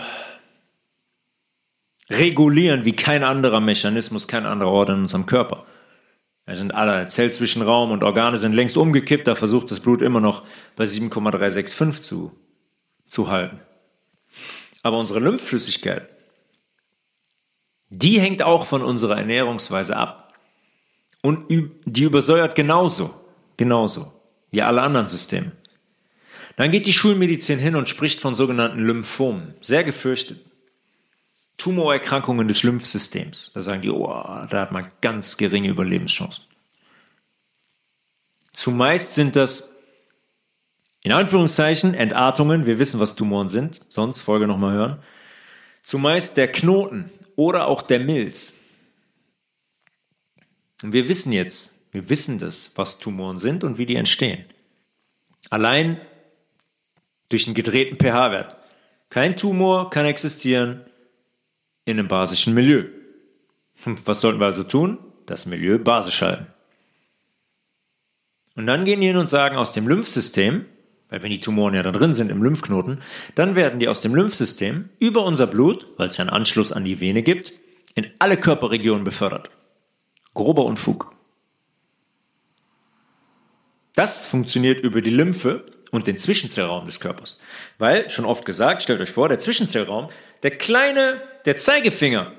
regulieren 2.10 2.86
wie 2.86 2.96
kein 2.96 3.24
anderer 3.24 3.60
Mechanismus, 3.60 4.28
kein 4.28 4.46
anderer 4.46 4.72
Ort 4.72 4.90
in 4.90 4.96
unserem 4.96 5.26
Körper. 5.26 5.66
Da 6.48 6.56
sind 6.56 6.74
alle 6.74 7.10
Zellzwischenraum 7.10 7.92
und 7.92 8.04
Organe 8.04 8.38
sind 8.38 8.54
längst 8.54 8.78
umgekippt, 8.78 9.28
da 9.28 9.36
versucht 9.36 9.70
das 9.70 9.82
Blut 9.82 10.02
immer 10.02 10.22
noch 10.22 10.44
bei 10.78 10.86
7,365 10.86 12.02
zu, 12.02 12.32
zu 13.10 13.30
halten. 13.30 13.60
Aber 14.82 14.98
unsere 14.98 15.20
Lymphflüssigkeit, 15.20 16.08
die 17.90 18.22
hängt 18.22 18.44
auch 18.44 18.66
von 18.66 18.82
unserer 18.82 19.18
Ernährungsweise 19.18 19.98
ab. 19.98 20.34
Und 21.22 21.50
die 21.50 22.04
übersäuert 22.04 22.56
genauso, 22.56 23.14
genauso 23.58 24.14
wie 24.50 24.62
alle 24.62 24.82
anderen 24.82 25.08
Systeme. 25.08 25.52
Dann 26.56 26.72
geht 26.72 26.86
die 26.86 26.94
Schulmedizin 26.94 27.60
hin 27.60 27.76
und 27.76 27.90
spricht 27.90 28.22
von 28.22 28.36
sogenannten 28.36 28.80
Lymphomen, 28.80 29.54
sehr 29.60 29.84
gefürchtet. 29.84 30.40
Tumorerkrankungen 31.58 32.48
des 32.48 32.64
Lymphsystems. 32.64 33.52
Da 33.54 33.62
sagen 33.62 33.82
die, 33.82 33.90
oh, 33.90 34.08
da 34.08 34.62
hat 34.62 34.72
man 34.72 34.92
ganz 35.02 35.38
geringe 35.38 35.70
Überlebenschancen. 35.70 36.44
Zumeist 38.54 39.14
sind 39.14 39.36
das 39.36 39.72
in 41.04 41.12
Anführungszeichen 41.12 41.94
Entartungen. 41.94 42.66
Wir 42.66 42.80
wissen, 42.80 43.00
was 43.00 43.16
Tumoren 43.16 43.50
sind, 43.50 43.82
sonst 43.88 44.22
Folge 44.22 44.48
nochmal 44.48 44.74
hören. 44.74 45.00
Zumeist 45.84 46.38
der 46.38 46.52
Knoten 46.52 47.12
oder 47.36 47.68
auch 47.68 47.82
der 47.82 48.00
Milz. 48.00 48.56
Und 50.84 50.92
wir 50.92 51.08
wissen 51.08 51.32
jetzt, 51.32 51.76
wir 51.92 52.10
wissen 52.10 52.40
das, 52.40 52.72
was 52.76 53.00
Tumoren 53.00 53.40
sind 53.40 53.64
und 53.64 53.78
wie 53.78 53.86
die 53.86 53.96
entstehen. 53.96 54.46
Allein 55.50 56.00
durch 57.30 57.46
einen 57.46 57.56
gedrehten 57.56 57.98
pH-Wert. 57.98 58.56
Kein 59.10 59.38
Tumor 59.38 59.90
kann 59.90 60.06
existieren, 60.06 60.82
in 61.88 61.98
einem 61.98 62.10
basischen 62.10 62.54
Milieu. 62.54 62.84
Was 64.06 64.20
sollten 64.20 64.42
wir 64.42 64.46
also 64.46 64.64
tun? 64.64 64.98
Das 65.26 65.46
Milieu 65.46 65.80
basisch 65.80 66.22
halten. 66.22 66.48
Und 68.56 68.66
dann 68.66 68.84
gehen 68.84 69.00
die 69.00 69.08
hin 69.08 69.16
und 69.16 69.30
sagen, 69.30 69.56
aus 69.56 69.72
dem 69.72 69.88
Lymphsystem, 69.88 70.66
weil 71.10 71.24
wenn 71.24 71.30
die 71.30 71.40
Tumoren 71.40 71.76
ja 71.76 71.84
da 71.84 71.94
drin 71.94 72.14
sind 72.14 72.30
im 72.30 72.44
Lymphknoten, 72.44 73.02
dann 73.36 73.56
werden 73.56 73.80
die 73.80 73.88
aus 73.88 74.02
dem 74.02 74.14
Lymphsystem 74.14 74.90
über 75.00 75.24
unser 75.24 75.48
Blut, 75.48 75.88
weil 75.96 76.10
es 76.10 76.18
ja 76.18 76.24
einen 76.24 76.30
Anschluss 76.34 76.74
an 76.74 76.84
die 76.84 77.00
Vene 77.00 77.24
gibt, 77.24 77.54
in 77.96 78.08
alle 78.20 78.36
Körperregionen 78.36 79.06
befördert. 79.06 79.50
Grober 80.34 80.66
Unfug. 80.66 81.14
Das 83.96 84.28
funktioniert 84.28 84.84
über 84.84 85.02
die 85.02 85.10
Lymphe 85.10 85.64
und 85.92 86.08
den 86.08 86.18
Zwischenzellraum 86.18 86.86
des 86.86 87.00
Körpers. 87.00 87.40
Weil, 87.78 88.10
schon 88.10 88.26
oft 88.26 88.46
gesagt, 88.46 88.84
stellt 88.84 89.02
euch 89.02 89.12
vor, 89.12 89.30
der 89.30 89.40
Zwischenzellraum, 89.40 90.10
der 90.44 90.52
kleine, 90.52 91.22
der 91.46 91.58
Zeigefinger 91.58 92.32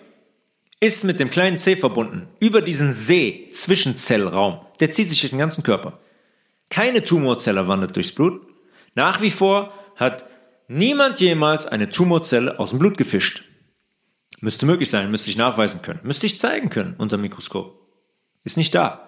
ist 0.80 1.04
mit 1.04 1.18
dem 1.18 1.30
kleinen 1.30 1.58
C 1.58 1.76
verbunden. 1.76 2.28
Über 2.40 2.62
diesen 2.62 2.92
See, 2.92 3.48
Zwischenzellraum, 3.52 4.60
der 4.80 4.90
zieht 4.90 5.08
sich 5.08 5.20
durch 5.20 5.30
den 5.30 5.38
ganzen 5.38 5.64
Körper. 5.64 5.98
Keine 6.70 7.02
Tumorzelle 7.02 7.66
wandert 7.66 7.96
durchs 7.96 8.12
Blut. 8.12 8.42
Nach 8.94 9.20
wie 9.20 9.30
vor 9.30 9.72
hat 9.96 10.24
niemand 10.68 11.20
jemals 11.20 11.66
eine 11.66 11.90
Tumorzelle 11.90 12.58
aus 12.58 12.70
dem 12.70 12.78
Blut 12.78 12.98
gefischt. 12.98 13.44
Müsste 14.40 14.66
möglich 14.66 14.90
sein, 14.90 15.10
müsste 15.10 15.30
ich 15.30 15.36
nachweisen 15.36 15.82
können, 15.82 16.00
müsste 16.04 16.26
ich 16.26 16.38
zeigen 16.38 16.70
können 16.70 16.94
unter 16.98 17.16
dem 17.16 17.22
Mikroskop. 17.22 17.74
Ist 18.44 18.56
nicht 18.56 18.74
da. 18.74 19.07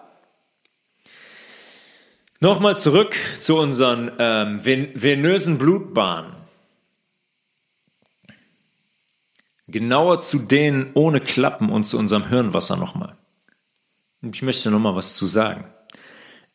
Nochmal 2.42 2.78
zurück 2.78 3.16
zu 3.38 3.58
unseren 3.58 4.12
ähm, 4.18 4.64
venösen 4.64 5.58
Blutbahnen. 5.58 6.32
Genauer 9.68 10.20
zu 10.20 10.38
denen 10.38 10.90
ohne 10.94 11.20
Klappen 11.20 11.70
und 11.70 11.84
zu 11.84 11.98
unserem 11.98 12.26
Hirnwasser 12.26 12.78
nochmal. 12.78 13.14
Ich 14.22 14.40
möchte 14.40 14.70
nochmal 14.70 14.96
was 14.96 15.16
zu 15.16 15.26
sagen, 15.26 15.64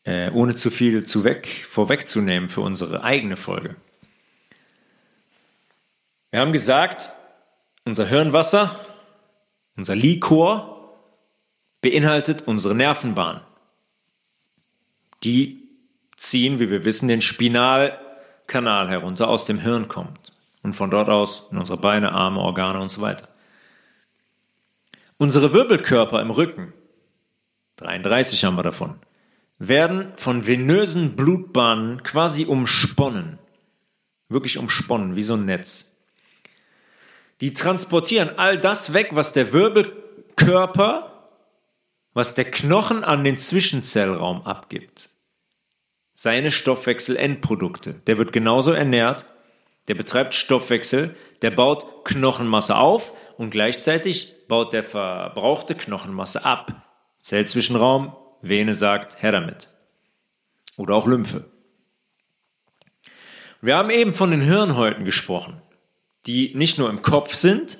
äh, 0.02 0.28
ohne 0.32 0.56
zu 0.56 0.70
viel 0.70 1.04
zu 1.04 1.22
weg, 1.22 1.64
vorwegzunehmen 1.68 2.48
für 2.48 2.62
unsere 2.62 3.04
eigene 3.04 3.36
Folge. 3.36 3.76
Wir 6.32 6.40
haben 6.40 6.52
gesagt, 6.52 7.10
unser 7.84 8.06
Hirnwasser, 8.06 8.74
unser 9.76 9.94
Likor 9.94 10.96
beinhaltet 11.80 12.42
unsere 12.46 12.74
Nervenbahn. 12.74 13.40
Die 15.22 15.65
ziehen, 16.16 16.58
wie 16.58 16.70
wir 16.70 16.84
wissen, 16.84 17.08
den 17.08 17.20
Spinalkanal 17.20 18.88
herunter, 18.88 19.28
aus 19.28 19.44
dem 19.44 19.58
Hirn 19.58 19.88
kommt. 19.88 20.18
Und 20.62 20.74
von 20.74 20.90
dort 20.90 21.08
aus 21.08 21.44
in 21.50 21.58
unsere 21.58 21.78
Beine, 21.78 22.12
Arme, 22.12 22.40
Organe 22.40 22.80
und 22.80 22.90
so 22.90 23.00
weiter. 23.00 23.28
Unsere 25.18 25.52
Wirbelkörper 25.52 26.20
im 26.20 26.30
Rücken, 26.30 26.72
33 27.76 28.44
haben 28.44 28.56
wir 28.56 28.62
davon, 28.62 28.94
werden 29.58 30.12
von 30.16 30.46
venösen 30.46 31.16
Blutbahnen 31.16 32.02
quasi 32.02 32.44
umsponnen. 32.44 33.38
Wirklich 34.28 34.58
umsponnen, 34.58 35.16
wie 35.16 35.22
so 35.22 35.34
ein 35.34 35.44
Netz. 35.44 35.86
Die 37.40 37.54
transportieren 37.54 38.38
all 38.38 38.58
das 38.58 38.92
weg, 38.92 39.10
was 39.12 39.32
der 39.32 39.52
Wirbelkörper, 39.52 41.12
was 42.12 42.34
der 42.34 42.50
Knochen 42.50 43.04
an 43.04 43.24
den 43.24 43.38
Zwischenzellraum 43.38 44.44
abgibt 44.46 45.10
seine 46.16 46.50
Stoffwechselendprodukte. 46.50 47.94
Der 48.06 48.18
wird 48.18 48.32
genauso 48.32 48.72
ernährt, 48.72 49.26
der 49.86 49.94
betreibt 49.94 50.34
Stoffwechsel, 50.34 51.14
der 51.42 51.50
baut 51.52 52.04
Knochenmasse 52.06 52.76
auf 52.76 53.12
und 53.36 53.50
gleichzeitig 53.50 54.32
baut 54.48 54.72
der 54.72 54.82
verbrauchte 54.82 55.74
Knochenmasse 55.74 56.44
ab. 56.44 56.72
Zellzwischenraum, 57.20 58.16
Vene 58.40 58.74
sagt, 58.74 59.22
her 59.22 59.30
damit. 59.30 59.68
Oder 60.76 60.94
auch 60.94 61.06
Lymphe. 61.06 61.44
Wir 63.60 63.76
haben 63.76 63.90
eben 63.90 64.14
von 64.14 64.30
den 64.30 64.40
Hirnhäuten 64.40 65.04
gesprochen, 65.04 65.60
die 66.26 66.54
nicht 66.54 66.78
nur 66.78 66.88
im 66.88 67.02
Kopf 67.02 67.34
sind, 67.34 67.78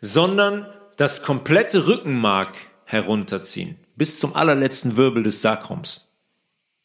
sondern 0.00 0.66
das 0.98 1.22
komplette 1.22 1.86
Rückenmark 1.86 2.54
herunterziehen, 2.84 3.78
bis 3.96 4.18
zum 4.18 4.34
allerletzten 4.34 4.96
Wirbel 4.96 5.22
des 5.22 5.40
Sakrums. 5.40 6.11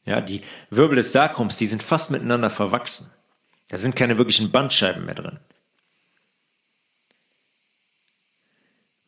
Ja, 0.07 0.21
die 0.21 0.41
Wirbel 0.69 0.95
des 0.95 1.11
Sakrums, 1.11 1.57
die 1.57 1.67
sind 1.67 1.83
fast 1.83 2.11
miteinander 2.11 2.49
verwachsen. 2.49 3.11
Da 3.67 3.77
sind 3.77 3.97
keine 3.97 4.17
wirklichen 4.17 4.51
Bandscheiben 4.51 5.05
mehr 5.05 5.15
drin. 5.15 5.37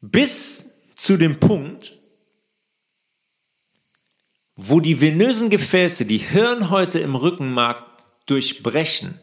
Bis 0.02 0.66
zu 0.98 1.16
dem 1.16 1.40
Punkt, 1.40 1.94
wo 4.58 4.82
die 4.82 5.00
venösen 5.00 5.50
Gefäße 5.50 6.06
die 6.06 6.18
Hirnhäute 6.18 7.00
im 7.00 7.16
Rückenmark 7.16 7.86
durchbrechen, 8.26 9.18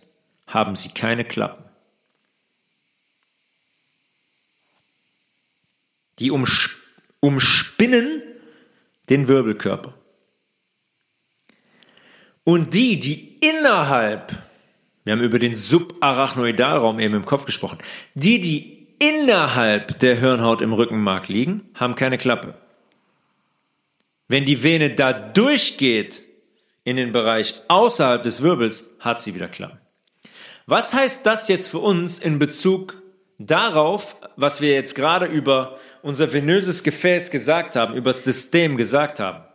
haben 0.47 0.77
sie 0.77 0.89
keine 0.89 1.27
Klappen. 1.27 1.62
Die 6.20 6.31
umspinnen 7.20 8.23
den 9.11 9.28
Wirbelkörper. 9.28 9.93
Und 12.47 12.74
die, 12.74 13.01
die 13.01 13.39
innerhalb, 13.40 14.32
wir 15.02 15.14
haben 15.14 15.23
über 15.23 15.40
den 15.40 15.56
Subarachnoidalraum 15.56 17.01
eben 17.01 17.14
im 17.14 17.27
Kopf 17.27 17.44
gesprochen, 17.44 17.78
die, 18.14 18.40
die 18.40 18.86
innerhalb 19.01 19.98
der 19.98 20.14
Hirnhaut 20.14 20.60
im 20.60 20.73
Rückenmark 20.73 21.27
liegen, 21.27 21.68
haben 21.74 21.97
keine 21.97 22.18
Klappe. 22.18 22.55
Wenn 24.28 24.44
die 24.44 24.62
Vene 24.62 24.90
da 24.90 25.12
durchgeht 25.12 26.23
in 26.85 26.94
den 26.94 27.10
Bereich 27.10 27.55
außerhalb 27.66 28.23
des 28.23 28.43
Wirbels, 28.43 28.89
hat 29.01 29.20
sie 29.20 29.35
wieder 29.35 29.48
Klappen. 29.48 29.81
Was 30.66 30.94
heißt 30.94 31.27
das 31.27 31.48
jetzt 31.48 31.66
für 31.66 31.81
uns 31.81 32.20
in 32.20 32.39
Bezug 32.39 32.94
darauf, 33.39 34.14
was 34.36 34.60
wir 34.60 34.73
jetzt 34.73 34.94
gerade 34.94 35.27
über 35.27 35.81
unser 36.01 36.32
venöses 36.32 36.85
Gefäß 36.85 37.32
gesagt 37.32 37.74
haben, 37.74 37.94
über 37.94 38.10
das 38.10 38.23
System 38.23 38.77
gesagt 38.77 39.18
haben? 39.18 39.45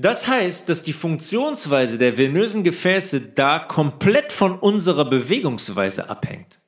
Das 0.00 0.26
heißt, 0.26 0.66
dass 0.70 0.82
die 0.82 0.94
Funktionsweise 0.94 1.98
der 1.98 2.16
venösen 2.16 2.64
Gefäße 2.64 3.20
da 3.20 3.58
komplett 3.58 4.32
von 4.32 4.58
unserer 4.58 5.04
Bewegungsweise 5.04 6.08
abhängt. 6.08 6.58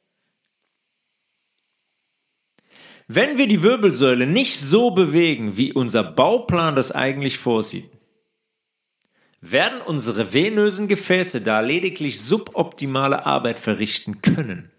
Wenn 3.08 3.38
wir 3.38 3.46
die 3.46 3.62
Wirbelsäule 3.62 4.26
nicht 4.26 4.60
so 4.60 4.90
bewegen, 4.90 5.56
wie 5.56 5.72
unser 5.72 6.04
Bauplan 6.04 6.74
das 6.74 6.92
eigentlich 6.92 7.38
vorsieht, 7.38 7.88
werden 9.40 9.80
unsere 9.80 10.34
venösen 10.34 10.86
Gefäße 10.86 11.40
da 11.40 11.60
lediglich 11.60 12.20
suboptimale 12.20 13.24
Arbeit 13.24 13.58
verrichten 13.58 14.20
können. 14.20 14.70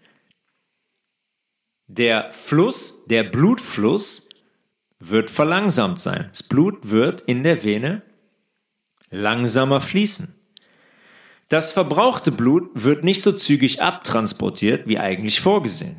Der 1.88 2.32
Fluss, 2.32 3.04
der 3.06 3.24
Blutfluss 3.24 4.28
wird 5.00 5.28
verlangsamt 5.28 5.98
sein. 5.98 6.28
Das 6.30 6.44
Blut 6.44 6.90
wird 6.90 7.20
in 7.22 7.42
der 7.42 7.64
Vene 7.64 8.02
langsamer 9.14 9.80
fließen. 9.80 10.34
Das 11.48 11.72
verbrauchte 11.72 12.32
Blut 12.32 12.70
wird 12.74 13.04
nicht 13.04 13.22
so 13.22 13.32
zügig 13.32 13.82
abtransportiert 13.82 14.88
wie 14.88 14.98
eigentlich 14.98 15.40
vorgesehen. 15.40 15.96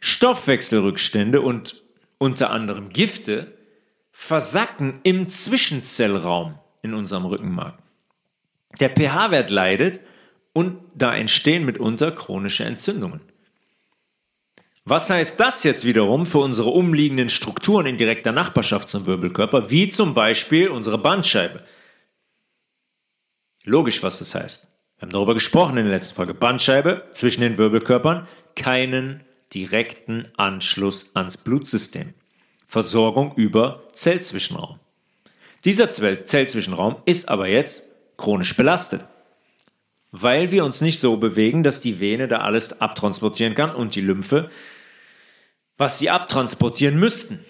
Stoffwechselrückstände 0.00 1.40
und 1.40 1.82
unter 2.18 2.50
anderem 2.50 2.88
Gifte 2.88 3.52
versacken 4.12 5.00
im 5.02 5.28
Zwischenzellraum 5.28 6.58
in 6.82 6.94
unserem 6.94 7.26
Rückenmark. 7.26 7.78
Der 8.80 8.90
pH-Wert 8.90 9.50
leidet 9.50 10.00
und 10.52 10.78
da 10.94 11.14
entstehen 11.14 11.64
mitunter 11.64 12.12
chronische 12.12 12.64
Entzündungen. 12.64 13.20
Was 14.84 15.10
heißt 15.10 15.40
das 15.40 15.64
jetzt 15.64 15.84
wiederum 15.84 16.26
für 16.26 16.38
unsere 16.38 16.70
umliegenden 16.70 17.28
Strukturen 17.28 17.86
in 17.86 17.96
direkter 17.96 18.32
Nachbarschaft 18.32 18.88
zum 18.88 19.04
Wirbelkörper, 19.04 19.68
wie 19.68 19.88
zum 19.88 20.14
Beispiel 20.14 20.68
unsere 20.68 20.96
Bandscheibe? 20.96 21.64
Logisch, 23.66 24.02
was 24.04 24.20
das 24.20 24.34
heißt. 24.34 24.62
Wir 24.98 25.02
haben 25.02 25.12
darüber 25.12 25.34
gesprochen 25.34 25.76
in 25.76 25.84
der 25.84 25.94
letzten 25.94 26.14
Folge. 26.14 26.34
Bandscheibe 26.34 27.04
zwischen 27.12 27.40
den 27.40 27.58
Wirbelkörpern, 27.58 28.28
keinen 28.54 29.20
direkten 29.52 30.26
Anschluss 30.36 31.14
ans 31.14 31.36
Blutsystem. 31.36 32.14
Versorgung 32.68 33.34
über 33.34 33.82
Zellzwischenraum. 33.92 34.78
Dieser 35.64 35.90
Zellzwischenraum 35.90 36.96
ist 37.06 37.28
aber 37.28 37.48
jetzt 37.48 37.88
chronisch 38.16 38.56
belastet, 38.56 39.04
weil 40.12 40.52
wir 40.52 40.64
uns 40.64 40.80
nicht 40.80 41.00
so 41.00 41.16
bewegen, 41.16 41.64
dass 41.64 41.80
die 41.80 41.98
Vene 41.98 42.28
da 42.28 42.38
alles 42.38 42.80
abtransportieren 42.80 43.56
kann 43.56 43.74
und 43.74 43.96
die 43.96 44.00
Lymphe, 44.00 44.48
was 45.76 45.98
sie 45.98 46.08
abtransportieren 46.08 46.98
müssten. 47.00 47.44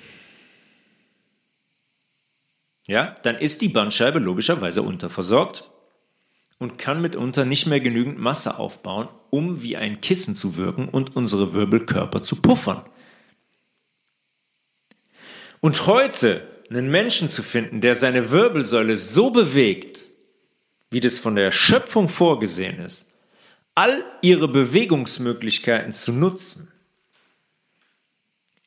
Ja, 2.86 3.16
dann 3.22 3.36
ist 3.36 3.60
die 3.60 3.68
Bandscheibe 3.68 4.18
logischerweise 4.18 4.80
unterversorgt 4.80 5.64
und 6.58 6.78
kann 6.78 7.02
mitunter 7.02 7.44
nicht 7.44 7.66
mehr 7.66 7.80
genügend 7.80 8.18
Masse 8.18 8.58
aufbauen, 8.58 9.08
um 9.30 9.62
wie 9.62 9.76
ein 9.76 10.00
Kissen 10.00 10.36
zu 10.36 10.56
wirken 10.56 10.88
und 10.88 11.16
unsere 11.16 11.52
Wirbelkörper 11.52 12.22
zu 12.22 12.36
puffern. 12.36 12.82
Und 15.60 15.86
heute 15.86 16.46
einen 16.70 16.90
Menschen 16.90 17.28
zu 17.28 17.42
finden, 17.42 17.80
der 17.80 17.94
seine 17.94 18.30
Wirbelsäule 18.30 18.96
so 18.96 19.30
bewegt, 19.30 20.00
wie 20.90 21.00
das 21.00 21.18
von 21.18 21.34
der 21.34 21.52
Schöpfung 21.52 22.08
vorgesehen 22.08 22.78
ist, 22.80 23.06
all 23.74 24.04
ihre 24.22 24.48
Bewegungsmöglichkeiten 24.48 25.92
zu 25.92 26.12
nutzen, 26.12 26.68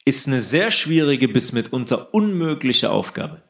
ist 0.05 0.27
eine 0.27 0.41
sehr 0.41 0.71
schwierige 0.71 1.27
bis 1.27 1.51
mitunter 1.51 2.13
unmögliche 2.13 2.91
Aufgabe. 2.91 3.41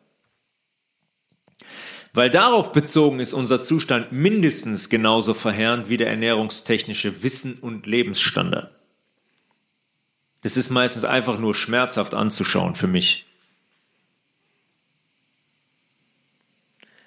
Weil 2.13 2.29
darauf 2.29 2.71
bezogen 2.71 3.19
ist 3.19 3.33
unser 3.33 3.61
Zustand 3.61 4.11
mindestens 4.11 4.89
genauso 4.89 5.33
verheerend 5.33 5.89
wie 5.89 5.97
der 5.97 6.09
ernährungstechnische 6.09 7.21
Wissen- 7.23 7.59
und 7.59 7.85
Lebensstandard. 7.85 8.71
Das 10.41 10.57
ist 10.57 10.69
meistens 10.69 11.03
einfach 11.03 11.37
nur 11.37 11.53
schmerzhaft 11.53 12.13
anzuschauen 12.13 12.75
für 12.75 12.87
mich. 12.87 13.25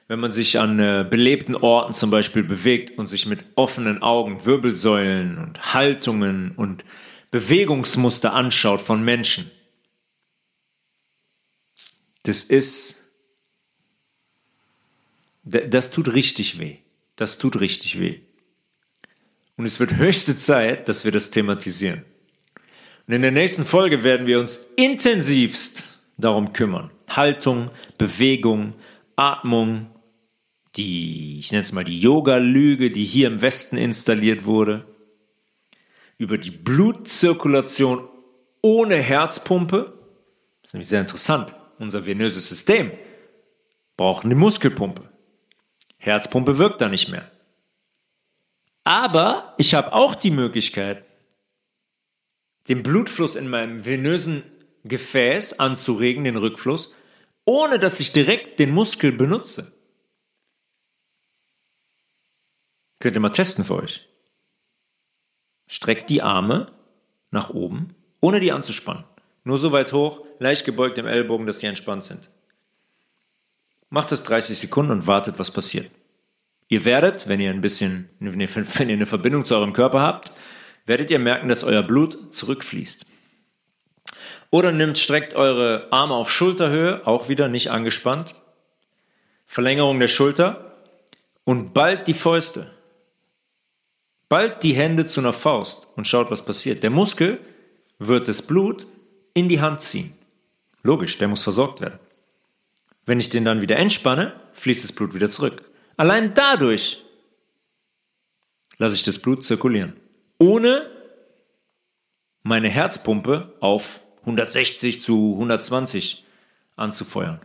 Wenn 0.07 0.21
man 0.21 0.33
sich 0.33 0.59
an 0.59 0.79
äh, 0.79 1.07
belebten 1.09 1.57
Orten 1.57 1.95
zum 1.95 2.11
Beispiel 2.11 2.43
bewegt 2.43 2.99
und 2.99 3.07
sich 3.07 3.25
mit 3.25 3.41
offenen 3.55 4.03
Augen 4.03 4.45
Wirbelsäulen 4.45 5.39
und 5.39 5.73
Haltungen 5.73 6.53
und 6.55 6.85
Bewegungsmuster 7.31 8.35
anschaut 8.35 8.83
von 8.83 9.03
Menschen. 9.03 9.51
Das 12.25 12.45
ist 12.45 13.02
das 15.45 15.91
tut 15.91 16.13
richtig 16.15 16.59
weh. 16.59 16.77
Das 17.17 17.39
tut 17.39 17.61
richtig 17.61 17.99
weh. 17.99 18.21
Und 19.57 19.67
es 19.67 19.81
wird 19.81 19.97
höchste 19.97 20.37
Zeit, 20.37 20.89
dass 20.89 21.05
wir 21.05 21.13
das 21.13 21.31
thematisieren. 21.31 22.05
Und 23.07 23.15
in 23.15 23.23
der 23.23 23.33
nächsten 23.33 23.65
Folge 23.65 24.05
werden 24.05 24.27
wir 24.27 24.41
uns 24.41 24.61
intensivst 24.77 25.83
darum 26.17 26.53
kümmern. 26.53 26.91
Haltung, 27.09 27.71
Bewegung, 27.99 28.75
Atmung, 29.17 29.87
die, 30.77 31.39
ich 31.39 31.51
nenne 31.53 31.63
es 31.63 31.73
mal 31.73 31.85
die 31.85 32.01
Yoga-Lüge, 32.01 32.91
die 32.91 33.05
hier 33.05 33.29
im 33.29 33.43
Westen 33.43 33.77
installiert 33.77 34.45
wurde, 34.45 34.85
über 36.17 36.39
die 36.39 36.51
Blutzirkulation 36.51 38.01
ohne 38.63 38.97
Herzpumpe. 38.97 39.93
Das 40.63 40.69
ist 40.69 40.75
nämlich 40.75 40.89
sehr 40.89 41.01
interessant. 41.01 41.53
Unser 41.79 42.07
venöses 42.07 42.49
System 42.49 42.91
braucht 43.97 44.25
eine 44.25 44.37
Muskelpumpe. 44.37 45.12
Herzpumpe 46.03 46.59
wirkt 46.59 46.81
da 46.81 46.89
nicht 46.89 47.09
mehr. 47.09 47.31
Aber 48.83 49.55
ich 49.57 49.75
habe 49.75 49.93
auch 49.93 50.17
die 50.17 50.33
Möglichkeit, 50.33 51.05
den 52.69 52.83
Blutfluss 52.83 53.37
in 53.37 53.49
meinem 53.49 53.85
venösen 53.85 54.43
Gefäß 54.83 55.61
anzuregen, 55.61 56.25
den 56.25 56.37
Rückfluss, 56.37 56.93
ohne 57.45 57.79
dass 57.79 58.01
ich 58.01 58.11
direkt 58.11 58.59
den 58.59 58.73
Muskel 58.73 59.13
benutze. 59.13 59.71
Könnt 62.99 63.17
ihr 63.17 63.21
mal 63.21 63.31
testen 63.31 63.65
für 63.65 63.77
euch. 63.77 64.01
Streckt 65.69 66.11
die 66.11 66.23
Arme 66.23 66.71
nach 67.31 67.51
oben, 67.51 67.95
ohne 68.21 68.41
die 68.41 68.51
anzuspannen. 68.51 69.05
Nur 69.45 69.59
so 69.59 69.71
weit 69.71 69.93
hoch, 69.93 70.25
leicht 70.41 70.65
gebeugt 70.65 70.99
im 70.99 71.07
Ellbogen, 71.07 71.47
dass 71.47 71.61
sie 71.61 71.67
entspannt 71.67 72.03
sind. 72.03 72.29
Macht 73.93 74.11
das 74.11 74.23
30 74.23 74.59
Sekunden 74.59 74.91
und 74.91 75.07
wartet, 75.07 75.39
was 75.39 75.51
passiert. 75.51 75.91
Ihr 76.71 76.87
werdet, 76.87 77.29
wenn 77.29 77.41
ihr 77.41 77.51
ein 77.51 77.61
bisschen, 77.61 78.09
wenn 78.21 78.41
ihr 78.41 78.95
eine 78.95 79.07
Verbindung 79.07 79.45
zu 79.45 79.55
eurem 79.55 79.75
Körper 79.75 80.01
habt, 80.01 80.33
werdet 80.87 81.11
ihr 81.11 81.19
merken, 81.19 81.49
dass 81.49 81.63
euer 81.63 81.83
Blut 81.83 82.35
zurückfließt. 82.35 83.05
Oder 84.49 84.73
nimmt, 84.73 84.99
streckt 84.99 85.35
eure 85.35 85.89
Arme 85.91 86.15
auf 86.15 86.31
Schulterhöhe, 86.31 87.07
auch 87.07 87.29
wieder 87.29 87.49
nicht 87.49 87.71
angespannt. 87.71 88.35
Verlängerung 89.47 90.01
der 90.01 90.09
Schulter 90.09 90.73
und 91.45 91.75
bald 91.75 92.09
die 92.09 92.15
Fäuste. 92.15 92.71
Bald 94.31 94.63
die 94.63 94.73
Hände 94.73 95.05
zu 95.05 95.21
einer 95.21 95.35
Faust 95.35 95.87
und 95.97 96.09
schaut, 96.09 96.31
was 96.31 96.43
passiert. 96.43 96.83
Der 96.83 96.89
Muskel 96.89 97.39
wird 97.99 98.27
das 98.27 98.41
Blut 98.41 98.87
in 99.35 99.51
die 99.51 99.61
Hand 99.61 99.83
ziehen. 99.83 100.15
Logisch, 100.83 101.19
der 101.19 101.29
muss 101.29 101.43
versorgt 101.43 101.83
werden. 101.83 101.99
Wenn 103.07 103.21
ich 103.21 103.31
den 103.31 103.45
dann 103.45 103.61
wieder 103.61 103.77
entspanne, 103.77 104.33
fließt 104.55 104.85
das 104.85 104.93
Blut 104.93 105.15
wieder 105.15 105.31
zurück. 105.31 105.65
Allein 105.97 106.35
dadurch 106.35 106.99
lasse 108.79 108.95
ich 108.95 109.03
das 109.03 109.19
Blut 109.19 109.45
zirkulieren, 109.45 109.95
ohne 110.39 110.89
meine 112.43 112.69
Herzpumpe 112.69 113.53
auf 113.61 114.01
160 114.21 115.01
zu 115.01 115.33
120 115.35 116.25
anzufeuern. 116.77 117.41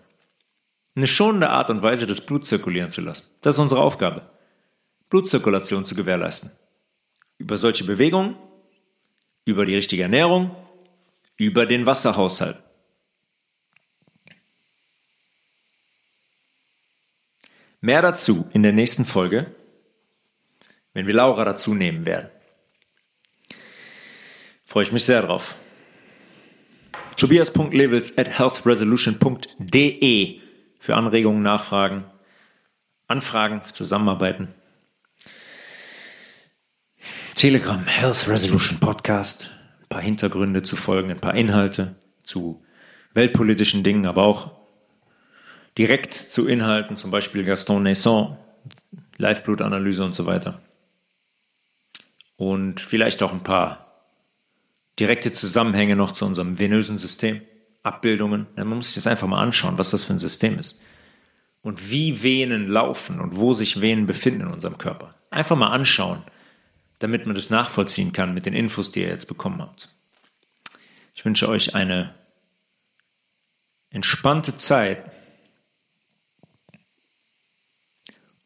Eine 0.96 1.08
schonende 1.08 1.50
Art 1.50 1.70
und 1.70 1.84
Weise, 1.84 2.08
das 2.08 2.22
Blut 2.22 2.46
zirkulieren 2.46 2.90
zu 2.90 3.02
lassen. 3.02 3.24
Das 3.42 3.56
ist 3.56 3.60
unsere 3.60 3.82
Aufgabe. 3.82 4.24
Blutzirkulation 5.10 5.86
zu 5.86 5.96
gewährleisten. 5.96 6.52
Über 7.38 7.58
solche 7.58 7.84
Bewegungen, 7.84 8.36
über 9.46 9.66
die 9.66 9.76
richtige 9.76 10.04
Ernährung, 10.04 10.56
über 11.38 11.66
den 11.66 11.86
Wasserhaushalt. 11.86 12.58
Mehr 17.82 18.02
dazu 18.02 18.50
in 18.54 18.64
der 18.64 18.74
nächsten 18.74 19.06
Folge, 19.06 19.54
wenn 20.94 21.06
wir 21.06 21.14
Laura 21.14 21.46
dazu 21.46 21.76
nehmen 21.76 22.06
werden. 22.06 22.28
Freue 24.66 24.84
ich 24.84 24.92
mich 24.92 25.06
sehr 25.06 25.22
drauf. 25.22 25.54
Tobias.levels 27.18 28.18
at 28.18 28.40
healthresolution.de 28.40 30.42
für 30.80 30.96
Anregungen, 30.96 31.44
Nachfragen, 31.44 32.06
Anfragen, 33.08 33.62
Zusammenarbeiten. 33.74 34.48
Telegram 37.36 37.86
Health 37.86 38.28
Resolution 38.28 38.80
Podcast, 38.80 39.52
ein 39.82 39.90
paar 39.90 40.02
Hintergründe 40.02 40.64
zu 40.64 40.76
folgen, 40.76 41.12
ein 41.12 41.20
paar 41.20 41.36
Inhalte 41.36 41.96
zu 42.24 42.60
weltpolitischen 43.14 43.84
Dingen, 43.84 44.08
aber 44.08 44.26
auch 44.26 44.57
direkt 45.78 46.14
zu 46.14 46.48
Inhalten, 46.48 46.98
zum 46.98 47.12
Beispiel 47.12 47.44
Gaston 47.44 47.84
Naisson, 47.84 48.36
Live-Blutanalyse 49.18 50.04
und 50.04 50.16
so 50.16 50.26
weiter. 50.26 50.60
Und 52.38 52.80
vielleicht 52.80 53.22
auch 53.24 53.32
ein 53.32 53.44
paar 53.44 53.86
direkte 55.00 55.32
Zusammenhänge 55.32 55.96
noch 55.96 56.12
zu 56.12 56.26
unserem 56.26 56.60
venösen 56.60 56.98
System, 56.98 57.42
Abbildungen. 57.84 58.48
Man 58.56 58.68
muss 58.70 58.88
sich 58.88 58.96
das 58.96 59.08
einfach 59.08 59.28
mal 59.28 59.42
anschauen, 59.42 59.78
was 59.78 59.92
das 59.92 60.04
für 60.04 60.14
ein 60.14 60.20
System 60.20 60.60
ist. 60.60 60.82
Und 61.64 61.92
wie 61.92 62.24
Venen 62.24 62.68
laufen 62.68 63.20
und 63.20 63.36
wo 63.36 63.54
sich 63.54 63.82
Venen 63.82 64.06
befinden 64.06 64.42
in 64.42 64.48
unserem 64.48 64.78
Körper. 64.78 65.14
Einfach 65.30 65.56
mal 65.56 65.72
anschauen, 65.72 66.22
damit 67.00 67.26
man 67.26 67.36
das 67.36 67.50
nachvollziehen 67.50 68.14
kann 68.14 68.34
mit 68.34 68.46
den 68.46 68.54
Infos, 68.54 68.92
die 68.92 69.02
ihr 69.02 69.10
jetzt 69.10 69.28
bekommen 69.28 69.62
habt. 69.62 69.90
Ich 71.16 71.26
wünsche 71.26 71.50
euch 71.50 71.76
eine 71.76 72.14
entspannte 73.92 74.56
Zeit 74.56 75.00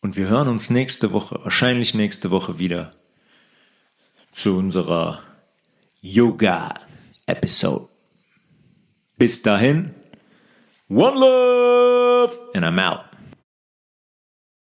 Und 0.01 0.17
wir 0.17 0.27
hören 0.27 0.47
uns 0.47 0.71
nächste 0.71 1.13
Woche, 1.13 1.39
wahrscheinlich 1.43 1.93
nächste 1.93 2.31
Woche 2.31 2.57
wieder 2.57 2.91
zu 4.31 4.57
unserer 4.57 5.21
Yoga-Episode. 6.01 7.87
Bis 9.17 9.43
dahin, 9.43 9.93
One 10.89 11.19
Love 11.19 12.39
and 12.55 12.65
I'm 12.65 12.79
out. 12.79 13.10